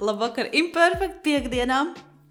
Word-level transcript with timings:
Labvakar, 0.00 0.50
imperfekta 0.56 1.22
piekdienā. 1.24 1.80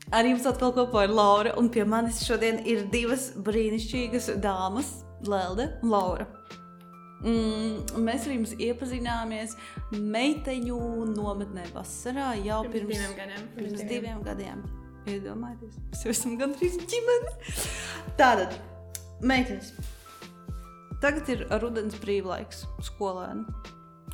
Ar 0.10 0.26
jums 0.26 0.46
atkal 0.50 0.74
kopā 0.74 1.06
ir 1.06 1.14
Laura, 1.14 1.54
un 1.62 1.70
pie 1.70 1.84
manis 1.86 2.24
šodien 2.26 2.64
ir 2.66 2.88
divas 2.94 3.30
brīnišķīgas 3.46 4.32
dāmas, 4.42 5.04
Lelde 5.28 5.68
un 5.84 5.92
Laura. 5.94 6.26
Mm, 7.20 8.00
mēs 8.00 8.26
ar 8.26 8.34
jums 8.34 8.54
iepazināmies 8.64 9.58
meiteņu 9.92 10.80
nometnē 11.12 11.66
vasarā 11.76 12.32
jau 12.40 12.62
Pirms 12.64 12.78
pirms, 12.78 12.94
diviem 12.96 13.18
gadiem. 13.18 13.48
Pirms 13.58 13.84
diviem 13.92 14.22
gadiem. 14.26 14.64
Iedomājieties, 15.10 15.80
mēs 15.90 16.06
jau 16.06 16.14
esam 16.14 16.38
gandrīz 16.40 16.78
ģimene. 16.90 17.34
Tātad, 18.20 18.56
meitenes, 19.20 19.74
tagad 21.04 21.30
ir 21.36 21.44
rudens 21.60 21.98
brīvlaiks 22.00 22.64
skolēnu. 22.88 23.46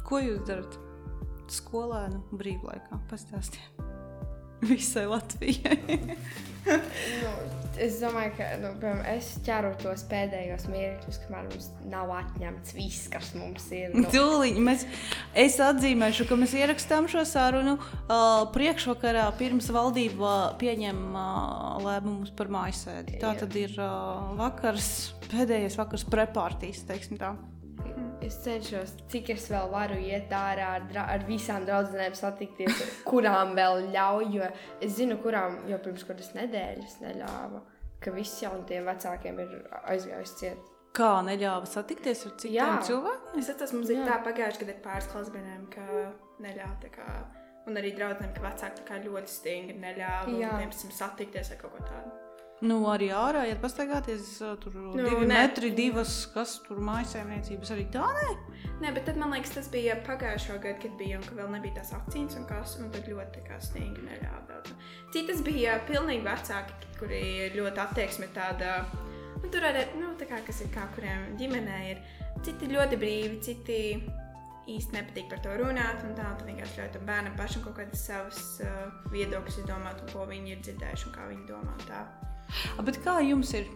Ko 0.06 0.20
jūs 0.22 0.44
darat 0.50 0.76
skolēnu 1.54 2.24
brīvlaikā? 2.36 3.02
Pastāstiet. 3.12 3.96
Visai 4.70 5.06
Latvijai. 5.10 6.16
Nu, 6.66 7.32
es 7.78 8.00
domāju, 8.02 8.32
ka 8.40 8.46
nu, 8.58 8.72
es 9.12 9.28
ķeru 9.46 9.74
tos 9.82 10.06
pēdējos 10.10 10.66
mirkļus, 10.72 11.20
kamēr 11.26 11.50
mums 11.52 11.68
nav 11.92 12.10
atņemts 12.16 12.74
viss, 12.74 13.10
kas 13.14 13.34
mums 13.38 13.68
ir. 13.76 13.94
Nu, 13.94 14.08
Tūlīt 14.10 14.58
mēs, 14.64 14.88
es 15.38 15.60
atzīmēšu, 15.62 16.26
ka 16.30 16.38
mēs 16.40 16.56
ierakstām 16.58 17.10
šo 17.12 17.26
sarunu 17.30 17.76
uh, 17.78 18.48
priekšvakarā, 18.56 19.28
pirms 19.38 19.70
valdība 19.76 20.56
pieņem 20.62 21.04
uh, 21.12 21.76
lēmumus 21.86 22.34
par 22.38 22.50
mājasēdi. 22.56 23.20
Tā 23.22 23.36
tad 23.44 23.60
ir 23.60 23.76
uh, 23.78 24.34
vakars, 24.40 24.90
pēdējais 25.30 25.78
vakars 25.82 26.08
prepārtīs, 26.10 26.82
teiksim 26.90 27.22
tā. 27.22 27.36
Es 28.26 28.38
cenšos, 28.44 28.96
cik 29.12 29.30
es 29.36 29.48
vēl 29.52 29.70
varu 29.72 29.98
iet 30.02 30.30
ārā 30.36 30.68
ar, 30.80 30.86
dra- 30.90 31.08
ar 31.14 31.26
visām 31.28 31.66
draudzenēm 31.68 32.16
satikties, 32.18 32.82
kurām 33.06 33.54
vēl 33.58 33.90
ļauj. 33.94 34.30
Jo 34.36 34.50
es 34.82 34.96
zinu, 34.98 35.18
kurām 35.24 35.62
jau 35.70 35.80
pirms 35.86 36.04
kādas 36.08 36.32
nedēļas 36.38 37.00
neļāva, 37.04 37.62
ka 38.02 38.12
visiem 38.16 38.64
tiem 38.70 38.86
vecākiem 38.90 39.40
ir 39.46 39.56
aizgājis 39.86 40.36
ciet. 40.42 40.72
Kā 40.96 41.20
neļāva 41.28 41.68
satikties 41.68 42.26
ar 42.26 42.36
citiem 42.40 42.56
Jā. 42.56 42.68
cilvēkiem? 42.88 43.40
Es 43.42 43.50
atceros, 43.52 43.74
mums 43.76 43.90
ir 43.92 43.98
Jā. 44.00 44.06
tā 44.08 44.20
pagājuši, 44.30 44.62
kad 44.64 44.70
ir 44.72 44.78
pāris 44.86 45.10
klasbiedriem, 45.12 45.66
ka 45.74 45.88
neļāva 46.46 46.78
tā 46.86 46.92
kā. 46.94 47.10
Un 47.68 47.76
arī 47.82 47.96
draugiem, 47.98 48.30
ka 48.36 48.44
vecāki 48.46 49.02
ļoti 49.10 49.28
stingri 49.28 49.76
neļāva 49.82 50.30
viņiem 50.30 50.72
satikties 50.72 51.50
vai 51.52 51.58
kaut 51.58 51.76
ko 51.76 51.84
tādu. 51.84 52.25
Nu, 52.64 52.78
arī 52.88 53.10
ārā, 53.12 53.42
ja 53.50 53.56
pastaigāties, 53.60 54.30
uh, 54.40 54.54
tur 54.62 54.76
nu, 54.80 54.94
divi 54.96 55.26
nē. 55.28 55.28
metri, 55.28 55.74
divas, 55.76 56.14
kas 56.32 56.54
tur 56.64 56.80
mājasēmniecības 56.88 57.72
arī 57.76 57.84
tā 57.92 58.06
nē. 58.16 58.30
Nē, 58.80 58.94
bet 58.96 59.04
tad 59.10 59.20
man 59.20 59.34
liekas, 59.36 59.52
tas 59.58 59.68
bija 59.72 59.98
pagājušā 60.08 60.56
gada, 60.64 60.78
kad 60.80 60.94
bija 61.00 61.20
un 61.20 61.26
ka 61.28 61.36
vēl 61.36 61.50
nebija 61.52 61.82
tās 61.82 61.92
akcijas 61.98 62.38
un 62.40 62.46
kas, 62.48 62.78
un 62.80 62.94
tad 62.96 63.10
ļoti 63.12 63.44
kā 63.48 63.60
stingri 63.64 64.06
neļāva 64.08 64.42
daudz. 64.48 64.72
Citas 65.12 65.42
bija 65.44 65.78
pilnīgi 65.90 66.24
vecāki, 66.24 66.78
kuri 67.00 67.24
ļoti 67.58 67.84
attieksme 67.84 68.30
tāda, 68.36 68.78
nu, 69.42 69.50
tur 69.52 69.68
arī, 69.68 69.90
nu, 70.00 70.14
tā 70.20 70.28
kā, 70.30 70.40
kas 70.48 70.64
ir 70.64 70.72
kā, 70.76 70.88
kuriem 70.96 71.34
ģimenē 71.40 71.82
ir, 71.92 72.04
citi 72.48 72.72
ļoti 72.72 73.00
brīvi, 73.02 73.42
citi 73.44 73.80
īsti 74.72 74.96
nepatīk 74.96 75.28
par 75.30 75.44
to 75.44 75.58
runāt, 75.60 76.00
un 76.08 76.16
tā, 76.18 76.30
tad 76.40 76.48
vienkārši 76.48 76.80
ļauj 76.80 76.94
tam 76.96 77.10
bērnam 77.10 77.36
pašam 77.38 77.66
kaut 77.68 77.76
kādas 77.82 78.06
savas 78.08 78.40
uh, 78.64 78.88
viedokļas 79.12 79.60
izdomāt, 79.62 80.00
un 80.02 80.16
ko 80.16 80.26
viņi 80.32 80.56
ir 80.56 80.64
dzirdējuši, 80.64 81.10
un 81.10 81.16
kā 81.20 81.28
viņi 81.30 81.46
domā 81.52 81.76
un 81.76 81.86
tā. 81.86 82.06
Bet 82.88 83.02
kā 83.06 83.18
jums 83.26 83.54
ir? 83.58 83.68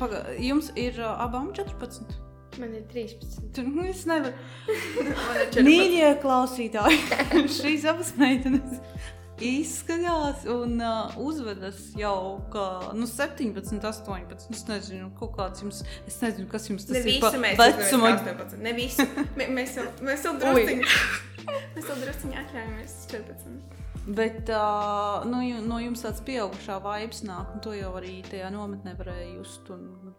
Paga, 0.00 0.24
jums 0.42 0.70
ir 0.76 0.98
abām 1.06 1.52
14. 1.56 2.16
Man 2.60 2.74
ir 2.78 2.84
13. 2.90 3.48
Tur 3.54 3.66
nu, 3.66 3.82
es 3.90 4.04
nevaru. 4.06 4.34
Man 4.68 5.08
ir 5.10 5.48
14. 5.54 5.64
Mīļie 5.66 6.10
klausītāji, 6.22 6.98
šīs 7.58 7.86
abas 7.90 8.12
meitenes 8.20 8.80
izskatās 9.44 10.44
un 10.46 10.76
uh, 10.78 11.14
uzvedas 11.18 11.80
jau 11.98 12.36
kā 12.52 12.66
nu, 12.94 13.06
17, 13.10 13.80
18. 13.82 14.44
Es 14.54 14.62
nezinu, 14.68 15.08
kāds 15.18 15.64
jums, 15.64 15.80
es 16.06 16.20
nezinu, 16.22 16.46
kas 16.52 16.68
jums 16.70 16.86
tas 16.86 16.94
Ne 17.00 17.16
ir. 17.16 17.24
mēs 17.42 17.58
vecuma. 17.58 17.82
esam 17.82 18.06
18. 18.30 18.60
Ne 18.62 18.74
visi. 18.78 19.06
Mē- 19.38 19.50
Mēs 19.56 19.74
vēl, 19.80 19.90
mēs 20.06 20.26
vēl 20.28 20.38
drusciņi. 20.44 20.92
Mēs 21.74 21.88
vēl 21.90 22.04
drusciņi 22.06 22.38
atļaujamies 22.44 22.94
14. 23.10 23.83
Bet 24.04 24.50
uh, 24.52 25.24
nu, 25.24 25.40
no 25.64 25.78
jums 25.80 26.02
tāds 26.04 26.20
pieaugušā 26.26 26.76
vibes 26.84 27.22
nāk, 27.24 27.54
un 27.54 27.62
to 27.64 27.72
jau 27.72 27.94
arī 27.96 28.18
tajā 28.28 28.50
nometnē 28.52 28.92
varēja 28.98 29.30
just. 29.38 29.70
Un, 29.72 30.14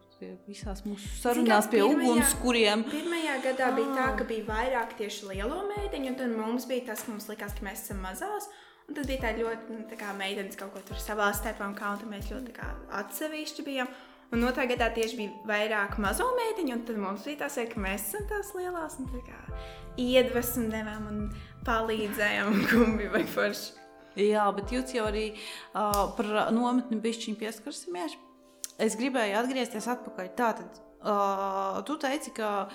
visās 0.48 0.80
mūsu 0.86 1.10
sarunās 1.20 1.68
pie 1.70 1.82
uguns, 1.84 2.32
kuriem 2.40 2.86
Pirmajā 2.88 3.36
gadā 3.44 3.68
bija 3.76 3.92
tā, 3.98 4.06
ka 4.18 4.28
bija 4.30 4.46
vairāk 4.48 4.96
tieši 4.98 5.28
lielo 5.34 5.60
meiteņu, 5.68 6.14
un 6.14 6.16
tad 6.18 6.32
mums 6.34 6.66
bija 6.70 6.88
tas, 6.92 7.04
ka 7.04 7.12
mums 7.12 7.28
likās, 7.30 7.54
ka 7.58 7.68
mēs 7.68 7.84
esam 7.84 8.02
mazās. 8.02 8.48
Un 8.86 8.98
tad 8.98 9.10
bija 9.10 9.24
tā 9.24 9.34
ļoti, 9.38 9.74
nu, 9.74 9.84
tā 9.90 9.98
kā 10.00 10.12
meitenes 10.18 10.58
kaut 10.60 10.74
ko 10.76 10.82
tur 10.86 11.00
savā 11.02 11.32
starpā, 11.36 11.68
un 11.68 11.78
kā 11.78 11.92
un 11.96 12.12
mēs 12.12 12.30
ļoti 12.32 12.54
kā 12.56 12.70
atsevišķi 13.02 13.66
bijām. 13.66 13.90
Un 14.34 14.44
otrā 14.48 14.66
gadā 14.70 14.90
tieši 14.96 15.18
bija 15.20 15.48
vairāk 15.50 16.00
mazo 16.02 16.28
meiteņu, 16.38 16.74
un 16.76 16.84
tad 16.88 17.00
mums 17.00 17.26
bija 17.28 17.44
tas, 17.44 17.60
ka 17.72 17.82
mēs 17.82 18.10
esam 18.10 18.26
tās 18.32 18.52
lielās, 18.58 18.98
un 19.00 19.10
tā 19.14 19.22
kā 19.28 19.40
iedvesmu 20.02 20.70
devām 20.74 21.06
un 21.12 21.22
palīdzējām, 21.68 22.52
un 22.52 22.66
kumbi 22.72 23.10
vai 23.14 23.24
forši. 23.30 23.84
Jā, 24.20 24.48
bet 24.56 24.72
jūs 24.72 24.96
jau 24.96 25.06
arī 25.10 25.30
uh, 25.36 26.06
par 26.18 26.30
nometni 26.56 26.98
bišķiņu 27.04 27.40
pieskarsimies. 27.40 28.16
Es 28.82 28.96
gribēju 29.00 29.38
atgriezties 29.40 29.88
atpakaļ. 29.92 30.30
Tātad, 30.40 30.80
uh, 31.04 31.82
tu 31.88 32.00
teici, 32.00 32.32
ka 32.36 32.68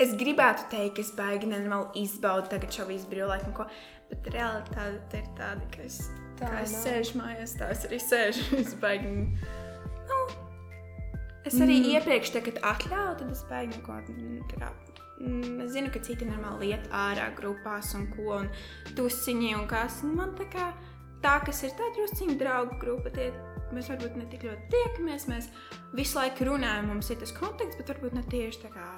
Es 0.00 0.14
gribētu 0.16 0.64
teikt, 0.72 0.94
ka 0.96 1.02
es 1.04 1.10
baigi 1.12 1.48
nenormāli 1.50 2.06
izbaudu 2.06 2.48
tagad 2.48 2.72
šo 2.72 2.86
visu 2.88 3.08
brīvlaiku, 3.10 3.50
ko, 3.52 3.66
bet 4.08 4.30
realitāte 4.32 5.20
ir 5.20 5.26
tāda, 5.36 5.66
ka 5.74 5.84
es, 5.84 5.98
Tā 6.40 6.48
es 6.62 6.72
sēžu 6.72 7.18
mājās, 7.20 7.52
tā 7.60 7.68
es 7.74 7.84
arī 7.84 7.98
sēžu. 8.00 8.46
Es 8.62 8.72
baigi. 8.80 9.26
Es 11.48 11.56
arī 11.56 11.78
mm. 11.78 11.90
iepriekš, 11.96 12.34
tā, 12.34 12.42
kad 12.44 12.58
atļauju, 12.74 13.18
tad 13.22 13.32
es 13.32 13.44
baigi 13.48 13.78
neko. 13.78 13.96
mm, 14.12 14.40
tā 14.50 14.60
kā, 14.60 14.70
mm, 15.22 15.60
Es 15.64 15.72
zinu, 15.72 15.92
ka 15.92 16.02
citi 16.04 16.28
normāli 16.28 16.74
iet 16.74 16.88
ārā 16.92 17.30
grupās 17.36 17.94
un 17.96 18.10
ko, 18.12 18.42
un 18.42 18.50
tusiņi 18.98 19.54
un 19.56 19.66
kas. 19.70 20.02
Un 20.04 20.16
man 20.18 20.34
tā 20.36 20.48
kā 20.52 20.72
tā, 21.24 21.38
kas 21.46 21.62
ir 21.64 21.72
tāda 21.78 21.94
drusciņa 21.96 22.36
draugu 22.40 22.78
grupa, 22.82 23.12
tie 23.14 23.30
mēs 23.74 23.88
varbūt 23.92 24.16
ne 24.18 24.26
tik 24.30 24.44
ļoti 24.48 24.68
tiekamies, 24.72 25.28
mēs 25.30 25.50
visu 25.96 26.18
laiku 26.18 26.48
runājam, 26.48 26.90
mums 26.90 27.10
ir 27.12 27.20
tas 27.22 27.32
kontakts, 27.36 27.78
bet 27.78 27.92
varbūt 27.92 28.16
ne 28.18 28.24
tieši 28.32 28.64
tā 28.64 28.72
kā 28.74 28.88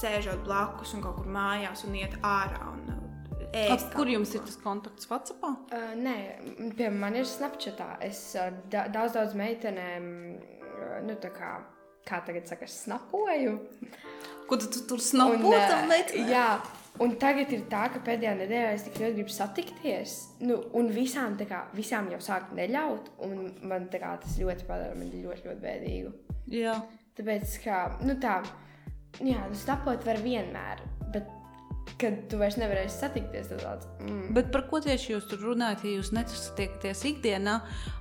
sēžot 0.00 0.44
blakus 0.46 0.94
un 0.96 1.04
kaut 1.04 1.20
kur 1.20 1.28
mājās 1.30 1.84
un 1.86 1.96
iet 2.00 2.16
ārā 2.26 2.62
un 2.72 2.82
uh, 2.88 3.02
ap, 3.44 3.52
ēst. 3.52 3.92
kur 3.92 4.04
kaut 4.04 4.14
jums 4.14 4.32
ko. 4.32 4.40
ir 4.40 4.48
tas 4.48 4.58
kontakts 4.64 5.10
WhatsApp? 5.10 5.44
Uh, 5.44 5.92
nē, 6.00 6.16
piemēram, 6.76 6.98
man 7.04 7.20
ir 7.20 7.28
Snapchatā. 7.28 7.94
Es 8.04 8.24
ar 8.40 8.56
da 8.72 8.88
daudz, 8.92 9.14
daudz 9.18 9.36
meitenēm, 9.38 10.08
uh, 10.32 10.61
nu, 11.06 11.16
tā 11.20 11.32
kā, 11.34 11.54
kā 12.08 12.20
tagad 12.26 12.48
saka, 12.50 12.68
snapoju. 12.70 13.58
Ko 14.48 14.58
tu, 14.60 14.68
tu 14.72 14.84
tur 14.88 15.02
snapu? 15.02 15.50
uh, 15.52 16.14
jā, 16.28 16.46
un 17.04 17.14
tagad 17.20 17.52
ir 17.54 17.64
tā, 17.72 17.86
ka 17.92 18.02
pēdējā 18.04 18.32
nedēļā 18.40 18.72
es 18.76 18.86
tik 18.86 18.98
ļoti 19.00 19.18
gribu 19.20 19.34
satikties. 19.34 20.16
Nu, 20.44 20.58
un 20.78 20.90
visām, 20.92 21.38
kā, 21.48 21.64
visām 21.76 22.10
jau 22.12 22.20
sāk 22.22 22.50
neļaut, 22.56 23.12
un 23.28 23.46
man 23.68 23.88
kā, 23.92 24.16
tas 24.22 24.36
ļoti 24.40 24.68
padara 24.68 24.98
mani 24.98 25.22
ļoti, 25.24 25.46
ļoti 25.48 25.62
bēdīgu. 25.62 26.12
Jā. 26.52 26.76
Tāpēc, 27.16 27.58
ka, 27.64 27.78
nu 28.08 28.16
tā, 28.20 28.38
jā, 29.20 29.44
nu, 29.48 29.56
snapot 29.58 30.04
var 30.08 30.20
vienmēr, 30.24 30.80
bet, 31.12 31.28
kad 31.98 32.16
tu 32.30 32.38
vairs 32.40 32.56
nevarēsi 32.58 32.98
satikties, 32.98 33.50
tāds, 33.60 33.86
mm. 34.02 34.32
Bet 34.34 34.50
par 34.54 34.64
ko 34.70 34.80
tieši 34.82 35.12
jūs 35.14 35.28
tur 35.30 35.42
runājat, 35.52 35.84
ja 35.86 35.98
jūs 35.98 36.10
nesatiekaties 36.16 37.04
ikdienā? 37.12 37.60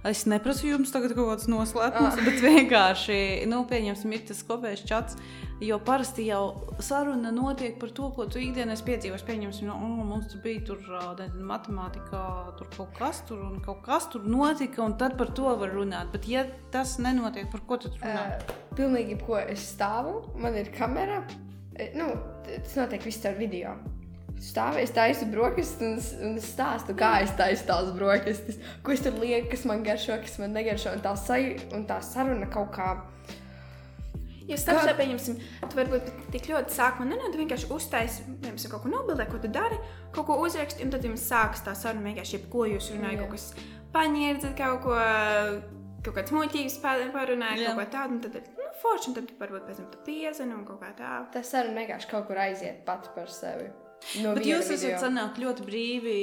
Es 0.09 0.23
neprasu 0.29 0.71
jums 0.71 0.93
tagad 0.93 1.13
kaut 1.17 1.29
kādas 1.29 1.49
noslēpumus, 1.51 2.17
Ah. 2.17 2.25
bet 2.25 2.41
vienkārši, 2.41 3.19
nu, 3.51 3.63
pieņemsim, 3.69 4.13
ir 4.17 4.25
tas 4.31 4.41
kopējs 4.47 4.85
čats. 4.89 5.17
Jo 5.61 5.77
parasti 5.77 6.23
jau 6.25 6.71
saruna 6.81 7.29
notiek 7.29 7.75
par 7.77 7.91
to, 7.93 8.07
ko 8.15 8.25
tu 8.25 8.39
ikdienā 8.41 8.73
esi 8.73 8.85
piedzīvojis. 8.87 9.25
Pieņemsim, 9.27 9.67
nu, 9.69 9.75
oh, 9.75 9.99
mums 10.09 10.31
tur 10.31 10.41
bija 10.41 10.63
tur, 10.65 10.79
nezinu, 11.19 11.45
matemātikā, 11.51 12.23
tur 12.57 12.71
kaut 12.73 12.95
kas 12.97 13.21
tur 13.29 13.43
un 13.45 13.59
kaut 13.61 13.83
kas 13.85 14.09
tur 14.09 14.25
notika, 14.25 14.81
un 14.81 14.97
tad 14.97 15.19
par 15.19 15.29
to 15.37 15.53
var 15.61 15.69
runāt. 15.69 16.09
Bet, 16.15 16.25
ja 16.25 16.47
tas 16.73 16.97
nenotiek, 16.97 17.51
par 17.53 17.61
ko 17.69 17.77
tu 17.77 17.93
runā? 17.93 18.25
Uh, 18.41 18.57
pilnīgi 18.73 19.13
jebko 19.19 19.37
es 19.45 19.69
stāvu, 19.75 20.23
man 20.41 20.57
ir 20.57 20.73
kamera. 20.73 21.21
Eh, 21.75 21.91
Nu, 21.95 22.11
tas 22.45 22.75
notiek 22.75 23.03
viss 23.05 23.25
ar 23.25 23.37
video. 23.39 23.75
Stāvu, 24.41 24.79
es 24.81 24.89
taisu 24.89 25.27
brokastis 25.29 26.15
un, 26.17 26.31
un 26.31 26.39
stāstu, 26.41 26.95
kā 26.97 27.11
es 27.21 27.29
taisu 27.37 27.67
tās 27.67 27.91
brokastis, 27.93 28.57
ko 28.81 28.95
es 28.95 29.03
tur 29.05 29.19
lieku, 29.21 29.51
kas 29.51 29.67
man 29.69 29.83
garšo, 29.85 30.15
kas 30.23 30.39
man 30.41 30.55
negaršo. 30.57 30.95
Un 30.97 31.03
tā, 31.03 31.11
saj, 31.19 31.45
un 31.77 31.85
tā 31.89 31.99
saruna 32.01 32.47
kaut 32.49 32.71
kā. 32.73 32.87
Ja 34.49 34.57
stāstā, 34.57 34.95
pieņemsim, 34.97 35.37
tu 35.69 35.77
varbūt 35.77 36.09
tik 36.33 36.49
ļoti 36.49 36.73
sākumā 36.73 37.05
nenāc, 37.11 37.29
tu 37.31 37.39
vienkārši 37.39 37.69
uztaisi, 37.71 38.25
piemēram, 38.41 38.57
kaut 38.73 38.81
ko 38.83 38.89
nobildē, 38.91 39.27
ko 39.29 39.37
tu 39.39 39.51
dari, 39.53 39.77
kaut 40.15 40.27
ko 40.27 40.39
uzraksti, 40.43 40.83
un 40.83 40.91
tad 40.91 41.05
jums 41.05 41.27
sākas 41.29 41.61
tā 41.63 41.75
saruna 41.77 42.09
vienkārši, 42.09 42.39
jebko 42.39 42.65
jūs 42.73 42.89
runājat, 42.95 43.21
kaut 43.21 43.37
kas 43.37 43.45
paņērdzat, 43.93 44.57
kaut 44.57 44.81
ko, 44.87 44.97
kaut 46.01 46.17
kāds 46.17 46.35
muļķības 46.35 46.79
parunājat, 47.13 47.61
Jā. 47.61 47.69
kaut 47.69 47.79
ko 47.79 47.87
tādu, 47.93 48.17
un 48.17 48.25
tad 48.25 48.41
nu, 48.57 48.60
forši, 48.81 49.07
un 49.11 49.15
tad 49.19 49.31
varbūt 49.39 49.67
pēc 49.69 49.77
tam 49.81 49.87
tu 49.93 50.01
piezani 50.05 50.53
un 50.57 50.65
kaut 50.65 50.81
kā 50.81 50.91
tā. 50.97 51.13
Tā 51.33 51.43
saruna 51.45 51.81
vienkārši 51.83 52.09
kaut 52.11 52.27
kur 52.27 52.41
aiziet 52.41 52.83
pati 52.85 53.09
par 53.15 53.29
sevi. 53.31 53.69
No 54.23 54.31
Bet 54.33 54.47
jūs 54.49 54.65
esat 54.65 54.81
video. 54.87 54.99
sanāk 55.03 55.35
ļoti 55.37 55.65
brīvi 55.67 56.13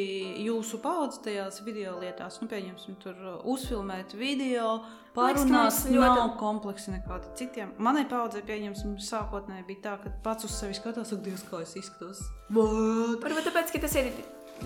jūsu 0.43 0.81
paudze 0.83 1.21
tajās 1.23 1.61
video 1.63 1.93
lietās. 2.01 2.41
Nu, 2.43 2.49
pieņemsim, 2.51 2.97
tur 2.99 3.15
uh, 3.15 3.37
uzfilmēt 3.47 4.17
video, 4.19 4.81
pārunāt, 5.15 5.85
ļoti- 5.87 6.17
nav 6.19 6.33
kompleksi 6.41 6.91
nekādi 6.97 7.31
citiem. 7.39 7.71
Manai 7.79 8.03
paudzei, 8.11 8.43
pieņemsim, 8.43 8.97
sākotnēji 8.99 9.67
bija 9.71 9.85
tā, 9.85 9.95
ka 10.03 10.11
pats 10.27 10.49
uz 10.49 10.57
sevi 10.59 10.75
skatās, 10.75 11.13
ak, 11.15 11.23
Dievs, 11.23 11.47
kā 11.47 11.63
es 11.63 11.77
izskatos. 11.79 12.25
What? 12.51 13.23
Varbūt 13.23 13.47
tāpēc, 13.53 13.71
ka 13.77 13.85
tas 13.87 13.95
ir 14.03 14.11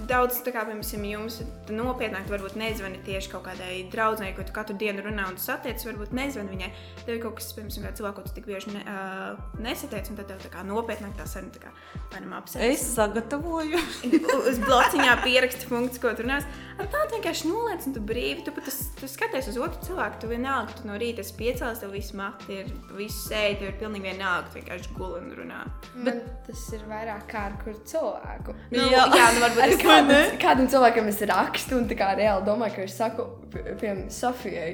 daudz, 0.08 0.40
tā 0.44 0.52
kā, 0.54 0.64
piemēram, 0.66 1.04
jums 1.10 1.38
tu 1.68 1.76
nopietnāk, 1.76 2.24
tu 2.26 2.34
varbūt 2.34 2.56
nezvani 2.58 3.00
tieši 3.06 3.30
kaut 3.32 3.44
kādai 3.46 3.82
draudzēji, 3.92 4.34
ko 4.36 4.44
tu 4.48 4.54
katru 4.56 4.76
dienu 4.80 5.04
runā 5.04 5.28
un 5.30 5.36
tu 5.38 5.44
satiec, 5.44 5.82
varbūt 5.86 6.14
nezvani 6.16 6.52
viņai. 6.54 6.70
Tev 7.04 7.14
ir 7.16 7.20
kaut 7.22 7.36
kas, 7.40 7.50
piemēram, 7.56 7.84
kā 7.86 7.92
cilvēku, 7.98 8.16
ko 8.20 8.26
tu 8.28 8.34
tik 8.38 8.48
bieži 8.48 8.74
ne, 8.74 8.82
uh, 8.86 9.58
nesatiec, 9.62 10.10
un 10.12 10.18
tad 10.20 10.30
tev 10.32 10.40
tā 10.44 10.50
kā 10.54 10.64
nopietnāk 10.66 11.14
tā 11.18 11.26
saruna, 11.30 11.52
tā 11.54 11.62
kā, 11.66 11.72
vainam 12.14 12.34
apsēst. 12.40 12.64
Es 12.66 12.86
sagatavoju. 12.96 13.80
uz 14.50 14.60
blociņā 14.64 15.16
pieraksti 15.24 15.68
punktus, 15.70 16.00
ko 16.02 16.14
tur 16.18 16.28
nes. 16.30 16.46
Ar 16.80 16.88
tādu 16.90 17.18
vienkārši 17.18 17.50
noliec, 17.50 17.84
un 17.86 17.94
tu 17.96 18.00
brīvi, 18.02 18.42
tu 18.46 18.54
pat 18.56 18.64
tas- 18.66 18.88
tu 18.98 19.08
skaties 19.10 19.50
uz 19.52 19.58
otru 19.60 19.82
cilvēku, 19.86 20.22
tu 20.24 20.30
vienalga, 20.32 20.74
tu 20.80 20.88
no 20.88 20.96
rīta 20.98 21.22
esi 21.22 21.36
piecēlies, 21.38 21.82
tev 21.84 21.92
viss 21.94 22.14
mati 22.16 22.56
ir, 22.62 22.72
viss 22.96 23.26
sēdi, 23.28 23.60
tev 23.60 23.68
ir 23.70 23.76
pilnīgi 23.82 24.08
vienalga, 24.08 24.48
tu 24.50 24.58
vienkārši 24.58 24.94
guli 24.96 25.20
un 25.20 25.30
runā. 25.36 25.60
Bet 26.02 26.24
tas 26.48 26.64
ir 26.74 26.82
vairāk 26.90 27.26
kā 27.30 27.44
ar 27.50 27.58
kuru 27.62 27.78
cilvēku. 27.86 28.56
Nu, 28.72 28.88
Jā. 28.88 29.04
jā, 29.14 29.28
nu 29.36 29.44
varbūt 29.44 29.62
Ar 29.62 29.72
es 29.76 29.81
kādam, 29.88 30.38
kādam 30.43 30.69
cilvēkam 30.73 31.08
es 31.12 31.20
rakstu, 31.31 31.79
un 31.81 31.88
tā 31.90 31.96
kā 31.99 32.12
reāli 32.19 32.46
domāju, 32.46 32.75
ka 32.76 32.82
es 32.88 32.96
saku, 32.99 33.26
pie- 33.52 33.64
piemēram, 33.81 34.08
Sofijai. 34.12 34.73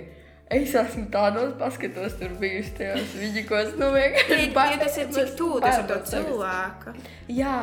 Es 0.49 0.73
esmu 0.81 1.11
tādos 1.13 1.51
paskatos, 1.61 2.15
tur 2.17 2.31
bijusi 2.41 2.71
tajos 2.79 3.11
vidīkos, 3.21 3.75
nu 3.77 3.91
vienkārši 3.93 4.47
Ja, 4.55 4.65
ja 4.73 4.79
tas 4.81 4.95
ir 4.97 5.11
cik 5.13 5.35
tuvu 5.37 5.59
tas 5.61 5.83
ar 5.83 5.85
to 5.91 5.99
cilvēku. 6.09 6.95
Jā, 7.37 7.57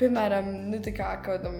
piemēram, 0.00 0.48
nu 0.72 0.80
tā 0.80 0.94
kā 0.96 1.10
kādam, 1.26 1.58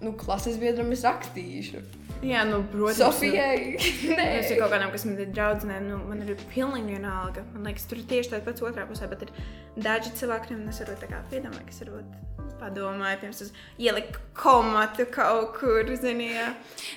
nu, 0.00 0.12
klases 0.20 0.60
biedram 0.62 0.92
es 0.94 1.02
rakstīšu. 1.02 1.82
Jā, 2.24 2.44
nu, 2.48 2.62
protams. 2.72 3.00
Sofijai, 3.00 3.76
nē. 4.18 4.26
Es 4.38 4.52
ir 4.52 4.60
kaut 4.60 4.72
kādam, 4.72 4.92
kas 4.94 5.04
man 5.08 5.18
ir 5.20 5.32
draudzenē, 5.34 5.80
nu, 5.84 5.98
man 6.08 6.22
ir 6.24 6.32
pilnīgi 6.52 6.96
vienalga. 6.96 7.44
Man 7.52 7.68
liekas, 7.68 7.88
tur 7.90 8.00
ir 8.00 8.08
tieši 8.12 8.32
tāds 8.32 8.46
pats 8.46 8.64
otrā 8.64 8.86
pusē, 8.88 9.08
bet 9.10 9.26
ir 9.26 9.34
daži 9.76 10.14
cilvēki, 10.20 10.48
kuriem 10.48 10.64
es 10.72 10.80
varu 10.82 10.96
tā 11.02 11.10
kā 11.10 11.20
piedomāt, 11.32 11.66
kas 11.68 11.82
varbūt 11.84 12.36
padomāja, 12.56 13.18
pirms 13.20 13.42
es 13.44 13.50
ieliku 13.76 14.20
komatu 14.36 15.04
kaut 15.12 15.56
kur, 15.58 15.90
zini, 16.00 16.30
jā. 16.32 16.50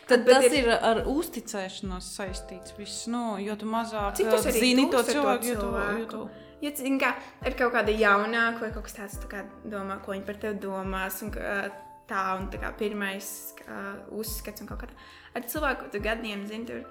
Tad 0.07 0.23
Bet 0.27 0.45
tas 0.45 0.59
ir 0.59 0.69
ar 0.75 1.03
uzticēšanos 1.09 2.13
saistīts. 2.15 2.77
Viss, 2.79 3.07
nu, 3.11 3.33
jo 3.43 3.57
tu 3.59 3.67
mazāk 3.69 4.19
Cik 4.19 4.31
tas 4.31 4.47
arī 4.51 4.63
zini 4.63 4.87
to 4.93 5.03
cilvēku, 5.09 5.51
jo 5.51 5.57
tu, 5.59 5.73
jo 6.03 6.13
tu 6.13 6.27
Ja 6.59 6.73
zini, 6.75 6.97
kā 6.99 7.13
ir 7.47 7.53
kaut 7.55 7.71
kāda 7.71 7.93
jaunāka 7.95 8.65
vai 8.65 8.69
kaut 8.75 8.83
kas 8.89 8.97
tāds, 8.97 9.13
tā 9.23 9.29
kā 9.31 9.43
domā, 9.63 9.95
ko 10.03 10.11
viņi 10.11 10.25
par 10.27 10.39
tevi 10.41 10.59
domās, 10.59 11.21
un 11.23 11.31
ka, 11.31 11.69
tā, 12.09 12.23
un 12.39 12.49
tā 12.51 12.59
kā 12.61 12.71
pirmais 12.79 13.29
kā, 13.59 13.77
uzskats 14.17 14.63
un 14.63 14.69
kaut 14.71 14.83
kā 14.83 14.89
tā. 14.89 14.97
Ar 15.37 15.45
cilvēku, 15.45 15.85
ko 15.85 15.93
tu 15.93 16.01
gadiem 16.03 16.43
zini, 16.49 16.65
tur, 16.67 16.83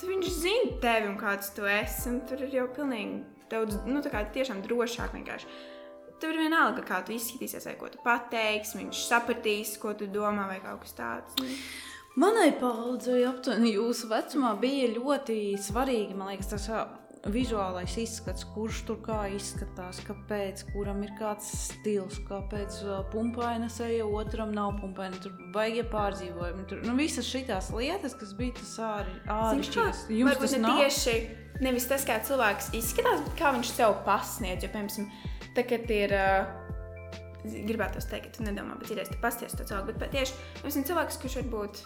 tu 0.00 0.10
viņš 0.10 0.28
zina 0.42 0.76
tevi 0.82 1.10
un 1.10 1.16
kāds 1.20 1.52
tu 1.56 1.66
esi, 1.70 2.08
un 2.10 2.20
tur 2.28 2.42
ir 2.44 2.58
jau 2.60 2.66
pilnīgi 2.76 3.22
daudz, 3.52 3.80
nu, 3.86 4.02
tā 4.04 4.12
kā 4.12 4.24
tiešām 4.34 4.62
drošāk 4.66 5.14
vienkārši. 5.16 5.50
Tur 6.20 6.32
ir 6.32 6.46
vienalga, 6.46 6.80
kā 6.86 7.02
tu 7.04 7.12
izskatīsies, 7.12 7.66
vai 7.68 7.74
ko 7.76 7.90
tu 7.92 8.00
pateiksi, 8.04 8.78
viņš 8.80 9.02
sapratīs, 9.10 9.74
ko 9.80 9.92
tu 9.98 10.08
domā, 10.08 10.48
vai 10.48 10.62
kaut 10.64 10.86
kas 10.86 10.96
tāds. 10.96 11.36
Nu. 11.42 11.58
Manai 12.16 12.48
paudzei, 12.56 13.26
aptuveni 13.28 13.74
jūsu 13.74 14.08
vecumā, 14.08 14.54
bija 14.56 14.88
ļoti 14.94 15.36
svarīgi 15.60 16.16
liekas, 16.16 16.48
tas 16.54 16.70
vizuālais 17.32 17.96
izskats, 18.00 18.44
kurš 18.54 18.82
tur 18.88 18.98
kā 19.04 19.22
izskatās, 19.34 20.00
kāpēc, 20.06 20.62
kuram 20.72 21.02
ir 21.06 21.12
kāds 21.18 21.48
stils, 21.70 22.18
kāpēc 22.28 22.78
pumpaina 23.12 23.68
seja, 23.72 24.06
otram 24.06 24.54
nav 24.56 24.76
pumpaina, 24.80 25.18
tur 25.22 25.34
baigie 25.54 25.84
pārdzīvojumi. 25.90 26.66
Tur, 26.70 26.84
nu, 26.86 26.96
visas 26.98 27.28
šīs 27.28 27.72
lietas, 27.74 28.16
kas 28.18 28.34
bija 28.38 28.56
tas. 28.60 28.76
Zini 28.76 29.72
kā, 29.74 29.88
Jums 30.12 30.40
tas 30.42 30.56
nav? 30.62 30.82
tieši 30.82 31.16
nevis 31.64 31.88
tas, 31.90 32.06
kā 32.06 32.18
cilvēks 32.26 32.72
izskatās, 32.76 33.24
bet 33.26 33.34
kā 33.40 33.52
viņš 33.56 33.74
sev 33.74 33.98
pasniedz. 34.06 34.66
Jo, 34.66 34.72
piemēram, 34.74 35.10
tagad 35.58 35.92
ir. 35.94 36.16
Gribētu 37.46 38.00
teikt, 38.10 38.40
nedomā, 38.42 38.74
bet 38.80 38.90
ir 38.90 39.04
tu 39.06 39.20
pasties 39.22 39.54
to 39.54 39.62
cilvēku. 39.62 39.94
Bet 39.94 40.10
tieši 40.16 40.34
piemēram, 40.64 40.86
cilvēks, 40.88 41.18
kurš 41.22 41.36
varbūt 41.44 41.84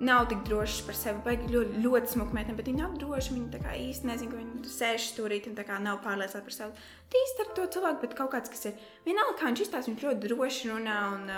nav 0.00 0.26
tik 0.28 0.42
drošs 0.48 0.80
par 0.86 0.96
sevi, 0.98 1.20
vai 1.24 1.36
ļoti, 1.38 1.78
ļoti 1.84 2.12
smuka 2.14 2.34
meitene, 2.34 2.56
bet 2.58 2.68
viņi 2.70 2.82
nav 2.82 2.96
droši. 2.98 3.36
Viņi 3.36 3.52
tā 3.52 3.60
kā 3.62 3.76
īsti 3.78 4.08
nezina, 4.10 4.32
ka 4.32 4.40
viņi 4.40 4.72
sēž 4.74 5.06
stūrīt 5.12 5.46
un 5.50 5.58
nav 5.84 6.00
pārliecināti 6.04 6.48
par 6.48 6.56
sevi. 6.56 6.88
Tīsti 7.14 7.44
ar 7.44 7.54
to 7.56 7.66
cilvēku, 7.76 8.02
bet 8.02 8.18
kaut 8.18 8.32
kāds, 8.34 8.50
kas 8.50 8.66
ir 8.70 8.84
vienalga, 9.06 9.38
kā 9.38 9.50
viņš 9.50 9.64
izstāsta, 9.66 9.92
viņš 9.92 10.06
ļoti 10.08 10.26
droši 10.26 10.72
runā 10.72 10.98
un 11.14 11.32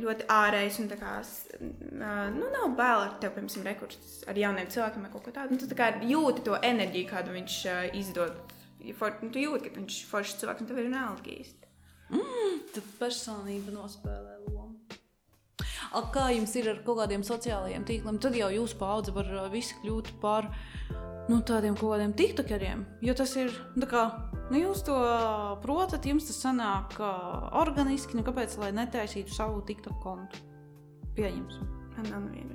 ļoti 0.00 0.28
ārējs. 0.32 0.80
Un 0.82 0.90
tā 0.90 0.98
kā 1.00 1.12
nu, 2.38 2.48
nav 2.48 2.72
bail 2.78 3.04
ar 3.04 3.18
tevi, 3.20 3.36
piemēram, 3.36 3.68
rekursus 3.68 4.22
ar 4.30 4.40
jauniem 4.40 4.72
cilvēkiem 4.72 5.06
vai 5.06 5.12
kaut 5.12 5.28
ko 5.28 5.36
tādu. 5.36 5.54
Un 5.54 5.62
Tu 5.62 5.70
tā 5.70 5.78
kā 5.78 5.92
jūti 6.08 6.46
to 6.48 6.56
enerģiju, 6.60 7.10
kādu 7.12 7.36
viņš 7.36 7.60
uh, 7.68 7.84
izdod. 8.00 8.40
Ja 8.84 8.96
for, 8.96 9.14
nu, 9.22 9.30
tu 9.32 9.40
jūti, 9.40 9.70
ka 9.70 9.80
viņš 9.80 10.00
ir 10.00 10.10
foršs 10.10 10.40
cilvēks 10.42 10.64
un 10.64 10.68
tev 10.68 10.80
ir 10.80 10.90
vienalga 10.90 11.30
īsti. 11.36 11.70
Tad 12.74 12.92
personība 12.98 13.72
nospēlē 13.72 14.40
lomu. 14.50 15.00
A, 15.94 16.02
kā 16.14 16.28
jums 16.34 16.54
ir 16.58 16.70
ar 16.72 16.80
kaut 16.86 16.98
kādiem 17.02 17.24
sociālajiem 17.26 17.86
tīkliem? 17.86 18.18
Tad 18.22 18.38
jau 18.38 18.50
jūsu 18.52 18.78
paudze 18.80 19.14
var 19.14 19.28
ā, 19.30 19.46
visi 19.52 19.76
kļūt 19.82 20.14
par 20.22 20.50
nu, 21.30 21.40
tādiem 21.46 21.76
kaut 21.78 21.94
kādiem 21.94 22.16
tiktokeriem. 22.18 22.84
Jo 23.04 23.14
tas 23.18 23.36
ir, 23.40 23.54
kā, 23.90 24.04
nu, 24.50 24.58
jūs 24.58 24.84
to 24.88 24.96
ā, 24.98 25.54
protat, 25.62 26.08
jums 26.10 26.26
tas 26.30 26.42
sanāk 26.46 26.98
ā, 26.98 27.14
organiski. 27.62 28.18
Nu, 28.18 28.26
kāpēc 28.26 28.58
lai 28.62 28.74
netaisītu 28.74 29.34
savu 29.34 29.62
tiktok 29.68 30.02
kontu? 30.04 30.42
Pieņemsim. 31.14 31.72
Man 31.94 32.10
nav 32.10 32.30
jau. 32.34 32.54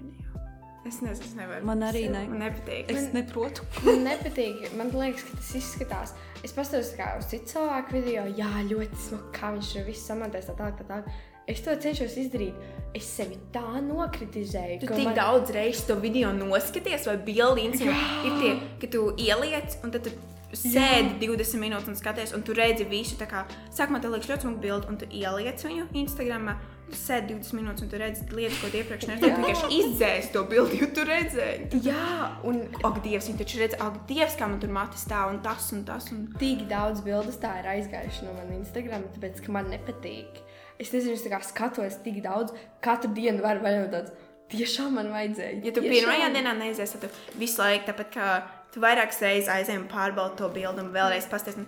Es 0.88 1.02
nezinu, 1.04 1.28
es 1.28 1.36
nevaru. 1.36 1.66
Man 1.68 1.84
arī 1.84 2.06
ne. 2.10 2.22
Man 2.32 2.40
nepatīk. 2.42 2.88
Es 2.90 3.10
neprotu. 3.14 3.66
Man 3.86 4.06
nepatīk. 4.08 4.64
Man 4.80 4.94
liekas, 4.96 5.26
ka 5.28 5.38
tas 5.38 5.50
izskatās. 5.60 6.14
Es 6.46 6.56
paskatos 6.56 6.94
kā 6.98 7.12
uz 7.20 7.28
citu 7.30 7.52
cilvēku 7.52 7.98
video. 7.98 8.24
Jā, 8.40 8.50
ļoti 8.70 9.02
smuki, 9.04 9.34
kā 9.36 9.52
viņš 9.58 9.74
to 9.76 9.84
visu 9.90 10.06
samantēs. 10.06 10.48
Tā 10.48 10.56
tā, 10.58 10.72
tā, 10.80 10.88
tā. 10.88 11.02
Es 11.50 11.64
to 11.66 11.74
cenšos 11.82 12.14
izdarīt. 12.22 12.58
Es 12.94 13.06
sevi 13.10 13.38
tā 13.54 13.80
nokritizēju. 13.86 14.80
Tu 14.82 14.88
tik 14.90 15.06
man- 15.10 15.16
daudz 15.18 15.52
reizes 15.54 15.86
to 15.88 15.96
video 16.02 16.32
noskaties, 16.34 17.06
vai 17.10 17.18
bildi 17.18 17.66
Instagram. 17.70 18.04
Ir 18.26 18.42
tie, 18.42 18.52
ka 18.82 18.88
tu 18.88 19.04
ieliec, 19.18 19.78
un 19.84 19.92
tad 19.94 20.04
tu 20.08 20.14
sēdi 20.58 21.20
20 21.22 21.60
minūtes 21.62 21.88
un 21.92 21.96
skaties, 21.96 22.34
un 22.34 22.42
tu 22.42 22.54
redzi 22.58 22.86
visu. 22.90 23.16
tā 23.20 23.28
Kā, 23.30 23.46
sākumā 23.70 24.02
tev 24.02 24.12
liekas 24.16 24.30
ļoti 24.32 24.42
smuka 24.48 24.62
bilde, 24.64 24.90
un 24.90 24.98
tu 24.98 25.06
ieliec 25.06 25.62
viņu 25.62 25.88
Instagram. 25.94 26.58
Tu 26.90 26.98
sēdi 26.98 27.36
20 27.38 27.54
minūtes, 27.54 27.84
un 27.86 27.90
tu 27.90 27.98
redzi 28.02 28.24
lietas, 28.34 28.58
ko 28.64 28.70
tu 28.74 28.78
iepriekš 28.80 29.08
neredzēji. 29.12 29.36
Tu 29.36 29.42
vienkārši 29.46 29.70
izdzēsi 29.80 30.32
to 30.34 30.44
bildi, 30.50 30.80
jo 30.82 30.88
tu 30.98 31.04
redzēji. 31.06 31.82
Jā, 31.86 32.42
un 32.50 32.64
Ak, 32.84 33.04
Dievs, 33.04 33.30
viņi 33.30 33.38
taču 33.44 33.60
redz, 33.62 33.76
ak, 33.80 34.08
Dievs, 34.10 34.36
kā 34.36 34.50
man 34.50 34.60
tur 34.60 34.70
mati 34.74 34.98
stāv, 34.98 35.30
un 35.36 35.40
tas 35.46 35.72
un 35.72 35.84
tas. 35.86 36.10
Un... 36.12 36.28
tik 36.40 36.66
daudz 36.68 37.02
bildes 37.06 37.38
tā 37.38 37.60
ir 37.62 37.70
aizgājuši 37.76 38.26
no 38.26 38.34
manas 38.34 38.58
Instagram, 38.66 39.04
tāpēc 39.14 39.46
ka 39.46 39.52
man 39.52 39.70
nepatīk. 39.70 40.42
Es 40.80 40.94
nezinu, 40.96 41.18
es 41.18 41.26
tā 41.26 41.34
kā 41.34 41.42
skatos 41.44 42.00
tik 42.06 42.22
daudz, 42.24 42.54
katru 42.84 43.12
dienu 43.16 43.44
varu 43.44 43.64
vaļot 43.66 43.94
tāds. 43.94 44.16
Tiešām 44.50 44.96
man 44.98 45.12
vajadzēja. 45.14 45.60
Ja 45.62 45.74
tu 45.76 45.84
Tiešām. 45.84 45.94
pirmajā 45.94 46.30
dienā 46.34 46.56
neizies, 46.58 46.96
tad 46.96 47.06
tu 47.06 47.38
visu 47.38 47.62
laiku 47.62 47.86
tāpat 47.92 48.10
kā 48.16 48.30
tu 48.74 48.82
vairākas 48.82 49.22
reizes 49.22 49.52
aizēji 49.54 49.84
un 49.84 49.90
pārbaudi 49.92 50.40
to 50.40 50.50
bildi 50.56 50.82
un 50.82 50.90
vēlreiz 50.96 51.28
pasties. 51.30 51.60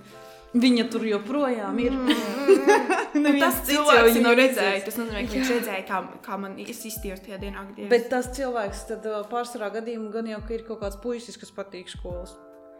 Viņa 0.51 0.87
tur 0.91 1.05
joprojām 1.07 1.77
ir. 1.79 1.93
Un 3.15 3.23
Neviens 3.23 3.43
tas 3.43 3.61
cilvēks 3.67 4.17
jau 4.17 4.23
nav 4.23 4.35
redzējis. 4.39 4.83
Tas 4.87 4.97
nozīmē, 4.99 5.21
ka 5.27 5.35
viņš 5.35 5.49
redzēja, 5.51 5.83
kā, 5.87 5.97
kā 6.23 6.37
man 6.39 6.57
es 6.63 6.81
izstījos 6.87 7.23
tajā 7.23 7.39
dienā. 7.39 7.63
Dievs. 7.75 7.89
Bet 7.91 8.09
tas 8.11 8.29
cilvēks 8.35 8.83
tad 8.89 9.07
pārsvarā 9.31 9.69
gadījumā 9.77 10.11
gan 10.15 10.29
jau 10.31 10.39
ka 10.47 10.55
ir 10.55 10.63
kaut 10.67 10.81
kāds 10.83 10.99
puisis, 11.03 11.39
kas 11.39 11.51
patīk 11.55 11.91
skolas. 11.91 12.35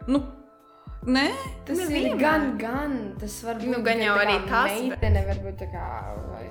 Nu, 0.08 0.22
nē, 1.06 1.28
Tas 1.66 1.78
Nevienmēr. 1.78 2.12
ir 2.12 2.18
gan, 2.20 2.58
gan. 2.58 2.98
Tas 3.20 3.38
var 3.46 3.54
būt 3.60 3.70
Nu, 3.76 3.82
gan 3.86 3.98
jau 4.02 4.16
arī 4.18 4.36
tas, 4.48 4.70
bet- 4.70 4.88
Meitene 4.90 5.24
var 5.26 5.40
būt 5.46 5.56
tā 5.62 5.70
kā. 5.72 5.86
Vai... 6.32 6.48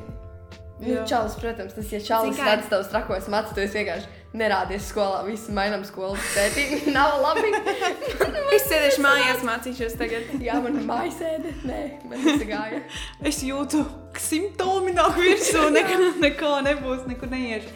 Nu, 0.82 0.96
čalis, 1.06 1.36
protams, 1.38 1.76
tas, 1.78 1.92
ja 1.94 2.00
čalis 2.02 2.38
kā- 2.40 2.46
redz 2.56 2.68
tavus 2.72 2.88
trakos 2.90 3.28
matus, 3.30 3.54
tu 3.54 3.62
esi 3.62 3.78
vienkārši 3.78 4.08
nerādies 4.34 4.88
skolā, 4.90 5.20
visi 5.28 5.52
mainām 5.54 5.84
skolas 5.86 6.24
tēti. 6.34 6.64
Nav 6.96 7.20
labi. 7.22 7.52
Es 8.56 8.66
sēdēšu 8.68 9.04
mājās, 9.06 9.44
mācīšos 9.48 9.94
tagad. 10.00 10.32
Jā, 10.44 10.58
man 10.64 10.76
ir 10.80 10.84
mājasēde. 10.90 11.54
Nē, 11.70 11.78
man 12.10 12.24
tas 12.26 12.42
gāja. 12.50 12.82
es 13.30 13.40
jūtu, 13.48 13.86
ka 14.12 14.20
simptomi 14.20 14.92
nāk 14.98 15.16
virsū, 15.22 15.70
nekā, 15.72 16.00
nekā 16.20 16.50
nebūs, 16.68 17.06
nekur 17.08 17.30
neiešu. 17.32 17.72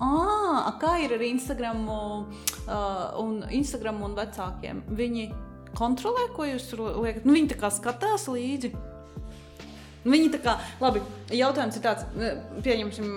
Ah, 0.00 0.70
kā 0.80 0.94
ir 1.04 1.12
ar 1.16 1.22
Instagram 1.24 1.82
uh, 1.88 2.24
un, 3.20 3.42
Instagram 3.50 4.00
un 4.08 4.14
vecākiem? 4.16 4.82
Viņi 4.96 5.26
kontrolē, 5.76 6.26
ko 6.34 6.46
jūs 6.48 6.70
tur 6.70 6.84
liekat? 7.04 7.26
Nu, 7.26 7.34
viņi 7.36 7.52
tā 7.52 7.58
kā 7.60 7.70
skatās 7.74 8.26
līdzi. 8.32 8.72
Viņi 10.06 10.30
tā 10.36 10.40
kā, 10.42 10.54
labi, 10.80 11.02
jautājums 11.34 11.76
ir 11.78 11.82
tāds, 11.82 12.06
pieņemsim, 12.62 13.16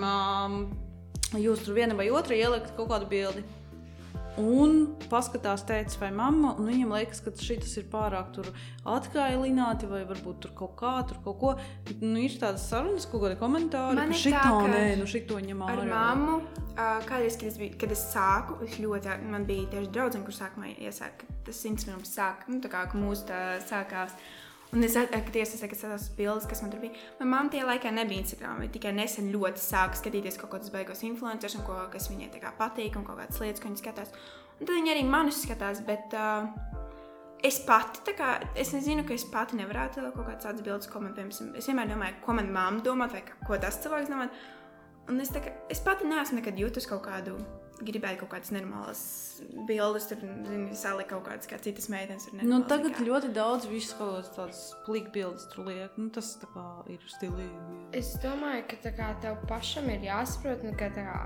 jūs 1.38 1.62
tur 1.64 1.76
viena 1.76 1.94
vai 1.98 2.08
otra 2.10 2.34
ielikat 2.34 2.74
kaut 2.76 2.90
kādu 2.90 3.06
bildi. 3.10 3.44
Un 4.38 4.84
paskatās, 5.10 5.64
teica, 5.66 5.96
vai 6.00 6.10
mamma, 6.14 6.52
un 6.58 6.68
viņam 6.70 6.92
liekas, 6.94 7.18
ka 7.24 7.32
šis 7.34 7.72
ir 7.80 7.88
pārāk 7.90 8.36
atkailināti, 8.88 9.88
vai 9.90 10.04
varbūt 10.08 10.44
tur 10.44 10.52
kaut 10.56 10.76
kā, 10.78 10.92
tur 11.08 11.18
kaut 11.24 11.38
ko. 11.40 11.50
Nu, 12.00 12.14
ir 12.22 12.36
tādas 12.40 12.68
sarunas, 12.70 13.08
kaut 13.10 13.24
kādi 13.24 13.38
komentāri, 13.40 13.98
Man 13.98 14.14
ka 14.14 14.20
šito 14.22 14.36
tā, 14.38 14.52
ka 14.54 14.68
nē, 14.70 14.84
nu 15.00 15.08
šito 15.10 15.40
ņem 15.42 15.64
Ar 15.66 15.82
ārā. 15.82 15.88
mammu, 15.90 16.36
uh, 16.70 17.00
kādreiz, 17.08 17.36
kad 17.40 17.50
es, 17.50 17.58
biju, 17.60 17.74
kad 17.80 17.96
es 17.96 18.04
sāku, 18.12 18.60
es 18.66 18.78
ļoti, 18.80 19.16
man 19.32 19.48
bija 19.48 19.66
tieši 19.74 19.90
draudzene, 19.96 20.24
kur 20.28 20.36
sākumā 20.38 20.76
iesāka, 20.78 21.26
ka 21.26 21.40
tas 21.50 21.64
Instagrams 21.66 22.14
sāk, 22.14 22.46
nu, 22.48 22.60
tā 22.62 22.70
kā 22.72 22.86
mūsu 22.94 23.26
tā 23.32 23.42
sākās. 23.66 24.14
Un 24.70 24.84
es 24.86 24.94
atceros, 24.94 25.56
ka 25.66 25.74
tas 25.74 26.04
bildes, 26.14 26.46
kas 26.46 26.60
man 26.62 26.70
tur 26.70 26.82
bija. 26.84 26.94
Manā 27.18 27.30
mamā 27.32 27.50
tajā 27.50 27.64
laikā 27.66 27.90
nebija 27.94 28.22
Instagram. 28.22 28.60
Viņa 28.62 28.74
tikai 28.76 28.92
nesen 28.94 29.32
ļoti 29.34 29.62
sāka 29.64 29.98
skatīties 29.98 30.38
kaut 30.38 30.52
kādus 30.52 30.70
beigās 30.70 31.02
influencerus, 31.06 31.58
ko, 31.66 31.78
kas 31.90 32.06
viņai 32.12 32.30
patīk, 32.58 32.94
un 32.94 33.06
kaut 33.06 33.18
kādas 33.18 33.40
lietas, 33.42 33.62
ko 33.62 33.66
viņa 33.66 33.82
skatās. 33.82 34.14
Un 34.60 34.68
tad 34.68 34.76
viņa 34.76 34.92
arī 34.94 35.02
manus 35.08 35.40
skatās, 35.42 35.82
bet 35.88 36.14
uh, 36.14 36.46
es 37.42 37.58
pati, 37.66 38.14
kā, 38.14 38.36
es 38.54 38.70
nezinu, 38.76 39.02
ka 39.08 39.16
es 39.16 39.26
pati 39.26 39.58
nevarētu 39.58 40.04
kaut 40.14 40.22
kādas 40.28 40.46
tādas 40.46 40.62
bildes 40.62 40.90
komentēt. 40.92 41.34
Es 41.58 41.66
vienmēr 41.66 41.90
domāju, 41.90 42.20
ko 42.22 42.38
man 42.38 42.52
mamma 42.54 42.84
domā, 42.86 43.10
vai 43.10 43.24
ko 43.26 43.58
tas 43.58 43.80
cilvēks 43.82 44.12
domā. 44.12 44.28
Un 45.10 45.18
es, 45.18 45.34
kā, 45.34 45.50
es 45.72 45.82
pati 45.82 46.06
neesmu 46.06 46.38
nekad 46.38 46.62
jutus 46.62 46.86
kaut 46.86 47.02
kādu, 47.08 47.40
gribēju 47.86 48.22
kaut 48.22 48.34
kādas 48.34 48.52
nenormālas 48.54 49.02
bildes, 49.68 50.06
tur 50.10 50.20
zini, 50.20 50.76
salikt 50.78 51.10
kaut 51.12 51.24
kādas, 51.28 51.48
kā 51.50 51.58
citas 51.62 51.88
meitenes. 51.92 52.28
Nu, 52.40 52.62
tagad 52.68 52.94
tā 52.94 53.00
kā. 53.00 53.08
ļoti 53.08 53.32
daudz 53.36 53.68
visu 53.70 53.96
kaut 53.98 54.16
kādas 54.16 54.32
tādas 54.36 54.62
plīkbildes 54.86 55.48
tur 55.52 55.68
liek. 55.68 55.98
Nu, 56.00 56.10
tas 56.14 56.34
tā 56.40 56.48
kā 56.52 56.66
ir 56.92 57.04
stilīgi. 57.10 57.78
Es 57.96 58.14
domāju, 58.22 58.66
ka 58.70 58.80
tā 58.86 58.94
kā 58.96 59.12
tev 59.22 59.40
pašam 59.50 59.88
ir 59.92 60.10
jāsaprot, 60.10 60.64
nu, 60.66 60.74
ka 60.78 60.90
tā 60.96 61.06
kā. 61.06 61.20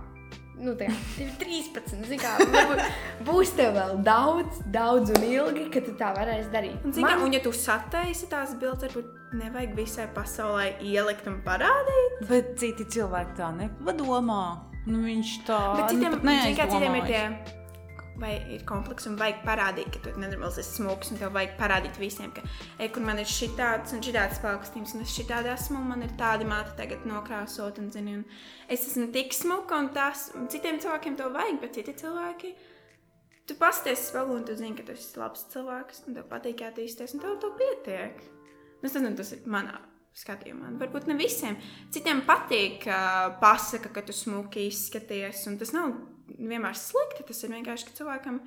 Nu, 0.54 0.76
tā 0.78 0.86
kā 0.86 1.24
ir 1.24 1.32
13. 1.40 2.04
zini 2.06 2.20
Kā, 2.22 2.36
varbūt 2.38 3.24
būs 3.26 3.50
tev 3.58 3.72
vēl 3.74 3.96
daudz, 4.06 4.60
daudz 4.74 5.10
un 5.16 5.24
ilgi, 5.26 5.64
ka 5.74 5.82
tu 5.82 5.96
tā 5.98 6.12
varēsi 6.14 6.52
darīt. 6.52 6.76
Un, 6.86 6.94
zini, 6.94 7.08
Man... 7.08 7.24
un 7.26 7.34
ja 7.34 7.40
tu 7.42 7.50
sataisi 7.50 8.30
tās 8.30 8.54
bildes, 8.60 8.86
varbūt 8.86 9.34
nevajag 9.40 9.74
visai 9.74 10.06
pasaulē 10.14 10.68
ielikt 10.78 11.26
un 11.30 11.40
parādīt. 11.46 12.22
Bet 12.30 12.54
citi 12.62 12.86
cilvēki 12.94 13.34
tā 13.40 13.50
nepadomā. 13.58 14.44
Nu, 14.84 15.00
viņš 15.04 15.36
tā 15.48 15.58
Bet 15.78 15.94
citiem, 15.94 16.16
nu, 16.20 16.32
citiem 16.56 16.96
ir 17.00 17.06
tie. 17.08 17.26
Vai 18.14 18.36
ir 18.54 18.60
komplekss 18.62 19.08
un 19.10 19.16
vajag 19.18 19.40
parādīt, 19.42 19.88
ka 19.90 20.00
tu 20.04 20.12
nenormāls 20.22 20.60
esi 20.62 20.76
smūgs, 20.76 21.08
un 21.10 21.18
tev 21.18 21.32
vajag 21.34 21.56
parādīt 21.58 21.96
visiem, 21.98 22.28
ka, 22.30 22.44
ej, 22.78 22.92
kur 22.94 23.02
man 23.02 23.18
ir 23.18 23.26
šitāds 23.26 23.90
un 23.96 24.04
šitāds 24.06 24.38
paukstījums, 24.44 24.92
un 24.94 25.02
es 25.02 25.14
šitādi 25.16 25.50
esmu, 25.50 25.80
un 25.80 25.88
man 25.90 26.04
ir 26.06 26.12
tāda 26.20 26.46
māte 26.46 26.76
tagad 26.78 27.02
nokrāsot, 27.10 27.80
un, 27.82 27.88
zini, 27.90 28.14
un 28.20 28.70
es 28.70 28.84
esmu 28.86 29.08
tik 29.16 29.34
smuka, 29.34 29.80
un 29.82 29.90
tas, 29.96 30.28
un 30.38 30.46
citiem 30.52 30.78
cilvēkiem 30.84 31.16
to 31.18 31.26
vajag, 31.34 31.58
bet 31.64 31.74
citi 31.80 31.96
cilvēki, 32.04 32.52
tu 33.50 33.56
pasties 33.58 34.06
spēlē, 34.12 34.38
un 34.38 34.46
tu 34.46 34.54
zini, 34.60 34.76
ka 34.78 34.86
tu 34.86 34.94
esi 34.94 35.18
labs 35.18 35.42
cilvēks, 35.56 36.04
un 36.06 36.20
tev 36.20 36.30
patīk 36.30 36.62
attīstīties, 36.68 37.16
un 37.18 37.24
tev 37.24 37.42
to 37.42 37.50
pietiek. 37.58 38.22
Nu, 38.78 38.86
Es 38.86 38.94
nezinu, 38.94 39.16
tas 39.16 39.34
ir 39.34 39.42
manā 39.48 39.80
skatījumā. 40.18 40.74
Varbūt 40.80 41.08
ne 41.10 41.16
visiem. 41.18 41.56
Citiem 41.94 42.22
patīk, 42.28 42.84
ka 42.86 42.98
pasaka, 43.42 43.90
ka 43.94 44.04
tu 44.06 44.14
smuki 44.16 44.68
izskaties, 44.70 45.44
tas 45.60 45.74
nav 45.74 45.96
vienmēr 46.38 46.76
slikti. 46.78 47.26
Tas 47.26 47.42
ir 47.44 47.54
vienkārši, 47.56 47.88
ka 47.88 47.98
cilvēkam 48.00 48.40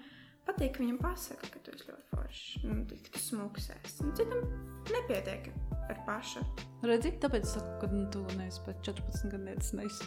patīk, 0.48 0.76
ka 0.76 0.84
viņam 0.84 1.00
pasaka, 1.02 1.52
ka 1.52 1.64
tu 1.64 1.76
esi 1.76 1.90
ļoti 1.90 2.08
foršs, 2.14 2.46
un 2.72 2.84
ka 2.88 3.24
tu. 3.24 4.00
Un 4.06 4.14
citam 4.18 4.46
nepietiek 4.94 5.52
ar 5.88 6.00
pašu. 6.08 6.44
Redzi, 6.88 7.14
tāpēc 7.22 7.46
es 7.48 7.56
saku, 7.56 7.74
ka 7.82 7.90
nu, 7.92 8.06
tu 8.14 8.22
neesi 8.38 8.62
pat 8.66 8.80
14 8.86 9.32
gadus 9.34 9.74
neiz, 9.76 10.02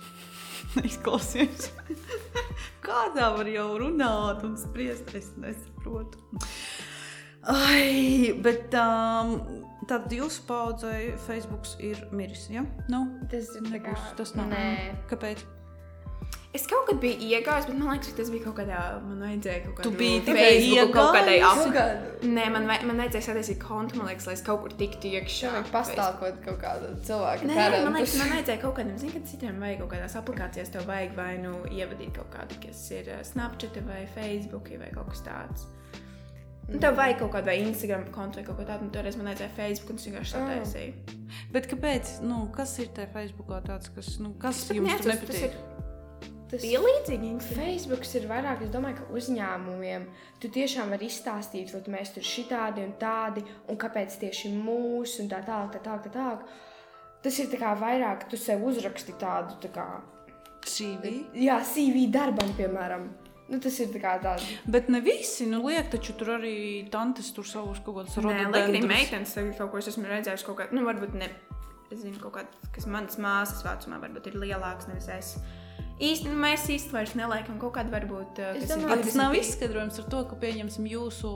neizklausies. 0.78 1.70
Kādā 2.86 3.32
var 3.36 3.48
jau 3.50 3.68
runāt 3.80 4.44
un 4.46 4.56
spriest, 4.60 5.12
es 5.18 5.32
nesaprotu. 5.40 6.20
Ai, 7.48 8.34
bet 8.44 8.74
um, 8.76 9.36
tad 9.88 10.10
jūsu 10.12 10.42
paudzei 10.48 11.14
Facebook 11.26 11.64
ir 11.80 12.02
miris. 12.12 12.48
Ja? 12.52 12.66
Nu, 12.92 13.06
Tas 13.30 13.54
ir 13.56 13.64
tā 13.70 13.78
kā. 13.80 13.94
nebūs, 13.94 14.10
tas 14.18 14.34
nav. 14.36 14.50
Nē. 14.52 14.66
Kāpēc? 15.10 15.46
Es 16.50 16.64
kaut 16.66 16.88
kad 16.88 16.98
biju 16.98 17.14
iegājis, 17.30 17.68
bet 17.70 17.76
man 17.78 17.92
liekas, 17.94 18.08
ka 18.10 18.16
tas 18.18 18.30
bija 18.34 18.42
kaut 18.48 18.56
kādā. 18.58 18.78
Man 19.06 19.20
vajadzēja 19.22 19.60
kaut 19.68 19.74
kādā 19.78 19.84
Tu 19.86 19.90
biji 19.94 20.20
tikai 20.26 20.46
kaut 20.90 21.14
iegājis? 21.14 21.44
Kaut 21.46 21.74
kādu. 21.76 22.30
Nē, 22.34 22.46
man, 22.50 22.66
vaj- 22.66 22.82
man 22.90 22.98
vajadzēja 23.04 23.26
sataisīt 23.28 23.60
kontu, 23.62 24.00
man 24.00 24.08
liekas, 24.10 24.26
lai 24.26 24.34
es 24.34 24.42
kaut 24.42 24.60
kur 24.64 24.74
tiktu 24.80 25.12
iekšā. 25.14 25.36
Šā 25.46 25.52
vajag 25.54 25.70
pastāvot 25.76 26.40
kaut 26.44 26.58
kādu 26.64 26.90
cilvēku. 27.06 27.46
Nē, 27.46 27.54
man 27.54 27.70
talentus. 27.70 27.94
liekas, 28.00 28.16
man 28.24 28.32
vajadzēja 28.34 28.62
kaut 28.66 28.74
kādam, 28.80 28.98
zinu, 28.98 29.12
ka 29.14 29.22
citiem 29.30 29.62
vajag 29.62 29.78
kaut 29.84 29.92
kādās 29.94 30.18
aplikācijās, 30.18 30.72
tev 30.74 30.88
vajag 30.90 31.14
vai 31.22 31.30
nu 31.38 31.54
ievadīt 31.70 32.12
kaut 32.18 32.34
kādu, 32.34 32.58
kas 32.66 32.82
ir 32.98 33.12
uh, 33.14 33.22
Snapchat 33.30 33.78
vai 33.86 34.02
Facebook 34.18 34.74
vai 34.82 34.90
kaut 34.98 35.14
kas 35.14 35.22
tāds. 35.30 35.68
Un 36.70 36.78
tev 36.78 36.94
vajag 36.96 37.18
kaut 37.18 37.32
kādu 37.34 37.54
Instagram 37.66 38.04
kontu 38.14 38.38
vai 38.38 38.44
kaut 38.46 38.60
ko 38.60 38.64
tādu, 38.68 38.86
un 38.86 38.92
toreiz 38.94 39.16
man 39.18 39.26
vajadzēja 39.32 39.56
Facebook, 39.56 39.90
un 39.90 39.96
es 39.96 40.06
vienkārši 40.06 40.36
Oh. 40.36 40.46
sataisīju. 40.46 41.18
Bet 41.52 41.66
kāpēc? 41.66 42.20
Nu, 42.22 42.44
kas 42.54 42.78
ir 42.78 42.92
tajā 42.94 43.10
Facebookā 43.14 43.58
tāds, 43.66 43.90
kas, 43.94 44.18
nu, 44.22 44.34
kas 44.38 44.68
jums 44.70 44.86
neatceros, 44.86 45.18
tas 45.18 45.28
nepatīk? 45.28 45.50
ir 45.50 45.70
Tas 46.50 46.62
bija 46.62 46.80
līdzīgi. 46.82 47.28
Facebook 47.54 48.06
ir 48.18 48.24
vairāk, 48.26 48.62
es 48.66 48.70
domāju, 48.74 48.96
ka 48.98 49.04
uzņēmumiem 49.14 50.06
tu 50.42 50.48
tiešām 50.50 50.90
vari 50.90 51.06
izstāstīt, 51.06 51.70
ka 51.70 51.92
mēs 51.94 52.10
tur 52.14 52.26
šitādi 52.26 52.82
un 52.82 52.96
tādi, 52.98 53.44
un 53.70 53.78
kāpēc 53.78 54.16
tieši 54.18 54.50
mūsu, 54.56 55.22
un 55.22 55.30
tā 55.30 55.44
tālāk, 55.46 55.76
tā 55.76 55.82
tālāk, 55.84 56.08
tā 56.08 56.10
tālāk. 56.16 56.42
Tas 57.22 57.38
ir 57.38 57.46
tā 57.52 57.60
kā 57.60 57.74
vairāk, 57.78 58.26
tu 58.28 58.36
sev 58.36 58.64
uzraksti 58.66 59.14
tādu, 59.20 59.60
tā 59.62 59.70
kā, 59.70 59.86
CV. 60.66 61.26
jā, 61.38 61.60
CV 61.62 62.08
darbam, 62.10 62.50
piemēram. 62.58 63.06
Nu, 63.50 63.58
tas 63.58 63.76
ir 63.82 63.90
tāds. 63.90 64.46
Bet 64.70 64.88
ne 64.92 65.00
visi, 65.02 65.46
nu, 65.50 65.64
liek, 65.66 65.88
taču 65.90 66.14
tur 66.18 66.36
arī 66.36 66.56
tantes 66.92 67.32
tur 67.34 67.48
savus 67.48 67.80
kaut 67.82 68.04
kādus 68.04 68.18
Nē, 68.22 68.44
lai 68.52 68.66
arī 68.68 68.82
meitenes 68.86 69.34
kaut 69.58 69.72
ko 69.72 69.80
es 69.80 69.90
esmu 69.90 70.06
redzējis, 70.06 70.44
kaut 70.46 70.60
kā, 70.60 70.68
nu, 70.76 70.84
varbūt 70.86 71.16
ne, 71.18 71.32
es 71.90 72.04
zinu, 72.04 72.20
kaut 72.22 72.36
kāds, 72.38 72.70
kas 72.76 72.86
manas 72.86 73.18
māsas 73.18 73.64
vecumā 73.66 73.98
varbūt 74.04 74.30
ir 74.30 74.38
lielāks, 74.44 74.86
nevis 74.90 75.10
es. 75.16 75.32
Īsti, 76.00 76.30
nu, 76.30 76.38
mēs 76.40 76.62
īsti 76.72 76.94
vairs 76.94 77.10
neliekam 77.18 77.58
kaut 77.60 77.74
kādu 77.74 77.92
varbūt. 77.92 78.38
uh, 78.40 78.54
Es 78.56 78.70
domāju, 78.70 79.02
tas 79.04 79.18
nav 79.18 79.34
20. 79.34 79.42
izskaidrojums 79.42 79.98
ar 80.00 80.06
to, 80.14 80.22
ka, 80.30 80.38
pieņemsim, 80.40 80.86
jūsu 80.88 81.32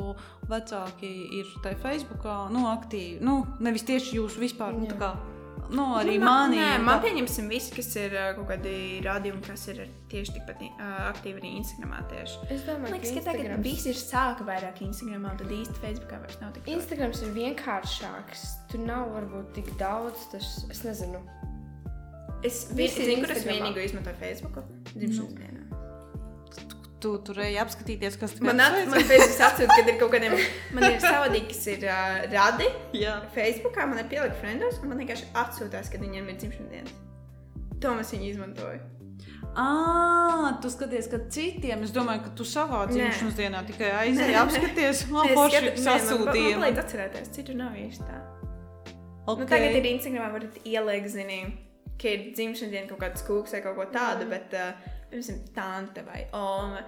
vecāki 0.49 1.11
ir 1.41 1.51
tajā 1.67 1.77
Facebookā, 1.83 2.37
nu, 2.55 2.63
aktīvi. 2.71 3.19
Nu, 3.27 3.43
nevis 3.61 3.85
tieši 3.91 4.23
jūs 4.23 4.39
vispār, 4.41 4.73
nu, 4.79 4.89
tā 4.89 4.97
kā, 5.03 5.11
nu, 5.71 5.85
arī 5.99 6.19
Nu, 6.19 6.25
mani. 6.27 6.57
Nē, 6.59 6.79
man 6.85 7.01
pieņemsim 7.03 7.49
visi, 7.49 7.73
kas 7.75 7.89
ir 7.97 8.11
kaut 8.37 8.49
kādi 8.51 8.75
rādījumi, 9.05 9.43
kas 9.47 9.69
ir 9.69 9.85
tieši 10.13 10.35
tikpat 10.37 10.61
aktīvi 11.11 11.41
arī 11.41 11.53
Instagramā 11.61 12.03
tieši. 12.11 12.39
Es 12.51 12.63
domāju, 12.67 12.83
Man 12.83 12.93
liekas, 12.99 13.15
ka 13.15 13.21
ka 13.21 13.33
tagad 13.33 13.63
visi 13.65 13.89
ir 13.91 13.95
sāka 14.01 14.45
vairāk 14.49 14.83
Instagramā, 14.85 15.37
tad 15.39 15.49
īsti 15.49 15.81
Facebookā 15.83 16.21
vairs 16.21 16.41
nav 16.41 16.53
tik. 16.55 16.69
Instagrams 16.75 17.23
ir 17.23 17.33
vienkāršāks. 17.39 18.45
Tur 18.71 18.81
nav 18.85 19.09
varbūt 19.17 19.55
tik 19.55 19.73
daudz. 19.81 20.29
Tas, 20.33 20.67
es 20.71 20.83
nezinu. 20.85 21.21
Es 22.45 22.67
vi- 22.71 22.83
Visi 22.85 23.05
zinu, 23.09 23.25
kur 23.25 23.33
es 23.37 23.45
vienīgo 23.45 23.81
izmantoju 23.85 24.17
Facebooku. 24.21 24.63
Dzimšanas 24.93 25.33
dienā. 25.39 25.64
Tu 27.05 27.11
tur 27.21 27.37
ej 27.45 27.59
apskatīties, 27.61 28.15
kas 28.17 28.33
tur 28.33 28.47
at, 28.49 28.57
man 28.57 28.63
atsūta, 28.65 29.67
kad 29.69 29.91
ir 29.93 29.99
kaut 30.01 30.15
kādiem, 30.15 30.39
man 30.75 30.87
ir 30.89 30.97
savādīgi, 31.03 31.51
kas 31.51 31.67
ir 31.75 31.85
uh, 31.85 32.23
radi. 32.33 32.71
Jā. 32.97 33.19
Facebookā 33.37 33.85
man 33.91 34.01
ir 34.01 34.09
pielikt 34.09 34.41
friendos, 34.41 34.81
un 34.81 34.89
man 34.95 35.03
vienkārši 35.03 35.29
atsūtās, 35.37 35.93
kad 35.93 36.01
viņiem 36.01 36.33
ir 36.33 36.39
dzimšanas 36.41 36.73
dienas. 36.73 36.95
To 37.85 37.93
mēs 37.99 38.15
viņu 38.17 38.31
izmantoju. 38.31 38.81
Ah, 39.55 40.57
tu 40.63 40.71
skaties, 40.73 41.07
ka 41.13 41.21
citiem, 41.31 41.85
es 41.87 41.93
domāju, 41.95 42.25
ka 42.25 42.33
tu 42.41 42.47
savā 42.49 42.81
dzimšanas 42.91 43.37
dienā 43.39 43.61
tikai 43.69 43.93
aizēji 44.01 44.33
Nē. 44.33 44.41
apskaties, 44.41 45.03
Es 45.05 45.13
man 45.13 45.29
forši 45.37 45.75
sasūtīja. 45.85 46.57
palīdz 46.57 46.83
atcerēties, 46.83 47.31
citur 47.37 47.61
nav 47.61 47.77
īsti 47.79 48.09
tā. 48.09 48.23
Okay. 49.29 49.45
Nu, 49.45 49.47
tagad 49.53 49.77
ir 49.79 49.87
Instagramā, 49.93 50.33
varat 50.35 50.59
ielikt, 50.67 51.13
zini, 51.13 51.39
ka 52.01 52.11
ir 52.11 52.27
dzimšanas 52.35 52.73
diena 52.75 52.91
kaut 52.91 53.05
kāds 53.05 53.29
kūks 53.29 53.55
vai 53.55 53.63
kaut 53.69 53.79
ko 53.79 53.87
tādu, 53.95 54.27
bet, 54.33 54.57
uh, 54.59 54.91
piemēram, 55.15 55.41
tante 55.57 56.05
vai 56.07 56.27
oma. 56.35 56.83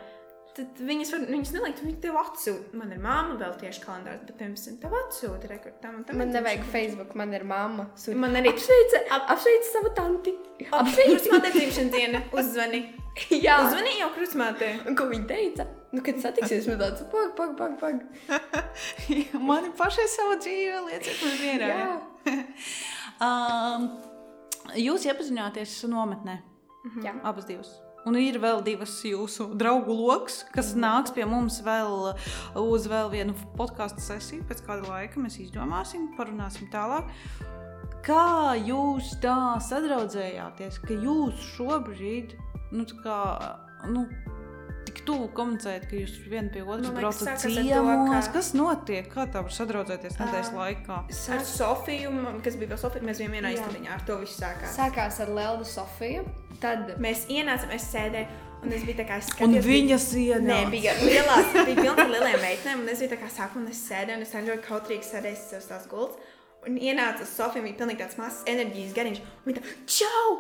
Tad 0.57 0.79
viņas, 0.81 1.11
var, 1.13 1.25
viņas 1.29 1.51
nelikt, 1.53 1.81
viņi 1.85 1.99
tev 2.01 2.15
atsūta. 2.17 2.79
Man 2.81 2.93
ir 2.95 3.01
māma 3.05 3.35
vēl 3.37 3.59
tieši 3.61 3.83
kalendārs, 3.83 4.23
bet, 4.25 4.39
piemēram, 4.39 4.79
tev 4.81 4.95
atsūta 5.03 5.51
rekord 5.51 5.75
tam 5.83 5.99
un 5.99 6.05
tam. 6.09 6.17
Man 6.17 6.31
nevajag 6.33 6.63
dzimšanas 6.63 6.71
Facebook, 6.73 7.11
man 7.21 7.35
ir 7.37 7.45
mamma. 7.45 7.91
Sūta. 8.01 8.17
Man 8.23 8.39
arī- 8.41 8.55
apsveica, 8.55 9.03
ap, 9.13 9.27
apsveica 9.35 9.69
savu 9.75 9.91
tanti. 9.99 10.33
Apsveicu, 10.71 11.35
man 11.35 11.45
ir 11.51 11.59
dzimšanas 11.59 11.93
diena. 11.93 12.23
Uzzvani. 12.33 12.81
Jā, 13.37 13.59
Uzzvani 13.67 13.99
jau 13.99 14.09
krustmātei. 14.17 14.73
un 14.89 14.97
ko 14.97 15.11
viņa 15.13 15.29
teica? 15.29 15.69
Nu, 15.93 16.01
kad 16.05 16.19
satiksies, 16.25 16.67
man 16.73 16.81
tāds 16.81 17.05
pag, 17.13 17.37
pag, 17.37 17.53
pag, 17.57 17.77
pag. 17.81 18.01
Man 19.49 19.69
ir 19.69 19.73
pašai 19.79 20.05
sava 20.11 20.35
dzīve, 20.41 20.81
lieciet 20.89 21.21
man 21.23 21.37
mierā. 21.41 21.69
Jā. 21.71 22.37
um, 23.29 23.87
jūs 24.77 25.07
iepazināties 25.09 25.77
nometnē, 25.89 26.41
Jā. 27.05 27.15
abas 27.25 27.47
divas. 27.49 27.71
Un 28.07 28.15
ir 28.21 28.39
vēl 28.39 28.61
divas 28.63 28.93
jūsu 29.03 29.49
draugu 29.59 29.95
lokus, 29.99 30.45
kas 30.55 30.75
nāks 30.79 31.11
pie 31.15 31.25
mums 31.27 31.59
vēl 31.67 32.13
uz 32.63 32.87
vēl 32.87 33.11
vienu 33.11 33.35
podkāstu 33.59 34.05
sesiju. 34.05 34.47
Pēc 34.47 34.63
kāda 34.67 34.87
laika 34.87 35.19
mēs 35.19 35.41
izdomāsim, 35.43 36.13
parunāsim 36.19 36.71
tālāk. 36.71 37.11
Kā 38.07 38.55
jūs 38.63 39.17
tā 39.19 39.57
sadraudzējāties, 39.67 40.79
ka 40.87 40.95
jūs 41.03 41.43
šobrīd, 41.57 42.37
nu, 42.71 42.87
tā 42.87 43.01
kā, 43.03 43.19
nu, 43.91 44.07
tik 44.97 45.05
tuvu 45.09 45.29
komunicējat, 45.37 45.85
ka 45.91 45.97
jūs 46.01 46.15
viens 46.31 46.51
pie 46.55 46.63
otras 46.65 46.91
braucat 46.97 47.41
ciemos? 47.45 48.27
ka- 48.27 48.33
Kas 48.37 48.49
notiek? 48.57 49.09
Kā 49.13 49.27
tā 49.29 49.43
var 49.45 49.53
sadraudzēties 49.53 50.17
nedēļas 50.19 50.51
Ā. 50.53 50.57
laikā? 50.63 50.97
Ar 51.37 51.45
Sofiju, 51.45 52.11
kas 52.45 52.57
bija 52.57 52.73
vēl 52.73 52.81
Sofija, 52.81 53.03
mēs 53.05 53.21
bijām 53.21 53.37
vienā 53.37 53.53
istabiņā, 53.57 53.93
ar 53.93 54.03
to 54.09 54.17
viss 54.23 54.41
sākās. 54.41 54.75
Sākās 54.77 55.21
ar 55.21 55.29
Leldu 55.37 55.65
Sofiju. 55.69 56.25
Tad 56.61 56.95
Mēs 56.99 57.27
ienācām, 57.29 57.71
es 57.77 57.85
sēdēju, 57.93 58.27
un 58.65 58.73
es 58.73 58.83
biju 58.89 58.97
tā 58.97 59.05
kā 59.07 59.19
es 59.21 59.29
Un 59.45 59.53
viņas 59.53 60.07
ienāca. 60.17 60.65
Nē, 60.65 60.71
bija 60.73 60.93
lielās, 61.03 61.53
bija 61.53 61.83
pilns 61.83 61.99
ar 62.01 62.09
lieliem 62.15 62.41
meitenēm, 62.41 62.81
un 62.81 62.89
es 62.89 62.99
biju 63.05 63.11
tā 63.13 63.19
kā 63.21 63.29
sākumā, 63.29 63.67
un 63.67 63.69
es 63.69 63.83
sēdēju, 63.91 64.17
un 64.17 64.23
es 64.23 64.33
cenšos 64.33 64.65
kautrīgi 64.65 65.05
sēdēt 65.05 65.59
uz 65.59 65.67
tās 65.69 65.87
gultas. 65.91 66.17
Un 66.67 66.79
ienāca 66.83 67.23
Sofija, 67.29 67.63
viņa 67.63 67.69
bija 67.69 67.79
pilnīgi 67.79 68.01
tāds 68.01 68.17
mazs 68.19 68.45
enerģijas 68.51 68.95
gariņš. 68.97 69.19
Viņa 69.45 69.61
tā, 69.61 69.75
čau, 69.97 70.31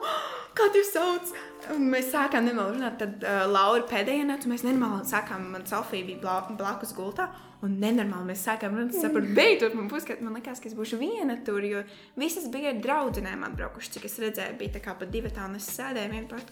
kā 0.58 0.66
tu 0.74 0.82
sauc? 0.88 1.30
Un 1.74 1.84
mēs 1.92 2.08
sākām 2.10 2.48
nemāli 2.48 2.74
runāt, 2.74 2.96
tad 2.98 3.22
uh, 3.22 3.44
Laura 3.50 3.84
pēdējā 3.86 4.24
nāca, 4.26 4.50
mēs 4.50 4.64
nenormāli 4.66 5.06
sākām, 5.06 5.44
man 5.54 5.66
Sofija 5.70 6.06
bija 6.08 6.22
bla, 6.24 6.38
blakus 6.58 6.94
gultā. 6.96 7.28
Un 7.64 7.78
nenormāli 7.80 8.32
mēs 8.32 8.42
sākām 8.44 8.74
runāt, 8.76 8.98
saprotu, 8.98 9.30
beidzot, 9.36 9.76
man 9.78 9.86
būs, 9.88 10.04
ka 10.08 10.18
man 10.20 10.34
liekas, 10.36 10.60
ka 10.60 10.68
es 10.68 10.74
būšu 10.76 10.98
viena 11.00 11.38
tur, 11.46 11.64
jo 11.64 11.80
visas 12.20 12.50
bija 12.52 12.74
ar 12.74 12.82
draudzenēm 12.84 13.46
atbraukušas, 13.48 13.94
cik 13.94 14.04
es 14.10 14.18
redzēju, 14.26 14.58
bija 14.60 14.74
tā 14.76 14.82
kā 14.84 14.92
pa 14.98 15.08
divi 15.08 15.32
tā, 15.32 15.46
un 15.48 15.56
es 15.56 15.70
sēdēju 15.72 16.26
ar, 16.36 16.44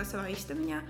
ar 0.00 0.02
savā 0.08 0.26
istabiņā. 0.32 0.80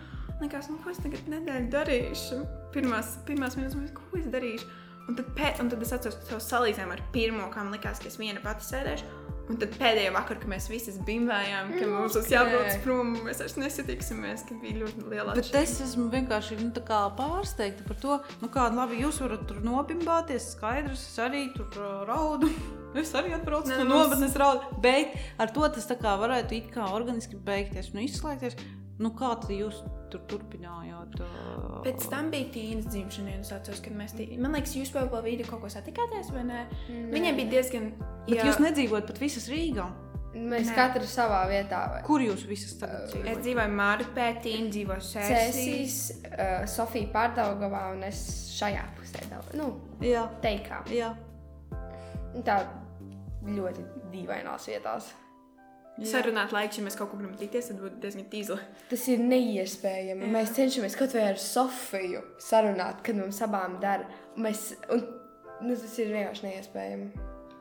Likās, 0.40 0.70
nu, 0.72 0.78
ko 0.80 0.94
es 0.94 1.02
tagad 1.04 1.26
nedēļu 1.28 1.68
darīšu? 1.74 2.38
Pirmās, 2.72 3.18
pirmās 3.28 3.58
minūtes, 3.60 3.92
ko 3.98 4.16
es 4.16 4.30
darīšu? 4.32 4.70
Un 5.10 5.16
tad, 5.18 5.32
pē, 5.34 5.56
un 5.58 5.66
tad 5.72 5.80
es 5.82 5.90
atceros 5.90 6.20
to 6.28 6.36
salīdzinājumu 6.38 6.94
ar 6.94 7.00
pirmo, 7.10 7.48
kā 7.50 7.64
man 7.64 7.74
likās, 7.74 7.98
ka 7.98 8.06
es 8.06 8.18
viena 8.20 8.38
pati 8.44 8.62
sēdēšu. 8.62 9.08
Un 9.50 9.56
tad 9.58 9.72
pēdējā 9.74 10.12
vakarā, 10.14 10.38
kad 10.38 10.50
mēs 10.52 10.68
visi 10.70 10.92
bimbējām, 11.08 11.72
ka 11.74 11.86
mums 11.90 12.14
būs 12.14 12.28
jābrauc 12.30 12.76
prom, 12.84 13.16
mēs 13.24 13.40
vairs 13.42 13.56
nesatiksimies, 13.58 14.44
ka 14.46 14.54
bija 14.62 14.84
ļoti 14.84 15.06
liela 15.10 15.34
Bet 15.34 15.50
es 15.58 15.72
esmu 15.82 16.06
vienkārši 16.12 16.60
nu, 16.60 16.70
pārsteigta 17.18 17.86
par 17.88 17.98
to, 18.04 18.18
nu, 18.44 18.50
kā 18.54 18.68
labi 18.70 19.00
jūs 19.02 19.18
varat 19.24 19.42
tur 19.50 19.58
nobimbāties. 19.66 20.52
Skaidrs, 20.54 21.02
es 21.10 21.18
arī 21.26 21.48
tur 21.56 21.66
uh, 21.80 22.04
raudu. 22.10 22.52
Es 23.00 23.12
arī 23.14 23.30
atbraucu 23.36 23.70
no 23.70 23.84
nometnes 23.86 24.32
raudu. 24.34 24.66
Bet 24.82 25.12
ar 25.38 25.52
to 25.54 25.62
tas 25.70 25.84
tā 25.86 25.94
kā 25.98 26.16
varētu 26.18 26.56
it 26.56 26.72
kā 26.74 26.88
organiski 26.90 27.38
beigties 27.38 27.92
un 27.94 28.00
izslēgties. 28.02 28.56
Nu, 28.98 29.12
kā 29.14 29.30
tad 29.38 29.52
jūs 29.54 29.78
tur 30.12 30.20
turpinājāt? 30.30 31.16
Uh, 31.20 31.80
Pēc 31.86 32.04
tam 32.12 32.30
bija 32.32 32.50
tīnas 32.54 32.86
dzimšana, 32.90 33.36
un 33.38 33.44
es 33.46 33.52
atceros, 33.56 33.80
kad 33.84 33.92
mēs 33.96 34.14
tī... 34.18 34.26
Man 34.38 34.52
liekas, 34.56 34.74
jūs 34.76 34.92
vēl 34.94 35.08
pa 35.12 35.20
vidu 35.24 35.46
kaut 35.48 35.62
ko 35.64 35.70
satikāties, 35.72 36.30
vai 36.34 36.44
ne? 36.48 36.66
Viņai 36.88 37.34
bija 37.38 37.50
diezgan. 37.56 37.90
Bet 38.28 38.44
jūs 38.46 38.60
nedzīvojat 38.62 39.06
pat 39.10 39.18
visas 39.22 39.48
Rīgā. 39.50 39.88
mēs 40.34 40.68
Nē. 40.68 40.74
katrs 40.76 41.10
savā 41.18 41.40
vietā. 41.50 41.78
vai- 41.90 42.02
Kur 42.06 42.20
jūs 42.22 42.44
visas 42.46 42.76
tagad 42.78 43.08
Es 43.08 43.14
dzīvojat? 43.14 43.40
dzīvoju 43.42 43.72
Mārupē, 43.80 44.26
Tīna 44.44 44.68
dzīvoju 44.70 45.02
Sēsīs. 45.02 45.96
Uh, 46.30 46.66
Sofija 46.70 47.08
Pārdaugavā 47.14 47.80
un 47.96 48.04
es 48.06 48.20
šajā 48.60 48.84
pusē. 48.98 49.24
Nu, 49.58 49.72
Jā, 50.00 50.28
teikā. 50.42 50.84
jā. 50.94 51.14
Tā 52.46 52.60
ļoti 53.44 53.82
dīvainās 54.12 54.66
vietās. 54.70 55.10
Sarunāt 56.00 56.52
laiku, 56.54 56.78
ja 56.78 56.86
mēs 56.86 56.96
kaut 56.96 57.10
kur 57.10 57.20
gribam 57.20 57.36
tikties, 57.36 57.66
tad 57.68 57.80
būtu 57.82 57.98
diezgan 58.00 58.28
tīzli. 58.32 58.56
Tas 58.88 59.02
ir 59.12 59.20
neiespējami. 59.20 60.24
Jā. 60.24 60.32
Mēs 60.32 60.54
cenšamies 60.56 60.96
kaut 60.96 61.16
vai 61.16 61.26
ar 61.28 61.40
Sofiju 61.40 62.22
sarunāt, 62.40 63.02
kad 63.04 63.18
mums 63.20 63.40
abām 63.44 63.76
dara. 63.82 64.06
Mēs, 64.40 64.70
un, 64.94 65.04
nu, 65.60 65.74
tas 65.74 65.98
ir 66.00 66.14
vienkārši 66.14 66.46
neiespējami. 66.46 67.10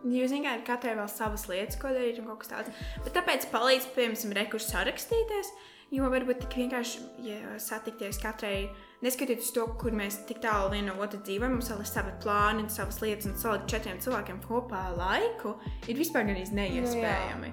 Jūs 0.07 0.31
zināt, 0.31 0.63
ka 0.63 0.77
katrai 0.77 0.93
vēl 0.95 1.09
savas 1.11 1.43
lietas, 1.49 1.75
ko 1.81 1.91
darīt, 1.91 2.21
un 2.21 2.29
kaut 2.29 2.45
kas 2.45 2.53
tāds. 2.53 2.85
Bet 3.03 3.11
tāpēc 3.17 3.49
palīdz, 3.51 3.89
piemēram, 3.97 4.37
rekursu 4.37 4.71
sarakstīties. 4.71 5.51
Jo 5.89 6.05
varbūt 6.13 6.43
tik 6.43 6.53
vienkārši 6.53 6.99
ja 7.25 7.55
satikties 7.57 8.19
katrai, 8.21 8.67
neskatoties 9.01 9.49
to, 9.55 9.63
kur 9.81 9.95
mēs 9.97 10.19
tik 10.29 10.37
tālu 10.43 10.69
viena 10.75 10.93
no 10.93 11.01
otras 11.01 11.23
dzīvojam, 11.25 11.55
mums 11.57 11.71
vēl 11.73 11.81
ir 11.81 11.89
savi 11.89 12.13
plāni, 12.21 12.67
savas 12.69 13.01
lietas, 13.01 13.25
un 13.25 13.39
salikt 13.41 13.65
četriem 13.73 13.97
cilvēkiem 14.05 14.37
kopā 14.45 14.83
laiku, 14.93 15.55
ir 15.89 15.97
vispār 15.97 16.29
gan 16.29 16.37
neiespējami. 16.37 17.51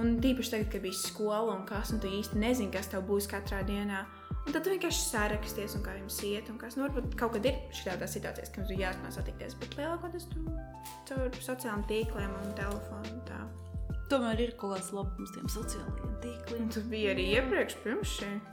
Un 0.00 0.16
tīpaši 0.22 0.54
tagad, 0.54 0.70
kad 0.72 0.84
bija 0.84 0.98
skola 0.98 1.54
un 1.56 1.66
kas, 1.68 1.92
un 1.94 2.02
tu 2.02 2.10
īsti 2.10 2.40
nezini, 2.40 2.72
kas 2.74 2.90
tev 2.92 3.04
būs 3.08 3.28
katrā 3.30 3.60
dienā. 3.66 4.04
Un 4.46 4.54
tad 4.54 4.64
tu 4.64 4.72
vienkārši 4.72 5.02
saraksties, 5.10 5.74
un 5.76 5.84
kā 5.84 5.96
jums 5.98 6.18
iet, 6.24 6.48
un 6.48 6.56
kas. 6.60 6.78
Nu, 6.78 6.86
varbūt 6.86 7.16
kaut 7.20 7.34
kad 7.36 7.48
ir 7.50 7.58
šādas 7.76 8.14
situācijas, 8.16 8.52
ka 8.54 8.62
mums 8.62 8.72
ir 8.72 8.84
jāsmā 8.86 9.10
satikties, 9.12 9.56
bet 9.60 9.76
lielākoties 9.76 10.28
tu 10.32 10.44
caur 11.10 11.40
sociālajiem 11.44 11.84
tīkliem 11.90 12.36
un 12.42 12.54
telefonu. 12.56 13.12
un 13.12 13.24
Tā. 13.28 13.42
Tomēr 14.08 14.40
ir 14.40 14.54
kaut 14.56 14.76
kāds 14.76 14.88
labums 14.96 15.34
tiem 15.34 15.50
sociālajiem 15.52 16.14
tīkliem. 16.22 16.70
Tas 16.72 16.86
bija 16.88 17.12
arī 17.12 17.28
iepriekš, 17.36 17.80
pirms 17.84 18.14
šī. 18.16 18.30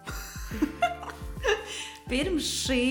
Pirms 2.09 2.45
šī 2.45 2.81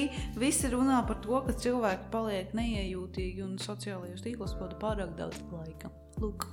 visi 0.41 0.71
runā 0.73 1.03
par 1.07 1.21
to, 1.23 1.37
ka 1.47 1.55
cilvēki 1.65 2.09
paliek 2.11 2.55
neiejūtīgi 2.57 3.45
un 3.45 3.59
sociālajos 3.63 4.25
tīklos 4.25 4.57
pavada 4.59 4.81
pārāk 4.81 5.13
daudz 5.21 5.39
laika. 5.53 5.93
Lūk, 6.23 6.49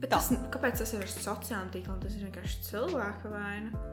Bet 0.00 0.12
tas, 0.12 0.28
kāpēc 0.52 0.80
tas 0.82 0.92
ir 0.92 1.04
ar 1.04 1.12
sociālajiem 1.12 1.68
tīkliem? 1.72 2.00
Tas 2.02 2.16
ir 2.16 2.26
vienkārši 2.26 2.64
cilvēka 2.66 3.30
vaina. 3.32 3.84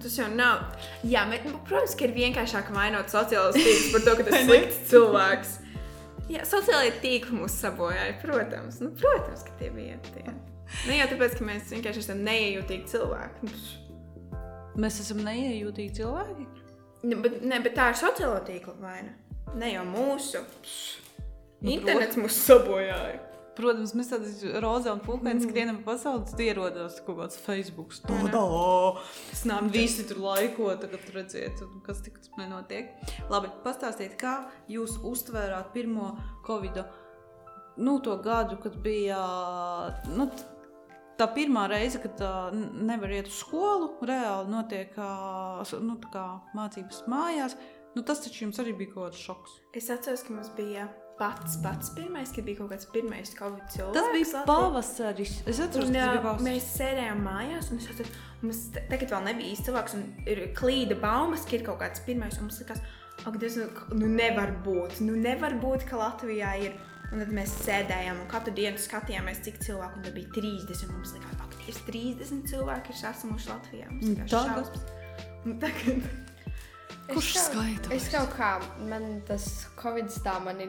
Tas 0.00 0.14
jau 0.16 0.28
nav. 0.32 0.62
Jā, 1.04 1.26
bet, 1.28 1.44
nu, 1.48 1.58
protams, 1.68 1.96
ka 1.98 2.06
ir 2.06 2.14
vienkāršāk 2.16 2.70
vainot 2.72 3.12
sociālos 3.12 3.58
tīklus 3.58 3.90
par 3.92 4.06
to, 4.06 4.14
ka 4.16 4.26
tas 4.28 4.38
ir 4.40 4.46
slikts 4.48 4.78
cilvēks. 4.88 5.52
Jā, 6.32 6.46
sociālajie 6.48 6.94
tīkli 7.02 7.36
mūs 7.36 7.58
sabojāja, 7.60 8.14
protams. 8.22 8.80
Nu, 8.80 8.92
protams, 8.96 9.44
ka 9.44 9.56
tie 9.60 9.68
bija 9.74 9.98
tie. 10.14 10.32
Ne 10.88 10.96
jau 10.96 11.10
tāpēc, 11.10 11.36
ka 11.36 11.44
mēs 11.44 11.72
vienkārši 11.74 12.04
esam 12.06 12.22
neiejūtīgi 12.24 12.88
cilvēki. 12.94 13.50
Nu, 13.50 14.40
mēs 14.80 15.02
esam 15.04 15.20
neiejūtīgi 15.26 15.98
cilvēki. 15.98 16.46
Ne, 17.02 17.18
bet, 17.20 17.36
ne, 17.44 17.58
bet 17.60 17.76
tā 17.76 17.90
ir 17.92 18.00
sociālo 18.00 18.40
tīklu 18.46 18.78
vaina. 18.80 19.12
Ne 19.60 19.74
jau 19.74 19.84
mūsu. 19.84 20.40
Nu, 21.60 21.74
Internets 21.74 22.16
mūs 22.16 22.38
sabojāja. 22.46 23.18
Protams, 23.56 23.92
mēs 23.98 24.08
tādi 24.08 24.52
rozā 24.64 24.94
un 24.96 25.02
pūkaini 25.04 25.44
skrienam 25.44 25.82
pa 25.82 25.92
pasauli, 25.92 26.24
tad 26.30 26.40
ierodas 26.40 26.96
kaut 27.04 27.18
kāds 27.20 27.36
Facebook. 27.42 27.92
Tādā 28.08 28.40
snap, 29.36 29.68
visi 29.74 30.06
tur 30.08 30.22
laiko, 30.24 30.70
tagad 30.80 31.04
redziet, 31.12 31.60
kas 31.84 32.00
tik 32.06 32.16
tas 32.22 32.32
nenotiek. 32.40 32.94
Labi, 33.32 33.52
pastāstiet, 33.66 34.16
kā 34.20 34.38
jūs 34.72 34.96
uztvērāt 35.04 35.74
pirmo 35.76 36.14
Covid 36.48 36.80
nu, 37.76 37.98
to 38.00 38.16
gadu, 38.16 38.56
kad 38.62 38.76
bija 38.82 39.20
nu, 40.16 40.28
tā 41.18 41.28
pirmā 41.34 41.66
reize, 41.70 42.00
kad 42.02 42.20
nevar 42.72 43.12
iet 43.12 43.30
uz 43.30 43.38
skolu, 43.40 43.92
reāli 44.08 44.52
notiek 44.52 44.96
nu, 45.84 45.96
mācības 46.56 47.04
mājās. 47.10 47.56
Nu, 47.92 48.04
tas 48.08 48.22
taču 48.24 48.46
jums 48.46 48.60
arī 48.60 48.72
bija 48.76 48.94
kaut 48.94 49.10
kāds 49.10 49.24
šoks. 49.26 49.56
Es 49.76 49.90
atceros, 49.92 50.24
ka 50.24 50.32
mums 50.32 50.52
bija 50.56 50.88
pats, 51.22 51.56
pats 51.62 51.92
pirmais, 51.94 52.32
kad 52.34 52.44
bija 52.50 52.58
kaut 52.60 52.72
kāds 52.74 52.88
pirmais 52.92 53.30
Covid 53.38 53.64
cilvēks. 53.76 53.94
Tas 53.96 54.10
bija 54.16 54.42
pavasaris. 54.50 55.34
Es 55.46 55.60
atceros, 55.62 55.88
Un, 55.88 55.94
ka 55.94 56.00
tas 56.02 56.14
bija 56.16 56.22
pavasaris. 56.26 56.46
mēs 56.48 56.70
sēdējām 56.80 57.22
mājās, 57.28 57.70
un 57.72 57.78
es 57.82 57.86
atceros, 57.92 58.16
mums 58.42 58.62
tagad 58.90 59.12
vēl 59.14 59.28
nebija 59.30 59.54
īsti 59.54 59.68
cilvēks, 59.70 59.94
un 60.00 60.08
ir 60.34 60.42
klīda 60.58 60.98
baumas, 61.02 61.46
ka 61.46 61.54
ir 61.60 61.64
kaut 61.68 61.78
kāds 61.84 62.02
pirmais, 62.06 62.38
un 62.40 62.48
mums 62.48 62.58
likās, 62.64 62.82
ak, 63.22 63.36
tas 63.44 63.58
nu 63.94 64.08
nevar 64.10 64.50
būt, 64.66 64.98
nu 65.06 65.14
nevar 65.22 65.54
būt, 65.62 65.86
ka 65.90 66.00
Latvijā 66.02 66.56
ir. 66.66 66.80
Un 67.12 67.20
tad 67.20 67.28
mēs 67.36 67.50
sēdējām 67.66 68.22
un 68.22 68.28
katru 68.30 68.54
dienu 68.56 68.80
skatījāmies, 68.80 69.42
cik 69.44 69.58
cilvēku 69.60 70.00
tad 70.00 70.14
bija 70.16 70.30
30. 70.32 70.86
un 70.88 70.94
Mums 70.96 71.10
likās, 71.12 71.34
ka 71.42 71.58
tieši 71.66 71.82
30 71.90 72.46
cilvēki 72.48 72.94
ir 72.94 72.96
saslimuši 73.02 73.50
Latvijā. 73.52 73.88
Mums 73.92 74.06
likās 74.08 74.30
tagad? 74.32 74.70
šausmas. 74.72 74.86
Un 75.44 75.58
tagad 75.60 76.31
Kurš 77.08 77.36
Es 77.36 77.48
kaut- 77.48 77.52
skaita 77.52 77.94
Es 77.94 78.08
kaut 78.12 78.30
kā, 78.38 78.50
man 78.88 79.22
tas 79.26 79.66
Covid 79.76 80.06
tā 80.24 80.36
mani 80.44 80.66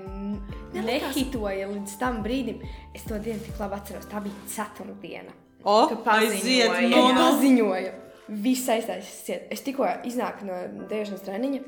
nehitoja 0.73 1.67
līdz 1.69 1.97
tam 1.99 2.21
brīdim. 2.25 2.61
Es 2.95 3.03
to 3.07 3.19
dienu 3.19 3.39
tik 3.45 3.59
labi 3.61 3.77
atceros. 3.77 4.05
Tā 4.11 4.21
bija 4.23 4.35
ceturtdiena. 4.49 5.31
O, 5.63 5.87
aiziet, 6.11 6.89
no, 6.91 7.13
no. 7.13 7.19
paziņoja, 7.21 7.93
viss 8.43 8.67
aiztaisies. 8.67 9.47
Es 9.51 9.61
tikko 9.63 9.87
iznāku 10.03 10.43
no 10.49 10.57
dēļas 10.89 11.23
treniņa, 11.23 11.61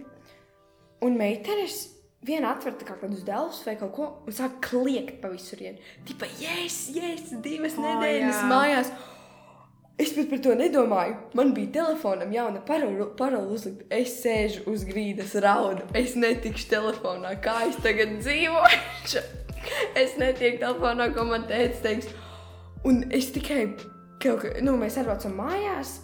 un 1.07 1.15
meitenes 1.17 1.77
viena 2.25 2.51
atver 2.55 2.73
kā 2.81 2.97
kādus 2.99 3.23
dēlus 3.23 3.61
vai 3.65 3.75
kaut 3.79 3.93
ko, 3.95 4.07
un 4.27 4.33
sāk 4.35 4.57
kliegt 4.65 5.21
pa 5.21 5.29
visurienu. 5.31 5.77
Tipa, 6.05 6.25
yes, 6.41 6.89
yes, 6.91 7.29
divas 7.45 7.77
O, 7.77 7.85
nedēļas 7.85 8.41
jā. 8.41 8.49
mājās. 8.51 8.91
Es 9.95 10.11
pat 10.11 10.27
par 10.27 10.41
to 10.43 10.51
nedomāju. 10.59 11.15
Man 11.39 11.53
bija 11.55 11.71
telefonam 11.77 12.33
jauna 12.35 12.59
parole 12.67 13.47
uzlikta. 13.55 13.85
Es 13.95 14.17
sēžu 14.19 14.65
uz 14.67 14.83
grīdas, 14.87 15.37
raudu. 15.39 15.85
Es 15.95 16.17
netikšu 16.19 16.67
telefonā, 16.73 17.31
kā 17.43 17.61
es 17.69 17.79
tagad 17.83 18.17
dzīvoju. 18.19 19.21
es 20.03 20.17
netieku 20.19 20.59
telefonā, 20.65 21.07
ko 21.15 21.23
man 21.29 21.47
teica. 21.47 21.79
Teiks. 21.85 22.11
Un 22.85 23.05
es 23.15 23.31
tikai, 23.33 23.61
kaut 24.21 24.43
kā, 24.43 24.51
nu, 24.65 24.75
mēs 24.81 24.99
atbraucam 24.99 25.39
mājās. 25.39 26.01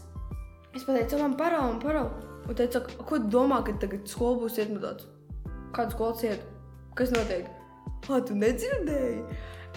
Es 0.72 0.88
pateicu, 0.88 1.20
man 1.20 1.36
parole, 1.36 1.76
un 1.76 1.82
parole. 1.84 2.30
Un 2.48 2.58
teica, 2.58 2.86
ko 2.96 3.20
tu 3.20 3.28
domā, 3.36 3.60
ka 3.68 3.76
tagad 3.84 4.08
skola 4.08 4.40
būs 4.46 4.56
iet 4.62 4.72
no 4.72 4.80
tāds? 4.86 5.10
Kādu 5.76 5.98
skolas 5.98 6.24
iet? 6.30 6.48
Kas 6.96 7.12
notiek? 7.12 7.52
Ā, 8.08 8.24
tu 8.24 8.40
nedzirdēji? 8.40 9.20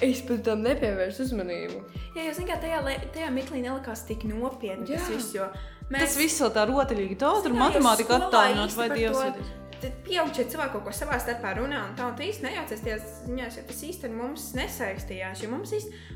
Es 0.02 0.24
pat 0.26 0.42
tam 0.46 0.64
nepievērsu 0.66 1.22
uzmanību. 1.28 1.82
Jā, 2.16 2.24
jau 2.26 2.32
zināmā 2.40 2.56
mērā 2.64 2.80
tajā, 2.82 3.10
tajā 3.14 3.28
mirklī 3.34 3.60
nelikās 3.62 4.02
tik 4.08 4.24
nopietni 4.26 4.88
tas 4.90 5.06
viss, 5.12 5.34
jo 5.36 5.46
Tas 5.92 6.16
viss 6.16 6.40
vēl 6.40 6.54
tā 6.54 6.64
rotaļīgi 6.70 7.18
tā, 7.20 7.28
tur 7.44 7.54
matemātika 7.58 8.16
attālināt 8.16 8.72
vai 8.78 8.88
dievs. 8.94 9.20
Tad 9.82 9.98
pieaugušie 10.06 10.46
cilvēki 10.48 10.72
kaut 10.72 10.84
ko 10.86 10.92
savā 10.96 11.18
starpā 11.20 11.50
runā, 11.58 11.82
un 11.90 11.96
tā 11.98 12.06
un 12.08 12.20
īsti 12.24 12.46
nejaucies 12.46 12.84
tajās 12.86 13.02
ziņās, 13.26 13.58
jo 13.58 13.64
tas 13.68 13.82
ar 14.06 14.14
mums 14.14 14.46
nesaistījās. 14.56 15.42
Mums, 15.50 15.74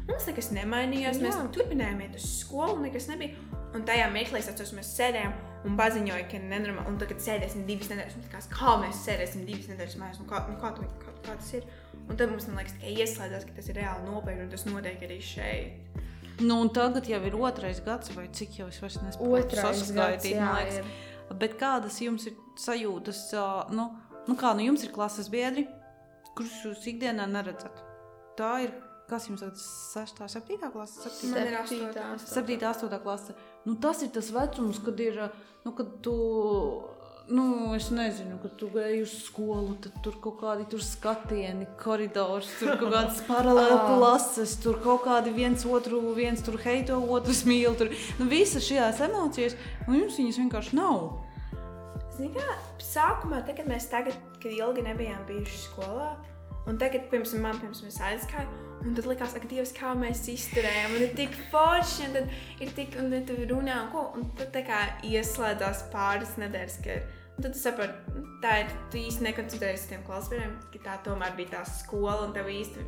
mums 0.09 0.29
nekas 0.31 0.49
nemainījās. 0.57 1.21
Mēs 1.21 1.37
Jā. 1.37 1.43
turpinājām 1.53 2.01
iet 2.07 2.17
uz 2.17 2.31
skolu, 2.39 2.79
nekas 2.87 3.11
nebija. 3.11 3.37
Un 3.77 3.85
tajā 3.85 4.07
mirklī 4.15 4.41
es 4.41 4.49
atceros, 4.49 4.73
mēs 4.79 4.95
sēdējām 4.97 5.35
un 5.69 5.77
paziņoja, 5.77 6.31
ka 6.31 6.41
nenormāli. 6.41 6.89
Un 6.89 6.97
tagad 7.03 7.21
sēdēsim 7.21 7.67
divas 7.69 7.93
nedēļas. 7.93 8.17
Un 8.17 8.49
kā 8.55 8.79
mēs 8.87 9.03
sēdēsim 9.05 9.45
divas 9.45 9.69
nedēļas 9.75 9.99
mājās, 10.01 10.23
un 10.23 10.31
kā, 10.31 10.41
nu, 10.49 10.57
kā, 10.63 10.73
tu, 10.79 10.89
kā, 11.03 11.13
kā 11.27 11.37
tas 11.37 11.53
ir. 11.59 11.69
Un 12.09 12.17
tad 12.17 12.31
mums, 12.33 12.47
man 12.49 12.63
liekas, 12.63 12.77
tikai 12.79 12.95
ieslēdzās, 13.05 13.45
ka 13.49 13.57
tas 13.59 13.69
ir 13.69 13.79
reāli 13.83 14.07
nopietni, 14.09 14.47
un 14.47 14.53
tas 14.53 14.65
notiek 14.69 15.03
arī 15.05 15.19
šeit. 15.25 16.05
Nu, 16.39 16.61
un 16.63 16.71
tagad 16.73 17.09
jau 17.11 17.19
ir 17.27 17.35
otrais 17.37 17.81
gads, 17.85 18.13
vai 18.15 18.29
cik 18.33 18.61
jau 18.61 18.69
es 18.71 18.79
vairs 18.81 19.01
nespēju 19.03 19.31
gads, 19.97 20.29
jā, 20.31 20.51
liekas. 20.55 20.79
ir. 20.79 21.37
Bet 21.41 21.57
kādas 21.61 21.99
jums 22.01 22.29
ir 22.31 22.37
sajūtas? 22.59 23.25
Nu, 23.75 23.91
nu 24.29 24.37
kā, 24.39 24.55
nu 24.57 24.65
jums 24.69 24.87
ir 24.87 24.95
klases 24.95 25.29
biedri, 25.33 25.67
kurus 26.39 26.55
jūs 26.65 26.87
ikdienā 26.93 27.27
neredzat. 27.29 27.83
Tā 28.39 28.53
ir, 28.65 28.73
kas 29.11 29.27
jums 29.29 29.43
ir 29.43 29.51
6, 29.59 30.23
7 30.31 30.71
klase? 30.73 31.03
7. 31.09 31.33
Man 31.35 31.51
ir 31.51 31.59
Septītā, 31.59 32.07
astotā. 32.15 32.37
7, 32.39 32.59
8 32.71 33.03
klase. 33.03 33.37
Nu, 33.67 33.75
tas 33.83 34.05
ir 34.07 34.15
tas 34.15 34.31
vecums, 34.33 34.79
kad 34.87 35.03
ir, 35.03 35.19
nu, 35.67 35.75
kad 35.77 35.99
tu, 36.07 36.15
nu, 37.29 37.75
es 37.77 37.91
nezinu, 37.93 38.39
kad 38.43 38.55
tu 38.61 38.69
gāji 38.73 39.03
uz 39.05 39.13
skolu, 39.27 39.75
tad 39.85 39.97
tur 40.05 40.17
kaut 40.25 40.39
kādi 40.41 40.65
tur 40.73 40.81
skatieni, 40.85 41.67
koridors, 41.81 42.49
tur 42.61 42.75
kaut 42.81 42.93
kādas 42.95 43.21
paralēlas 43.29 43.83
Ah. 43.83 43.91
klases, 43.99 44.55
tur 44.63 44.79
kaut 44.85 45.05
kādi 45.05 45.35
viens 45.37 45.65
otru, 45.69 46.01
viens 46.17 46.43
tur 46.45 46.57
heito, 46.65 46.97
otrs 47.19 47.45
mīl. 47.49 47.77
Tur, 47.79 47.93
nu, 48.21 48.29
visas 48.31 48.65
šīs 48.69 49.03
emocijas, 49.09 49.59
un 49.87 49.99
jums 50.01 50.17
viņas 50.21 50.41
vienkārši 50.45 50.79
nav. 50.81 51.03
Zini, 52.17 52.33
kā 52.35 52.47
sākumā, 52.83 53.45
tad, 53.47 53.59
kad 53.61 53.69
mēs 53.71 53.91
tagad, 53.93 54.17
kad 54.43 54.51
ilgi 54.51 54.83
nebijām 54.89 55.21
bijuši 55.29 55.61
skolā, 55.69 56.15
un 56.67 56.81
tagad, 56.81 57.07
pirms 57.13 57.37
man, 57.39 57.61
pirms 57.61 57.85
mēs 57.85 58.01
aizgājām, 58.09 58.49
un 58.89 58.97
tad 58.97 59.07
likās, 59.11 59.37
ka 59.37 59.51
Dievs, 59.51 59.71
kā 59.77 59.93
mēs 59.99 60.25
izturējām, 60.33 60.97
un 60.97 61.05
ir 61.07 61.15
tik 61.19 61.37
forši, 61.53 62.09
un 62.09 62.17
tad 62.17 62.65
ir 62.65 62.75
tik, 62.75 62.97
un 62.99 63.15
tad 63.15 63.31
runā, 63.53 63.79
un 63.85 63.93
ko, 63.95 64.09
un 64.19 64.27
tad 64.39 64.51
tā 64.57 64.65
kā 64.67 64.81
ieslēdzās 65.07 65.87
pāris 65.93 66.35
nedēļas, 66.43 66.77
ka, 66.85 66.99
un 66.99 67.18
tad 67.43 67.53
tu 67.55 67.61
saprati, 67.61 68.15
nu, 68.15 68.25
tā 68.43 68.55
ir, 68.63 68.73
tu 68.93 69.01
īsti 69.01 69.27
nekoncentrējies 69.29 69.85
uz 69.85 69.91
tiem 69.93 70.05
klasbērniem, 70.07 70.57
ka 70.73 70.83
tā 70.85 70.97
tomēr 71.07 71.37
bija 71.39 71.59
tā 71.59 71.63
skola, 71.71 72.27
un 72.27 72.35
tev 72.37 72.51
īsti, 72.53 72.85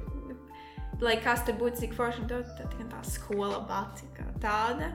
lai 1.04 1.16
kas 1.24 1.44
tur 1.46 1.58
būtu 1.60 1.84
cik 1.84 1.96
forši, 1.96 2.26
tad, 2.30 2.50
tad 2.58 2.74
gan 2.78 2.90
tā 2.92 3.00
skola 3.08 3.62
pati 3.68 4.08
kā 4.16 4.26
tāda. 4.42 4.92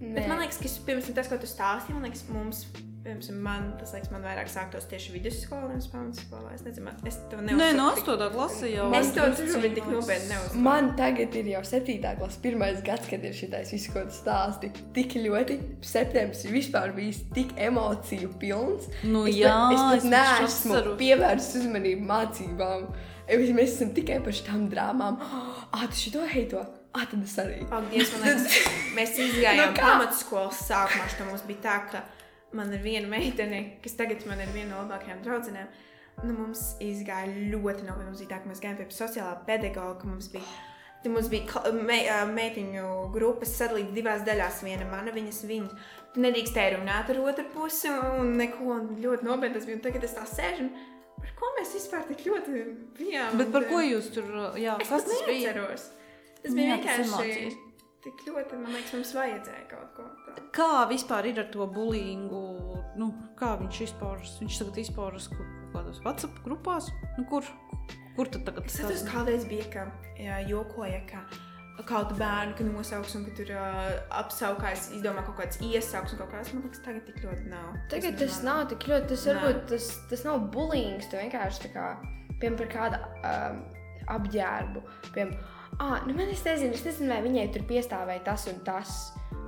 Bet 0.00 0.28
man 0.30 0.40
liekas, 0.40 0.60
ka 0.60 0.70
pirms 0.86 1.08
tam 1.10 1.16
tas, 1.18 1.28
ko 1.28 1.36
tu 1.40 1.48
stāstīji, 1.48 1.96
man 1.96 2.08
liekas, 2.08 2.24
mums, 2.32 2.64
pirms 3.04 3.30
man, 3.32 3.70
tas 3.80 3.94
liekas, 3.94 4.10
man 4.12 4.22
vairāk 4.26 4.48
sāktos 4.52 4.84
tieši 4.90 5.14
vidusskolā, 5.14 5.70
nevis 5.70 5.86
pamatskolā. 5.88 6.50
Es 6.54 6.60
nezinu, 6.66 6.84
man- 6.84 6.98
es 7.08 7.16
to 7.30 7.36
Nē, 7.36 7.54
neuzskatu 7.56 7.76
no 7.78 7.86
tik- 7.94 8.06
8. 8.06 8.30
klases 8.34 8.74
jau. 8.74 8.88
Es 8.94 9.12
to 9.16 9.24
tur 9.38 9.62
tik 9.62 9.86
nopietni 9.88 10.28
neuzskatu. 10.34 10.60
Man 10.66 10.90
tagad 10.96 11.34
ir 11.40 11.44
jau 11.54 11.62
septītā 11.64 12.16
klase, 12.18 12.38
pirmais 12.42 12.82
gads, 12.84 13.08
kad 13.08 13.24
ir 13.24 13.32
šis 13.32 13.72
viss, 13.72 13.86
ko 13.92 14.00
stāsti. 14.12 14.70
Tik 14.92 15.14
ļoti, 15.24 15.58
septembris 15.82 16.44
vispār 16.44 16.92
bijis 16.94 17.22
tik 17.32 17.54
emociju 17.56 18.34
pilns. 18.38 18.88
Nu, 19.04 19.24
es 19.26 19.34
jā, 19.36 19.48
pat, 19.48 19.96
es 19.96 20.02
pat 20.02 20.10
neesmu 20.12 20.96
pievērsis 21.00 21.56
uzmanību 21.64 22.04
mācībām. 22.06 22.92
Es- 23.26 23.48
Mēs 23.50 23.76
esam 23.78 23.94
tikai 23.94 24.22
par 24.22 24.32
šīm 24.32 24.68
drāmām. 24.68 25.16
Ah, 25.72 25.86
tu 25.86 25.94
šito 25.94 26.26
heito. 26.28 26.66
Ah, 26.92 27.04
tad 27.06 27.22
es 27.22 27.36
arī. 27.36 27.62
Ak, 27.70 27.84
Dievs, 27.92 28.12
man 28.18 28.22
liekas, 28.28 28.54
mēs 28.96 29.12
izgājām 29.22 29.56
Nu 29.56 29.66
no 29.66 29.72
kā? 29.72 29.84
pamatskolas 29.86 30.58
sākumā. 30.68 31.06
Tad 31.16 31.26
mums 31.28 31.42
bija 31.46 31.60
tā, 31.62 31.90
ka 31.92 32.02
man 32.56 32.72
ir 32.74 32.82
viena 32.84 33.10
meitene, 33.10 33.62
kas 33.84 33.96
tagad 33.98 34.26
man 34.28 34.42
ir 34.42 34.50
viena 34.54 34.74
no 34.74 34.82
labākajām 34.84 35.22
draudzenēm. 35.26 35.70
Nu, 36.20 36.34
mums 36.36 36.74
izgāja 36.84 37.30
ļoti 37.52 37.86
nopietni. 37.86 38.10
Mums 38.10 38.20
bija 38.20 38.34
tā, 38.34 38.42
ka 38.42 38.50
mēs 38.50 38.60
gājām 38.60 38.76
pie 38.80 38.88
sociālā 38.92 39.38
pedagoga. 39.46 40.08
Mums 40.10 40.28
bija, 40.32 40.44
tad 41.00 41.14
mums 41.14 41.30
bija 41.32 41.62
me, 41.76 42.00
meitiņu 42.34 42.90
grupas 43.14 43.54
sadalīta 43.56 43.96
divās 43.96 44.26
daļās. 44.28 44.60
Viena 44.66 44.88
mana, 44.90 45.14
viņas 45.16 45.42
viņa. 45.48 45.80
Tu 46.14 46.24
nedrīkstēji 46.26 46.76
runāt 46.76 47.12
ar 47.12 47.22
otru 47.22 47.46
pusi 47.54 47.88
un 47.94 48.34
neko 48.36 48.72
un 48.74 48.94
ļoti 49.00 49.28
tas 49.54 49.68
bija. 49.68 49.78
Un 49.78 49.84
tagad 49.86 50.08
es 50.08 50.16
tā 50.18 50.26
sēžu. 50.28 50.66
un 50.66 50.88
Par 51.20 51.32
ko 51.36 51.48
mēs 51.58 51.72
vispār 51.76 52.04
tik 52.08 52.22
ļoti 52.28 52.60
bijām? 52.96 53.36
Bet 53.40 53.50
par 53.52 53.66
ko 53.68 53.80
jūs 53.84 54.08
tur, 54.14 54.28
jā, 54.60 54.76
Es 54.80 54.88
kas 54.88 55.04
tas 55.08 55.24
bija? 55.28 55.52
Tas 56.40 56.48
Nu 56.48 56.56
bija 56.56 56.78
vienkārši 56.78 57.50
tik 58.04 58.22
ļoti, 58.24 58.60
man 58.62 58.72
liekas, 58.72 58.94
mums 58.96 59.12
vajadzēja 59.12 59.66
kaut 59.68 59.90
ko. 59.98 60.06
Kā 60.54 60.86
vispār 60.90 61.30
ir 61.30 61.42
ar 61.42 61.50
to 61.52 61.66
bulīgu? 61.70 62.40
Nu, 63.00 63.12
kā 63.38 63.54
viņš 63.60 63.84
izpaužas? 63.88 64.38
Viņš 64.42 64.62
tagad 64.62 64.80
izpaužas 64.82 65.28
kaut 65.32 65.52
kādos 65.74 66.00
WhatsApp 66.04 66.40
grupās. 66.46 66.90
Nu, 67.18 67.26
kur, 67.30 67.46
kur 68.16 68.30
tad 68.32 68.48
tagad 68.48 68.66
Es 68.66 68.80
atceros, 68.80 69.06
kādreiz 69.08 69.46
bija, 69.48 69.68
ka 69.72 69.86
jā, 70.20 70.42
jokoja, 70.50 71.04
ka 71.10 71.24
kādu 71.88 72.16
bērnu 72.18 72.56
ka 72.58 72.64
nosauks 72.66 73.14
un 73.16 73.26
ka 73.26 73.34
tur 73.38 73.52
uh, 73.56 73.92
apsaukās, 74.20 74.90
izdomā 74.96 75.22
kaut 75.26 75.38
kāds 75.40 75.60
iesauks 75.64 76.14
un 76.14 76.22
kaut 76.22 76.32
kāds. 76.34 76.52
Man 76.54 76.64
liekas, 76.66 76.82
tagad 76.84 77.06
tik 77.08 77.20
ļoti 77.24 77.46
nav. 77.50 77.70
Tagad 77.92 78.18
tas 78.20 78.40
nav 78.46 78.64
tik 78.72 78.88
ļoti, 78.90 79.10
tas 79.12 79.26
varbūt 79.30 79.62
tas, 79.70 79.88
tas 80.10 80.26
nav 80.26 80.42
bullying. 80.54 81.00
Tu 81.06 81.20
vienkārši 81.20 81.64
tā 81.66 81.72
kā, 81.74 81.86
piemēram, 82.42 82.58
par 82.60 82.72
kādu 82.74 83.00
um, 83.30 83.62
apģērbu. 84.16 84.84
Piemēram, 85.14 85.56
ah, 85.78 85.96
nu 86.06 86.16
man 86.18 86.34
es 86.34 86.44
nezinu, 86.46 86.76
es 86.76 86.86
nezinu, 86.86 87.10
vai 87.14 87.22
viņai 87.26 87.48
tur 87.54 87.66
piestāvēja 87.70 88.26
tas 88.28 88.46
un 88.52 88.60
tas. 88.66 89.00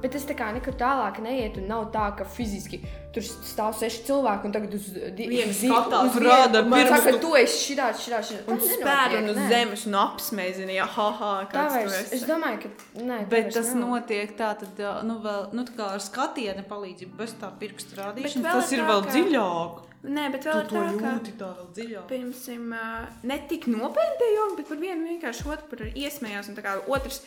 Bet 0.03 0.13
tas 0.17 0.25
tā 0.27 0.35
kā 0.35 0.49
nekur 0.53 0.75
tālāk 0.75 1.21
neiet, 1.23 1.57
un 1.61 1.69
nav 1.71 1.85
tā, 1.95 2.09
ka 2.19 2.25
fiziski 2.27 2.81
tur 3.15 3.23
stāv 3.23 3.75
seši 3.79 4.01
cilvēki, 4.09 4.49
un 4.49 4.53
tagad 4.57 4.73
uz 4.75 4.87
zi- 4.89 5.69
skatās, 5.69 6.17
rāda 6.25 6.63
ar 6.63 6.65
pirkstu. 6.73 6.97
saka, 7.05 7.19
tu 7.23 7.31
esi 7.39 7.59
šitā, 7.69 7.87
šitā, 7.95 8.19
šitā. 8.25 8.41
Un 8.51 8.59
spēr 8.59 9.15
un 9.21 9.29
uz 9.31 9.39
zemes 9.53 9.85
un 9.87 9.95
apsmēzina, 10.01 10.75
ja 10.75 10.87
ha, 10.87 11.07
ha, 11.21 11.31
kāds 11.53 11.75
tu 11.77 11.79
vairs, 11.79 11.99
es 12.09 12.13
esi. 12.19 12.27
domāju, 12.27 12.63
ka 12.65 13.03
nē, 13.05 13.21
Bet 13.29 13.53
tas 13.55 13.71
nav. 13.75 13.89
notiek 13.93 14.35
tā, 14.39 14.51
tad, 14.59 14.83
nu, 15.07 15.21
vēl, 15.23 15.53
nu, 15.53 15.65
tā 15.69 15.77
kā 15.79 15.91
ar 15.95 16.03
skatienu 16.03 16.65
palīdzību, 16.73 17.15
bez 17.17 17.35
tā 17.39 17.53
pirkstu 17.63 18.01
rādīšanas. 18.01 18.43
Tas 18.49 18.73
ir 18.73 18.79
ir 18.83 18.89
vēl 18.91 19.03
dziļāk. 19.13 19.81
Nē, 20.03 20.25
bet 20.33 20.43
Tu 20.43 20.49
vēl 20.51 20.61
ir 20.65 20.67
to 20.67 20.75
tā, 20.75 20.99
ka. 20.99 21.11
tā 21.45 21.51
vēl 21.61 21.69
dziļāk. 21.77 22.07
Pirmsim, 22.11 22.75
ne 23.23 23.39
tik 23.49 23.69
nopietni 23.71 24.19
tie 24.19 24.33
joki, 24.35 24.57
bet 24.57 24.69
par 24.73 24.77
vienu 24.83 25.07
vienkārši 25.13 25.47
otru 25.47 25.69
par 25.71 25.79
iesmējās. 25.95 26.49
Un 26.51 26.57
tā 26.59 26.65
kā 26.65 26.73
otrs, 26.91 27.21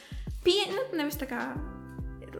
pie, 0.43 0.65
nu, 0.73 0.81
nevis 0.97 1.15
tā 1.15 1.29
kā, 1.29 1.53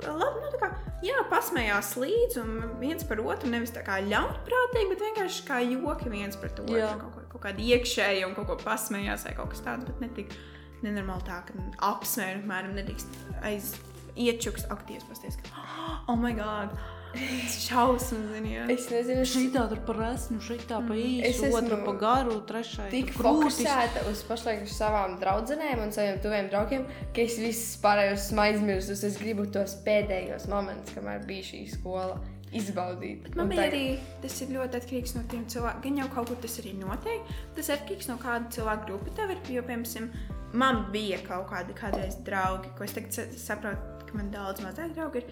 labi, 0.03 0.41
nu, 0.43 0.60
kā, 0.62 0.69
jā, 1.05 1.21
pasmējās 1.31 1.93
līdzi 2.01 2.41
un 2.41 2.51
viens 2.81 3.03
par 3.08 3.21
otru, 3.23 3.49
nevis 3.51 3.71
tā 3.75 3.84
kā 3.88 3.99
ļaunprātīgi, 4.05 4.89
bet 4.93 5.03
vienkārši 5.05 5.45
kā 5.47 5.60
joki 5.63 6.10
viens 6.13 6.36
par 6.41 6.49
to. 6.58 6.65
Jā. 6.71 6.91
Kaut, 7.01 7.13
ko- 7.15 7.27
kaut 7.36 7.43
kādi 7.47 7.69
iekšēji 7.75 8.25
un 8.27 8.36
kaut 8.38 8.47
ko 8.51 8.58
pasmējās 8.63 9.25
vai 9.29 9.34
kaut 9.38 9.49
kas 9.55 9.62
tāds, 9.65 9.86
bet 9.89 9.99
ne 10.01 10.10
tik 10.17 10.36
nenormāli 10.84 11.25
tā, 11.27 11.41
ka 11.47 11.53
apsmēju, 11.91 12.41
apmēram, 12.43 12.75
nedrīkst 12.77 13.19
aiz 13.47 13.73
iečuks 14.15 14.67
aktīvs 14.71 15.03
pasties, 15.10 15.38
ka, 15.43 15.49
oh, 16.10 16.15
my 16.15 16.31
god, 16.38 16.75
šausmas, 17.15 18.28
zini, 18.34 18.54
jā. 18.56 18.65
Es 18.73 18.88
nezinu, 18.91 19.23
es 19.25 19.34
Šī 19.36 19.45
tā 19.54 19.65
tur 19.71 19.82
par 19.88 20.01
esmu, 20.12 20.39
šī 20.43 20.58
tā 20.69 20.80
pa 20.88 20.97
Es 20.97 21.39
īsu, 21.39 21.49
otra 21.49 21.78
esmu 21.78 21.80
pa 21.88 21.95
garu, 22.04 22.38
trešā 22.49 22.89
tik 22.93 23.12
fokusēta 23.17 24.06
uz 24.12 24.21
pašlaik 24.28 24.63
uz 24.67 24.75
savām 24.78 25.17
draudzenēm 25.21 25.84
un 25.88 25.91
saviem 25.95 26.21
tuviem 26.23 26.51
draugiem, 26.51 26.86
ka 27.15 27.25
es 27.25 27.39
visus 27.41 27.75
pārējos 27.84 28.28
esmu 28.28 28.45
aizmirsus. 28.45 29.04
Es 29.08 29.19
gribu 29.21 29.47
tos 29.51 29.78
pēdējos 29.88 30.47
momentus, 30.51 30.93
kamēr 30.97 31.25
bija 31.28 31.49
šī 31.51 31.63
skola, 31.73 32.19
izbaudīt. 32.56 33.32
Man 33.36 33.45
Un 33.47 33.51
bija 33.51 33.65
arī 33.69 33.84
tas 34.23 34.38
ir 34.43 34.54
ļoti 34.56 34.80
atkarīgs 34.80 35.15
no 35.17 35.23
tiem 35.32 35.43
cilvēkiem. 35.51 35.82
Gan 35.84 35.99
jau 36.04 36.08
kaut 36.13 36.32
kur 36.32 36.39
tas 36.45 36.56
arī 36.62 36.71
notiek. 36.80 37.34
Tas 37.58 37.71
atkarīgs 37.75 38.08
no 38.12 38.17
kāda 38.21 38.51
cilvēka 38.56 38.88
grupa 38.88 39.15
tev 39.17 39.34
ir. 39.36 39.41
Jo, 39.58 39.65
piemēram, 39.67 40.08
man 40.56 40.86
bija 40.93 41.19
kaut 41.25 41.49
kādi 41.51 41.75
kādreiz 41.75 42.15
draugi, 42.28 42.71
ko 42.78 42.88
es 42.88 42.95
tagad 42.95 43.12
sa- 43.17 43.28
saprotu, 43.47 44.08
ka 44.08 44.17
man 44.17 44.32
daudz 44.32 44.63
mazāk 44.63 44.93
draugi 44.95 45.23
ir. 45.23 45.25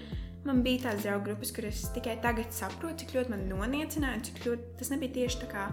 Man 0.44 0.60
bija 0.66 0.90
tādas 0.90 1.06
draugu 1.06 1.30
grupas, 1.30 1.54
kuras 1.56 1.86
tikai 1.96 2.18
tagad 2.24 2.52
saprotu, 2.52 3.04
cik 3.04 3.14
ļoti 3.16 3.32
man 3.32 3.46
noniecināja, 3.48 4.26
cik 4.28 4.42
ļoti 4.44 4.74
tas 4.82 4.90
nebija 4.92 5.16
tieši 5.22 5.44
tā 5.46 5.50
kā, 5.52 5.68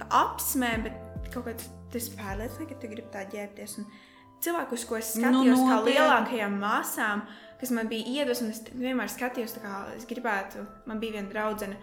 kā 0.00 0.08
apsmē, 0.24 0.70
bet 0.86 1.28
kaut 1.34 1.46
kāds 1.46 1.68
tas 1.92 2.08
pārliecināja, 2.18 2.70
ka 2.72 2.78
tu 2.82 2.90
gribi 2.90 3.12
tā 3.14 3.22
ģērbties. 3.30 3.76
Un 3.78 3.86
cilvēkus, 4.44 4.86
ko 4.88 4.98
es 4.98 5.12
Nu, 5.16 5.22
skatījos, 5.22 5.60
nu, 5.60 5.68
kā 5.68 5.76
noteikti. 5.76 6.00
lielākajām 6.00 6.58
māsām, 6.62 7.22
kas 7.60 7.72
man 7.74 7.90
bija 7.90 8.22
iedvesma, 8.22 8.48
un 8.48 8.56
es 8.56 8.64
vienmēr 8.72 9.12
skatījos, 9.12 9.54
kā 9.62 9.84
es 9.94 10.08
gribētu, 10.10 10.66
man 10.90 11.00
bija 11.02 11.18
viena 11.18 11.30
draudzene. 11.32 11.78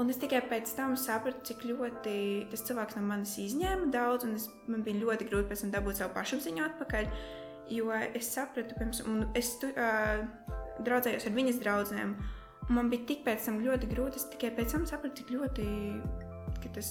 Un 0.00 0.08
es 0.10 0.18
tikai 0.18 0.40
pēc 0.50 0.72
tam 0.74 0.96
sapratu, 0.98 1.44
cik 1.46 1.60
ļoti 1.68 2.14
tas 2.50 2.64
cilvēks 2.66 2.96
no 2.98 3.04
manis 3.06 3.36
izņēma 3.38 3.92
daudz, 3.94 4.26
un 4.26 4.34
es, 4.34 4.48
man 4.66 4.82
bija 4.82 5.04
ļoti 5.04 5.28
grūti 5.28 5.52
pēc 5.52 5.62
tam 5.62 5.74
dabūt 5.76 6.00
savu 6.00 6.12
pašapziņu 6.16 6.64
atpakaļ. 6.66 7.10
Jo 7.72 7.92
es 7.96 8.28
sapratu, 8.34 8.76
pirms, 8.78 9.00
un 9.08 9.28
es 9.38 9.54
tu, 9.60 9.70
uh, 9.72 10.24
draudzējos 10.84 11.28
ar 11.28 11.36
viņas 11.36 11.60
draugiem, 11.62 12.16
man 12.68 12.90
bija 12.92 13.08
tik 13.08 13.22
pēc 13.24 13.48
tam 13.48 13.62
ļoti 13.64 13.88
grūti. 13.92 14.20
Es 14.20 14.28
tikai 14.32 14.52
pēc 14.56 14.76
tam 14.76 14.88
sapratu, 14.88 15.22
cik 15.22 15.32
ļoti 15.36 15.68
tas, 16.74 16.90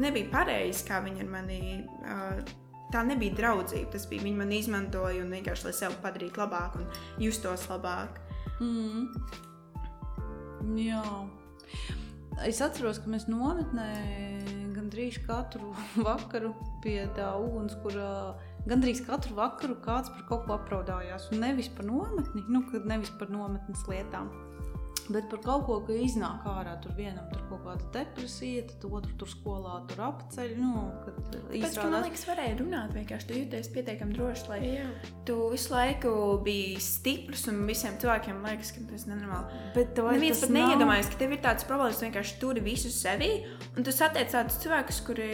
nebija 0.00 0.30
pareizi, 0.32 0.84
kā 0.88 1.02
viņi 1.04 1.24
ar 1.24 1.30
mani. 1.38 1.60
Uh, 2.00 2.58
Tā 2.90 3.04
nebija 3.06 3.36
draudzība. 3.38 3.92
Tas 3.94 4.06
bija 4.10 4.24
viņi 4.24 4.38
man 4.40 4.52
izmantoja 4.54 5.22
un 5.22 5.30
vienkārši 5.30 5.68
lai 5.68 5.74
sevi 5.78 5.98
padarītu 6.02 6.42
labāk 6.42 6.78
un 6.80 6.88
justos 7.22 7.68
labāk. 7.70 8.18
Mm. 8.58 9.12
Jā. 10.80 11.04
Es 12.46 12.60
atceros, 12.64 12.98
ka 12.98 13.12
mēs 13.12 13.28
nometnē 13.30 13.86
gandrīz 14.74 15.20
katru 15.26 15.70
vakaru 16.08 16.54
pie 16.82 17.04
tā 17.16 17.30
ugunskura. 17.38 18.10
Gandrīz 18.68 19.00
katru 19.06 19.34
vakaru 19.38 19.78
kāds 19.84 20.10
par 20.12 20.26
kaut 20.28 20.46
ko 20.46 20.58
apraudājās. 20.58 21.30
Un 21.32 21.40
nevis 21.40 21.68
par 21.72 21.84
nometni, 21.88 22.44
nu, 22.48 22.64
nevis 22.84 23.10
par 23.18 23.30
nometnes 23.32 23.86
lietām. 23.88 24.28
Bet 25.10 25.24
par 25.30 25.40
kaut 25.42 25.64
ko, 25.66 25.80
ka 25.82 25.94
iznāk 25.96 26.44
ārā, 26.46 26.76
tur 26.84 26.92
vienam 26.94 27.24
tur 27.32 27.40
kaut 27.48 27.64
kāda 27.64 27.86
depresija, 27.96 28.62
tad 28.68 28.84
otru 28.86 29.16
tur 29.18 29.30
skolā 29.32 29.80
tur 29.90 30.02
apceļ. 30.06 30.52
Nu, 30.60 30.84
kad 31.02 31.16
Pēc 31.16 31.32
tam, 31.32 31.40
man 31.50 31.66
izrādās, 31.66 32.04
liekas, 32.04 32.22
varēja 32.28 32.58
runāt 32.60 32.92
vienkārši. 32.94 33.26
Tu 33.26 33.38
jūties 33.40 33.70
pietiekami 33.74 34.14
droši, 34.14 34.44
lai 34.52 34.60
Jā. 34.68 34.84
tu 35.26 35.38
visu 35.50 35.72
laiku 35.74 36.12
biji 36.46 36.76
stiprs 36.84 37.48
un 37.50 37.58
visiem 37.66 37.96
cilvēkiem 37.98 38.38
liekas, 38.46 38.70
ka 38.76 38.84
tas 38.92 39.06
ir 39.08 39.14
nenormāli. 39.16 39.58
bet 39.74 39.94
tev 39.98 40.12
Neviens 40.12 40.38
tas 40.38 40.46
pat 40.46 40.54
nav- 40.54 40.68
neiedomājas, 40.68 41.10
ka 41.10 41.18
tev 41.24 41.32
ir 41.34 41.42
tāds 41.48 41.66
problēmas, 41.66 41.98
tu 41.98 42.06
vienkārši 42.06 42.38
turi 42.44 42.60
visu 42.60 42.92
sevi, 42.94 43.32
un 43.76 43.82
tu 43.82 43.90
satiec 43.90 44.30
tādus 44.30 44.60
cilvēkus, 44.62 45.02
kuri 45.08 45.30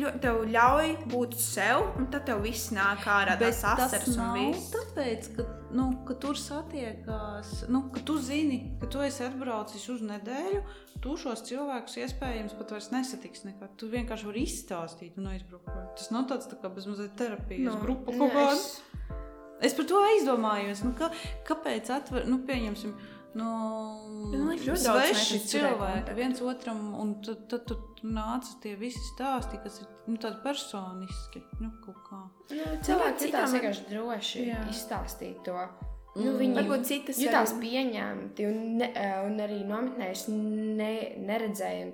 ļo- 0.00 0.14
tev 0.20 0.42
ļauj 0.52 0.90
būt 1.12 1.34
sev, 1.40 1.82
un 1.98 2.06
tad 2.12 2.26
tev 2.28 2.42
viss 2.44 2.70
nāk 2.76 3.04
ārā, 3.08 3.38
tas 3.40 3.62
asaras 3.64 4.08
un 4.16 4.32
viss. 4.36 4.70
tāpēc, 4.74 5.28
ka, 5.36 5.46
nu, 5.72 5.86
ka 6.06 6.14
tur 6.14 6.34
satiekās, 6.38 7.68
nu, 7.68 7.82
ka 7.94 8.00
tu 8.06 8.16
zini, 8.22 8.58
ka 8.80 8.86
tu 8.92 8.98
esi 9.04 9.24
atbraucis 9.26 9.88
uz 9.92 10.02
nedēļu. 10.06 10.62
Tu 11.04 11.16
šos 11.20 11.42
cilvēkus 11.44 11.98
iespējams 12.02 12.54
pat 12.56 12.70
vairs 12.72 12.90
nesatiksi 12.94 13.50
nekad. 13.50 13.74
Tu 13.76 13.88
vienkārši 13.92 14.24
vari 14.30 14.44
izstāstīt 14.46 15.18
un 15.20 15.26
aizbraukt. 15.34 15.68
Tas 15.98 16.10
nav 16.14 16.24
tāds 16.30 16.48
tā 16.48 16.56
kā 16.62 16.70
bezmazliet 16.72 17.16
terapijas 17.20 17.74
Nu, 17.74 17.80
grupa 17.82 18.12
kaut 18.16 18.32
kāda. 18.32 18.52
es- 18.56 18.80
Es 19.62 19.72
par 19.72 19.86
to 19.86 19.94
aizdomājos. 19.94 20.82
Nu, 20.84 20.92
ka, 20.92 21.10
kāpēc 21.48 21.88
atver, 21.88 22.26
nu, 22.28 22.38
pieņemsim, 22.44 22.92
nu, 23.36 23.50
Man 24.32 24.48
liekas, 24.50 24.84
ļoti 24.86 25.10
sveši 25.14 25.40
cilvēki 25.52 26.14
viens 26.18 26.40
otram, 26.42 26.80
un 27.00 27.14
tad, 27.24 27.44
tad, 27.50 27.66
tad 27.70 28.00
nāca 28.06 28.56
tie 28.62 28.74
visi 28.80 29.02
stāsti, 29.12 29.60
kas 29.62 29.80
ir 29.82 29.90
nu, 30.08 30.16
tādi 30.22 30.40
personiski. 30.44 31.42
Nu, 31.60 31.70
kā. 31.84 32.22
Nu, 32.50 32.78
cilvēki 32.86 33.26
citām 33.26 33.52
vienkārši 33.52 33.86
droši 33.90 34.46
Jā. 34.48 34.62
izstāstīt 34.72 35.44
to. 35.44 35.58
Nu, 36.16 36.32
Mm. 36.32 36.38
viņi 36.40 36.54
Varbūt 36.56 36.84
citas 36.88 37.18
jutās 37.20 37.52
arī- 37.52 37.60
pieņemti 37.60 38.46
un, 38.48 38.76
ne, 38.78 38.90
eh, 38.94 39.20
un 39.26 39.36
arī 39.36 39.58
nometnēs 39.68 40.28
ne, 40.28 41.12
neredzēju. 41.18 41.92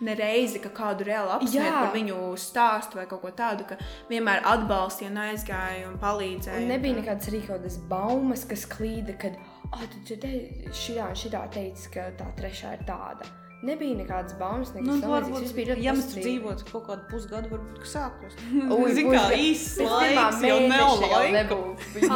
Nereizi, 0.00 0.58
ka 0.60 0.70
kādu 0.70 1.04
reāli 1.06 1.30
apspriest 1.30 1.54
Jā. 1.54 1.84
par 1.84 1.92
viņu 1.94 2.16
stāstu 2.34 2.94
vai 2.94 3.06
kaut 3.06 3.20
ko 3.22 3.30
tādu, 3.30 3.66
ka 3.68 3.76
vienmēr 4.10 4.42
atbalstīja 4.42 5.12
aizgāja 5.12 5.86
un 5.88 5.98
palīdzēja. 5.98 6.56
Un 6.56 6.68
nebija 6.68 6.94
nekādas 6.94 7.46
kādas 7.46 7.78
baumas, 7.88 8.44
kas 8.44 8.66
klīda, 8.66 9.18
kad 9.18 9.36
oh, 9.74 9.86
tu 9.92 10.02
dzirdēji, 10.08 10.68
un 10.72 11.16
šitā 11.22 11.46
teica, 11.54 11.88
ka 11.94 12.10
tā 12.18 12.28
trešā 12.38 12.76
ir 12.78 12.84
tāda. 12.88 13.26
Nebija 13.64 13.96
nekādas 13.96 14.34
baumas, 14.36 14.74
nekas 14.74 14.98
Nu, 15.00 15.08
varbūt, 15.08 15.40
Viss 15.40 15.54
bija 15.56 15.72
ļoti 15.72 15.84
ja 15.86 15.92
mēs 15.96 16.10
dzīvotu 16.12 16.66
kaut 16.68 16.82
kādu 16.84 17.06
pusgadu, 17.08 17.48
varbūt 17.48 17.78
ka 17.80 17.88
sāktos. 17.88 18.34
Ui, 18.52 18.90
Zini, 18.98 19.14
kā 19.14 19.22
īsts 19.40 19.78
laiks, 19.80 20.42
jau 20.44 20.58
nav 20.68 20.98
laika. 21.00 21.30
nebūtu- 21.38 22.02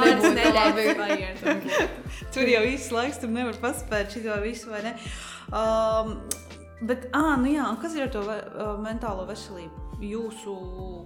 nebūtu. 0.76 1.88
Tur 2.36 2.52
jau 2.52 2.62
īsts 2.68 2.92
laiks, 2.92 3.22
tur 3.22 3.32
nevar 3.32 3.56
paspēt 3.62 4.12
šo 4.12 4.36
visu, 4.44 4.68
vai 4.74 4.82
ne? 4.90 4.92
Um, 5.48 6.18
bet, 6.84 7.08
ah, 7.16 7.36
nu 7.40 7.48
jā, 7.54 7.64
kas 7.80 7.96
ir 7.96 8.04
ar 8.10 8.12
to 8.12 8.26
ve 8.28 8.36
uh, 8.44 8.74
mentālo 8.84 9.24
veselību? 9.30 9.86
Jūsu 10.04 10.52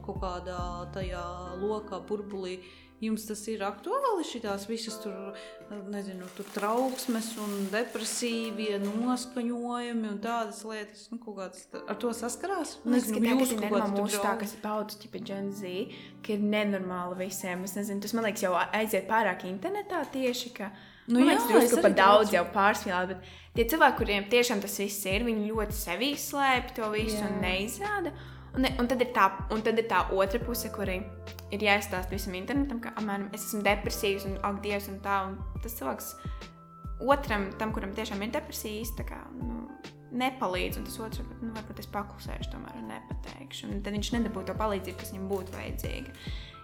kaut 0.04 0.18
kādā 0.20 0.58
tajā 0.92 1.22
lokā, 1.62 2.02
burbulī. 2.08 2.58
Jums 3.02 3.24
tas 3.26 3.40
ir 3.50 3.64
aktuāli, 3.66 4.22
šīs 4.22 4.64
visas 4.70 5.00
tur, 5.02 5.38
nezinu, 5.90 6.28
tur 6.36 6.46
trauksmes, 6.54 7.32
un 7.42 7.64
depresīvie 7.72 8.76
noskaņojumi 8.84 10.06
un 10.06 10.20
tādas 10.22 10.60
lietas. 10.68 11.08
Nu, 11.10 11.18
kāds 11.24 11.64
ar 11.82 11.98
to 11.98 12.12
saskarās. 12.14 12.76
Man 12.84 12.94
liekas, 12.94 13.10
ka 13.10 13.18
tā, 13.18 13.34
kas 13.40 13.50
jūsu 13.50 13.58
ir 13.58 13.96
mūsu 13.96 14.22
tā, 14.22 14.36
kas 14.38 14.54
ir 14.54 14.62
paudze, 14.62 15.00
tipa 15.02 15.18
Gen 15.18 15.50
Z, 15.58 15.74
ka 16.22 16.36
ir 16.36 16.46
nenormāli 16.54 17.24
visiem. 17.24 17.66
Es 17.66 17.74
nezinu, 17.80 18.04
tas 18.04 18.14
man 18.14 18.28
liekas 18.28 18.46
jau 18.46 18.54
aiziet 18.62 19.10
pārāk 19.10 19.48
internetā 19.50 20.04
tieši, 20.14 20.54
ka 20.60 20.70
Nu 21.06 21.18
man 21.18 21.32
liekas, 21.32 21.48
es 21.48 21.50
drusku 21.50 21.80
arī 21.80 21.82
par 21.88 21.94
daudz 21.98 22.30
jau 22.30 22.44
pārspīlēt, 22.54 23.10
bet 23.10 23.30
tie 23.56 23.64
cilvēki, 23.72 23.98
kuriem 23.98 24.28
tiešām 24.30 24.62
tas 24.62 24.78
viss 24.78 25.08
ir, 25.10 25.24
viņi 25.26 25.48
ļoti 25.50 25.74
sevi 25.74 26.12
slēpj 26.14 26.76
to 26.76 26.90
visu 26.94 27.18
Jā. 27.18 27.26
un 27.26 27.42
neizrāda. 27.42 28.14
Un, 28.52 28.66
un, 28.68 28.88
tad 28.88 29.00
tā, 29.16 29.26
un 29.54 29.62
tad 29.64 29.80
ir 29.80 29.86
tā 29.88 30.02
otra 30.12 30.40
puse, 30.42 30.68
kur 30.74 30.90
ir 30.92 31.64
jāizstāsta 31.64 32.12
visam 32.12 32.36
internetam, 32.36 32.82
ka 32.84 32.92
apmēram, 32.98 33.30
es 33.32 33.46
esmu 33.48 33.62
depresīvs 33.64 34.26
un 34.28 34.38
ak, 34.44 34.60
dievs, 34.64 34.90
un 34.92 35.00
tā. 35.04 35.22
Un 35.30 35.38
tas 35.64 35.76
cilvēks 35.78 36.10
otram, 37.08 37.48
tam, 37.58 37.72
kuram 37.72 37.94
tiešām 37.96 38.22
ir 38.26 38.32
depresija, 38.34 38.82
īsti 38.82 39.00
tā 39.00 39.06
kā, 39.08 39.20
nu, 39.38 39.64
nepalīdz. 40.20 40.80
Un 40.80 40.88
tas 40.88 40.98
otrs, 41.00 41.22
nu, 41.40 41.52
varbūt 41.56 41.80
es 41.80 41.90
paklusēšu, 41.92 42.52
tomēr 42.52 42.80
nepateikšu. 42.90 43.70
Un 43.72 43.84
tad 43.84 43.96
viņš 43.96 44.12
nedabū 44.18 44.44
to 44.48 44.56
palīdzību, 44.58 44.98
kas 45.00 45.14
viņam 45.14 45.30
būtu 45.32 45.56
vajadzīga. 45.56 46.16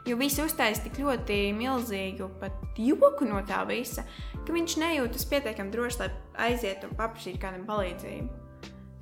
Jo 0.08 0.16
visi 0.16 0.40
uztaisīja 0.40 0.86
tik 0.86 1.00
ļoti 1.02 1.38
milzīgu 1.56 2.30
pat 2.40 2.78
joku 2.80 3.26
no 3.28 3.40
tā 3.48 3.60
visa, 3.68 4.04
ka 4.44 4.54
viņš 4.54 4.76
nejūtas 4.80 5.26
pietiekami 5.28 5.72
droši, 5.72 6.00
lai 6.00 6.10
aizietu 6.48 6.88
un 6.88 6.96
paprasītu 7.00 7.40
kādam 7.42 7.66
palīdzību. 7.68 8.47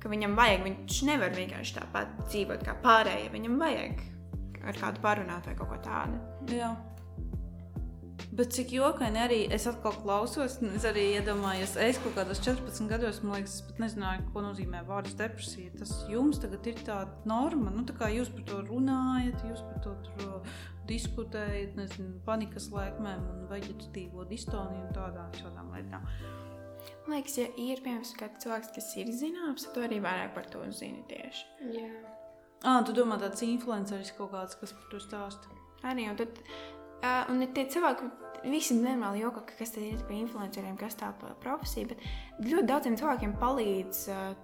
Ka 0.01 0.11
viņam 0.11 0.35
vajag, 0.37 0.67
viņš 0.67 0.99
nevar 1.09 1.33
vienkārši 1.33 1.79
tāpat 1.79 2.13
dzīvot 2.27 2.67
kā 2.67 2.77
pārējie. 2.83 3.31
Viņam 3.33 3.57
vajag 3.61 4.05
ar 4.67 4.77
kādu 4.77 5.01
parunāt 5.03 5.47
vai 5.47 5.55
kaut 5.57 5.71
ko 5.71 5.81
tādu. 5.85 6.19
Jā. 6.53 6.75
Bet 8.37 8.51
cik 8.53 8.73
jokaini 8.75 9.17
arī 9.23 9.37
es 9.55 9.63
atkal 9.69 9.95
klausos, 10.03 10.57
es 10.75 10.85
arī 10.85 11.07
iedomājos, 11.15 11.77
es 11.81 11.97
kaut 12.03 12.13
kādos 12.17 12.41
14 12.43 12.89
gados, 12.91 13.21
man 13.23 13.39
liekas, 13.39 13.55
es 13.55 13.65
pat 13.65 13.79
nezināju, 13.81 14.25
ko 14.33 14.43
nozīmē 14.45 14.83
vārds 14.85 15.15
depresija. 15.17 15.71
Tas 15.79 15.93
jums 16.11 16.41
tagad 16.43 16.67
ir 16.69 16.81
tāda 16.85 17.29
norma, 17.29 17.71
nu 17.73 17.85
tā 17.87 17.95
kā 17.97 18.11
jūs 18.13 18.29
par 18.35 18.43
to 18.49 18.59
runājat, 18.67 19.45
jūs 19.47 19.63
par 19.69 19.79
to 19.85 19.95
tur 20.05 20.51
diskutējat, 20.91 21.77
nezinu, 21.79 22.19
panikas 22.27 22.69
lēkmēm 22.73 23.23
un 23.31 23.47
veģetatīvo 23.49 24.27
distoniju 24.29 24.85
un 24.85 24.93
tādām 24.95 25.33
šādām 25.39 25.71
lietām. 25.73 26.05
Man 27.07 27.21
liekas, 27.21 27.37
ja 27.39 27.47
ir 27.55 27.79
piemēram 27.83 28.17
kāds 28.19 28.43
cilvēks, 28.43 28.71
kas 28.75 28.87
ir 28.99 29.11
zināms, 29.15 29.63
tad 29.63 29.77
tu 29.77 29.83
arī 29.85 30.01
vairāk 30.03 30.33
par 30.35 30.47
to 30.51 30.59
zini 30.75 31.05
tieši. 31.07 31.45
Jā. 31.77 31.91
Ah, 32.67 32.81
tu 32.83 32.91
domā 32.97 33.15
tāds 33.21 33.45
influenceris 33.45 34.11
kaut 34.17 34.33
kāds, 34.33 34.57
kas 34.59 34.73
par 34.75 34.89
to 34.91 34.99
stāsta? 34.99 35.59
Arī, 35.87 36.09
un, 36.11 36.17
tad, 36.19 36.41
uh, 36.99 37.29
un 37.31 37.45
tie 37.55 37.63
cilvēki, 37.71 38.09
visi 38.51 38.75
normāli 38.75 39.23
joko, 39.23 39.45
ka 39.47 39.55
kas 39.61 39.71
tad 39.77 39.85
ir 39.87 40.03
par 40.03 40.17
influenceriem, 40.17 40.75
kas 40.81 40.99
tā 40.99 41.13
par 41.21 41.37
profesiju, 41.45 41.93
bet 41.93 42.03
ļoti 42.43 42.67
daudziem 42.73 42.99
cilvēkiem 42.99 43.39
palīdz. 43.39 44.03
Uh, 44.11 44.43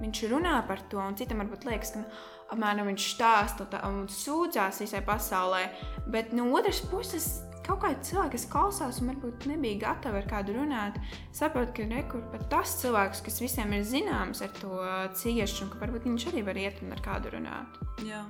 Viņš 0.00 0.20
runā 0.30 0.54
par 0.64 0.80
to, 0.88 0.96
un 0.96 1.16
citam 1.18 1.42
varbūt 1.42 1.66
liekas, 1.68 1.90
ka 1.92 2.00
nu, 2.00 2.20
apmēram 2.50 2.90
viņš 2.90 3.06
stāsta 3.14 3.66
tā, 3.70 3.82
un 3.88 4.04
sūdzās 4.10 4.82
visai 4.82 5.02
pasaulē. 5.06 5.62
Bet 6.10 6.34
no 6.36 6.48
otras 6.56 6.82
puses, 6.90 7.28
kaut 7.66 7.82
kādi 7.84 8.02
cilvēki, 8.10 8.34
kas 8.34 8.46
klausās 8.50 9.00
un 9.00 9.12
varbūt 9.12 9.46
nebija 9.50 9.80
gatavi 9.84 10.20
ar 10.20 10.28
kādu 10.30 10.56
runāt, 10.58 10.98
saprot, 11.36 11.72
ka 11.76 11.86
rekur 11.90 12.24
pat 12.32 12.48
tas 12.52 12.76
cilvēks, 12.82 13.24
kas 13.26 13.40
visiem 13.42 13.74
ir 13.76 13.86
zināms 13.86 14.42
ar 14.44 14.52
to 14.58 14.82
cieši, 15.22 15.64
un 15.64 15.72
ka 15.72 15.82
varbūt 15.84 16.08
viņš 16.10 16.28
arī 16.32 16.44
var 16.46 16.60
iet 16.60 16.82
un 16.84 16.94
ar 16.96 17.02
kādu 17.04 17.34
runāt. 17.36 17.80
Jā. 18.06 18.24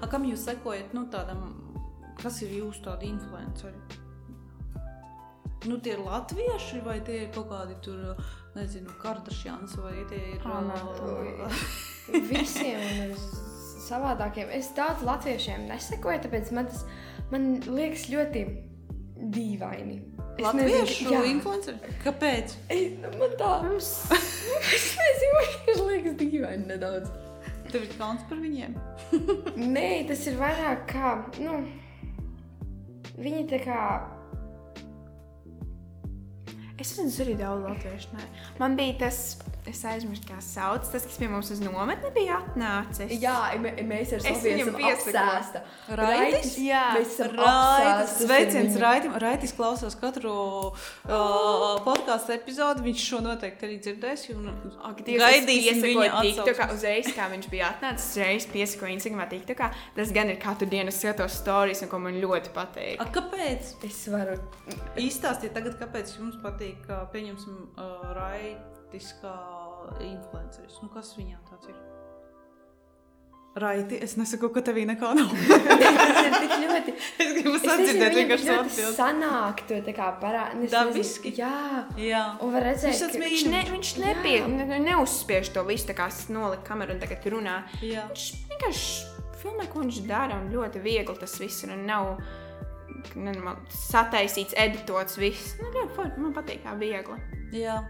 A, 0.00 0.08
kam 0.10 0.24
jūs 0.26 0.48
sekojat 0.48 0.94
nu, 0.96 1.06
tādam, 1.12 1.50
kas 2.22 2.40
ir 2.46 2.56
jūsu 2.62 2.86
tādi 2.88 3.12
influenceri? 3.12 4.06
Nu, 5.66 5.80
tie 5.82 5.96
ir 5.96 6.04
latvieši 6.04 6.84
vai 6.86 7.00
tie 7.02 7.24
ir 7.24 7.32
kaut 7.34 7.48
kādi 7.50 7.74
tur, 7.82 8.14
nezinu, 8.54 8.92
kardašjans 9.02 9.74
vai 9.82 9.96
tie 10.10 10.20
ir... 10.36 10.46
Ui. 10.46 11.34
Visiem 12.30 12.78
ir 12.78 13.16
savādākiem. 13.88 14.52
Es 14.54 14.70
daudz 14.76 15.02
latviešiem 15.06 15.66
nesekoju, 15.68 16.22
tāpēc 16.26 16.52
man 16.54 16.70
tas 16.70 16.84
man 17.32 17.48
liekas 17.66 18.06
ļoti 18.12 18.44
dīvaini. 19.34 19.98
Es 20.38 20.44
Latviešu 20.46 21.22
influenceri? 21.26 21.94
Kāpēc? 22.04 22.54
Ei, 22.70 22.92
nu, 23.02 23.10
Man 23.18 23.32
tā, 23.40 23.54
es 23.78 24.84
nezinu, 25.00 25.40
kas 25.66 25.80
liekas 25.82 26.14
dīvaini 26.20 26.68
nedaudz. 26.70 27.10
Tev 27.68 27.82
ir 27.84 27.96
kauns 27.98 28.22
par 28.30 28.38
viņiem. 28.40 28.76
Nē, 29.58 29.88
tas 30.08 30.22
ir 30.30 30.38
vairāk 30.38 30.86
kā, 30.88 31.10
nu, 31.42 31.58
viņi 33.18 33.42
tā 33.50 33.58
kā, 33.66 33.80
Es 36.78 36.92
redzu, 36.94 37.22
arī 37.24 37.34
daudz 37.38 37.64
latviešu. 37.66 38.12
Nē. 38.14 38.26
Man 38.60 38.76
bija 38.78 38.94
tas, 39.04 39.22
es 39.68 39.80
aizmirsu, 39.84 40.24
kā 40.28 40.38
sauc. 40.44 40.86
Tas, 40.92 41.04
kas 41.06 41.16
pie 41.20 41.28
mums 41.30 41.50
uz 41.54 41.60
nometni 41.62 42.10
bija 42.14 42.38
atnācis. 42.42 43.12
jā, 43.22 43.34
mē- 43.62 43.74
mēs 43.88 44.14
ar 44.16 44.22
Sofiju 44.24 44.64
esam 44.64 44.78
apsēsta. 44.90 45.62
Raitis? 46.00 46.54
Jā, 46.64 46.82
mēs 46.96 47.12
esam 47.14 47.36
Raitis, 47.38 48.14
sveiciens 48.24 48.78
Raitim. 48.82 49.16
Raitis 49.22 49.54
klausās 49.56 49.96
katru 50.00 50.32
uh, 50.72 51.78
podkāstu 51.86 52.34
epizodi. 52.36 52.84
Viņš 52.88 53.04
šo 53.10 53.20
noteikti 53.24 53.68
arī 53.68 53.78
dzirdēs. 53.84 54.26
Un 54.34 54.48
Ak, 54.88 55.02
Dievs, 55.06 55.22
gaidīsim 55.22 55.82
piesakoju 55.82 56.22
TikTokā 56.28 56.68
uzreiz, 56.74 57.10
kā 57.16 57.28
viņš 57.32 57.48
bija 57.52 57.72
atnācis. 57.74 58.08
Uzreiz 58.14 58.46
piesakoju 58.52 58.94
Instagramā 58.96 59.28
TikTokā. 59.32 59.70
Tas 59.98 60.12
gan 60.16 60.32
ir 60.32 60.40
katru 60.42 60.68
dienu 60.70 60.94
skatos 60.94 61.38
stāstus, 61.42 61.82
un 61.84 61.92
ko 61.92 61.98
man 62.02 62.18
ļoti 62.22 62.52
patīk. 62.56 62.96
A, 63.02 63.08
kāpēc? 63.14 63.74
Es 63.88 64.00
varu, 64.12 64.38
Izstāstiet 64.98 65.54
tagad, 65.56 65.78
kāpēc 65.80 66.16
jums 66.18 66.38
patīk, 66.42 66.84
pieņemsim, 67.12 67.56
uh, 67.76 68.10
Rai, 68.88 69.00
starptautiskā 69.00 69.32
influenceris. 70.04 70.78
Nu, 70.82 70.88
kas 70.92 71.14
viņam 71.18 71.40
tāds 71.50 71.68
ir? 71.68 71.76
Raiti, 73.58 73.96
es 74.04 74.12
nesaku, 74.16 74.52
ka 74.54 74.60
tevī 74.62 74.84
nekā 74.86 75.14
nav. 75.18 75.32
Tas 75.32 76.18
ir 76.22 76.34
tik 76.38 76.52
ļoti. 76.62 76.92
es 77.24 77.32
gribu 77.34 77.58
sadzirdēt, 77.58 78.14
vienkārši 78.14 78.46
ļoti 78.46 78.60
atbildi. 78.62 78.92
sanāk 78.94 79.62
to 79.66 79.80
tā 79.82 79.94
kā 79.96 80.08
parādīt. 80.20 80.70
Dabiski. 80.70 81.32
Jā, 81.40 81.88
Jā. 81.98 82.22
un 82.44 82.52
var 82.54 82.62
redzēt, 82.68 82.94
ka- 83.00 83.18
Viņš, 83.18 83.44
ne, 83.50 83.62
viņš 83.72 83.90
nepie, 83.98 84.36
ne, 84.46 84.78
neuzspiež 84.84 85.50
to 85.52 85.64
visu, 85.66 85.88
tā 85.90 85.96
kā 85.98 86.06
nolikt 86.30 86.64
kameru 86.68 86.94
un 86.94 87.00
tagad 87.02 87.24
runā. 87.34 87.64
Jā. 87.82 88.06
Viņš 88.12 88.28
vienkārši 88.52 89.26
filmē, 89.42 89.66
ko 89.72 89.82
viņš 89.82 90.06
dara, 90.06 90.38
un 90.38 90.52
ļoti 90.54 90.80
viegli 90.84 91.18
tas 91.18 91.38
viss 91.40 91.64
ir. 91.64 91.72
un 91.74 91.84
Nav 91.86 92.18
nezinu, 93.16 93.56
sataisīts, 93.74 94.54
editots 94.56 95.18
viss. 95.18 95.56
Nu, 95.58 95.88
for, 95.96 96.12
man 96.16 96.32
patīk, 96.36 96.62
kā 96.62 96.78
viegli. 96.78 97.18
Jā. 97.52 97.80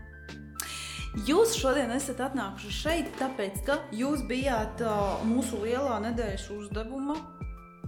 Jūs 1.27 1.57
šodien 1.59 1.91
esat 1.91 2.21
atnākuši 2.23 2.71
šeit, 2.71 3.09
tāpēc, 3.19 3.63
ka 3.67 3.79
jūs 3.97 4.21
bijāt 4.29 4.83
uh, 4.85 5.23
mūsu 5.27 5.59
lielā 5.65 5.97
nedēļas 6.05 6.45
uzdevuma 6.55 7.17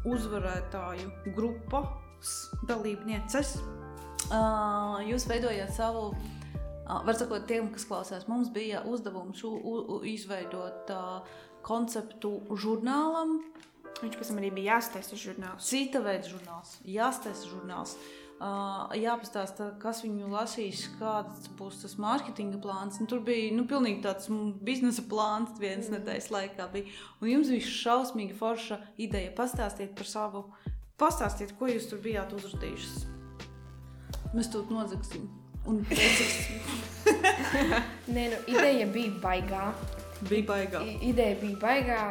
uzvarētāju 0.09 1.35
grupas 1.37 2.33
dalībnieces. 2.67 3.53
Uh, 4.31 4.99
jūs 5.07 5.29
veidojat 5.31 5.71
savu, 5.77 6.09
uh, 6.15 6.97
var 7.07 7.19
sakot, 7.19 7.47
tiem, 7.51 7.69
kas 7.75 7.87
klausās, 7.87 8.27
mums 8.31 8.51
bija 8.55 8.83
uzdevums 8.89 9.45
u, 9.47 9.53
u, 9.53 10.01
izveidot 10.11 10.91
uh, 10.95 11.39
konceptu 11.67 12.39
žurnālam, 12.59 13.41
Viņš 14.01 14.15
pēc 14.17 14.29
tam 14.31 14.39
arī 14.41 14.49
bija 14.55 14.79
jāstāsta 14.79 15.17
žurnāls. 15.19 15.67
Cita 15.67 16.01
veida 16.01 16.25
žurnāls, 16.25 16.71
jāstāsta 16.89 17.51
žurnāls. 17.51 17.91
Uh, 17.99 18.30
jāpastāsta, 18.41 19.75
kas 19.83 20.01
viņu 20.05 20.31
lasīs, 20.33 20.87
kāds 20.99 21.49
būs 21.59 21.83
tas 21.83 21.97
mārketinga 22.01 22.59
plāns. 22.63 22.97
Un 23.03 23.07
tur 23.11 23.21
bija 23.25 23.51
nu, 23.53 23.67
pilnīgi 23.69 24.01
tāds 24.07 24.31
biznesa 24.65 25.03
plāns, 25.11 25.53
viens 25.61 25.91
mm. 25.91 25.99
nedēļas 25.99 26.31
laikā. 26.33 26.69
Bija. 26.73 26.89
Un 27.21 27.29
jums 27.35 27.51
bija 27.53 27.67
šausmīgi 27.69 28.35
forša 28.39 28.81
ideja. 28.97 29.35
Pastāstiet 29.37 29.93
par 29.99 30.09
savu, 30.09 30.45
pastāstiet, 31.01 31.53
ko 31.59 31.69
jūs 31.69 31.91
tur 31.91 32.01
bijāt 32.05 32.33
uzraktījušas. 32.37 33.05
Mēs 34.33 34.49
to 34.53 34.65
nozagsim. 34.71 35.29
Un 35.69 35.83
Nē, 38.15 38.23
nu, 38.33 38.37
ideja 38.49 38.87
bija 38.89 39.13
baigā. 39.21 39.67
bija 40.31 40.47
baigā. 40.49 40.81
I- 40.87 41.01
Ideja 41.11 41.37
bija 41.43 41.59
baigā. 41.61 42.03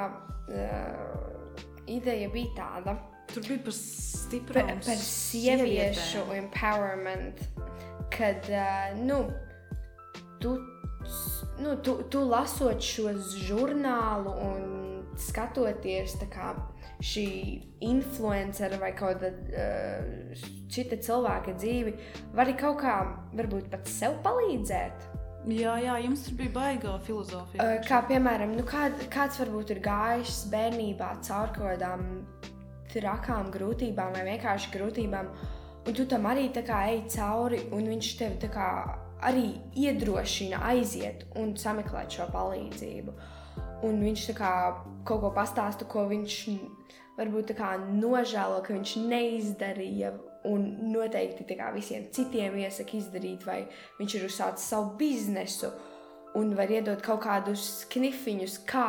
Uh, 0.49 1.19
ideja 1.89 2.29
bija 2.29 2.53
tāda 2.57 2.93
Tur 3.33 3.43
bija 3.45 3.57
par 3.57 3.65
par, 3.65 3.73
stiprumu. 3.73 4.79
par 4.85 5.03
sieviešu 5.05 6.25
empowerment, 6.37 7.43
kad 8.17 8.49
uh, 8.49 8.97
nu, 9.05 9.23
tu, 10.41 10.57
nu, 11.59 11.75
tu, 11.83 12.01
tu 12.09 12.23
lasot 12.29 12.81
šo 12.81 13.13
žurnālu 13.45 14.33
un 14.33 14.65
skatoties 15.19 16.17
kā 16.31 16.53
šī 17.03 17.27
influencera 17.85 18.79
vai 18.81 18.91
kāda 18.97 19.31
uh, 19.31 20.43
cita 20.71 20.97
cilvēka 20.99 21.55
dzīvi, 21.55 21.95
vari 22.35 22.57
kaut 22.59 22.81
kā 22.83 22.99
varbūt 23.37 23.69
pat 23.71 23.87
sev 23.87 24.19
palīdzēt. 24.25 25.07
Jā, 25.49 25.77
jā, 25.79 25.95
jums 26.03 26.25
tur 26.25 26.35
bija 26.41 26.51
baigā 26.51 26.97
filozofija. 27.05 27.79
Kā 27.87 28.01
piemēram, 28.09 28.51
nu, 28.57 28.65
kād, 28.67 28.97
kāds 29.13 29.39
varbūt 29.39 29.71
ir 29.71 29.79
gājis 29.85 30.43
bērnībā 30.51 31.13
caur 31.25 31.53
kaut 31.55 31.69
kādām 31.71 32.09
trakām 32.93 33.51
grūtībām 33.53 34.15
vai 34.15 34.25
vienkārši 34.33 34.71
grūtībām, 34.73 35.29
un 35.87 35.97
tu 35.97 36.05
tam 36.09 36.27
arī 36.29 36.49
tā 36.53 36.63
kā 36.67 36.83
ej 36.93 37.03
cauri, 37.15 37.63
un 37.75 37.89
viņš 37.93 38.11
tev 38.19 38.37
tā 38.41 38.49
kā 38.53 38.69
arī 39.25 39.51
iedrošina 39.75 40.61
aiziet 40.71 41.25
un 41.39 41.55
sameklēt 41.59 42.19
šo 42.19 42.29
palīdzību. 42.33 43.15
Un 43.87 44.01
viņš 44.03 44.25
tā 44.31 44.35
kā 44.35 44.53
kaut 45.07 45.21
ko 45.23 45.31
pastāsta, 45.35 45.87
ko 45.87 46.05
viņš 46.09 46.39
varbūt 47.19 47.51
tā 47.51 47.55
kā 47.59 47.75
nožēlo, 47.79 48.61
ka 48.63 48.75
viņš 48.75 48.95
neizdarīja. 49.11 50.15
Un 50.47 50.69
noteikti 50.93 51.43
tā 51.49 51.57
kā 51.59 51.67
visiem 51.75 52.05
citiem 52.15 52.53
iesaka 52.61 52.95
izdarīt, 52.95 53.43
vai 53.43 53.65
viņš 53.97 54.13
ir 54.15 54.27
uzsācis 54.29 54.69
savu 54.71 54.93
biznesu 54.99 55.67
un 56.39 56.53
var 56.55 56.71
iedot 56.71 57.01
kaut 57.03 57.25
kādus 57.25 57.83
knifiņus, 57.91 58.61
kā 58.69 58.85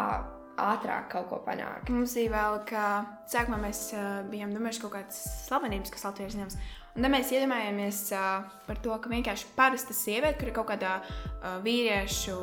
ātrāk 0.73 1.09
kaut 1.13 1.31
ko 1.31 1.41
panākt. 1.47 1.91
Mums 1.93 2.15
bija 2.19 2.35
vēl, 2.35 2.61
ka 2.69 2.85
sākumā 3.31 3.61
mēs 3.63 3.89
uh, 3.97 4.21
bijām 4.31 4.53
domājuši 4.55 4.85
kaut 4.85 4.95
kādas 4.99 5.23
slavenības, 5.47 5.93
kas 5.95 6.07
Latvijas 6.09 6.37
zināmas. 6.37 6.61
Un 6.91 7.05
tad 7.05 7.13
mēs 7.15 7.31
iedomājāmies 7.31 7.99
uh, 8.19 8.49
par 8.67 8.79
to, 8.83 8.95
ka 8.99 9.11
vienkārši 9.13 9.53
parasta 9.55 9.95
sieviete, 9.95 10.35
kur 10.41 10.51
ir 10.51 10.57
kaut 10.57 10.71
kādā 10.73 10.97
uh, 11.05 11.61
vīriešu. 11.63 12.35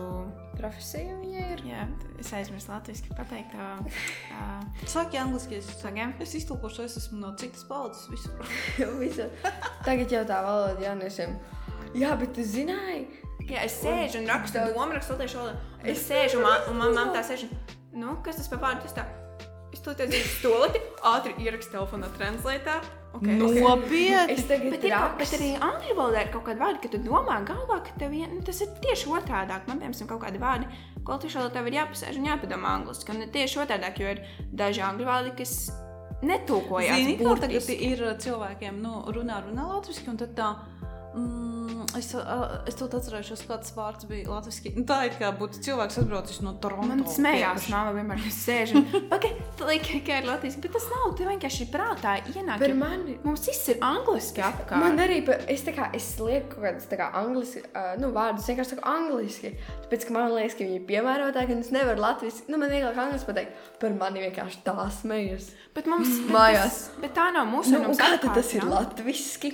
Profesija 0.57 1.17
viņai 1.19 1.43
ir. 1.53 1.61
Jā, 1.67 1.83
es 2.17 2.31
aizmirsu 2.33 2.71
latviešu 2.71 3.17
pateikt. 3.17 3.53
Uh, 3.53 3.99
uh, 4.33 4.87
Saki 4.89 5.19
angliski, 5.21 5.59
es 5.59 5.69
Saki. 5.81 6.07
Es 6.23 6.33
iztulkošu, 6.39 6.87
es 6.87 6.97
esmu 7.03 7.19
no 7.21 7.35
citas 7.37 7.67
paudzes. 7.67 8.07
Visur. 8.09 8.57
Visu. 9.03 9.27
Tagad 9.85 10.15
jau 10.15 10.23
tā 10.31 10.41
valoda 10.47 10.87
jauniešiem. 10.87 11.37
Jā, 11.97 12.15
bet 12.19 12.33
tu 12.35 12.43
zināji, 12.47 13.05
jā, 13.47 13.63
es 13.63 13.77
sēžu 13.83 14.23
un 14.23 14.31
rakstu 14.31 14.63
domu, 14.71 14.95
rakstu 14.95 15.15
latviešu 15.15 15.43
valodā. 15.43 15.63
Es 15.93 16.07
sēžu 16.07 16.39
un 16.39 16.47
man, 16.47 16.69
un 16.71 16.79
man, 16.81 16.95
man 16.95 17.13
tā 17.15 17.21
sēž. 17.27 17.45
Nu, 17.95 18.17
kas 18.25 18.39
tas 18.41 18.49
par 18.51 18.63
vārdu? 18.63 18.85
Tas 18.87 18.97
tā. 18.97 19.07
Es 19.75 19.83
to 19.83 19.93
teicu, 19.97 20.19
stolīti, 20.37 20.79
ātri 21.05 21.33
ierakstu 21.43 21.75
telefonā, 21.75 22.07
translētā. 22.15 22.77
Okay, 23.17 23.35
Nopietni! 23.39 24.35
es 24.35 24.45
tagad 24.47 24.73
Bet, 24.75 24.85
ir, 24.85 24.93
bet 25.17 25.33
arī 25.37 25.49
angļu 25.55 25.95
valodā 25.97 26.23
ir 26.25 26.31
kaut 26.33 26.45
kāda 26.47 26.61
vārda, 26.61 26.81
ka 26.83 26.91
tu 26.93 26.99
domā 27.01 27.37
galvā, 27.47 27.79
ka 27.85 27.95
tev 27.99 28.13
vien, 28.13 28.29
nu, 28.35 28.43
tas 28.45 28.61
ir 28.63 28.71
tieši 28.83 29.09
otrādi. 29.17 29.57
Man 29.67 29.81
piemēram, 29.81 30.09
kaut 30.11 30.23
kādi 30.23 30.41
vārdi, 30.41 30.69
ko 31.01 31.15
latviešu 31.15 31.41
valodā 31.41 31.57
tev 31.57 31.69
ir 31.69 31.77
jāpasēž 31.79 32.19
un 32.19 32.29
jāpadomā 32.29 32.73
angliski. 32.79 33.13
Un 33.15 33.25
ir 33.25 33.33
tieši 33.33 33.61
otrādi, 33.63 33.91
jo 34.03 34.15
ir 34.15 34.23
daži 34.61 34.85
angļu 34.87 35.09
vārdi, 35.09 35.35
kas 35.41 35.55
netulkojas. 36.25 36.97
Zini, 36.97 37.17
kā 37.21 37.35
tagad 37.43 37.71
ir 37.77 38.05
cilvēkiem, 38.23 38.81
nu, 38.83 39.01
runā, 39.15 39.41
runā 39.47 39.67
latviešu, 39.71 40.07
un 40.13 40.21
tad 40.23 40.35
tā. 40.37 40.51
Mm, 41.17 41.46
es, 41.95 42.09
es 42.67 42.77
to 42.77 42.87
atcerēšos, 42.87 43.43
kāds 43.47 43.73
vārds 43.75 44.07
bija 44.09 44.27
latviešu. 44.31 44.73
Nu, 44.75 44.83
tā 44.89 44.99
ir 45.07 45.15
kā 45.19 45.29
būtu 45.35 45.61
cilvēks 45.65 45.99
atbraucis 46.01 46.41
no 46.43 46.53
Toronto. 46.61 46.89
Man 46.89 47.03
smējās, 47.07 47.69
māma 47.71 47.93
vienmēr 47.95 48.23
sēž. 48.33 48.73
un, 48.79 48.87
Pagaid, 49.11 49.39
tā 49.59 49.69
liekas, 49.69 50.01
ka 50.07 50.19
ir 50.21 50.27
latviešu, 50.27 50.61
bet 50.63 50.75
tas 50.75 50.87
nav. 50.91 51.05
Tev 51.17 51.31
vienkārši 51.31 51.69
prātā 51.73 52.17
ienāk. 52.33 52.59
Par 52.63 52.75
mani. 52.77 53.17
Mums 53.23 53.47
viss 53.49 53.71
ir 53.73 53.79
angliski 53.85 54.43
apkārt. 54.45 54.81
Man 54.83 54.99
arī, 55.03 55.21
es 55.53 55.63
tā 55.67 55.75
kā, 55.77 55.89
es 55.97 56.09
lieku 56.19 56.57
kaut 56.57 56.65
kādus 56.65 56.89
tā 56.91 56.99
kā 56.99 57.09
angliski, 57.21 57.63
uh, 57.71 57.93
nu, 58.01 58.11
vārdus 58.15 58.49
vienkārši 58.51 58.75
saku 58.75 58.85
angliski. 58.91 59.53
Tāpēc, 59.85 60.07
ka 60.07 60.17
man 60.17 60.35
liekas, 60.35 60.57
ka 60.57 60.67
viņi 60.67 60.81
ir 60.81 60.87
piemērotāki, 60.89 61.55
un 61.55 61.63
es 61.63 61.71
nevaru 61.75 62.03
latviešu, 62.03 62.47
nu, 62.51 62.59
man 62.61 62.73
vieglāk 62.73 62.99
angliski 63.05 63.31
pateikt. 63.31 63.65
Par 63.81 63.95
mani 63.97 64.25
vienkārši 64.27 64.63
tā 64.65 64.89
smejas. 64.99 65.51
Bet 65.77 65.89
mums 65.89 66.09
Mājās. 66.31 66.77
Bet 67.01 67.13
tā 67.15 67.29
nav 67.35 67.47
mūsu 67.51 67.77
Nu, 67.77 67.93
kā 67.97 68.33
tas 68.33 68.53
ir 68.57 68.65
latviešu? 68.67 69.51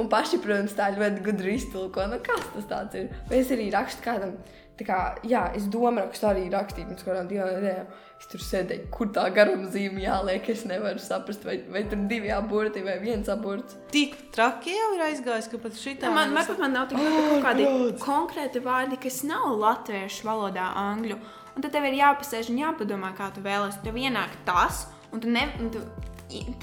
Un 0.00 0.08
paši, 0.12 0.38
protams, 0.44 0.74
tā 0.78 0.90
ļoti 0.94 1.22
gudri 1.26 1.56
iztulko. 1.58 2.04
Nu, 2.10 2.20
kas 2.24 2.44
tas 2.54 2.68
tāds 2.70 2.98
ir? 3.00 3.08
Vai 3.30 3.40
es 3.42 3.50
arī 3.54 3.70
rakstu 3.74 4.02
kādam, 4.04 4.36
tā 4.78 4.86
kā, 4.88 4.98
jā, 5.26 5.44
es 5.58 5.68
domāju, 5.70 6.08
rakstu 6.08 6.28
arī 6.30 6.48
rakstīt 6.52 6.88
pirms 6.90 7.06
kādām 7.06 7.28
divām 7.30 7.50
nedēļām. 7.56 7.88
Es 8.22 8.28
tur 8.30 8.40
sēdēju, 8.40 8.84
kur 8.94 9.08
tā 9.12 9.24
garuma 9.34 9.66
zīme 9.68 10.00
jāliek. 10.04 10.46
Es 10.54 10.62
nevaru 10.70 11.02
saprast, 11.02 11.42
vai, 11.44 11.58
vai 11.68 11.82
tur 11.90 11.98
divi 12.08 12.30
aburti 12.32 12.80
vai 12.86 12.94
viens 13.02 13.28
aburts. 13.28 13.74
Tik 13.92 14.14
traki 14.32 14.72
jau 14.72 14.92
ir 14.96 15.02
aizgājis, 15.10 15.50
ka 15.52 15.58
pat 15.60 15.76
šī 15.76 15.96
tā 16.00 16.12
Man, 16.14 16.32
man 16.32 16.46
pat 16.48 16.62
man 16.62 16.72
nav 16.78 16.86
tik 16.88 17.02
ļoti 17.02 17.34
Oh, 17.34 17.42
kādi 17.44 17.66
God. 17.66 17.98
konkrēti 18.00 18.62
vārdi, 18.64 19.00
kas 19.02 19.20
nav 19.28 19.50
latviešu 19.60 20.24
valodā, 20.30 20.70
angļu. 20.86 21.18
Un 21.56 21.62
tad 21.62 21.74
tev 21.74 21.84
ir 21.90 21.98
jāpasēž 22.00 22.48
un 22.54 22.62
jāpadomā, 22.62 23.12
kā 23.18 23.28
tu 23.34 23.42
vēlēsies. 23.44 23.82
Tev 23.84 23.98
ienāk 24.00 24.38
tas, 24.46 24.86
un 25.12 25.20
tu, 25.20 25.28
ne, 25.34 25.44
un 25.60 25.68
tu 25.74 25.82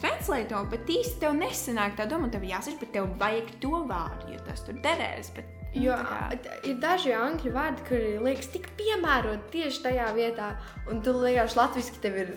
translē 0.01 0.43
to, 0.49 0.61
bet 0.71 0.89
īsti 0.89 1.21
tev 1.23 1.37
nesanāk 1.37 1.97
tā 1.99 2.07
doma. 2.09 2.29
Tev 2.33 2.45
jāsaka, 2.47 2.81
bet 2.83 2.93
tev 2.97 3.09
vajag 3.21 3.55
to 3.63 3.83
vārdu, 3.89 4.33
jo 4.35 4.45
tas 4.47 4.63
tur 4.67 4.79
derēs. 4.83 5.33
Bet, 5.35 5.49
nu, 5.49 5.61
Jo 5.71 5.95
ir 6.67 6.79
daži 6.83 7.13
angļu 7.15 7.53
vārdi, 7.55 7.83
kuri 7.87 8.07
liekas 8.19 8.49
tik 8.51 8.65
piemēroti 8.75 9.53
tieši 9.53 9.85
tajā 9.85 10.09
vietā, 10.17 10.49
un 10.91 10.99
tu 11.03 11.13
vienkārši 11.15 11.55
latviešu 11.55 12.01
tev 12.03 12.17
ir 12.19 12.33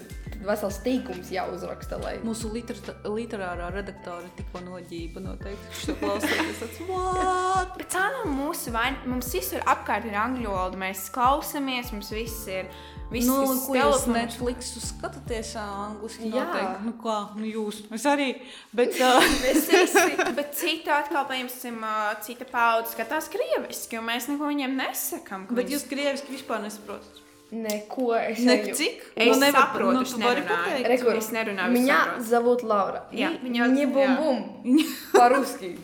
vesels 0.46 0.78
teikums 0.84 1.32
jāuzraksta. 1.34 1.98
Lai... 2.04 2.12
Mūsu 2.22 2.52
liter 2.54 2.78
literārā 3.02 3.72
redaktora 3.74 4.30
tikko 4.38 4.62
noģība 4.68 5.24
noteikti. 5.24 5.96
What? 6.86 7.74
Bet 7.74 7.90
tā 7.96 8.06
nav 8.14 8.30
mūsu 8.30 8.70
vaina. 8.74 9.02
Mums 9.10 9.32
visur 9.34 9.66
apkārt 9.66 10.06
ir 10.06 10.14
angļu 10.20 10.54
valoda. 10.54 10.78
Mēs 10.86 11.08
klausāmies, 11.14 11.90
mums 11.94 12.14
viss 12.14 12.46
ir. 12.52 12.70
Viss, 13.11 13.25
Nu, 13.25 13.39
viss 13.41 13.65
ko 13.65 13.73
jūs 13.73 14.03
telefons- 14.05 14.13
Netflix 14.13 14.67
skatāties 14.85 15.55
angliski? 15.57 16.29
Jā. 16.29 16.43
Noteikti. 16.45 16.83
Nu, 16.85 16.91
kā, 17.01 17.15
nu 17.35 17.45
jūs. 17.49 17.79
Es 17.91 18.03
arī. 18.05 18.27
Bet, 18.71 18.93
uh, 19.01 19.17
Mēs 19.41 19.65
visi, 19.65 20.33
bet 20.35 20.53
cita 20.53 20.99
atkal, 21.01 21.25
piemēram, 21.25 21.79
ā, 21.81 22.21
cita 22.21 22.45
paudze 22.45 22.93
skatās 22.93 23.27
krieviski, 23.33 23.97
un 23.97 24.05
mēs 24.05 24.27
neko 24.29 24.45
viņiem 24.51 24.77
nesakām. 24.77 25.47
ka 25.47 25.55
bet 25.55 25.65
viņi- 25.65 25.73
jūs 25.79 25.87
krieviski 25.89 26.37
vispār 26.37 26.61
nesaprotat. 26.61 27.25
Neko 27.51 28.13
es 28.13 28.39
Nek 28.45 28.67
eju. 28.67 28.75
cik? 28.77 29.01
Es 29.17 29.37
nevar- 29.41 29.73
saprotu, 29.73 29.93
nu, 29.93 30.01
es 30.01 30.11
tu 30.13 30.19
vari 30.19 30.41
nerunāju. 30.41 30.65
pateikt? 30.69 30.87
Rekur, 30.87 31.15
Es 31.17 31.29
nerunāju, 31.31 31.71
es 31.73 31.79
Меня 31.79 31.97
saprotu. 32.05 32.23
зовут 32.29 32.61
Лаура. 32.61 33.01
Jā, 33.11 33.31
И 33.33 33.37
viņa- 33.49 33.73
не 33.73 33.85
jā. 33.87 33.91
бум-бум. 33.91 34.85
По-русски. 35.13 35.79